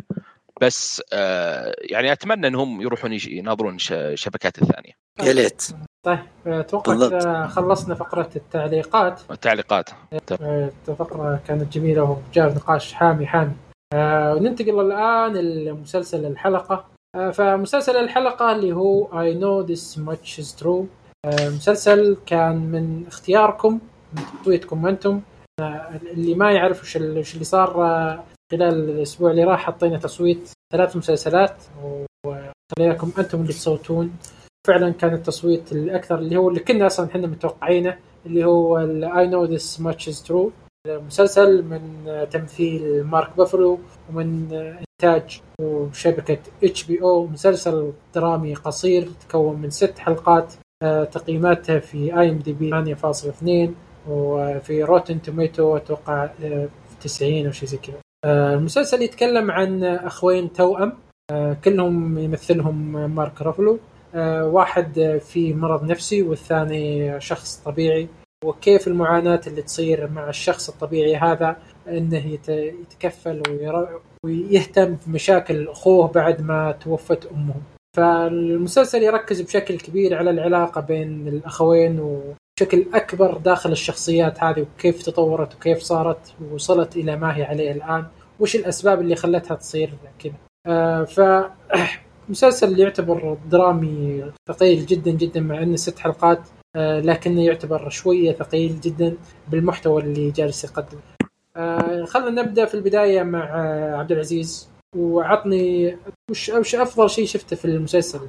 بس 0.60 1.02
آه، 1.12 1.74
يعني 1.90 2.12
أتمنى 2.12 2.46
إنهم 2.46 2.80
يروحون 2.80 3.12
يناظرون 3.26 3.78
ش- 3.78 3.92
الشبكات 3.92 4.62
الثانية. 4.62 4.92
يا 5.22 5.32
ليت. 5.32 5.62
طيب 6.06 6.18
أتوقع 6.46 7.46
خلصنا 7.46 7.94
فقرة 7.94 8.30
التعليقات. 8.36 9.20
التعليقات. 9.30 9.90
آه، 10.42 10.70
الفقره 10.88 11.40
كانت 11.48 11.72
جميلة 11.72 12.02
وجاء 12.30 12.54
نقاش 12.54 12.92
حامي 12.92 13.26
حامي. 13.26 13.52
آه، 13.94 14.34
ننتقل 14.34 14.80
الآن 14.80 15.32
لمسلسل 15.36 16.26
الحلقة. 16.26 16.84
آه، 17.16 17.30
فمسلسل 17.30 17.96
الحلقة 17.96 18.52
اللي 18.52 18.72
هو 18.72 19.06
I 19.08 19.34
know 19.34 19.68
this 19.68 19.98
much 19.98 20.40
is 20.44 20.62
true. 20.62 20.84
آه، 21.24 21.48
مسلسل 21.48 22.16
كان 22.26 22.56
من 22.56 23.04
اختياركم 23.06 23.78
من 24.12 24.22
تصويتكم 24.42 24.86
أنتم. 24.86 25.20
آه، 25.60 26.00
اللي 26.12 26.34
ما 26.34 26.52
يعرف 26.52 26.82
وش 26.82 26.96
ال- 26.96 27.18
وش 27.18 27.34
اللي 27.34 27.44
صار 27.44 27.84
آه، 27.84 28.24
خلال 28.52 28.90
الأسبوع 28.90 29.30
اللي 29.30 29.44
راح 29.44 29.60
حطينا 29.60 29.98
تصويت 29.98 30.50
ثلاث 30.72 30.96
مسلسلات 30.96 31.62
وخليناكم 31.82 33.12
أنتم 33.18 33.40
اللي 33.40 33.52
تصوتون. 33.52 34.16
فعلا 34.66 34.90
كان 34.92 35.14
التصويت 35.14 35.72
الأكثر 35.72 36.18
اللي 36.18 36.36
هو 36.36 36.48
اللي 36.48 36.60
كنا 36.60 36.86
أصلا 36.86 37.06
إحنا 37.06 37.26
متوقعينه 37.26 37.98
اللي 38.26 38.44
هو 38.44 38.78
I 39.02 39.30
know 39.30 39.50
this 39.58 39.80
much 39.82 40.12
is 40.12 40.26
true. 40.28 40.50
مسلسل 40.88 41.62
من 41.64 42.08
آه، 42.08 42.24
تمثيل 42.24 43.04
مارك 43.04 43.36
رافلو 43.36 43.78
ومن 44.10 44.48
آه، 44.52 44.78
إنتاج 45.02 45.40
وشبكة 45.60 46.38
HBO. 46.64 47.26
مسلسل 47.26 47.92
درامي 48.14 48.54
قصير 48.54 49.08
تكون 49.28 49.60
من 49.60 49.70
ست 49.70 49.98
حلقات. 49.98 50.54
آه، 50.82 51.04
تقييماتها 51.04 51.78
في 51.78 52.20
IMDb 52.20 52.70
8.2 52.70 53.74
وفي 54.08 54.82
Rotten 54.82 55.22
Tomato 55.22 55.76
أتوقع 55.76 56.30
آه، 56.44 56.68
90 57.00 57.46
أو 57.46 57.52
شيء 57.52 57.68
زي 57.68 57.76
كذا. 57.76 57.96
آه، 57.96 58.05
المسلسل 58.26 59.02
يتكلم 59.02 59.50
عن 59.50 59.84
أخوين 59.84 60.52
توأم 60.52 60.92
آه، 61.30 61.56
كلهم 61.64 62.18
يمثلهم 62.18 62.92
مارك 63.14 63.42
رافلو 63.42 63.78
آه، 64.14 64.46
واحد 64.46 64.98
آه، 64.98 65.18
في 65.18 65.54
مرض 65.54 65.84
نفسي 65.84 66.22
والثاني 66.22 67.20
شخص 67.20 67.56
طبيعي 67.64 68.08
وكيف 68.44 68.88
المعاناة 68.88 69.40
اللي 69.46 69.62
تصير 69.62 70.08
مع 70.10 70.28
الشخص 70.28 70.68
الطبيعي 70.68 71.16
هذا 71.16 71.56
إنه 71.88 72.26
يت- 72.26 72.48
يتكفل 72.48 73.42
ويهتم 74.24 74.96
بمشاكل 75.06 75.68
أخوه 75.68 76.08
بعد 76.08 76.42
ما 76.42 76.72
توفت 76.72 77.26
أمه. 77.26 77.54
فالمسلسل 77.96 79.02
يركز 79.02 79.40
بشكل 79.40 79.78
كبير 79.78 80.14
على 80.14 80.30
العلاقة 80.30 80.80
بين 80.80 81.28
الأخوين 81.28 82.20
وبشكل 82.60 82.86
أكبر 82.94 83.38
داخل 83.38 83.72
الشخصيات 83.72 84.44
هذه 84.44 84.60
وكيف 84.60 85.02
تطورت 85.02 85.54
وكيف 85.54 85.78
صارت 85.78 86.34
ووصلت 86.42 86.96
إلى 86.96 87.16
ما 87.16 87.36
هي 87.36 87.42
عليه 87.42 87.72
الآن، 87.72 88.06
وش 88.40 88.56
الأسباب 88.56 89.00
اللي 89.00 89.16
خلتها 89.16 89.54
تصير 89.54 89.94
كذا. 90.18 90.32
آه 90.66 91.04
ف 91.04 91.20
مسلسل 92.28 92.80
يعتبر 92.80 93.36
درامي 93.50 94.24
ثقيل 94.48 94.86
جدا 94.86 95.10
جدا 95.10 95.40
مع 95.40 95.62
إنه 95.62 95.76
ست 95.76 95.98
حلقات 95.98 96.40
آه، 96.76 97.00
لكنه 97.00 97.44
يعتبر 97.44 97.88
شوية 97.88 98.32
ثقيل 98.32 98.80
جدا 98.80 99.16
بالمحتوى 99.48 100.02
اللي 100.02 100.30
جالس 100.30 100.64
يقدمه. 100.64 101.00
آه، 101.56 102.04
خلينا 102.04 102.42
نبدأ 102.42 102.64
في 102.64 102.74
البداية 102.74 103.22
مع 103.22 103.44
آه، 103.54 103.96
عبد 103.96 104.12
العزيز 104.12 104.68
وعطني 104.96 105.96
وش 106.30 106.74
أفضل 106.74 107.10
شيء 107.10 107.26
شفته 107.26 107.56
في 107.56 107.64
المسلسل 107.64 108.20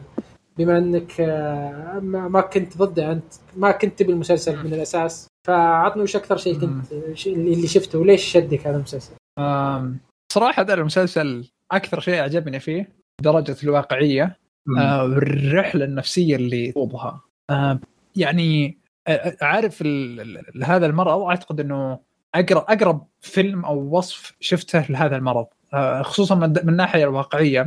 بما 0.58 0.78
انك 0.78 1.22
آه، 1.22 2.00
ما 2.00 2.28
ما 2.28 2.42
كنت 2.42 2.78
ضده 2.78 3.12
انت 3.12 3.34
ما 3.56 3.72
كنت 3.72 4.00
تبي 4.00 4.12
المسلسل 4.12 4.66
من 4.66 4.74
الأساس 4.74 5.28
فعطني 5.48 6.04
وش 6.04 6.16
أكثر 6.16 6.38
شيء 6.38 6.60
كنت 6.60 6.92
اللي 7.28 7.68
شفته 7.68 8.00
وليش 8.00 8.24
شدك 8.24 8.68
هذا 8.68 8.76
المسلسل؟ 8.76 9.14
صراحة 10.34 10.62
هذا 10.62 10.74
المسلسل 10.74 11.52
أكثر 11.72 12.00
شيء 12.00 12.20
أعجبني 12.20 12.60
فيه 12.60 12.90
درجة 13.22 13.56
الواقعية 13.64 14.38
آه 14.80 15.04
والرحلة 15.04 15.86
النفسية 15.86 16.36
اللي 16.36 16.72
تخوضها 16.72 17.22
آه 17.50 17.80
يعني 18.16 18.78
آه 19.08 19.38
عارف 19.42 19.84
هذا 20.64 20.86
المرض 20.86 21.22
أعتقد 21.22 21.60
إنه 21.60 22.00
أقرب 22.36 22.66
أقرب 22.70 23.08
فيلم 23.22 23.66
أو 23.66 23.98
وصف 23.98 24.36
شفته 24.40 24.86
لهذا 24.90 25.18
المرض. 25.18 25.48
خصوصا 26.02 26.36
من 26.36 26.70
الناحيه 26.70 27.04
الواقعيه 27.04 27.64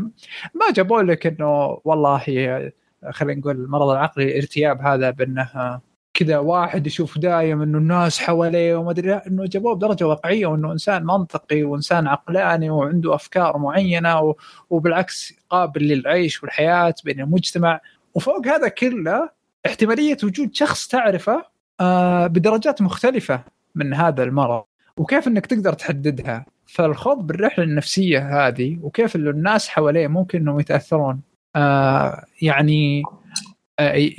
ما 0.54 0.70
جابوا 0.74 1.02
لك 1.02 1.26
إنه 1.26 1.80
والله 1.84 2.22
آه، 2.28 2.72
خلينا 3.10 3.40
نقول 3.40 3.56
المرض 3.56 3.88
العقلي 3.88 4.24
الارتياب 4.24 4.80
هذا 4.80 5.10
بأنه 5.10 5.42
آه، 5.42 5.80
كذا 6.14 6.38
واحد 6.38 6.86
يشوف 6.86 7.18
دايم 7.18 7.62
إنه 7.62 7.78
الناس 7.78 8.18
حواليه 8.18 8.76
وما 8.76 8.90
أدري 8.90 9.14
إنه 9.14 9.44
جابوه 9.46 9.74
بدرجة 9.74 10.06
واقعية 10.06 10.46
وإنه 10.46 10.72
إنسان 10.72 11.04
منطقي 11.04 11.62
وإنسان 11.62 12.06
عقلاني 12.06 12.70
وعنده 12.70 13.14
أفكار 13.14 13.58
معينة 13.58 14.34
وبالعكس 14.70 15.34
قابل 15.50 15.82
للعيش 15.82 16.42
والحياة 16.42 16.94
بين 17.04 17.20
المجتمع. 17.20 17.80
وفوق 18.14 18.46
هذا 18.46 18.68
كله 18.68 19.30
احتمالية 19.66 20.16
وجود 20.24 20.54
شخص 20.54 20.88
تعرفه 20.88 21.44
آه، 21.80 22.26
بدرجات 22.26 22.82
مختلفة 22.82 23.44
من 23.74 23.94
هذا 23.94 24.22
المرض. 24.22 24.64
وكيف 24.96 25.28
إنك 25.28 25.46
تقدر 25.46 25.72
تحددها؟ 25.72 26.46
فالخوض 26.70 27.26
بالرحلة 27.26 27.64
النفسية 27.64 28.46
هذه 28.48 28.78
وكيف 28.82 29.16
إنه 29.16 29.30
الناس 29.30 29.68
حواليه 29.68 30.06
ممكن 30.06 30.38
إنهم 30.38 30.60
يتأثرون 30.60 31.20
آه 31.56 32.24
يعني 32.42 33.02
آه 33.78 34.10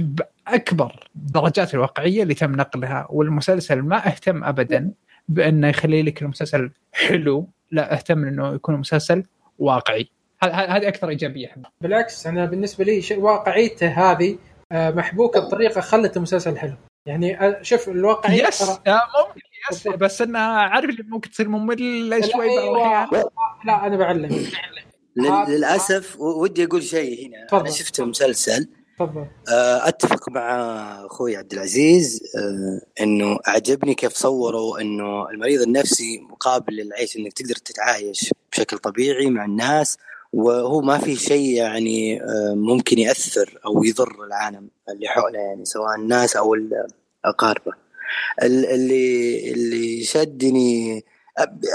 بأكبر 0.00 1.08
درجات 1.14 1.74
الواقعية 1.74 2.22
اللي 2.22 2.34
تم 2.34 2.56
نقلها 2.56 3.06
والمسلسل 3.10 3.82
ما 3.82 4.06
أهتم 4.06 4.44
ابدا 4.44 4.90
بأنه 5.28 5.68
يخلي 5.68 6.02
لك 6.02 6.22
المسلسل 6.22 6.70
حلو 6.92 7.48
لا 7.70 7.92
أهتم 7.92 8.24
إنه 8.24 8.54
يكون 8.54 8.74
المسلسل 8.74 9.22
واقعي. 9.58 10.08
هذه 10.42 10.88
أكثر 10.88 11.08
إيجابية. 11.08 11.54
بالعكس 11.80 12.26
أنا 12.26 12.44
بالنسبة 12.44 12.84
لي 12.84 13.02
شيء 13.02 13.20
واقعيته 13.20 13.86
هذه 13.88 14.38
آه، 14.72 14.90
محبوكة 14.90 15.40
بطريقة 15.40 15.80
خلت 15.80 16.16
المسلسل 16.16 16.58
حلو. 16.58 16.74
يعني 17.06 17.40
آه، 17.46 17.62
شوف 17.62 17.88
الواقعية 17.88 18.46
يس 18.48 18.62
ترى- 18.62 18.88
ممكن. 18.88 19.40
يس 19.72 19.88
بس 19.88 20.22
انها 20.22 20.42
عارف 20.42 20.90
اللي 20.90 21.02
ممكن 21.02 21.30
تصير 21.30 21.48
ممله 21.48 22.20
شوي 22.20 22.48
بعض 22.48 22.58
أيوة. 22.58 23.10
الأحيان. 23.12 23.24
لا 23.64 23.86
أنا 23.86 23.96
بعلم. 23.96 24.46
للأسف 25.48 26.20
ودي 26.20 26.64
أقول 26.64 26.82
شيء 26.82 27.26
هنا. 27.26 27.46
تفضل. 27.46 27.60
أنا 27.60 27.70
شفت 27.70 28.00
المسلسل 28.00 28.68
تفضل. 28.98 29.26
آه، 29.48 29.88
أتفق 29.88 30.28
مع 30.28 30.50
أخوي 31.06 31.36
عبد 31.36 31.52
العزيز 31.52 32.22
آه، 32.38 33.02
إنه 33.02 33.38
أعجبني 33.48 33.94
كيف 33.94 34.12
صوروا 34.12 34.80
إنه 34.80 35.30
المريض 35.30 35.62
النفسي 35.62 36.18
مقابل 36.30 36.74
للعيش 36.74 37.16
إنك 37.16 37.32
تقدر 37.32 37.54
تتعايش 37.54 38.30
بشكل 38.52 38.78
طبيعي 38.78 39.30
مع 39.30 39.44
الناس 39.44 39.98
وهو 40.32 40.80
ما 40.80 40.98
في 40.98 41.16
شيء 41.16 41.56
يعني 41.56 42.22
آه، 42.22 42.54
ممكن 42.54 42.98
يأثر 42.98 43.60
أو 43.66 43.84
يضر 43.84 44.24
العالم 44.24 44.68
اللي 44.88 45.08
حوله 45.08 45.38
يعني 45.38 45.64
سواء 45.64 45.94
الناس 45.96 46.36
أو 46.36 46.56
أقاربه. 47.24 47.72
اللي 48.42 49.52
اللي 49.52 50.04
شدني 50.04 51.04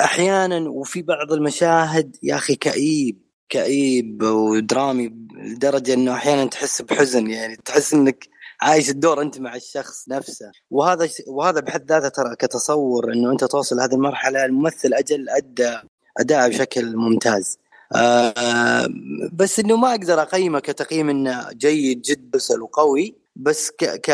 أحيانا 0.04 0.70
وفي 0.70 1.02
بعض 1.02 1.32
المشاهد 1.34 2.16
يا 2.24 2.36
أخي 2.36 2.56
كئيب 2.56 3.26
كئيب 3.50 4.24
ودرامي 4.24 5.14
لدرجة 5.38 5.94
إنه 5.94 6.14
أحيانا 6.14 6.46
تحس 6.46 6.82
بحزن 6.82 7.30
يعني 7.30 7.56
تحس 7.56 7.94
إنك 7.94 8.30
عايش 8.62 8.90
الدور 8.90 9.22
أنت 9.22 9.40
مع 9.40 9.56
الشخص 9.56 10.10
نفسه. 10.10 10.52
وهذا 10.72 11.10
وهذا 11.28 11.60
بحد 11.60 11.92
ذاته 11.92 12.08
ترى 12.10 12.36
كتصور 12.36 13.14
إنه 13.14 13.32
أنت 13.32 13.44
توصل 13.44 13.76
لهذه 13.76 13.94
المرحلة 13.94 14.46
الممثل 14.46 14.94
أجل 14.94 15.30
أدى 15.30 15.78
أداء 16.20 16.50
بشكل 16.50 16.96
ممتاز. 16.96 17.58
آه 17.96 18.88
بس 19.34 19.60
إنه 19.60 19.76
ما 19.78 19.92
أقدر 19.92 20.22
أقيمه 20.22 20.60
كتقييم 20.60 21.10
إنه 21.10 21.50
جيد 21.54 22.02
جدا 22.02 22.40
وقوي. 22.62 23.16
بس 23.36 23.72
ك 23.72 23.86
ك 23.86 24.12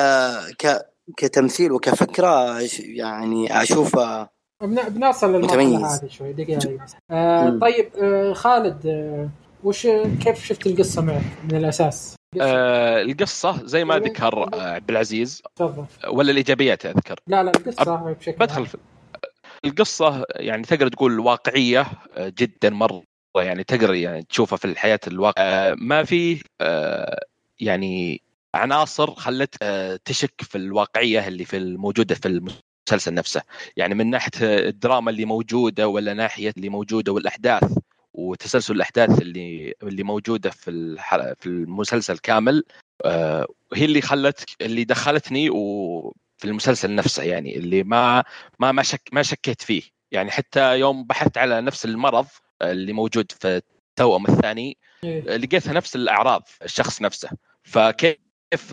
ك 0.57 0.90
كتمثيل 1.17 1.71
وكفكرة 1.71 2.65
ش- 2.65 2.79
يعني 2.79 3.61
أشوفه 3.61 4.29
بن- 4.61 4.89
بنوصل 4.89 5.33
للمرحلة 5.33 5.63
متميز. 5.63 5.99
هذه 6.03 6.09
شوي 6.09 6.33
دقيقة. 6.33 6.85
آه. 7.11 7.59
طيب 7.61 7.89
آه 8.01 8.33
خالد 8.33 8.85
آه 8.87 9.29
وش 9.63 9.87
كيف 10.23 10.45
شفت 10.45 10.67
القصة 10.67 11.01
معك 11.01 11.21
من 11.43 11.55
الأساس؟ 11.57 12.15
آه 12.41 13.01
القصة 13.01 13.65
زي 13.65 13.85
ما 13.85 13.93
يعني- 13.95 14.05
ذكر 14.09 14.43
آه 14.53 14.61
عبد 14.73 14.89
العزيز 14.89 15.41
تفضل 15.55 15.85
ولا 16.11 16.31
الإيجابيات 16.31 16.85
أذكر 16.85 17.19
لا 17.27 17.43
لا 17.43 17.51
القصة 17.55 17.95
بشكل 17.95 18.37
بدخل 18.39 18.55
عام. 18.61 18.65
في 18.65 18.77
القصة 19.65 20.25
يعني 20.35 20.63
تقدر 20.63 20.87
تقول 20.87 21.19
واقعية 21.19 21.85
آه، 22.17 22.33
جدا 22.37 22.69
مرة 22.69 23.01
يعني 23.35 23.63
تقدر 23.63 23.93
يعني 23.93 24.23
تشوفها 24.23 24.57
في 24.57 24.65
الحياة 24.65 24.99
الواقع 25.07 25.41
آه، 25.43 25.75
ما 25.77 26.03
في 26.03 26.43
آه، 26.61 27.19
يعني 27.59 28.21
عناصر 28.55 29.15
خلت 29.15 29.55
آه، 29.61 29.99
تشك 30.05 30.41
في 30.41 30.57
الواقعية 30.57 31.27
اللي 31.27 31.45
في 31.45 31.57
الموجوده 31.57 32.15
في 32.15 32.27
المسلسل 32.27 33.13
نفسه. 33.13 33.41
يعني 33.77 33.95
من 33.95 34.09
ناحية 34.09 34.31
الدراما 34.41 35.11
اللي 35.11 35.25
موجودة 35.25 35.87
ولا 35.87 36.13
ناحية 36.13 36.53
اللي 36.57 36.69
موجودة 36.69 37.11
والأحداث 37.11 37.77
وتسلسل 38.13 38.75
الأحداث 38.75 39.21
اللي 39.21 39.73
اللي 39.83 40.03
موجودة 40.03 40.49
في 40.49 40.97
في 41.39 41.45
المسلسل 41.45 42.17
كامل 42.17 42.63
آه، 43.05 43.47
هي 43.73 43.85
اللي 43.85 44.01
خلت 44.01 44.43
اللي 44.61 44.83
دخلتني 44.83 45.49
وفي 45.49 46.45
المسلسل 46.45 46.95
نفسه 46.95 47.23
يعني 47.23 47.57
اللي 47.57 47.83
ما 47.83 48.23
ما 48.59 48.71
ما 48.71 48.83
شك 48.83 49.09
ما 49.11 49.23
شكيت 49.23 49.61
فيه. 49.61 49.81
يعني 50.11 50.31
حتى 50.31 50.79
يوم 50.79 51.03
بحثت 51.03 51.37
على 51.37 51.61
نفس 51.61 51.85
المرض 51.85 52.27
اللي 52.61 52.93
موجود 52.93 53.31
في 53.31 53.61
التوأم 53.89 54.25
الثاني 54.25 54.77
إيه. 55.03 55.37
لقيتها 55.37 55.73
نفس 55.73 55.95
الأعراض 55.95 56.47
الشخص 56.63 57.01
نفسه. 57.01 57.29
فكيف 57.63 58.17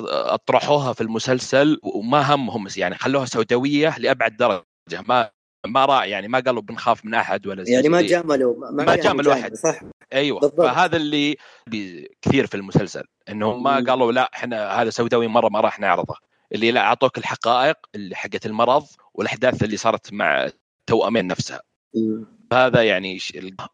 أطرحوها 0.01 0.93
في 0.93 1.01
المسلسل 1.01 1.81
وما 1.83 2.35
همهم 2.35 2.67
يعني 2.77 2.95
خلوها 2.95 3.25
سوداوية 3.25 3.99
لأبعد 3.99 4.37
درجة 4.37 5.05
ما 5.09 5.31
ما 5.67 5.85
را 5.85 6.05
يعني 6.05 6.29
ما 6.29 6.39
قالوا 6.41 6.63
بنخاف 6.63 7.05
من 7.05 7.15
أحد 7.15 7.47
ولا 7.47 7.65
زي 7.65 7.73
يعني 7.73 7.89
ما. 7.89 8.03
جاملوا 8.03 8.71
ما 8.73 8.95
في 8.97 9.01
جاملوا 9.01 9.21
مجاملة، 9.35 9.41
أحد. 9.41 9.55
صح 9.55 9.81
أيوه 10.13 10.41
بالضبط. 10.41 10.61
فهذا 10.67 10.97
اللي 10.97 11.37
بي- 11.67 12.11
كثير 12.23 12.47
في 12.47 12.55
المسلسل 12.55 13.05
إنهم 13.29 13.63
ما. 13.63 13.75
قالوا 13.75 14.13
لا 14.13 14.31
إحنا 14.35 14.83
هذا 14.83 14.91
سوداوي 14.91 15.27
مرة 15.27 15.49
ما 15.49 15.61
راح 15.61 15.81
نعرضه 15.81 16.15
اللي 16.53 16.71
لا 16.71 16.81
أعطوك 16.81 17.19
الحقائق 17.19 17.77
اللي 17.95 18.15
حقت 18.17 18.47
المرض 18.47 18.87
والأحداث 19.15 19.63
اللي 19.63 19.77
صارت 19.77 20.13
مع 20.13 20.49
توأمين 20.87 21.27
نفسها 21.27 21.61
مم. 21.95 22.25
فهذا 22.51 22.83
يعني 22.83 23.19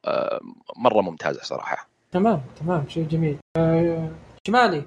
آه، 0.04 0.40
مرة 0.76 1.00
ممتازة 1.00 1.42
صراحة 1.42 1.88
تمام 2.12 2.42
تمام 2.60 2.88
شيء 2.88 3.04
جميل 3.08 3.38
آه 3.56 4.10
شمالي 4.46 4.84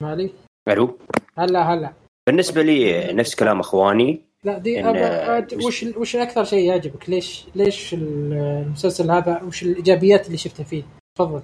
شمالي 0.00 0.30
ألو. 0.68 0.98
هلا 1.38 1.62
هلا. 1.74 1.92
بالنسبة 2.26 2.62
لي 2.62 3.12
نفس 3.12 3.34
كلام 3.34 3.60
اخواني 3.60 4.20
لا 4.44 4.58
دي 4.58 4.82
إن- 4.82 5.64
وش 5.64 5.82
وش 5.82 6.16
أكثر 6.16 6.44
شيء 6.44 6.68
يعجبك؟ 6.68 7.10
ليش 7.10 7.44
ليش 7.54 7.94
المسلسل 7.94 9.10
هذا؟ 9.10 9.42
وش 9.42 9.62
الإيجابيات 9.62 10.26
اللي 10.26 10.36
شفتها 10.38 10.64
فيه؟ 10.64 10.82
تفضل. 11.18 11.42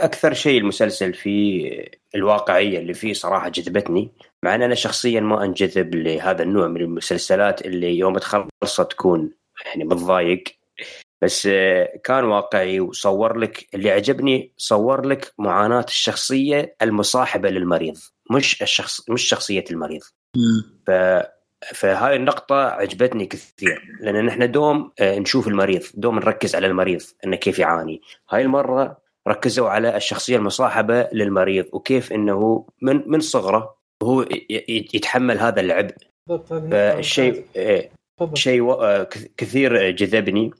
أكثر 0.00 0.34
شيء 0.34 0.60
المسلسل 0.60 1.14
فيه 1.14 1.84
الواقعية 2.14 2.78
اللي 2.78 2.94
فيه 2.94 3.12
صراحة 3.12 3.48
جذبتني 3.48 4.08
مع 4.44 4.54
إن 4.54 4.62
أنا 4.62 4.74
شخصيا 4.74 5.20
ما 5.20 5.44
أنجذب 5.44 5.94
لهذا 5.94 6.42
النوع 6.42 6.68
من 6.68 6.80
المسلسلات 6.80 7.66
اللي 7.66 7.98
يوم 7.98 8.18
تخلصها 8.18 8.84
تكون 8.84 9.30
يعني 9.66 9.84
متضايق. 9.84 10.44
بس 11.22 11.48
آه، 11.50 11.88
كان 12.04 12.24
واقعي 12.24 12.80
وصور 12.80 13.38
لك 13.38 13.66
اللي 13.74 13.90
عجبني 13.90 14.52
صور 14.56 15.06
لك 15.06 15.32
معاناة 15.38 15.84
الشخصية 15.88 16.76
المصاحبة 16.82 17.50
للمريض 17.50 17.96
مش 18.30 18.62
الشخص 18.62 19.10
مش 19.10 19.22
شخصية 19.22 19.64
المريض. 19.70 20.02
ف 20.86 20.90
فهاي 21.74 22.16
النقطة 22.16 22.56
عجبتني 22.64 23.26
كثير 23.26 23.82
لأن 24.00 24.24
نحن 24.26 24.50
دوم 24.50 24.92
آه، 25.00 25.18
نشوف 25.18 25.48
المريض 25.48 25.82
دوم 25.94 26.16
نركز 26.18 26.54
على 26.54 26.66
المريض 26.66 27.02
أنه 27.24 27.36
كيف 27.36 27.58
يعاني. 27.58 28.00
هاي 28.30 28.42
المرة 28.42 28.98
ركزوا 29.28 29.68
على 29.68 29.96
الشخصية 29.96 30.36
المصاحبة 30.36 31.08
للمريض 31.12 31.66
وكيف 31.72 32.12
أنه 32.12 32.66
من 32.82 33.02
من 33.06 33.20
صغره 33.20 33.76
هو 34.02 34.26
يتحمل 34.68 35.38
هذا 35.38 35.60
العبء. 35.60 35.94
فالشيء 36.70 37.44
تفضل. 38.20 38.36
شيء 38.36 38.70
آه، 38.72 39.02
كث- 39.04 39.28
كثير 39.36 39.90
جذبني. 39.90 40.50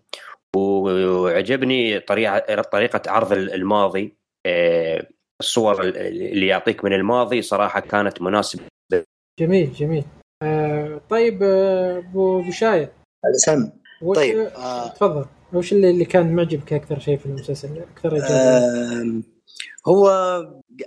وعجبني 0.56 2.00
طريقة 2.00 2.62
طريقة 2.62 3.02
عرض 3.10 3.32
الماضي. 3.32 4.16
آه، 4.46 5.06
الصور 5.40 5.82
اللي 5.82 6.46
يعطيك 6.46 6.84
من 6.84 6.92
الماضي 6.92 7.42
صراحة 7.42 7.80
كانت 7.80 8.22
مناسبة. 8.22 8.62
جميل 9.40 9.72
جميل. 9.72 10.04
آه 10.42 11.00
طيب 11.10 11.42
آه، 11.42 11.98
ابو 11.98 12.42
بشاير 12.42 12.88
سم 13.32 13.70
طيب 14.14 14.38
آه 14.38 14.88
تفضل. 14.88 15.24
وش 15.52 15.72
اللي, 15.72 15.90
اللي 15.90 16.04
كان 16.04 16.34
معجبك 16.36 16.72
أكثر 16.72 16.98
شيء 16.98 17.16
في 17.16 17.26
المسلسل؟ 17.26 17.68
أكثر 17.78 18.14
إيجابية؟ 18.14 19.02
آم، 19.02 19.22
هو 19.86 20.10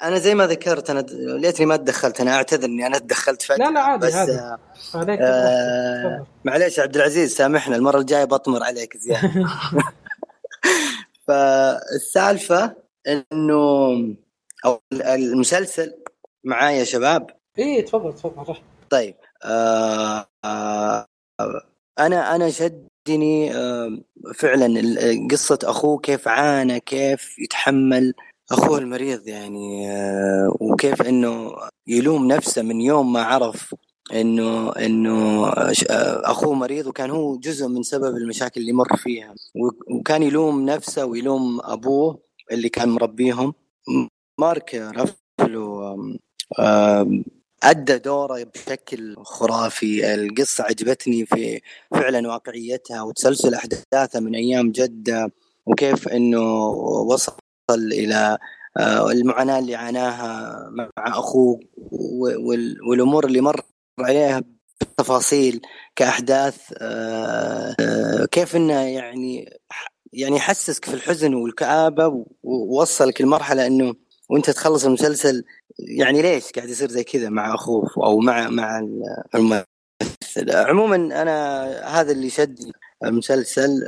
أنا 0.03 0.17
زي 0.19 0.35
ما 0.35 0.47
ذكرت 0.47 0.89
أنا 0.89 1.05
ليتني 1.11 1.65
ما 1.65 1.77
تدخلت 1.77 2.21
أنا 2.21 2.35
أعتذر 2.35 2.65
إني 2.65 2.87
أنا 2.87 2.97
تدخلت 2.97 3.41
فجأة 3.41 3.57
لا 3.57 3.71
لا 3.71 3.79
عادي 3.79 4.07
بس 4.07 4.13
عادي. 4.13 4.31
آه 4.31 4.59
عليك 4.93 5.19
آه. 5.21 6.27
معليش 6.45 6.79
عبد 6.79 6.95
العزيز 6.95 7.35
سامحنا 7.35 7.75
المرة 7.75 7.99
الجاية 7.99 8.23
بطمر 8.23 8.63
عليك 8.63 8.97
زيادة. 8.97 9.31
فالسالفة 11.27 12.75
إنه 13.07 13.55
أو 14.65 14.81
المسلسل 14.93 15.93
معايا 16.43 16.79
يا 16.79 16.83
شباب؟ 16.83 17.29
إيه 17.59 17.85
تفضل 17.85 18.13
تفضل 18.13 18.55
طيب 18.89 19.15
آه 19.43 20.25
آه 20.45 21.07
أنا 21.99 22.35
أنا 22.35 22.49
شدني 22.49 23.55
آه 23.55 23.99
فعلا 24.35 24.81
قصة 25.31 25.59
أخوه 25.63 25.99
كيف 25.99 26.27
عانى 26.27 26.79
كيف 26.79 27.39
يتحمل 27.39 28.13
أخوه 28.51 28.77
المريض 28.77 29.27
يعني 29.27 29.91
آه 29.91 30.57
وكيف 30.59 31.01
إنه 31.01 31.51
يلوم 31.88 32.27
نفسه 32.27 32.61
من 32.61 32.81
يوم 32.81 33.13
ما 33.13 33.23
عرف 33.23 33.76
إنه 34.13 34.71
إنه 34.71 35.47
آه، 35.47 35.73
أخوه 36.31 36.53
مريض 36.53 36.88
وكان 36.88 37.09
هو 37.09 37.38
جزء 37.38 37.67
من 37.67 37.84
سبب 37.84 38.15
المشاكل 38.17 38.61
اللي 38.61 38.71
مر 38.73 38.97
فيها. 38.97 39.35
وكان 39.91 40.23
يلوم 40.23 40.65
نفسه 40.65 41.05
ويلوم 41.05 41.59
أبوه 41.63 42.19
اللي 42.51 42.69
كان 42.69 42.89
مربيهم. 42.89 43.53
مارك 44.39 44.76
رافلو 44.76 45.97
أدى 47.63 47.97
دوره 47.97 48.43
بشكل 48.43 49.15
خرافي. 49.23 50.13
القصة 50.15 50.63
عجبتني 50.63 51.26
في 51.26 51.61
فعلا 51.91 52.27
واقعيتها 52.27 53.01
وتسلسل 53.01 53.53
أحداثها 53.53 54.19
من 54.21 54.35
أيام 54.35 54.71
جدة 54.71 55.31
وكيف 55.65 56.07
إنه 56.07 56.67
وصل 57.09 57.34
إلى 57.75 58.37
آه، 58.77 59.11
المعاناة 59.11 59.59
اللي 59.59 59.75
عاناها 59.75 60.69
مع 60.71 60.89
أخوه 60.97 61.59
والأمور 62.89 63.25
اللي 63.25 63.41
مر 63.41 63.61
عليها 63.99 64.43
بالتفاصيل 64.81 65.61
كأحداث 65.95 66.57
آه، 66.77 67.75
آه، 67.79 68.25
كيف 68.25 68.55
إنه 68.55 68.73
يعني 68.73 69.59
يعني 70.13 70.35
يحسسك 70.35 70.85
في 70.85 70.93
الحزن 70.93 71.33
والكآبة 71.33 72.25
ووصلك 72.43 73.21
لمرحلة 73.21 73.67
إنه 73.67 73.95
وأنت 74.29 74.49
تخلص 74.49 74.85
المسلسل 74.85 75.43
يعني 75.79 76.21
ليش 76.21 76.51
قاعد 76.51 76.69
يصير 76.69 76.89
زي 76.89 77.03
كذا 77.03 77.29
مع 77.29 77.55
أخوه 77.55 77.89
أو 77.97 78.19
مع 78.19 78.49
مع 78.49 78.87
الممثل؟ 79.35 79.65
عموما 80.49 80.95
أنا 80.95 81.65
هذا 81.99 82.11
اللي 82.11 82.29
شد 82.29 82.71
المسلسل 83.03 83.83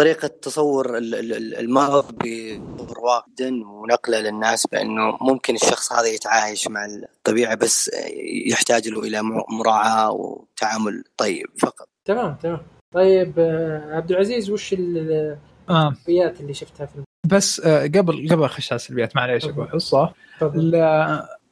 وطريقة 0.00 0.28
تصور 0.28 0.98
الماضي 0.98 2.58
بصور 2.58 2.98
واحدا 2.98 3.66
ونقلة 3.66 4.20
للناس 4.20 4.66
بأنه 4.66 5.18
ممكن 5.20 5.54
الشخص 5.54 5.92
هذا 5.92 6.06
يتعايش 6.06 6.68
مع 6.68 6.84
الطبيعة 6.84 7.54
بس 7.54 7.90
يحتاج 8.46 8.88
له 8.88 9.00
إلى 9.00 9.22
مراعاة 9.58 10.10
وتعامل 10.10 11.04
طيب 11.16 11.46
فقط. 11.58 11.88
تمام 12.04 12.34
تمام. 12.42 12.60
طيب 12.94 13.38
آه، 13.38 13.96
عبد 13.96 14.10
العزيز 14.10 14.50
وش 14.50 14.74
السلبيات 14.78 16.40
اللي 16.40 16.54
شفتها 16.54 16.86
في 16.86 17.02
بس 17.26 17.60
آه، 17.60 17.82
قبل 17.82 18.28
قبل 18.30 18.44
اخش 18.44 18.72
على 18.72 18.76
السلبيات 18.76 19.16
معليش 19.16 19.44
أبو 19.44 19.64
حصة. 19.64 20.12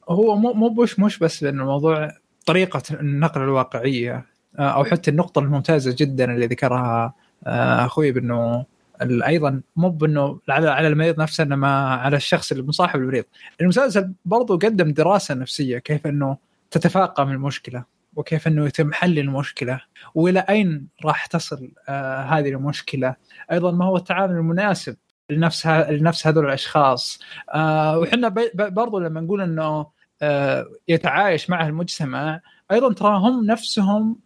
هو 0.09 0.35
مو 0.35 0.53
مو 0.53 0.69
مش 0.83 0.99
مش 0.99 1.19
بس 1.19 1.43
لأنه 1.43 1.61
الموضوع 1.61 2.11
طريقة 2.45 2.81
النقل 2.91 3.41
الواقعية 3.41 4.25
آه، 4.59 4.69
أو 4.69 4.83
حتى 4.83 5.11
النقطة 5.11 5.39
الممتازة 5.39 5.95
جدا 5.97 6.33
اللي 6.33 6.47
ذكرها 6.47 7.13
أخوي 7.43 8.11
بأنه 8.11 8.65
أيضا 9.01 9.61
مو 9.75 9.89
بأنه 9.89 10.39
على 10.49 10.69
على 10.69 10.87
المريض 10.87 11.21
نفسه 11.21 11.43
إنما 11.43 11.89
على 11.89 12.17
الشخص 12.17 12.51
اللي 12.51 12.63
مصاحب 12.63 12.99
المريض. 12.99 13.23
المسلسل 13.61 14.13
برضو 14.25 14.57
قدم 14.57 14.91
دراسة 14.91 15.35
نفسية 15.35 15.77
كيف 15.77 16.07
إنه 16.07 16.37
تتفاقم 16.71 17.31
المشكلة 17.31 17.83
وكيف 18.15 18.47
إنه 18.47 18.65
يتم 18.65 18.93
حل 18.93 19.19
المشكلة 19.19 19.81
وإلى 20.15 20.39
أين 20.39 20.87
راح 21.05 21.25
تصل 21.25 21.71
آه 21.89 22.21
هذه 22.21 22.49
المشكلة. 22.49 23.15
أيضا 23.51 23.71
ما 23.71 23.85
هو 23.85 23.97
التعامل 23.97 24.35
المناسب 24.35 24.95
لنفس 25.29 25.67
لنفس 25.67 26.27
هذول 26.27 26.45
الأشخاص. 26.45 27.19
آه 27.53 27.99
وحنا 27.99 28.29
برضو 28.55 28.99
لما 28.99 29.21
نقول 29.21 29.41
إنه 29.41 29.87
آه 30.21 30.65
يتعايش 30.87 31.49
معه 31.49 31.67
المجتمع 31.67 32.41
أيضا 32.71 32.93
ترى 32.93 33.17
هم 33.17 33.45
نفسهم 33.45 34.11
آه 34.11 34.24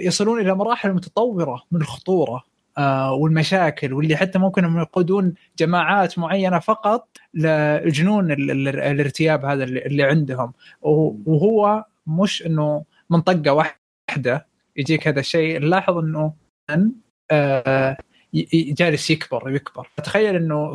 يصلون 0.00 0.40
إلى 0.40 0.54
مراحل 0.54 0.92
متطورة 0.92 1.62
من 1.72 1.80
الخطورة 1.80 2.44
آه 2.78 3.12
والمشاكل 3.12 3.92
واللي 3.92 4.16
حتى 4.16 4.38
ممكن 4.38 4.64
انهم 4.64 4.78
يقودون 4.80 5.34
جماعات 5.58 6.18
معينة 6.18 6.58
فقط 6.58 7.08
للجنون 7.34 8.32
الارتياب 8.32 9.44
هذا 9.44 9.64
اللي 9.64 10.02
عندهم. 10.02 10.52
وهو 10.82 11.84
مش 12.06 12.46
إنه 12.46 12.84
من 13.10 13.20
طقه 13.20 13.52
واحدة 13.52 14.46
يجيك 14.76 15.08
هذا 15.08 15.20
الشيء. 15.20 15.58
نلاحظ 15.60 15.96
إنه 15.98 16.32
آه 17.30 17.96
جالس 18.54 19.10
يكبر 19.10 19.44
ويكبر. 19.48 19.88
تخيل 20.04 20.36
إنه 20.36 20.74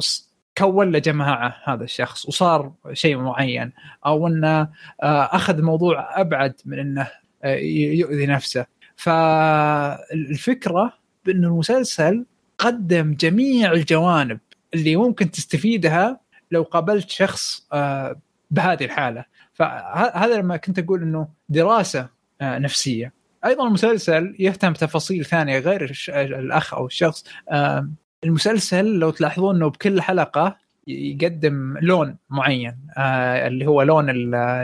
كون 0.58 0.92
له 0.92 1.00
جماعة 1.00 1.56
هذا 1.64 1.84
الشخص 1.84 2.26
وصار 2.26 2.72
شيء 2.94 3.18
معين 3.18 3.72
أو 4.06 4.28
إنه 4.28 4.62
آه 5.04 5.30
أخذ 5.32 5.62
موضوع 5.62 6.22
أبعد 6.22 6.54
من 6.66 6.80
إنه 6.80 7.02
آه 7.02 7.19
يؤذي 7.44 8.26
نفسه. 8.26 8.66
فالفكرة 8.96 10.94
بأن 11.26 11.44
المسلسل 11.46 12.26
قدم 12.58 13.14
جميع 13.14 13.72
الجوانب 13.72 14.40
اللي 14.74 14.96
ممكن 14.96 15.32
تستفيدها 15.32 16.20
لو 16.52 16.64
قابلت 16.64 17.10
شخص 17.10 17.68
آه 17.74 18.22
بهذه 18.52 18.86
الحالة. 18.86 19.26
فهذا 19.54 20.38
لما 20.38 20.58
كنت 20.58 20.80
أقول 20.80 21.02
إنه 21.02 21.28
دراسة 21.50 22.10
آه، 22.42 22.60
نفسية. 22.60 23.14
أيضا 23.46 23.68
المسلسل 23.68 24.36
يهتم 24.40 24.74
بتفاصيل 24.74 25.26
ثانية 25.26 25.60
غير 25.60 25.94
الأخ 26.10 26.74
أو 26.74 26.86
الشخص. 26.86 27.24
المسلسل 28.24 28.86
لو 28.86 29.10
تلاحظون 29.10 29.56
إنه 29.56 29.68
بكل 29.68 30.02
حلقة 30.02 30.58
يقدم 30.90 31.78
لون 31.82 32.18
معين 32.30 32.78
آه، 32.98 33.48
اللي 33.48 33.68
هو 33.68 33.82
لون 33.82 34.10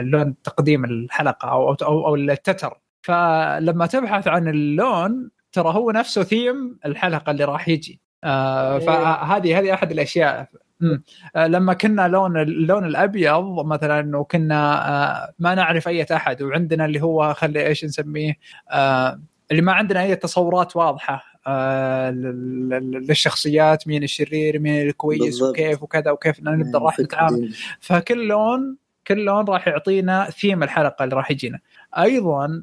لون 0.00 0.42
تقديم 0.42 0.84
الحلقة 0.84 1.50
أو 1.50 1.72
أو 1.72 2.06
أو 2.06 2.16
التتر. 2.16 2.80
فلما 3.02 3.86
تبحث 3.86 4.28
عن 4.28 4.48
اللون 4.48 5.30
ترى 5.52 5.74
هو 5.74 5.90
نفسه 5.90 6.22
ثيم 6.22 6.78
الحلقة 6.86 7.30
اللي 7.30 7.44
راح 7.44 7.68
يجي. 7.68 8.00
آه، 8.24 8.78
إيه. 8.78 8.86
فهذه 8.86 9.58
هذه 9.58 9.74
أحد 9.74 9.92
الأشياء. 9.92 10.48
آه، 11.36 11.46
لما 11.46 11.72
كنا 11.72 12.08
لون 12.08 12.36
اللون 12.36 12.84
الأبيض 12.84 13.66
مثلا 13.66 14.18
وكنا 14.18 15.34
ما 15.38 15.54
نعرف 15.54 15.88
أي 15.88 16.06
أحد 16.12 16.42
وعندنا 16.42 16.84
اللي 16.84 17.02
هو 17.02 17.34
خلي 17.34 17.66
إيش 17.66 17.84
نسميه 17.84 18.38
اللي 19.50 19.62
ما 19.62 19.72
عندنا 19.72 20.02
أي 20.02 20.16
تصورات 20.16 20.76
واضحة 20.76 21.35
للشخصيات 22.10 23.88
مين 23.88 24.02
الشرير 24.02 24.58
مين 24.58 24.88
الكويس 24.88 25.20
بالضبط. 25.20 25.50
وكيف 25.50 25.82
وكذا 25.82 26.10
وكيف 26.10 26.40
نبدا 26.40 26.78
راح 26.78 27.00
نتعامل. 27.00 27.54
فكل 27.80 28.26
لون 28.26 28.76
كل 29.06 29.24
لون 29.24 29.44
راح 29.44 29.68
يعطينا 29.68 30.30
ثيم 30.30 30.62
الحلقة 30.62 31.04
اللي 31.04 31.16
راح 31.16 31.30
يجينا. 31.30 31.58
أيضا 31.98 32.62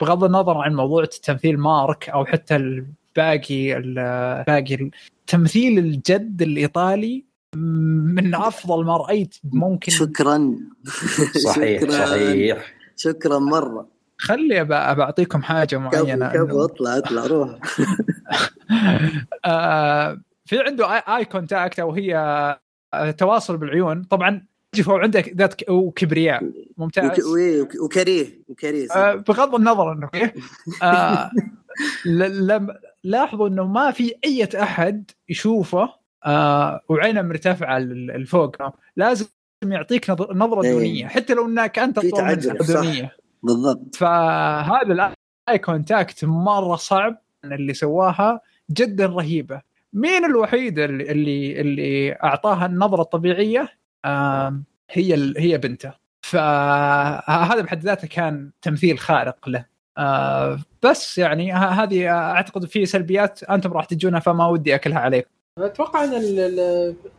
بغض 0.00 0.24
النظر 0.24 0.58
عن 0.58 0.74
موضوع 0.74 1.04
تمثيل 1.04 1.58
مارك 1.58 2.08
أو 2.08 2.24
حتى 2.24 2.84
باقي 3.16 3.80
باقي 4.46 4.90
تمثيل 5.26 5.78
الجد 5.78 6.42
الإيطالي 6.42 7.24
من 7.56 8.34
أفضل 8.34 8.84
ما 8.84 8.96
رأيت 8.96 9.36
ممكن. 9.44 9.92
شكرا. 9.92 10.54
صحيح 11.44 11.80
شكرا. 11.80 12.06
صحيح. 12.06 12.74
شكرا 12.96 13.38
مرة. 13.38 13.97
خلي 14.18 14.64
بعطيكم 14.64 15.42
حاجة 15.42 15.78
معينة 15.78 16.32
كفو 16.32 16.64
اطلع 16.64 16.98
أطلع 16.98 17.26
روح. 17.26 17.58
آه 19.44 20.20
في 20.44 20.58
عنده 20.58 20.86
اي 20.96 21.24
كونتاكت 21.24 21.80
أو 21.80 21.92
هي 21.92 22.16
آه، 22.94 23.10
تواصل 23.10 23.56
بالعيون. 23.56 24.02
طبعا 24.02 24.46
شوف 24.74 24.90
عندك 24.90 25.34
ذات 25.36 25.70
وكبرياء. 25.70 26.50
ممتاز. 26.76 27.20
وكريه 27.80 28.42
وكريه 28.48 28.88
آه 28.96 29.14
بغض 29.14 29.54
النظر 29.54 29.92
إنه 29.92 30.10
آه 30.82 31.30
لم 32.06 32.68
لاحظوا 33.04 33.48
إنه 33.48 33.66
ما 33.66 33.90
في 33.90 34.14
أي 34.24 34.48
أحد 34.62 35.10
يشوفه 35.28 35.88
وعينه 36.88 37.22
مرتفعة 37.22 37.78
لفوق. 37.78 38.56
لازم 38.96 39.26
يعطيك 39.64 40.10
نظرة 40.10 40.62
إيه. 40.62 40.72
دونية. 40.72 41.06
حتى 41.06 41.34
لو 41.34 41.46
إنك 41.46 41.78
أنت 41.78 41.98
دونية. 42.68 43.12
بالضبط. 43.42 43.94
فهذا 43.94 45.12
الـ 45.48 45.58
eye 45.58 45.78
contact 45.78 46.24
مرة 46.24 46.76
صعب 46.76 47.18
اللي 47.44 47.74
سواها 47.74 48.40
جدا 48.70 49.06
رهيبة. 49.06 49.60
مين 49.92 50.24
الوحيد 50.24 50.78
اللي 50.78 51.10
اللي, 51.10 51.60
اللي 51.60 52.12
أعطاها 52.12 52.66
النظرة 52.66 53.02
الطبيعية؟ 53.02 53.68
هي 54.90 55.34
هي 55.36 55.58
بنته. 55.58 55.92
فهذا 56.22 57.60
بحد 57.60 57.82
ذاته 57.82 58.08
كان 58.08 58.50
تمثيل 58.62 58.98
خارق 58.98 59.48
له. 59.48 59.64
بس 60.82 61.18
يعني 61.18 61.52
هذه 61.52 62.08
أعتقد 62.08 62.64
في 62.64 62.86
سلبيات 62.86 63.42
أنتم 63.42 63.72
راح 63.72 63.84
تجونها 63.84 64.20
فما 64.20 64.46
ودي 64.46 64.74
أكلها 64.74 64.98
عليكم 64.98 65.30
أتوقع 65.58 66.04
إن 66.04 66.10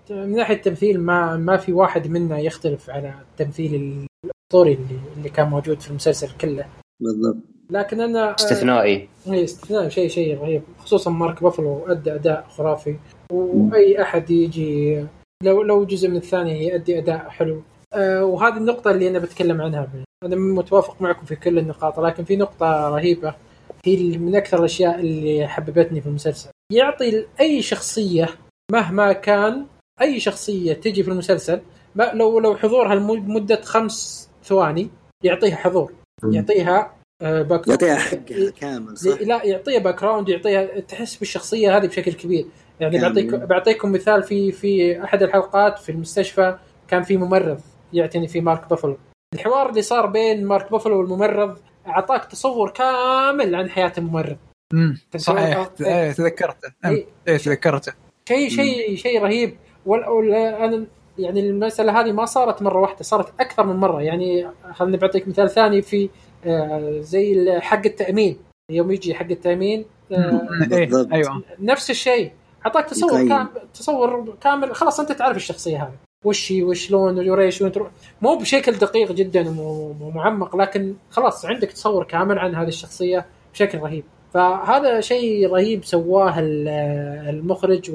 من 0.09 0.35
ناحية 0.35 0.55
التمثيل 0.55 0.99
ما 0.99 1.37
ما 1.37 1.57
في 1.57 1.73
واحد 1.73 2.07
منا 2.07 2.39
يختلف 2.39 2.89
على 2.89 3.13
التمثيل 3.21 4.08
الاسطوري 4.49 4.73
اللي, 4.73 4.99
اللي 5.17 5.29
كان 5.29 5.49
موجود 5.49 5.81
في 5.81 5.89
المسلسل 5.89 6.37
كله. 6.41 6.65
بالضبط. 7.01 7.37
لكن 7.69 8.01
أنا 8.01 8.35
استثنائي. 8.35 9.09
اي 9.27 9.43
استثنائي 9.43 9.89
شيء 9.89 10.07
شيء 10.07 10.37
رهيب. 10.37 10.63
خصوصا 10.79 11.11
مارك 11.11 11.43
بافلو 11.43 11.85
أدى 11.87 12.15
أداء 12.15 12.47
خرافي. 12.49 12.95
وأي 13.31 14.01
أحد 14.01 14.31
يجي 14.31 15.05
لو 15.43 15.61
لو 15.61 15.85
جزء 15.85 16.09
من 16.09 16.15
الثاني 16.15 16.67
يؤدي 16.67 16.97
أداء 16.97 17.29
حلو. 17.29 17.61
أه 17.93 18.25
وهذه 18.25 18.57
النقطة 18.57 18.91
اللي 18.91 19.09
أنا 19.09 19.19
بتكلم 19.19 19.61
عنها. 19.61 19.87
أنا 20.25 20.35
متوافق 20.35 21.01
معكم 21.01 21.25
في 21.25 21.35
كل 21.35 21.57
النقاط 21.57 21.99
لكن 21.99 22.23
في 22.23 22.35
نقطة 22.35 22.89
رهيبة. 22.89 23.35
هي 23.85 24.17
من 24.17 24.35
أكثر 24.35 24.59
الأشياء 24.59 24.99
اللي 24.99 25.47
حببتني 25.47 26.01
في 26.01 26.07
المسلسل. 26.07 26.49
يعطي 26.73 27.25
أي 27.39 27.61
شخصية 27.61 28.29
مهما 28.71 29.13
كان 29.13 29.65
أي 30.01 30.19
شخصية 30.19 30.73
تجي 30.73 31.03
في 31.03 31.11
المسلسل 31.11 31.61
ما 31.95 32.11
لو 32.13 32.39
لو 32.39 32.55
حضورها 32.55 32.95
لمدة 32.95 33.61
خمس 33.61 34.28
ثواني 34.43 34.89
يعطيها 35.23 35.55
حضور. 35.55 35.93
يعطيها 36.23 36.93
آه، 37.21 37.41
back 37.41 37.67
يعطيها 37.67 37.95
حقها 37.95 38.51
كامل 38.59 38.97
صح؟ 38.97 39.21
لا 39.21 39.45
يعطيها 39.45 39.79
background 39.79 40.29
يعطيها 40.29 40.79
تحس 40.79 41.15
بالشخصية 41.15 41.77
هذه 41.77 41.87
بشكل 41.87 42.13
كبير. 42.13 42.45
يعني 42.79 42.99
بعطيك 42.99 43.35
بعطيكم 43.35 43.91
مثال 43.91 44.23
في 44.23 44.51
في 44.51 45.03
أحد 45.03 45.23
الحلقات 45.23 45.79
في 45.79 45.91
المستشفى 45.91 46.57
كان 46.87 47.03
في 47.03 47.17
ممرض 47.17 47.61
يعتني 47.93 48.27
في 48.27 48.41
مارك 48.41 48.69
بافلو. 48.69 48.97
الحوار 49.35 49.69
اللي 49.69 49.81
صار 49.81 50.05
بين 50.05 50.45
مارك 50.45 50.71
بافلو 50.71 50.99
والممرض 50.99 51.57
أعطاك 51.87 52.25
تصور 52.25 52.69
كامل 52.69 53.55
عن 53.55 53.69
حياة 53.69 53.93
الممرض. 53.97 54.37
امم 54.73 54.97
صحيح. 55.17 55.69
إيه 55.81 56.11
تذكرته. 56.11 56.71
إيه. 56.85 57.37
تذكرته. 57.37 57.93
شيء 58.29 58.49
شيء 58.49 58.95
شيء 58.95 59.23
رهيب. 59.23 59.57
أنا 59.87 60.85
يعني 61.19 61.39
المسألة 61.39 62.01
هذه 62.01 62.11
ما 62.11 62.25
صارت 62.25 62.61
مرة 62.61 62.79
واحدة 62.79 63.03
صارت 63.03 63.33
أكثر 63.39 63.65
من 63.65 63.75
مرة. 63.75 64.01
يعني 64.01 64.47
خليني 64.73 64.97
بعطيك 64.97 65.27
مثال 65.27 65.49
ثاني 65.49 65.81
في 65.81 66.09
آه، 66.45 66.99
زي 66.99 67.59
حق 67.59 67.85
التأمين. 67.85 68.37
يوم 68.71 68.91
يجي 68.91 69.15
حق 69.15 69.25
التأمين 69.31 69.85
آه، 70.11 70.41
إيه 70.71 71.07
أيوه. 71.13 71.43
نفس 71.59 71.89
الشيء. 71.89 72.31
أعطاك 72.65 72.85
تصور 72.85 73.27
كامل 73.27 73.47
تصور 73.73 74.35
كامل. 74.41 74.75
خلاص 74.75 74.99
أنت 74.99 75.11
تعرف 75.11 75.37
الشخصية 75.37 75.83
هذه. 75.83 76.09
وش 76.25 76.51
هي 76.51 76.63
وش 76.63 76.91
لون 76.91 77.29
وريش 77.29 77.63
مو 78.21 78.35
بشكل 78.35 78.71
دقيق 78.71 79.11
جدا 79.11 79.55
ومعمق 79.59 80.55
لكن 80.55 80.93
خلاص 81.09 81.45
عندك 81.45 81.71
تصور 81.71 82.03
كامل 82.03 82.39
عن 82.39 82.55
هذه 82.55 82.67
الشخصية 82.67 83.25
بشكل 83.53 83.77
رهيب. 83.77 84.03
فهذا 84.33 85.01
شيء 85.01 85.49
رهيب 85.51 85.85
سواه 85.85 86.35
المخرج 86.39 87.91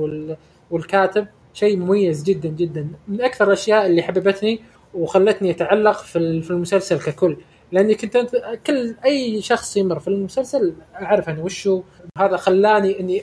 والكاتب. 0.70 1.26
شيء 1.54 1.76
مميز 1.76 2.22
جدا 2.22 2.48
جدا. 2.48 2.88
من 3.08 3.22
أكثر 3.22 3.46
الأشياء 3.46 3.86
اللي 3.86 4.02
حببتني 4.02 4.60
وخلتني 4.94 5.50
أتعلق 5.50 6.02
في 6.02 6.18
المسلسل 6.50 6.98
ككل 6.98 7.36
لأني 7.72 7.94
كنت 7.94 8.16
كل 8.66 8.94
أي 9.04 9.42
شخص 9.42 9.76
يمر 9.76 10.00
في 10.00 10.08
المسلسل 10.08 10.74
أعرف 10.94 11.28
أنا 11.28 11.42
وشو. 11.42 11.82
هذا 12.18 12.36
خلاني 12.36 13.00
إني 13.00 13.22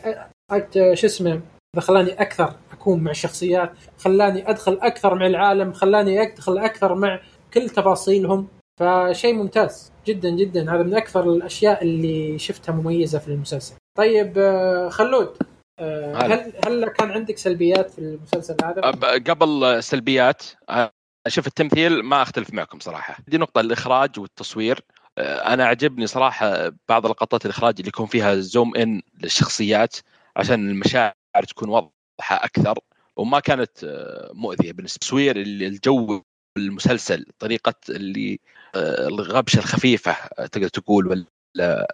شو 0.96 1.08
اسمه 1.08 1.42
خلاني 1.80 2.12
أكثر 2.12 2.54
أكون 2.72 3.00
مع 3.00 3.12
الشخصيات 3.12 3.72
خلاني 3.98 4.50
أدخل 4.50 4.80
أكثر 4.82 5.16
مع 5.16 5.28
العالم 5.28 5.74
خلاني 5.74 6.22
أدخل 6.22 6.58
أكثر 6.58 6.96
مع 6.96 7.20
كل 7.54 7.70
تفاصيلهم. 7.70 8.48
فشيء 8.80 9.34
ممتاز 9.34 9.92
جدا 10.08 10.30
جدا. 10.30 10.76
هذا 10.76 10.84
من 10.84 10.96
أكثر 10.96 11.30
الأشياء 11.30 11.84
اللي 11.84 12.40
شفتها 12.40 12.74
مميزة 12.74 13.20
في 13.20 13.28
المسلسل. 13.28 13.76
طيب 13.98 14.34
آه، 14.38 14.90
خلود. 14.90 15.30
هل 15.82 16.54
هل 16.66 16.90
كان 16.90 17.12
عندك 17.12 17.38
سلبيات 17.38 17.90
في 17.92 18.00
المسلسل 18.00 18.56
هذا؟ 18.64 18.82
قبل 19.18 19.84
سلبيات 19.84 20.44
آه، 20.70 20.92
أشوف 21.28 21.48
التمثيل 21.48 22.04
ما 22.04 22.22
أختلف 22.22 22.54
معكم 22.54 22.80
صراحة. 22.80 23.18
دي 23.28 23.38
نقطة 23.38 23.62
الإخراج 23.62 24.20
والتصوير. 24.20 24.80
أنا 25.18 25.66
عجبني 25.66 26.08
صراحة 26.08 26.72
بعض 26.90 27.06
لقطات 27.06 27.46
الإخراج 27.46 27.76
اللي 27.78 27.88
يكون 27.88 28.06
فيها 28.06 28.36
زوم 28.36 28.76
إن 28.76 29.02
للشخصيات 29.24 29.96
عشان 30.36 30.70
المشاعر 30.70 31.14
تكون 31.48 31.70
واضحة 31.70 32.36
أكثر 32.46 32.80
وما 33.16 33.40
كانت 33.40 33.70
مؤذية 34.34 34.72
بالنسبة 34.72 35.00
تصوير 35.00 35.36
الجو 35.38 36.22
المسلسل 36.58 37.26
طريقة 37.40 37.74
اللي 37.90 38.40
الغبشة 38.76 39.60
الخفيفة 39.60 40.16
تقدر 40.46 40.68
تقول 40.68 41.26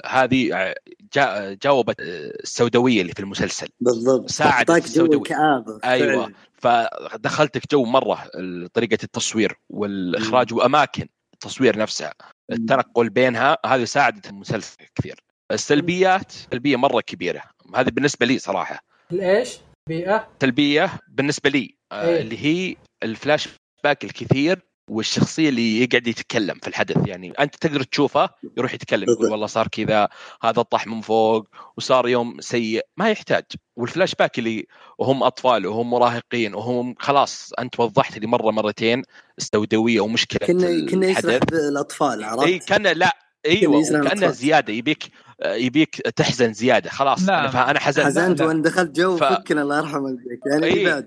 هذه 0.06 0.74
جا 1.14 1.58
جاوبت 1.64 1.96
السوداوية 2.00 3.02
اللي 3.02 3.14
في 3.14 3.20
المسلسل. 3.20 3.68
بالضبط. 3.80 4.30
ساعدت 4.30 4.86
السوداويه 4.86 5.64
أيوه. 5.84 6.32
فدخلتك 6.54 7.72
جو 7.72 7.86
مرة 7.86 8.30
طريقة 8.74 8.98
التصوير 9.04 9.60
والإخراج 9.70 10.54
وأماكن 10.54 11.08
التصوير 11.34 11.78
نفسها. 11.78 12.14
التنقل 12.52 13.10
بينها 13.10 13.58
هذه 13.66 13.84
ساعدت 13.84 14.30
المسلسل 14.30 14.78
كثير. 14.96 15.20
السلبيات 15.52 16.32
سلبية 16.32 16.76
مرة 16.76 17.02
كبيرة. 17.02 17.42
هذه 17.76 17.90
بالنسبة 17.90 18.26
لي 18.26 18.40
صراحة. 18.40 18.80
الايش؟ 19.12 19.58
بيئة؟ 19.90 20.28
سلبية 20.42 21.00
بالنسبة 21.08 21.50
لي 21.50 21.76
إيه؟ 21.94 22.22
اللي 22.22 22.46
هي 22.46 22.76
الفلاش 23.04 23.50
باك 23.84 24.04
الكثير 24.04 24.60
والشخصية 24.88 25.50
اللي 25.50 25.82
يقعد 25.84 26.08
يتكلم 26.08 26.56
في 26.62 26.68
الحدث 26.68 27.08
يعني 27.08 27.32
أنت 27.32 27.56
تقدر 27.56 27.84
تشوفه 27.84 28.30
يروح 28.58 28.74
يتكلم 28.74 29.10
يقول 29.10 29.32
والله 29.32 29.48
صار 29.48 29.68
كذا 29.68 30.10
هذا 30.42 30.62
طاح 30.62 30.88
من 30.88 31.02
فوق 31.02 31.48
وصار 31.78 32.08
يوم 32.08 32.38
سيء 32.40 32.86
ما 32.98 33.10
يحتاج. 33.10 33.44
والفلاش 33.76 34.16
باك 34.16 34.40
اللي 34.40 34.68
وهم 34.98 35.24
أطفال 35.24 35.68
وهم 35.68 35.90
مراهقين 35.90 36.56
وهم 36.56 36.96
خلاص 37.00 37.54
أنت 37.60 37.80
وضحت 37.80 38.18
لي 38.18 38.28
مرة 38.28 38.52
مرتين 38.52 39.04
السوداويه 39.38 40.00
ومشكلة 40.00 40.48
كنا 40.48 40.92
كنا 40.92 41.08
يسرح 41.08 41.38
بالأطفال 41.52 42.24
عرفت؟ 42.24 42.44
إي 42.44 42.60
كان 42.60 42.88
لا 42.88 43.18
إيوه 43.46 43.84
كانه 44.10 44.32
زيادة 44.32 44.74
يبيك 44.74 45.04
يبيك 45.46 45.96
تحزن 45.96 46.54
زيادة. 46.54 46.90
خلاص 46.90 47.30
لا 47.30 47.50
فانا 47.50 47.80
حزنت. 47.80 48.06
حزنت 48.06 48.42
وأنا 48.42 48.64
دخلت 48.64 48.96
جو 48.96 49.18
ف... 49.18 49.24
فكنا 49.24 49.62
الله 49.62 49.78
يرحم 49.78 50.04
والديك 50.04 50.40
يعني 50.52 50.66
إيه 50.66 51.06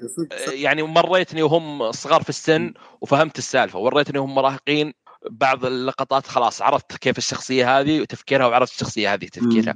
يعني 0.48 0.82
وريتني 0.82 1.42
وهم 1.42 1.92
صغار 1.92 2.22
في 2.22 2.28
السن 2.28 2.74
وفهمت 3.00 3.38
السالفة. 3.38 3.78
وريتني 3.78 4.18
وهم 4.18 4.34
مراهقين 4.34 4.92
بعض 5.30 5.64
اللقطات. 5.64 6.26
خلاص 6.26 6.62
عرفت 6.62 6.96
كيف 6.96 7.18
الشخصية 7.18 7.80
هذه 7.80 8.00
وتفكيرها 8.00 8.46
وعرفت 8.46 8.72
الشخصية 8.72 9.14
هذه 9.14 9.26
تفكيرها. 9.26 9.74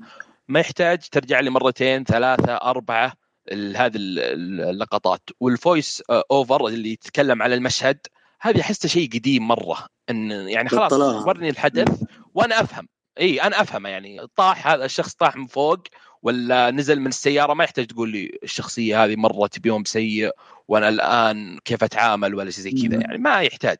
ما 0.48 0.60
يحتاج 0.60 0.98
ترجع 0.98 1.40
لي 1.40 1.50
مرتين 1.50 2.04
ثلاثة 2.04 2.54
أربعة 2.54 3.12
هذه 3.52 3.96
اللقطات. 3.96 5.20
والـ 5.40 5.58
voice 5.58 6.02
over 6.30 6.66
اللي 6.66 6.92
يتكلم 6.92 7.42
على 7.42 7.54
المشهد 7.54 7.98
هذه 8.40 8.60
احسه 8.60 8.88
شيء 8.88 9.08
قديم 9.08 9.48
مرة. 9.48 9.86
إن 10.10 10.30
يعني 10.30 10.68
خلاص 10.68 10.92
ورني 10.92 11.48
الحدث 11.48 12.02
وأنا 12.34 12.60
أفهم. 12.60 12.88
إي 13.20 13.42
أنا 13.42 13.60
أفهمه 13.60 13.88
يعني 13.88 14.20
طاح 14.36 14.66
هذا 14.66 14.84
الشخص 14.84 15.14
طاح 15.14 15.36
من 15.36 15.46
فوق 15.46 15.78
ولا 16.22 16.70
نزل 16.70 17.00
من 17.00 17.06
السيارة؟ 17.06 17.54
ما 17.54 17.64
يحتاج 17.64 17.86
تقول 17.86 18.10
لي 18.10 18.38
الشخصية 18.42 19.04
هذه 19.04 19.16
مرت 19.16 19.58
بيوم 19.58 19.84
سيء 19.84 20.30
وأنا 20.68 20.88
الآن 20.88 21.58
كيف 21.64 21.84
أتعامل 21.84 22.34
ولا 22.34 22.50
شيء 22.50 22.64
زي 22.64 22.70
كذا 22.70 23.00
يعني 23.00 23.18
ما 23.18 23.40
يحتاج. 23.40 23.78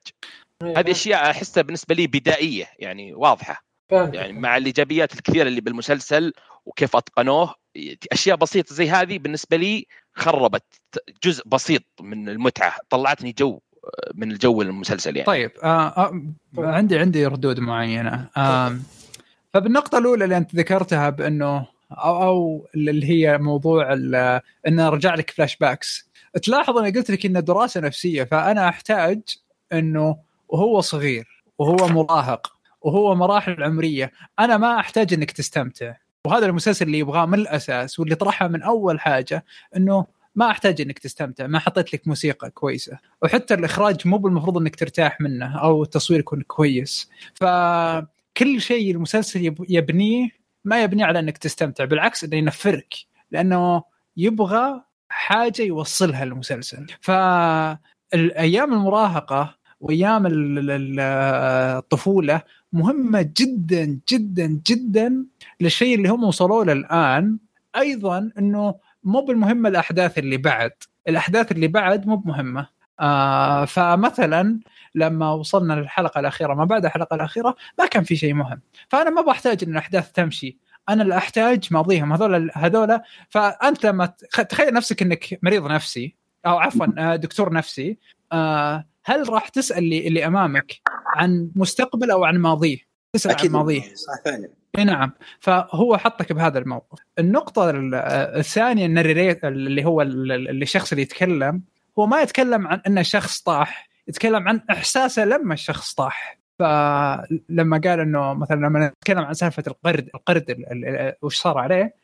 إيه، 0.62 0.78
هذه 0.78 0.90
أشياء 0.90 1.30
أحسها 1.30 1.62
بالنسبة 1.62 1.94
لي 1.94 2.06
بدائية 2.06 2.64
يعني 2.78 3.14
واضحة. 3.14 3.64
يعني 3.90 4.32
مع 4.32 4.56
الإيجابيات 4.56 5.14
الكثيرة 5.14 5.48
اللي 5.48 5.60
بالمسلسل 5.60 6.32
وكيف 6.66 6.96
أتقنوه 6.96 7.54
أشياء 8.12 8.36
بسيطة 8.36 8.74
زي 8.74 8.90
هذه 8.90 9.18
بالنسبة 9.18 9.56
لي 9.56 9.86
خربت 10.14 10.64
جزء 11.24 11.48
بسيط 11.48 11.82
من 12.00 12.28
المتعة 12.28 12.76
طلعتني 12.90 13.32
جو 13.32 13.60
من 14.14 14.30
الجو 14.30 14.62
المسلسل 14.62 15.16
يعني. 15.16 15.26
طيب 15.26 15.50
آه 15.62 15.88
آه 15.88 16.22
عندي 16.58 16.98
عندي 16.98 17.26
ردود 17.26 17.60
معينة. 17.60 18.28
آه 18.36 18.78
فبالنقطة 19.54 19.98
الأولى 19.98 20.24
اللي 20.24 20.36
أنت 20.36 20.54
ذكرتها 20.54 21.10
بأنه 21.10 21.66
أو 21.92 22.22
أو 22.22 22.68
اللي 22.74 23.10
هي 23.10 23.38
موضوع 23.38 23.92
انه 24.68 24.88
رجع 24.88 25.14
لك 25.14 25.30
flashbacks 25.30 26.10
تلاحظ 26.42 26.78
أنا 26.78 26.86
قلت 26.86 27.10
لك 27.10 27.26
إنه 27.26 27.40
دراسة 27.40 27.80
نفسية 27.80 28.24
فأنا 28.24 28.68
أحتاج 28.68 29.20
أنه 29.72 30.16
وهو 30.48 30.80
صغير 30.80 31.44
وهو 31.58 31.88
مراهق 31.88 32.52
وهو 32.82 33.14
مراحل 33.14 33.62
عمرية 33.62 34.12
أنا 34.38 34.56
ما 34.56 34.80
أحتاج 34.80 35.14
أنك 35.14 35.30
تستمتع. 35.30 35.94
وهذا 36.26 36.46
المسلسل 36.46 36.86
اللي 36.86 36.98
يبغاه 36.98 37.26
من 37.26 37.38
الأساس 37.38 38.00
واللي 38.00 38.14
طرحها 38.14 38.48
من 38.48 38.62
أول 38.62 39.00
حاجة 39.00 39.44
أنه 39.76 40.06
ما 40.34 40.50
أحتاج 40.50 40.80
أنك 40.80 40.98
تستمتع 40.98 41.46
ما 41.46 41.58
حطيت 41.58 41.94
لك 41.94 42.08
موسيقى 42.08 42.50
كويسة. 42.50 42.98
وحتى 43.22 43.54
الإخراج 43.54 44.08
مو 44.08 44.18
بالمفروض 44.18 44.58
أنك 44.58 44.76
ترتاح 44.76 45.20
منه 45.20 45.58
أو 45.60 45.82
التصوير 45.82 46.20
يكون 46.20 46.42
كويس. 46.42 47.10
فكل 48.34 48.60
شيء 48.60 48.90
المسلسل 48.90 49.54
يبنيه 49.68 50.28
ما 50.64 50.82
يبنيه 50.82 51.04
على 51.04 51.18
إنك 51.18 51.38
تستمتع 51.38 51.84
بالعكس 51.84 52.24
إنه 52.24 52.36
ينفرك 52.36 52.94
لأنه 53.30 53.82
يبغى 54.16 54.82
حاجة 55.08 55.62
يوصلها 55.62 56.24
المسلسل. 56.24 56.86
فالايام 57.00 58.72
المراهقة 58.72 59.56
وأيام 59.80 60.24
الطفولة 61.78 62.42
مهمة 62.72 63.30
جدا 63.36 63.98
جدا 64.12 64.60
جدا 64.66 65.26
للشيء 65.60 65.96
اللي 65.96 66.08
هم 66.08 66.24
وصلوا 66.24 66.64
له 66.64 66.72
الآن. 66.72 67.38
أيضا 67.76 68.30
إنه 68.38 68.74
مو 69.04 69.20
بالمهمة 69.20 69.68
الأحداث 69.68 70.18
اللي 70.18 70.36
بعد 70.36 70.72
الأحداث 71.08 71.52
اللي 71.52 71.68
بعد 71.68 72.06
مو 72.06 72.16
بمهمة. 72.16 72.66
آه 73.00 73.64
فمثلا 73.64 74.60
لما 74.94 75.32
وصلنا 75.32 75.72
للحلقة 75.72 76.20
الأخيرة 76.20 76.54
ما 76.54 76.64
بعد 76.64 76.84
الحلقة 76.84 77.14
الأخيرة 77.14 77.56
ما 77.78 77.86
كان 77.86 78.04
في 78.04 78.16
شيء 78.16 78.34
مهم. 78.34 78.60
فأنا 78.88 79.10
ما 79.10 79.22
بحتاج 79.22 79.64
إن 79.64 79.70
الأحداث 79.70 80.12
تمشي. 80.12 80.58
أنا 80.88 81.02
اللي 81.02 81.16
أحتاج 81.16 81.68
ماضيهم. 81.70 82.12
هذول 82.12 82.50
هذول. 82.54 83.00
فأنت 83.28 83.86
لما 83.86 84.06
تخيل 84.48 84.74
نفسك 84.74 85.02
إنك 85.02 85.38
مريض 85.42 85.66
نفسي 85.66 86.16
أو 86.46 86.58
عفوا 86.58 86.86
آه، 86.98 87.16
دكتور 87.16 87.52
نفسي 87.52 87.98
آه، 88.32 88.84
هل 89.04 89.28
راح 89.28 89.48
تسأل 89.48 89.78
اللي, 89.78 90.08
اللي 90.08 90.26
أمامك 90.26 90.80
عن 91.16 91.50
مستقبل 91.56 92.10
أو 92.10 92.24
عن 92.24 92.38
ماضيه؟ 92.38 92.78
تسأل 93.12 93.30
أكيد 93.30 93.50
عن 93.50 93.56
ماضيه. 93.56 93.80
صح 93.80 94.22
فعلا. 94.24 94.48
نعم. 94.78 95.12
فهو 95.40 95.96
حطك 95.96 96.32
بهذا 96.32 96.58
الموقف. 96.58 96.98
النقطة 97.18 97.70
الثانية 98.38 98.86
النريريت 98.86 99.44
اللي 99.44 99.84
هو 99.84 100.02
اللي 100.02 100.62
الشخص 100.62 100.92
اللي 100.92 101.02
يتكلم 101.02 101.62
هو 101.98 102.06
ما 102.06 102.22
يتكلم 102.22 102.66
عن 102.66 102.80
إنه 102.86 103.02
شخص 103.02 103.40
طاح 103.40 103.88
يتكلم 104.08 104.48
عن 104.48 104.60
إحساسه 104.70 105.24
لما 105.24 105.54
الشخص 105.54 105.94
طاح. 105.94 106.38
فلما 106.58 107.80
قال 107.84 108.00
إنه 108.00 108.34
مثلا 108.34 108.56
لما 108.56 108.88
نتكلم 108.88 109.24
عن 109.24 109.34
سالفة 109.34 109.62
القرد 109.66 110.10
القرد 110.14 110.64
وش 111.22 111.36
صار 111.36 111.58
عليه 111.58 111.94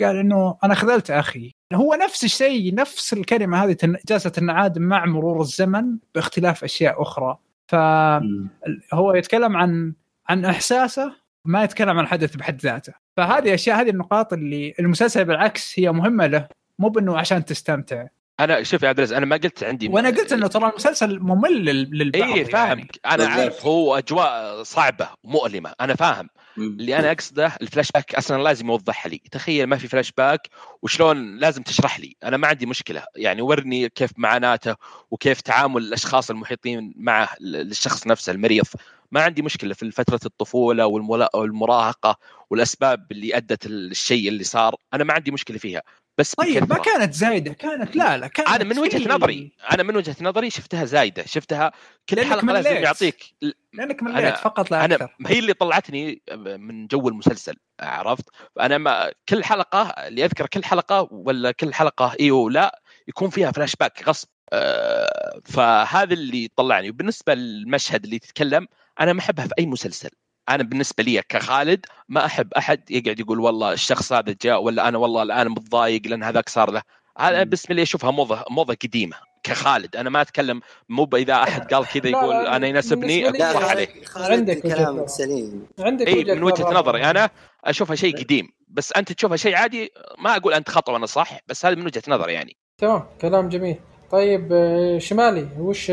قال 0.00 0.16
إنه 0.16 0.58
أنا 0.64 0.74
خذلت 0.74 1.10
أخي. 1.10 1.54
هو 1.72 1.94
نفس 1.94 2.24
الشيء 2.24 2.74
نفس 2.74 3.12
الكلمة 3.12 3.64
هذه 3.64 3.76
جالسة 4.08 4.30
تنعاد 4.30 4.78
مع 4.78 5.06
مرور 5.06 5.40
الزمن 5.40 5.96
باختلاف 6.14 6.64
أشياء 6.64 7.02
أخرى. 7.02 7.38
فهو 7.68 9.14
يتكلم 9.14 9.56
عن 9.56 9.94
عن 10.28 10.44
إحساسه 10.44 11.12
ما 11.44 11.64
يتكلم 11.64 11.98
عن 11.98 12.04
الحدث 12.04 12.36
بحد 12.36 12.60
ذاته. 12.60 12.92
فهذه 13.16 13.54
أشياء 13.54 13.80
هذه 13.80 13.90
النقاط 13.90 14.32
اللي 14.32 14.74
المسلسل 14.80 15.24
بالعكس 15.24 15.78
هي 15.78 15.92
مهمة 15.92 16.26
له 16.26 16.48
مو 16.78 16.88
بإنه 16.88 17.18
عشان 17.18 17.44
تستمتع. 17.44 18.06
أنا 18.40 18.62
شوف 18.62 18.82
يا 18.82 18.88
عبد 18.88 18.98
العزيز 18.98 19.16
أنا 19.16 19.26
ما 19.26 19.36
قلت 19.36 19.64
عندي 19.64 19.88
وأنا 19.88 20.08
قلت 20.08 20.32
إنه 20.32 20.46
ترى 20.46 20.68
المسلسل 20.70 21.20
ممل 21.20 21.64
للبعض 21.64 22.30
اي 22.30 22.44
فاهم؟ 22.44 22.78
يعني. 22.78 22.88
أنا 23.06 23.26
عارف 23.28 23.66
هو 23.66 23.98
أجواء 23.98 24.62
صعبة 24.62 25.08
ومؤلمه 25.22 25.72
أنا 25.80 25.94
فاهم. 25.94 26.28
اللي 26.58 26.98
أنا 26.98 27.12
أقصده 27.12 27.52
الفلاش 27.62 27.92
باك 27.92 28.14
أصلا 28.14 28.42
لازم 28.42 28.66
يوضحها 28.66 29.10
لي. 29.10 29.20
تخيل 29.32 29.66
ما 29.66 29.76
في 29.76 29.88
فلاش 29.88 30.12
باك 30.12 30.48
وشلون 30.82 31.36
لازم 31.36 31.62
تشرح 31.62 32.00
لي. 32.00 32.16
أنا 32.24 32.36
ما 32.36 32.48
عندي 32.48 32.66
مشكلة. 32.66 33.04
يعني 33.16 33.42
ورني 33.42 33.88
كيف 33.88 34.10
معاناته 34.16 34.76
وكيف 35.10 35.40
تعامل 35.40 35.82
الأشخاص 35.82 36.30
المحيطين 36.30 36.94
معه 36.96 37.28
للشخص 37.40 38.06
نفسه 38.06 38.32
المريض. 38.32 38.66
ما 39.12 39.22
عندي 39.22 39.42
مشكلة 39.42 39.74
في 39.74 39.90
فترة 39.90 40.20
الطفولة 40.26 40.86
والمراهقة 41.34 42.16
والأسباب 42.50 43.06
اللي 43.12 43.36
أدت 43.36 43.66
الشيء 43.66 44.28
اللي 44.28 44.44
صار. 44.44 44.74
أنا 44.94 45.04
ما 45.04 45.12
عندي 45.12 45.30
مشكلة 45.30 45.58
فيها. 45.58 45.82
بس 46.18 46.34
طيب 46.34 46.72
ما 46.72 46.78
كانت 46.78 47.14
زايدة 47.14 47.52
كانت 47.52 47.96
لا 47.96 48.16
لا 48.16 48.26
كانت 48.26 48.48
أنا 48.48 48.64
من 48.64 48.78
وجهة 48.78 49.08
نظري 49.08 49.52
أنا 49.72 49.82
من 49.82 49.96
وجهة 49.96 50.16
نظري 50.20 50.50
شفتها 50.50 50.84
زايدة 50.84 51.26
شفتها 51.26 51.72
كل 52.08 52.24
حلقة 52.24 52.52
لازم 52.52 52.76
يعطيك 52.76 53.34
لأنك 53.72 54.02
مليت 54.02 54.36
فقط 54.36 54.70
لا 54.70 54.84
أكثر. 54.84 55.16
هي 55.26 55.38
اللي 55.38 55.52
طلعتني 55.52 56.22
من 56.58 56.86
جو 56.86 57.08
المسلسل 57.08 57.56
عرفت؟ 57.80 58.24
أنا 58.60 58.78
ما 58.78 59.12
كل 59.28 59.44
حلقة 59.44 59.82
اللي 59.82 60.24
أذكر 60.24 60.46
كل 60.46 60.64
حلقة 60.64 61.08
ولا 61.10 61.52
كل 61.52 61.74
حلقة 61.74 62.14
إي 62.20 62.30
ولا 62.30 62.80
يكون 63.08 63.30
فيها 63.30 63.52
فلاش 63.52 63.76
باك 63.76 64.08
غصب. 64.08 64.28
أه 64.52 65.40
فهذا 65.44 66.14
اللي 66.14 66.48
طلعني. 66.56 66.90
وبالنسبة 66.90 67.34
للمشهد 67.34 68.04
اللي 68.04 68.18
تتكلم 68.18 68.68
أنا 69.00 69.12
ما 69.12 69.20
أحبها 69.20 69.46
في 69.46 69.54
أي 69.58 69.66
مسلسل. 69.66 70.10
أنا 70.48 70.62
بالنسبة 70.62 71.04
لي 71.04 71.22
كخالد 71.28 71.86
ما 72.08 72.26
أحب 72.26 72.54
أحد 72.54 72.90
يقعد 72.90 73.20
يقول 73.20 73.40
والله 73.40 73.72
الشخص 73.72 74.12
هذا 74.12 74.36
جاء 74.42 74.62
ولا 74.62 74.88
أنا 74.88 74.98
والله 74.98 75.22
الآن 75.22 75.48
متضايق 75.48 76.02
لأن 76.06 76.22
هذاك 76.22 76.48
صار 76.48 76.70
له. 76.70 76.82
هذا 77.18 77.42
بالنسبة 77.42 77.74
لي 77.74 77.82
أشوفها 77.82 78.10
موضة 78.10 78.44
موضة 78.50 78.76
قديمة 78.84 79.16
كخالد. 79.42 79.96
أنا 79.96 80.10
ما 80.10 80.20
أتكلم 80.20 80.60
مو 80.88 81.08
إذا 81.14 81.34
أحد 81.34 81.74
قال 81.74 81.86
كذا 81.86 82.08
يقول 82.08 82.34
أنا 82.34 82.66
يناسبني 82.66 83.28
أقول 83.28 83.42
عليه. 83.42 83.88
عندك 84.16 84.58
كلام 84.62 85.06
سليم. 85.06 85.66
عندك 85.78 86.08
اي 86.08 86.24
من 86.24 86.42
وجهة 86.42 86.70
نظري 86.70 87.04
أنا 87.04 87.30
أشوفها 87.64 87.96
شيء 87.96 88.16
قديم. 88.16 88.48
بس 88.68 88.92
أنت 88.92 89.12
تشوفها 89.12 89.36
شيء 89.36 89.54
عادي 89.54 89.92
ما 90.18 90.36
أقول 90.36 90.52
أنت 90.52 90.70
خطأ 90.70 90.92
وأنا 90.92 91.06
صح 91.06 91.38
بس 91.46 91.66
هذا 91.66 91.74
من 91.74 91.86
وجهة 91.86 92.02
نظري 92.08 92.32
يعني. 92.32 92.56
تمام 92.78 93.06
كلام 93.20 93.48
جميل. 93.48 93.76
طيب 94.10 94.52
آه، 94.52 94.98
شمالي 94.98 95.48
وش 95.58 95.90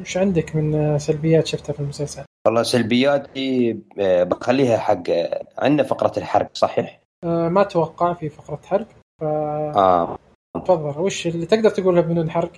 وش 0.00 0.16
عندك 0.16 0.56
من 0.56 0.98
سلبيات 0.98 1.46
شفتها 1.46 1.72
في 1.72 1.80
المسلسل؟ 1.80 2.22
والله 2.46 2.62
سلبياتي 2.62 3.78
آه، 4.00 4.22
بخليها 4.22 4.78
حق 4.78 5.02
عندنا 5.58 5.82
فقرة 5.82 6.12
الحرق 6.16 6.50
صحيح؟ 6.52 7.00
ما 7.24 7.60
أتوقع 7.60 8.14
في 8.14 8.28
فقرة 8.28 8.60
حرق 8.64 8.86
ف 9.20 9.24
آه 9.24 10.18
تفضل 10.54 11.00
وش 11.00 11.26
اللي 11.26 11.46
تقدر 11.46 11.70
تقولها 11.70 12.02
بدون 12.02 12.30
حرق؟ 12.30 12.52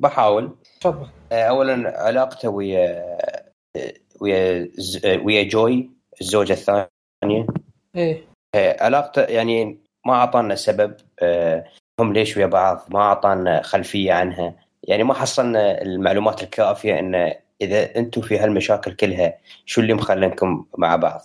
بحاول 0.00 0.56
تفضل 0.80 1.08
اولا 1.32 2.02
علاقته 2.02 2.48
ويا 2.48 3.18
ويا 4.20 4.68
ويا 5.24 5.42
جوي 5.42 5.90
الزوجة 6.20 6.52
الثانية 6.52 7.46
إيه 7.96 8.24
علاقته 8.56 9.22
يعني 9.22 9.78
ما 10.06 10.14
أعطانا 10.14 10.54
سبب 10.54 10.96
هم 12.00 12.12
ليش 12.12 12.36
ويا 12.36 12.46
بعض؟ 12.46 12.86
ما 12.90 13.00
أعطانا 13.00 13.62
خلفية 13.62 14.12
عنها. 14.12 14.54
يعني 14.82 15.04
ما 15.04 15.14
حصلنا 15.14 15.82
المعلومات 15.82 16.42
الكافية 16.42 16.98
إن 16.98 17.32
إذا 17.60 17.96
أنتم 17.96 18.20
في 18.20 18.38
هالمشاكل 18.38 18.92
كلها 18.92 19.38
شو 19.66 19.80
اللي 19.80 19.94
مخلنكم 19.94 20.64
مع 20.78 20.96
بعض؟ 20.96 21.22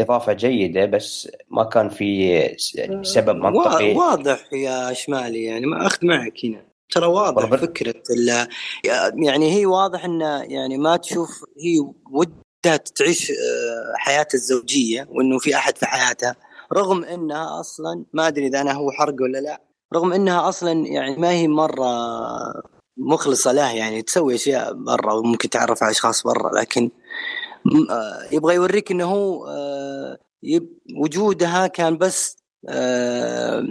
إضافة 0.00 0.32
جيدة 0.32 0.86
بس 0.86 1.30
ما 1.50 1.64
كان 1.64 1.88
في 1.88 2.40
سبب 3.02 3.36
منطقي. 3.36 3.94
واضح 3.94 4.52
يا 4.52 4.92
شمالي 4.92 5.44
يعني 5.44 5.66
ما 5.66 5.86
أخذ 5.86 6.06
معك 6.06 6.44
هنا. 6.44 6.64
ترى 6.90 7.06
واضح 7.06 7.42
بربر. 7.42 7.58
فكرة 7.58 7.94
يعني 9.24 9.54
هي 9.56 9.66
واضح 9.66 10.04
انه 10.04 10.42
يعني 10.42 10.78
ما 10.78 10.96
تشوف 10.96 11.44
هي 11.58 11.78
ودها 12.10 12.76
تعيش 12.96 13.30
آه، 13.30 13.94
حياتها 13.96 14.36
الزوجية 14.36 15.06
وإنه 15.10 15.38
في 15.38 15.54
أحد 15.54 15.78
في 15.78 15.86
حياتها 15.86 16.36
رغم 16.72 17.04
إنها 17.04 17.60
أصلا 17.60 18.04
ما 18.12 18.28
أدري 18.28 18.46
إذا 18.46 18.60
أنا 18.60 18.72
هو 18.72 18.90
حرق 18.90 19.14
ولا 19.22 19.38
لا. 19.38 19.69
رغم 19.94 20.12
إنها 20.12 20.48
أصلا 20.48 20.86
يعني 20.86 21.16
ما 21.16 21.30
هي 21.30 21.48
مرة 21.48 21.90
مخلصة 22.96 23.52
له 23.52 23.72
يعني 23.72 24.02
تسوي 24.02 24.34
أشياء 24.34 24.72
برا 24.72 25.12
وممكن 25.12 25.50
تعرف 25.50 25.82
على 25.82 25.90
أشخاص 25.90 26.22
برا 26.22 26.60
لكن 26.60 26.90
آه، 27.90 28.34
يبغى 28.34 28.54
يوريك 28.54 28.90
إنه 28.90 29.04
هو 29.04 29.46
آه، 29.46 30.18
وجودها 30.96 31.66
كان 31.66 31.98
بس 31.98 32.36
آه، 32.68 33.64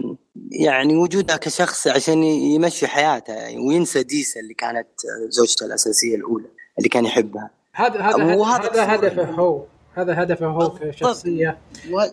يعني 0.51 0.95
وجودها 0.95 1.37
كشخص 1.37 1.87
عشان 1.87 2.23
يمشي 2.23 2.87
حياته 2.87 3.33
يعني 3.33 3.57
وينسى 3.57 4.03
ديسا 4.03 4.39
اللي 4.39 4.53
كانت 4.53 4.87
زوجته 5.29 5.65
الأساسية 5.65 6.15
الأولى 6.15 6.47
اللي 6.77 6.89
كان 6.89 7.05
يحبها. 7.05 7.49
هذا 7.73 8.01
هذا 8.01 8.43
هذا 8.43 8.95
هدفه 8.95 9.23
هو 9.23 9.63
هذا 9.93 10.23
هدفه 10.23 10.45
هو 10.45 10.69
كشخصية. 10.69 11.57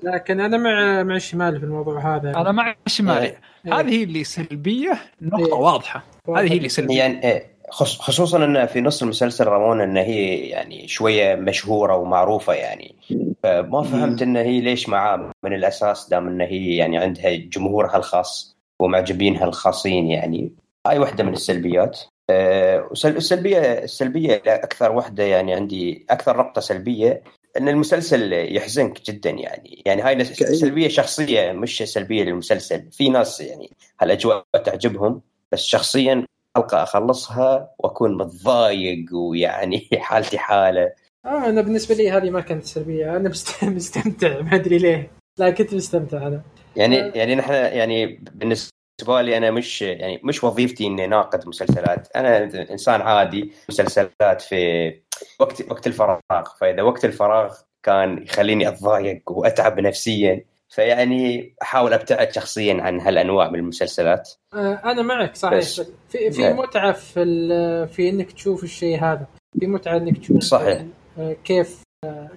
لكن 0.03 0.41
أنا 0.41 0.57
مع 0.57 1.03
مع 1.03 1.17
الشمالي 1.17 1.59
في 1.59 1.65
الموضوع 1.65 2.17
هذا. 2.17 2.31
أنا 2.31 2.53
مع 2.53 2.75
الشمالي 2.87 3.27
إيه. 3.27 3.41
هذه 3.73 3.91
هي 3.91 4.03
اللي 4.03 4.25
سلبية 4.25 4.99
نقطة 5.23 5.47
إيه. 5.47 5.53
واضحة. 5.53 6.05
هذه 6.29 6.53
هي 6.53 6.57
اللي 6.57 6.69
سلبية. 6.69 6.99
يعني 6.99 7.25
إيه. 7.25 7.57
خصوصا 7.71 8.45
إن 8.45 8.67
في 8.67 8.81
نص 8.81 9.03
المسلسل 9.03 9.47
رمونا 9.47 9.85
إن 9.85 9.97
هي 9.97 10.37
يعني 10.49 10.89
شوية 10.89 11.35
مشهورة 11.35 11.97
ومعروفة 11.97 12.53
يعني. 12.53 12.95
فما 13.43 13.83
فهمت 13.83 14.23
إن 14.23 14.37
هي 14.37 14.61
ليش 14.61 14.89
معاه 14.89 15.31
من 15.45 15.53
الأساس 15.53 16.09
دام 16.09 16.29
إن 16.29 16.41
هي 16.41 16.77
يعني 16.77 16.99
عندها 16.99 17.35
جمهورها 17.35 17.97
الخاص 17.97 18.57
ومعجبينها 18.81 19.45
الخاصين 19.45 20.07
يعني. 20.07 20.53
هاي 20.87 20.99
واحدة 20.99 21.25
من 21.25 21.33
السلبيات. 21.33 22.01
أه 22.31 22.91
السلبية 23.05 23.59
السلبية 23.59 24.43
أكثر 24.47 24.93
واحدة 24.93 25.25
يعني 25.25 25.55
عندي 25.55 26.07
أكثر 26.11 26.37
نقطه 26.37 26.61
سلبية 26.61 27.23
إن 27.57 27.69
المسلسل 27.69 28.33
يحزنك 28.33 29.03
جدا 29.11 29.31
يعني. 29.31 29.83
يعني 29.87 30.03
هاي 30.03 30.25
سلبية 30.25 30.89
شخصية 30.89 31.53
مش 31.53 31.79
سلبية 31.79 32.25
للمسلسل. 32.25 32.91
في 32.93 33.09
ناس 33.09 33.41
يعني 33.41 33.71
هالأجواء 34.01 34.45
تعجبهم 34.65 35.23
بس 35.53 35.63
شخصيا 35.63 36.27
حلقه 36.57 36.83
أخلصها 36.83 37.71
وأكون 37.79 38.17
متضايق 38.17 39.05
ويعني 39.13 39.89
حالتي 40.01 40.39
حالة. 40.39 40.93
آه 41.25 41.49
أنا 41.49 41.61
بالنسبة 41.61 41.95
لي 41.95 42.11
هذه 42.11 42.31
ما 42.31 42.41
كانت 42.41 42.65
سلبية. 42.65 43.17
أنا 43.17 43.29
مستمتع 43.63 44.41
ما 44.41 44.55
أدري 44.55 44.79
ليه. 44.79 45.11
لا 45.39 45.51
كنت 45.51 45.75
مستمتع 45.75 46.27
أنا. 46.27 46.43
يعني 46.77 47.03
آه. 47.03 47.13
يعني 47.15 47.35
نحن 47.35 47.53
يعني 47.53 48.21
بالنسبة 48.35 48.76
لي 49.09 49.37
أنا 49.37 49.51
مش 49.51 49.83
يعني 49.83 50.21
مش 50.25 50.45
وظيفتي 50.45 50.87
إني 50.87 51.07
ناقد 51.07 51.49
مسلسلات. 51.49 52.09
أنا 52.17 52.45
إنسان 52.71 53.01
عادي 53.01 53.53
مسلسلات 53.69 54.43
في 54.43 54.93
وقت 55.41 55.71
وقت 55.71 55.87
الفراغ. 55.87 56.21
فإذا 56.61 56.83
وقت 56.83 57.05
الفراغ 57.05 57.55
كان 57.83 58.23
يخليني 58.23 58.69
أتضايق 58.69 59.23
وأتعب 59.31 59.81
نفسيا 59.81 60.45
فيعني 60.69 61.55
أحاول 61.63 61.93
أبتعد 61.93 62.33
شخصيا 62.33 62.83
عن 62.83 63.01
هالأنواع 63.01 63.51
من 63.51 63.59
المسلسلات. 63.59 64.31
آه، 64.55 64.81
أنا 64.85 65.03
معك 65.03 65.37
صحيح. 65.37 65.61
في 66.09 66.31
في 66.31 66.43
نعم. 66.43 66.57
متعة 66.57 66.93
في 66.93 67.89
في 67.93 68.09
إنك 68.09 68.33
تشوف 68.33 68.65
الشيء 68.65 69.01
هذا. 69.05 69.27
في 69.61 69.67
متعة 69.67 69.97
إنك 69.97 70.19
تشوف 70.19 70.39
صحيح. 70.39 70.85
آه، 71.19 71.37
كيف 71.45 71.83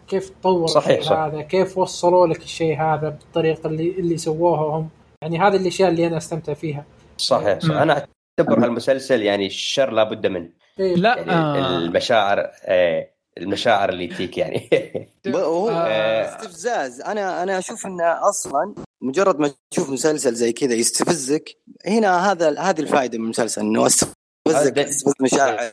كيف 0.08 0.30
تطور 0.30 0.68
صحيح 0.68 1.02
صح. 1.02 1.18
هذا 1.18 1.42
كيف 1.42 1.78
وصلوا 1.78 2.28
لك 2.28 2.42
الشيء 2.42 2.82
هذا 2.82 3.10
بالطريقة 3.10 3.68
اللي 3.68 3.90
اللي 3.90 4.18
سووها 4.18 4.78
هم. 4.78 4.90
يعني 5.22 5.40
هذه 5.40 5.56
الأشياء 5.56 5.90
اللي 5.90 6.08
أنا 6.08 6.18
أستمتع 6.18 6.54
فيها. 6.54 6.86
صحيح, 7.18 7.60
صح. 7.60 7.76
أنا 7.76 8.08
أعتبر 8.40 8.66
هالمسلسل 8.66 9.22
يعني 9.22 9.46
الشر 9.46 9.92
لابد 9.92 10.28
منه. 10.28 10.50
إيه. 10.80 10.96
لا 10.96 11.18
يعني 11.18 11.32
آه. 11.32 11.78
المشاعر 11.78 12.52
آه، 12.64 13.10
المشاعر 13.38 13.90
اللي 13.90 14.08
تجيك 14.08 14.38
يعني. 14.38 14.70
هو 15.28 15.70
آه. 15.70 16.26
استفزاز. 16.26 17.02
أنا 17.02 17.44
أنا 17.44 17.58
أشوف 17.58 17.86
انه 17.86 18.30
أصلا 18.30 18.76
مجرد 19.02 19.40
ما 19.40 19.52
تشوف 19.72 19.90
مسلسل 19.90 20.34
زي 20.34 20.54
كذا 20.54 20.74
يستفزك 20.74 21.58
هنا 21.86 22.32
هذا 22.32 22.60
هذه 22.60 22.80
الفائدة 22.80 23.18
من 23.18 23.24
المسلسل 23.24 23.62
إنه 23.62 23.86
استفزك 23.86 24.80
استفز 24.80 25.14
مشاعر 25.22 25.72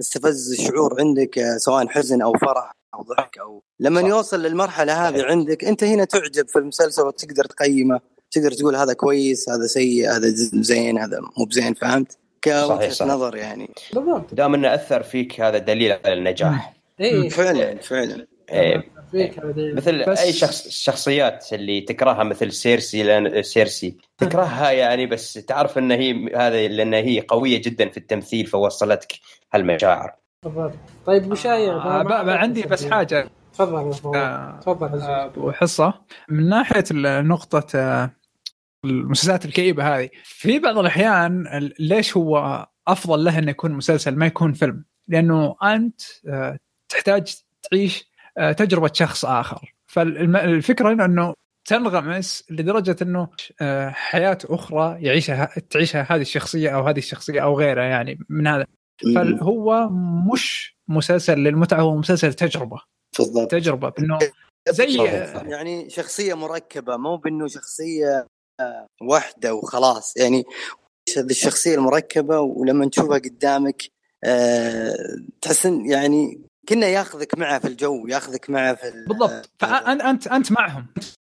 استفز 0.00 0.54
شعور 0.60 1.00
عندك 1.00 1.38
آه، 1.38 1.56
سواء 1.56 1.88
حزن 1.88 2.22
أو 2.22 2.32
فرح 2.32 2.72
أو 2.94 3.02
ضحك 3.02 3.38
أو 3.38 3.62
لما. 3.80 4.00
يوصل 4.00 4.42
للمرحلة 4.42 5.08
هذه 5.08 5.24
عندك 5.24 5.64
أنت 5.64 5.84
هنا 5.84 6.04
تعجب 6.04 6.48
في 6.48 6.58
المسلسل 6.58 7.02
وتقدر 7.02 7.44
تقيمه. 7.44 8.00
تقدر 8.30 8.50
تقول 8.50 8.76
هذا 8.76 8.92
كويس 8.92 9.48
هذا 9.48 9.66
سيء 9.66 10.10
هذا 10.10 10.26
زين 10.52 10.98
هذا 10.98 11.20
مو 11.38 11.44
بزين 11.44 11.74
فهمت؟ 11.74 12.18
كوجهة. 12.44 13.06
نظر 13.06 13.36
يعني. 13.36 13.70
بالضبط. 13.94 14.34
دام 14.34 14.54
إنه 14.54 14.74
أثر 14.74 15.02
فيك 15.02 15.40
هذا 15.40 15.58
دليل 15.58 15.92
على 15.92 16.14
النجاح. 16.14 16.74
اي 17.00 17.30
فعلا 17.30 17.78
فعلا. 17.78 18.26
إيه، 18.52 18.84
فيك. 19.10 19.40
مثل 19.56 20.04
بس- 20.04 20.18
أي 20.20 20.32
شخص 20.32 20.66
الشخصيات 20.66 21.52
اللي 21.52 21.80
تكرهها 21.80 22.24
مثل 22.24 22.52
سيرسي 22.52 23.02
لأن 23.02 23.42
سيرسي. 23.42 23.96
تكرهها 24.18 24.70
يعني 24.70 25.06
بس 25.06 25.32
تعرف 25.32 25.78
إن 25.78 25.90
هي 25.90 26.36
هذا 26.36 26.68
لأن 26.68 26.94
هي 26.94 27.20
قوية 27.20 27.62
جدا 27.62 27.88
في 27.88 27.96
التمثيل 27.96 28.46
فوصلتك 28.46 29.12
هالمشاعر. 29.54 30.12
بالضبط. 30.44 30.74
طيب 31.06 31.32
وشايع 31.32 31.72
آه 31.72 32.02
بقى 32.02 32.38
عندي 32.40 32.62
بس 32.62 32.86
حاجة. 32.86 33.28
تفضل 33.52 33.90
تفضل 33.90 34.16
آه، 34.16 34.60
تفضل 34.60 35.30
وحصه 35.36 35.94
من 36.28 36.48
ناحية 36.48 36.84
نقطة 37.20 37.66
آه، 37.78 38.10
المسلسلات 38.84 39.44
الكئيبة 39.44 39.96
هذه. 39.98 40.08
في 40.24 40.58
بعض 40.58 40.78
الأحيان 40.78 41.46
ال- 41.46 41.74
ليش 41.78 42.16
هو 42.16 42.66
أفضل 42.88 43.24
له 43.24 43.38
إنه 43.38 43.50
يكون 43.50 43.72
مسلسل 43.72 44.16
ما 44.16 44.26
يكون 44.26 44.52
فيلم؟ 44.52 44.84
لأنه 45.08 45.56
أنت 45.62 46.00
آه، 46.28 46.58
تحتاج 46.88 47.34
تعيش 47.70 48.10
آه، 48.38 48.52
تجربة 48.52 48.90
شخص 48.92 49.24
آخر. 49.24 49.74
فالفكرة 49.86 50.92
هنا 50.92 51.04
انه 51.04 51.34
تنغمس 51.68 52.44
لدرجة 52.50 52.96
إنه 53.02 53.28
آه، 53.60 53.90
حياة 53.90 54.38
أخرى 54.44 54.98
يعيشها 55.02 55.48
تعيشها 55.70 56.06
هذه 56.10 56.20
الشخصية 56.20 56.70
أو 56.70 56.88
هذه 56.88 56.98
الشخصية 56.98 57.40
أو 57.40 57.58
غيرها 57.58 57.84
يعني 57.84 58.18
من 58.28 58.46
هذا. 58.46 58.66
فهو 59.14 59.88
مش 60.32 60.76
مسلسل 60.88 61.38
للمتعة 61.38 61.80
هو 61.80 61.96
مسلسل 61.96 62.34
تجربة. 62.34 62.80
بالضبط. 63.18 63.50
تجربة 63.50 63.92
انه 63.98 64.18
زي 64.68 64.96
يعني 65.46 65.90
شخصية 65.90 66.34
مركبة 66.34 66.96
مو 66.96 67.16
بإنه 67.16 67.46
شخصية 67.46 68.26
آه، 68.60 68.86
واحدة 69.02 69.54
وخلاص. 69.54 70.16
يعني 70.16 70.44
هذه 71.16 71.30
الشخصيه 71.30 71.74
المركبة 71.74 72.40
ولما 72.40 72.88
تشوفها 72.88 73.18
قدامك 73.18 73.82
آه، 74.24 74.94
تحس 75.40 75.66
يعني 75.66 76.40
كنا 76.68 76.86
ياخذك 76.86 77.38
معه 77.38 77.58
في 77.58 77.68
الجو 77.68 78.06
ياخذك 78.06 78.50
معه 78.50 78.74
في 78.74 78.88
ال- 78.88 79.04
بالضبط. 79.08 79.50
فانت 79.58 80.02
انت 80.02 80.26
أنت 80.26 80.52
معهم. 80.52 80.86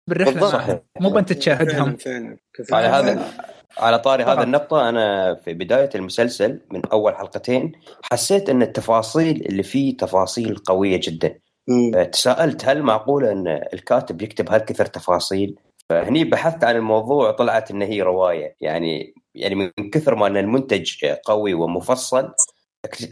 بالرحلة. 0.09 0.41
معهم. 0.53 0.81
مو 1.01 1.11
بنت 1.11 1.33
تشاهدهم. 1.33 1.97
على 2.73 2.87
هذا 2.87 3.33
على 3.79 3.99
طاري. 3.99 4.25
هذا 4.25 4.43
النقطة 4.43 4.89
أنا 4.89 5.35
في 5.35 5.55
بداية 5.55 5.91
المسلسل 5.95 6.61
من 6.71 6.83
أول 6.93 7.15
حلقتين 7.17 7.73
حسيت 8.13 8.49
أن 8.51 8.63
التفاصيل 8.63 9.47
اللي 9.47 9.63
فيه 9.63 9.97
تفاصيل 9.97 10.57
قوية 10.57 11.01
جدا. 11.03 11.39
مم. 11.69 12.03
تساءلت 12.05 12.65
هل 12.65 12.83
معقول 12.83 13.25
أن 13.25 13.49
الكاتب 13.73 14.23
يكتب 14.23 14.51
هالكثر 14.51 14.87
تفاصيل؟ 14.87 15.59
فهني 15.91 16.25
بحثت 16.25 16.65
عن 16.65 16.77
الموضوع 16.77 17.31
طلعت 17.31 17.71
أن 17.71 17.83
هي 17.83 18.03
رواية. 18.03 18.57
يعني 18.61 19.15
يعني 19.35 19.55
من 19.55 19.91
كثر 19.91 20.15
ما 20.15 20.27
أن 20.27 20.37
المنتج 20.37 21.05
قوي 21.25 21.55
ومفصل 21.55 22.33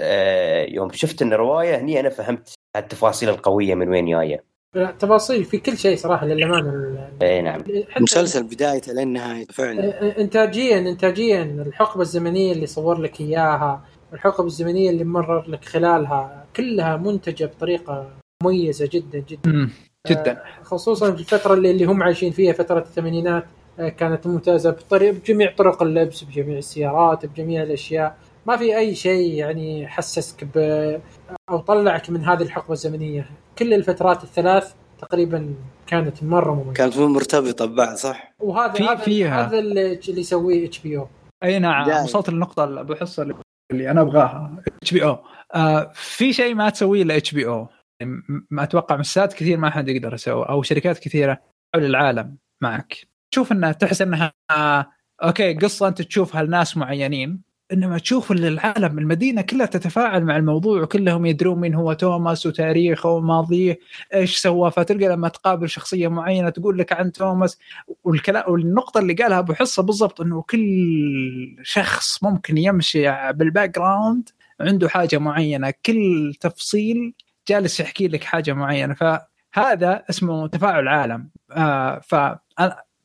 آه، 0.01 0.65
يوم 0.65 0.93
شفت 0.93 1.23
أن 1.23 1.33
رواية 1.33 1.77
هني 1.77 2.01
أنا 2.01 2.09
فهمت 2.09 2.55
التفاصيل 2.77 3.29
القوية 3.29 3.75
من 3.75 3.89
وين 3.89 4.07
جاية. 4.11 4.45
لا، 4.75 4.91
تفاصيل 4.91 5.45
في 5.45 5.59
كل 5.59 5.79
شيء 5.79 5.97
صراحة 5.97 6.27
للأمانة. 6.27 6.69
ال- 6.69 7.09
إي 7.23 7.43
نعم. 7.43 7.61
مسلسل 8.01 8.43
بدايته 8.45 8.93
لين 8.93 9.13
نهايته 9.13 9.53
فعلا. 9.55 10.19
انتاجيا 10.21 10.79
انتاجيا 10.79 11.43
الحقبة 11.43 12.03
الزمنية 12.03 12.53
اللي 12.53 12.67
صور 12.67 13.01
لك 13.01 13.21
إياها 13.21 13.85
الحقبة 14.13 14.47
الزمنية 14.47 14.91
اللي 14.91 15.05
مرر 15.05 15.51
لك 15.51 15.65
خلالها 15.65 16.47
كلها 16.57 16.97
منتجة 16.97 17.45
بطريقة 17.45 18.11
مميزة 18.43 18.89
جدا 18.93 19.19
جدا. 19.29 19.71
جدا. 20.11 20.43
خصوصا 20.63 21.13
في 21.13 21.21
الفترة 21.21 21.55
اللي, 21.55 21.71
اللي 21.71 21.85
هم 21.85 22.03
عايشين 22.03 22.33
فيها 22.33 22.53
فترة 22.53 22.79
الثمانينات 22.79 23.45
آه، 23.79 23.89
كانت 23.89 24.27
ممتازة 24.27 24.71
بطريقه 24.71 25.13
بجميع 25.19 25.55
طرق 25.59 25.83
اللبس 25.83 26.25
بجميع 26.25 26.59
السيارات 26.59 27.27
بجميع 27.27 27.63
الأشياء. 27.63 28.17
ما 28.47 28.57
في 28.57 28.77
أي 28.79 28.95
شيء 28.95 29.33
يعني 29.35 29.87
حسسك 29.89 30.45
ب 30.55 30.59
أو 31.51 31.59
طلعك 31.59 32.11
من 32.11 32.25
هذه 32.25 32.43
الحقبة 32.43 32.73
الزمنية. 32.73 33.27
كل 33.59 33.75
الفترات 33.75 34.23
الثلاث 34.23 34.73
تقريبا 35.01 35.55
كانت 35.87 36.23
مرة 36.25 36.55
مميزة. 36.55 36.73
كانت 36.73 36.99
مرتبطة 36.99 37.65
ببعض 37.67 37.97
صح؟ 37.97 38.35
وهذا 38.41 38.73
في- 38.73 38.85
هذا 38.85 38.95
فيها. 38.97 39.47
هذا 39.47 39.59
اللي 39.59 40.01
يسويه 40.09 40.67
اتش 40.67 40.79
بي 40.79 40.99
أو 40.99 41.09
أي 41.45 41.59
نعم. 41.59 42.05
وصلت 42.05 42.31
للنقطة 42.31 42.65
اللي 42.65 42.85
بحصه 42.85 43.27
اللي 43.71 43.91
أنا 43.91 44.01
أبغاها. 44.01 44.63
اتش 44.83 44.95
بي 44.95 45.05
أو 45.05 45.19
في 45.95 46.33
شيء 46.33 46.55
ما 46.55 46.71
تسويه 46.71 47.03
الا 47.03 47.17
اتش 47.17 47.33
بي 47.35 47.47
أو 47.47 47.69
ما 48.51 48.63
أتوقع 48.63 48.97
مسات 48.97 49.33
كثير 49.33 49.59
ما 49.59 49.71
حد 49.71 49.89
يقدر 49.89 50.15
يسوي 50.15 50.49
أو 50.49 50.63
شركات 50.63 50.99
كثيرة 50.99 51.41
حول 51.75 51.85
العالم 51.85 52.37
معك. 52.61 52.97
تشوف 53.31 53.53
إنها 53.53 53.73
تحس 53.73 54.03
إنها 54.03 54.33
أوكي 55.23 55.55
قصة 55.55 55.89
أنت 55.89 56.03
تشوفها 56.03 56.43
لناس 56.43 56.77
معينين 56.77 57.47
إنما 57.73 57.99
تشوف 57.99 58.33
العالم 58.33 58.99
المدينة 58.99 59.43
كلها 59.43 59.67
تتفاعل 59.67 60.25
مع 60.25 60.37
الموضوع 60.37 60.83
وكلهم 60.83 61.27
يدرون 61.27 61.61
مين 61.61 61.75
هو 61.75 61.93
توماس 61.93 62.47
وتاريخه 62.47 63.11
وماضيه 63.11 63.79
إيش 64.15 64.37
سوى 64.37 64.71
فتلقى 64.71 65.09
لما 65.09 65.29
تقابل 65.29 65.69
شخصية 65.69 66.09
معينة 66.09 66.51
تقول 66.51 66.79
لك 66.79 66.93
عن 66.93 67.13
توماس 67.13 67.59
والكلام 68.05 68.53
والنقطة 68.53 68.99
اللي 68.99 69.15
قالها 69.15 69.39
أبو 69.39 69.55
حصة 69.55 69.83
بالضبط 69.83 70.21
إنه 70.21 70.43
كل 70.43 71.57
شخص 71.63 72.23
ممكن 72.25 72.59
يمشي 72.59 73.33
بالـ 73.33 73.75
background 73.75 74.29
عنده 74.61 74.89
حاجة 74.89 75.19
معينة 75.19 75.73
كل 75.87 76.35
تفصيل 76.41 77.15
جالس 77.49 77.81
يحكي 77.81 78.09
لك 78.09 78.25
حاجة 78.25 78.53
معينة. 78.53 78.95
فهذا 78.95 80.05
اسمه 80.11 80.47
تفاعل 80.47 80.89
عالم 80.89 81.31
آه 81.53 81.99
ف 81.99 82.15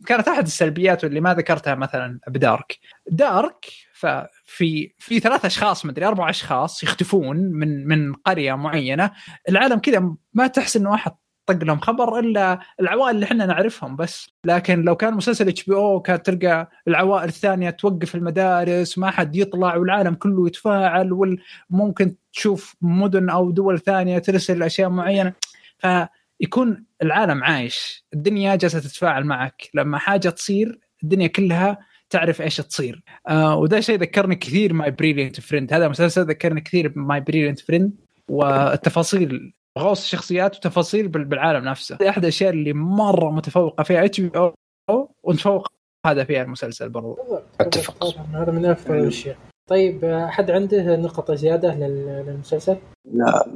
كانت 0.06 0.28
أحد 0.28 0.44
السلبيات 0.44 1.04
اللي 1.04 1.22
ما 1.22 1.34
ذكرتها 1.34 1.76
مثلا 1.76 2.20
بدارك. 2.28 2.78
دارك 3.12 3.66
ففي 3.94 4.94
في 4.98 5.20
ثلاث 5.20 5.46
أشخاص 5.46 5.86
مدري 5.86 6.06
أربع 6.06 6.30
أشخاص 6.30 6.84
يختفون 6.84 7.38
من 7.38 7.88
من 7.88 8.14
قرية 8.14 8.54
معينة. 8.54 9.12
العالم 9.50 9.80
كذا 9.80 10.16
ما 10.34 10.48
تحس 10.48 10.78
إنه 10.78 10.92
واحد 10.92 11.12
طق 11.53 11.64
لهم 11.64 11.80
خبر 11.80 12.19
إلا 12.19 12.60
العوائل 12.82 13.15
اللي 13.15 13.26
إحنا 13.26 13.45
نعرفهم 13.45 13.95
بس. 13.95 14.30
لكن 14.45 14.82
لو 14.82 14.95
كان 14.95 15.14
مسلسل 15.14 15.48
اتش 15.48 15.64
بي 15.64 15.76
أو 15.76 15.99
كانت 15.99 16.26
تلقى 16.26 16.69
العوائل 16.88 17.28
الثانية 17.28 17.69
توقف 17.69 18.15
المدارس 18.15 18.98
ما 18.98 19.11
حد 19.11 19.36
يطلع 19.36 19.76
والعالم 19.76 20.14
كله 20.14 20.48
يتفاعل 20.48 21.38
وممكن 21.72 22.15
تشوف 22.34 22.76
مدن 22.82 23.30
أو 23.30 23.52
دول 23.52 23.80
ثانية 23.80 24.19
ترسل 24.19 24.64
أشياء 24.64 24.90
معينة. 24.90 25.34
فيكون 25.78 26.86
العالم 27.02 27.44
عايش 27.44 28.06
الدنيا 28.14 28.56
جالسة 28.56 28.80
تتفاعل 28.80 29.23
معك. 29.23 29.69
لما 29.73 29.98
حاجة 29.98 30.30
تصير 30.30 30.80
الدنيا 31.03 31.28
كلها 31.28 31.78
تعرف 32.10 32.41
إيش 32.41 32.57
تصير. 32.57 33.03
آه 33.28 33.56
وده 33.56 33.80
شيء 33.80 33.99
ذكرني 33.99 34.36
كثير 34.36 34.73
My 34.74 34.91
Brilliant 34.91 35.40
Friend 35.40 35.74
هذا 35.73 35.88
مسلسل 35.88 36.22
ذكرني 36.22 36.61
كثير 36.61 36.88
بـ 36.88 36.98
My 36.98 37.20
Brilliant 37.20 37.60
Friend 37.60 37.94
والتفاصيل 38.28 39.53
غوص 39.80 40.02
الشخصيات 40.02 40.56
وتفاصيل 40.57 41.07
بال- 41.07 41.26
بالعالم 41.26 41.65
نفسه 41.65 41.98
أحد 42.10 42.22
الأشياء 42.22 42.49
اللي 42.49 42.73
مرة 42.73 43.30
متفوقة 43.31 43.84
فيها 43.84 44.06
HBO 44.06 45.10
ومتفوق 45.23 45.68
هذا 46.06 46.23
فيها 46.23 46.41
المسلسل 46.41 46.89
برضو 46.89 47.18
أتفق. 47.60 48.03
هذا 48.34 48.52
من 48.52 48.65
أفضل 48.65 48.95
الأشياء 48.95 49.38
طيب 49.69 50.06
أحد 50.06 50.52
عنده 50.52 50.95
نقطة 50.95 51.35
زيادة 51.35 51.76
لل- 51.76 52.23
للمسلسل؟ 52.27 52.77
لا 53.14 53.48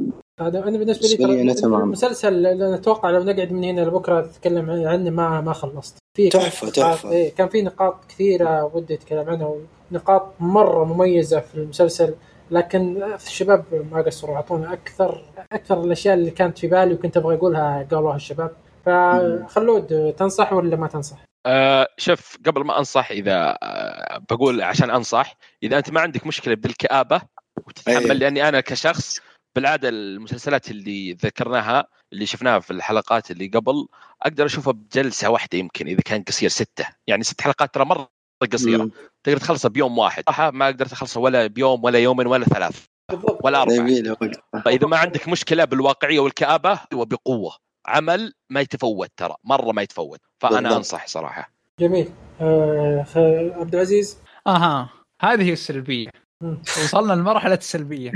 هذا 0.41 0.67
أنا 0.67 0.77
بالنسبة 0.77 1.25
لي 1.25 1.41
أنا 1.41 1.53
تمام. 1.53 1.81
المسلسل 1.81 2.45
أتوقع 2.73 3.09
لو 3.09 3.23
نقعد 3.23 3.51
من 3.51 3.63
هنا 3.63 3.81
لبكرة 3.81 4.21
تتكلم 4.21 4.69
عنه 4.69 5.09
ما 5.09 5.41
ما 5.41 5.53
خلصت 5.53 5.97
في 6.17 6.29
تحفة، 6.29 6.69
تحفة. 6.69 7.11
إيه 7.11 7.33
كان 7.35 7.49
في 7.49 7.61
نقاط 7.61 8.05
كثيرة 8.09 8.63
ودي 8.75 8.93
أتكلم 8.93 9.29
عنها 9.29 9.55
ونقاط 9.91 10.33
مرة 10.39 10.83
مميزة 10.85 11.39
في 11.39 11.55
المسلسل 11.55 12.13
لكن 12.51 13.03
الشباب 13.03 13.87
ما 13.91 14.01
قصروا 14.01 14.35
أعطونا 14.35 14.73
أكثر 14.73 15.25
أكثر 15.51 15.83
الأشياء 15.83 16.13
اللي 16.13 16.31
كانت 16.31 16.57
في 16.57 16.67
بالي 16.67 16.93
وكنت 16.93 17.17
أبغى 17.17 17.35
أقولها 17.35 17.87
قالوها 17.91 18.15
الشباب 18.15 18.51
فخلود 18.85 20.13
تنصح 20.17 20.53
ولا 20.53 20.75
ما 20.75 20.87
تنصح؟ 20.87 21.17
آه 21.45 21.87
شوف 21.97 22.37
قبل 22.45 22.65
ما 22.65 22.79
أنصح 22.79 23.11
إذا 23.11 23.57
آه 23.63 24.21
بقول 24.29 24.61
عشان 24.61 24.89
أنصح 24.89 25.35
إذا 25.63 25.77
أنت 25.77 25.91
ما 25.91 26.01
عندك 26.01 26.27
مشكلة 26.27 26.55
بالكابه 26.55 27.15
أيه. 27.15 27.63
وتتحمل 27.67 28.19
لأني 28.19 28.49
أنا 28.49 28.59
كشخص 28.59 29.19
بالعادة 29.55 29.89
المسلسلات 29.89 30.71
اللي 30.71 31.13
ذكرناها 31.13 31.87
اللي 32.13 32.25
شفناها 32.25 32.59
في 32.59 32.71
الحلقات 32.71 33.31
اللي 33.31 33.47
قبل 33.47 33.87
أقدر 34.21 34.45
أشوفها 34.45 34.73
بجلسة 34.73 35.29
واحدة 35.29 35.57
يمكن 35.57 35.87
إذا 35.87 36.01
كان 36.01 36.23
قصير 36.23 36.49
ستة 36.49 36.85
يعني 37.07 37.23
ست 37.23 37.41
حلقات 37.41 37.73
ترى 37.73 37.85
مرة 37.85 38.14
قصيرة. 38.43 38.89
تقدر 39.23 39.37
تخلصها 39.37 39.69
بيوم 39.69 39.97
واحد. 39.97 40.23
صح 40.27 40.41
ما 40.41 40.67
قدرت 40.67 40.91
أخلصها 40.91 41.21
ولا 41.21 41.47
بيوم 41.47 41.83
ولا 41.83 41.99
يومين 41.99 42.27
ولا 42.27 42.45
ثلاث. 42.45 42.85
بالضبط. 43.11 43.45
ولا 43.45 43.59
وقت. 43.61 44.63
فإذا 44.65 44.87
ما 44.87 44.97
عندك 44.97 45.27
مشكلة 45.29 45.65
بالواقعية 45.65 46.19
والكآبة 46.19 46.79
وبقوه 46.93 47.55
عمل 47.87 48.33
ما 48.49 48.61
يتفوت 48.61 49.09
ترى. 49.17 49.35
مرة 49.43 49.71
ما 49.71 49.81
يتفوت. 49.81 50.19
فأنا 50.39 50.55
بالضبط. 50.55 50.75
أنصح 50.75 51.07
صراحة. 51.07 51.51
جميل. 51.79 52.09
آه 52.41 53.05
عبد 53.55 53.75
العزيز؟ 53.75 54.17
آها. 54.47 54.89
هذه 55.21 55.43
هي 55.43 55.53
السلبيه. 55.53 56.09
وصلنا 56.61 57.13
لمرحلة 57.13 57.55
السلبية. 57.55 58.11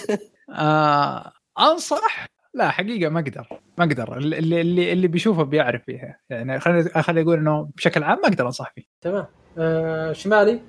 آه 0.50 1.32
أنصح؟ 1.58 2.26
لا 2.54 2.70
حقيقة 2.70 3.10
ما 3.10 3.20
أقدر. 3.20 3.60
ما 3.78 3.84
أقدر. 3.84 4.16
اللي 4.16 4.60
اللي 4.60 4.92
اللي 4.92 5.08
بيشوفه 5.08 5.42
بيعرف 5.42 5.82
فيها. 5.84 6.20
يعني 6.30 6.60
خليني 6.60 6.88
خليني 7.02 7.28
أقول 7.28 7.38
إنه 7.38 7.70
بشكل 7.76 8.02
عام 8.02 8.18
ما 8.18 8.28
أقدر 8.28 8.46
أنصح 8.46 8.72
فيه. 8.74 8.82
تمام. 9.00 9.26
شمالي. 10.12 10.60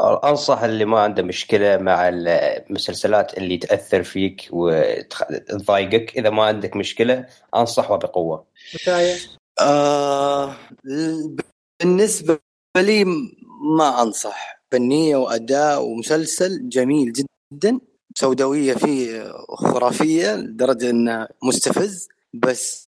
أنصح 0.00 0.62
اللي 0.62 0.84
ما 0.84 1.00
عنده 1.00 1.22
مشكلة 1.22 1.76
مع 1.76 2.08
المسلسلات 2.08 3.38
اللي 3.38 3.56
تأثر 3.56 4.02
فيك 4.02 4.48
وتضايقك. 4.50 6.16
إذا 6.18 6.30
ما 6.30 6.44
عندك 6.44 6.76
مشكلة 6.76 7.26
انصح 7.56 7.90
وبقوه 7.90 8.46
وتايا 8.74 9.16
آه 9.60 10.56
بالنسبة 11.80 12.38
لي 12.76 13.04
ما 13.78 14.02
أنصح. 14.02 14.54
فنية 14.72 15.16
وأداء 15.16 15.82
ومسلسل 15.84 16.68
جميل 16.68 17.12
جدا 17.12 17.80
سوداوية 18.14 18.74
فيه 18.74 19.32
خرافية 19.48 20.34
لدرجة 20.36 20.90
أنه 20.90 21.28
مستفز 21.42 22.08
بس 22.34 22.88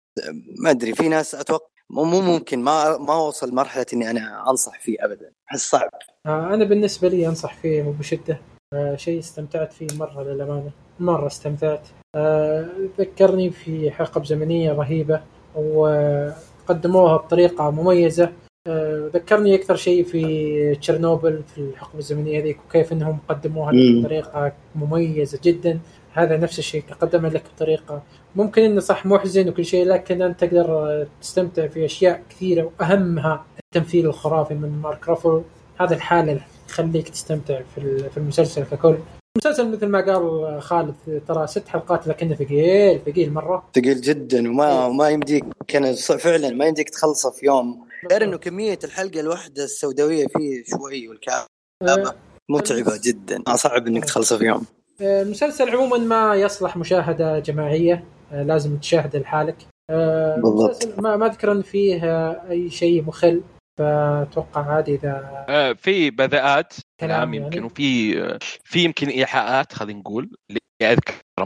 ما 0.58 0.70
أدري 0.70 0.94
في 0.94 1.08
ناس 1.08 1.34
أتوقع 1.34 1.77
مو 1.90 2.04
مو 2.04 2.20
ممكن 2.20 2.58
ما 2.58 2.98
ما 2.98 3.14
أوصل 3.14 3.54
مرحلة 3.54 3.86
إني 3.92 4.10
أنا 4.10 4.50
أنصح 4.50 4.80
فيه 4.80 4.96
أبدا. 5.00 5.30
أحس 5.50 5.70
صعب. 5.70 5.90
آه 6.26 6.54
أنا 6.54 6.64
بالنسبة 6.64 7.08
لي 7.08 7.26
أنصح 7.28 7.54
فيه 7.54 7.82
وبشده 7.82 8.40
آه 8.72 8.96
شيء 8.96 9.18
استمتعت 9.18 9.72
فيه 9.72 9.86
مرة 9.94 10.22
للأمانة. 10.22 10.70
مرة 11.00 11.26
استمتعت. 11.26 11.88
آه 12.14 12.66
ذكرني 12.98 13.50
في 13.50 13.90
حقب 13.90 14.24
زمنية 14.24 14.72
رهيبة 14.72 15.22
وقدموها 15.56 17.16
بطريقة 17.16 17.70
مميزة. 17.70 18.32
آه 18.66 19.10
ذكرني 19.14 19.54
أكثر 19.54 19.76
شيء 19.76 20.04
في 20.04 20.74
تشيرنوبل 20.74 21.42
في 21.54 21.58
الحقبه 21.58 21.98
الزمنية 21.98 22.40
هذيك 22.40 22.58
وكيف 22.68 22.92
إنهم 22.92 23.18
قدموها. 23.28 23.72
بطريقة 23.74 24.52
مميزة 24.74 25.38
جدا. 25.44 25.80
هذا 26.18 26.36
نفس 26.36 26.58
الشيء 26.58 26.82
تقدم 26.90 27.26
لك 27.26 27.42
بطريقه 27.56 28.02
ممكن 28.36 28.62
إنه 28.62 28.80
صح 28.80 29.06
محزن 29.06 29.48
وكل 29.48 29.64
شيء 29.64 29.86
لكن 29.86 30.22
أنت 30.22 30.40
تقدر 30.44 31.06
تستمتع 31.20 31.66
في 31.66 31.84
أشياء 31.84 32.22
كثيرة 32.30 32.72
وأهمها 32.80 33.46
التمثيل 33.74 34.06
الخرافي 34.06 34.54
من 34.54 34.68
مارك 34.82 35.08
رافل. 35.08 35.42
هذا 35.80 35.94
الحاله 35.94 36.32
اللي 36.32 36.42
تخليك 36.68 37.08
تستمتع 37.08 37.60
في 37.74 37.78
ال- 37.80 38.10
في 38.10 38.16
المسلسل 38.16 38.62
ككل. 38.64 38.96
المسلسل 39.36 39.72
مثل 39.72 39.86
ما 39.86 40.00
قال 40.00 40.62
خالد 40.62 40.94
ترى 41.28 41.46
ست 41.46 41.68
حلقات 41.68 42.06
لكنه 42.08 42.34
ثقيل 42.34 43.00
ثقيل 43.06 43.32
مرة. 43.32 43.68
ثقيل 43.74 44.00
جدا 44.00 44.50
وما 44.50 44.88
ما 44.88 45.08
يمديك 45.08 45.44
كأن 45.68 45.94
فعلا 45.94 46.50
ما 46.50 46.64
يمديك 46.66 46.90
تخلصه 46.90 47.30
في 47.30 47.46
يوم. 47.46 47.88
غير 48.10 48.24
إنه 48.24 48.36
كمية 48.38 48.78
الحلقة 48.84 49.20
الواحده 49.20 49.64
السوداوية 49.64 50.26
فيه 50.26 50.64
شوي 50.66 51.08
والكعبه 51.08 51.46
آه، 51.82 52.14
متعبة 52.50 53.00
جدا 53.04 53.42
صعب 53.54 53.86
إنك 53.86 54.04
تخلصه 54.04 54.38
في 54.38 54.44
يوم. 54.44 54.66
المسلسل 55.00 55.70
عموما 55.76 55.98
ما 55.98 56.34
يصلح 56.34 56.76
مشاهدة 56.76 57.38
جماعية 57.38 58.04
آه، 58.32 58.42
لازم 58.42 58.76
تشاهده 58.76 59.18
لحالك. 59.18 59.56
آه، 59.90 60.36
بالضبط. 60.36 60.98
ما 60.98 61.16
ما 61.16 61.26
أذكر 61.26 61.52
إن 61.52 61.62
فيه 61.62 62.04
آه، 62.04 62.42
أي 62.50 62.70
شيء 62.70 63.02
مخل 63.04 63.42
فأتوقع 63.78 64.60
عادي 64.74 64.94
إذا 64.94 65.44
آه، 65.48 65.72
في 65.72 66.10
بذاءات. 66.10 66.72
كلام 67.00 67.10
كلام 67.10 67.34
يعني. 67.34 67.46
يمكن 67.46 67.64
وفي 67.64 68.20
آه، 68.22 68.38
في 68.64 68.84
يمكن 68.84 69.08
إيحاءات 69.08 69.72
خلينا 69.72 70.00
نقول 70.00 70.30
اللي 70.50 70.60
أذكر. 70.92 71.14
ما 71.40 71.44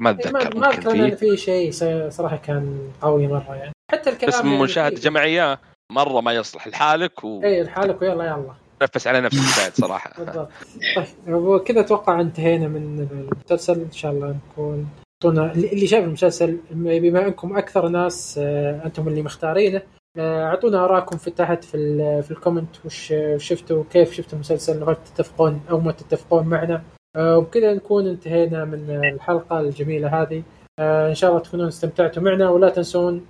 ما 0.00 0.10
إيه، 0.10 0.30
ما 0.32 0.38
أتذكر 0.40 0.58
ما 0.58 0.68
أذكر 0.70 0.90
إن 0.90 1.16
في 1.16 1.36
شيء 1.36 1.70
صراحة 2.10 2.36
كان 2.36 2.78
قوي 3.02 3.26
مرة 3.28 3.54
يعني. 3.54 3.72
حتى 3.92 4.10
الكلام 4.10 4.28
بس 4.32 4.38
يعني 4.44 4.62
مشاهدة 4.62 4.96
فيه- 4.96 5.02
جماعية 5.02 5.60
مرة 5.92 6.20
ما 6.20 6.32
يصلح. 6.32 6.66
لحالك 6.68 7.24
اي 7.24 7.62
لحالك 7.62 8.02
ويلا 8.02 8.24
يلا. 8.24 8.54
ونفس 8.82 9.06
على 9.06 9.20
نفسك 9.20 9.60
بعد 9.62 9.72
صراحة. 9.88 10.10
بالضبط. 10.24 10.48
طيب 10.96 11.34
وكذا 11.34 11.80
أتوقع 11.80 12.20
انتهينا 12.20 12.68
من 12.68 13.08
المسلسل. 13.10 13.80
إن 13.80 13.92
شاء 13.92 14.12
الله 14.12 14.36
نكون 14.52 14.88
أعطونا 15.24 15.52
اللي 15.52 15.86
شاف 15.86 16.04
المسلسل 16.04 16.58
بما 16.70 17.26
انكم 17.26 17.56
أكثر 17.56 17.88
ناس 17.88 18.40
آه، 18.42 18.80
أنتم 18.84 19.08
اللي 19.08 19.22
مختارينه 19.22 19.82
آه، 20.18 20.44
أعطونا 20.44 20.84
آرائكم 20.84 21.16
في 21.16 21.30
تحت 21.30 21.64
في 21.64 21.76
ال- 21.76 22.22
في 22.22 22.30
الـ 22.30 22.35
comment 22.35 22.68
وش 22.84 23.14
شفتوا 23.36 23.84
كيف 23.90 24.12
شفتوا 24.12 24.34
المسلسل 24.34 24.82
هل 24.82 24.96
تتفقون 25.04 25.60
أو 25.70 25.80
ما 25.80 25.92
تتفقون 25.92 26.46
معنا. 26.46 26.82
آه، 27.16 27.38
وبكذا 27.38 27.74
نكون 27.74 28.06
انتهينا 28.06 28.64
من 28.64 28.90
الحلقة 29.14 29.60
الجميلة 29.60 30.22
هذه. 30.22 30.42
إن 30.80 31.14
شاء 31.14 31.30
الله 31.30 31.42
تكونون 31.42 31.66
استمتعتوا 31.66 32.22
معنا 32.22 32.50
ولا 32.50 32.68
تنسون 32.70 33.26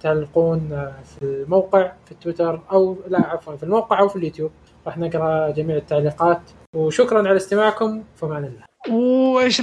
تعلقون 0.00 0.72
آه، 0.72 0.92
في 1.02 1.22
الموقع 1.24 1.92
في 2.04 2.14
تويتر 2.14 2.60
أو 2.72 2.96
لا 3.08 3.20
عفوا 3.26 3.56
في 3.56 3.62
الموقع 3.62 4.00
أو 4.00 4.08
في 4.08 4.16
اليوتيوب. 4.16 4.50
راح 4.86 4.98
نقرأ 4.98 5.50
جميع 5.50 5.76
التعليقات. 5.76 6.40
وشكرا 6.76 7.28
على 7.28 7.36
استماعكم. 7.36 8.02
فمان 8.16 8.44
الله 8.44 8.72
وإيش 8.98 9.50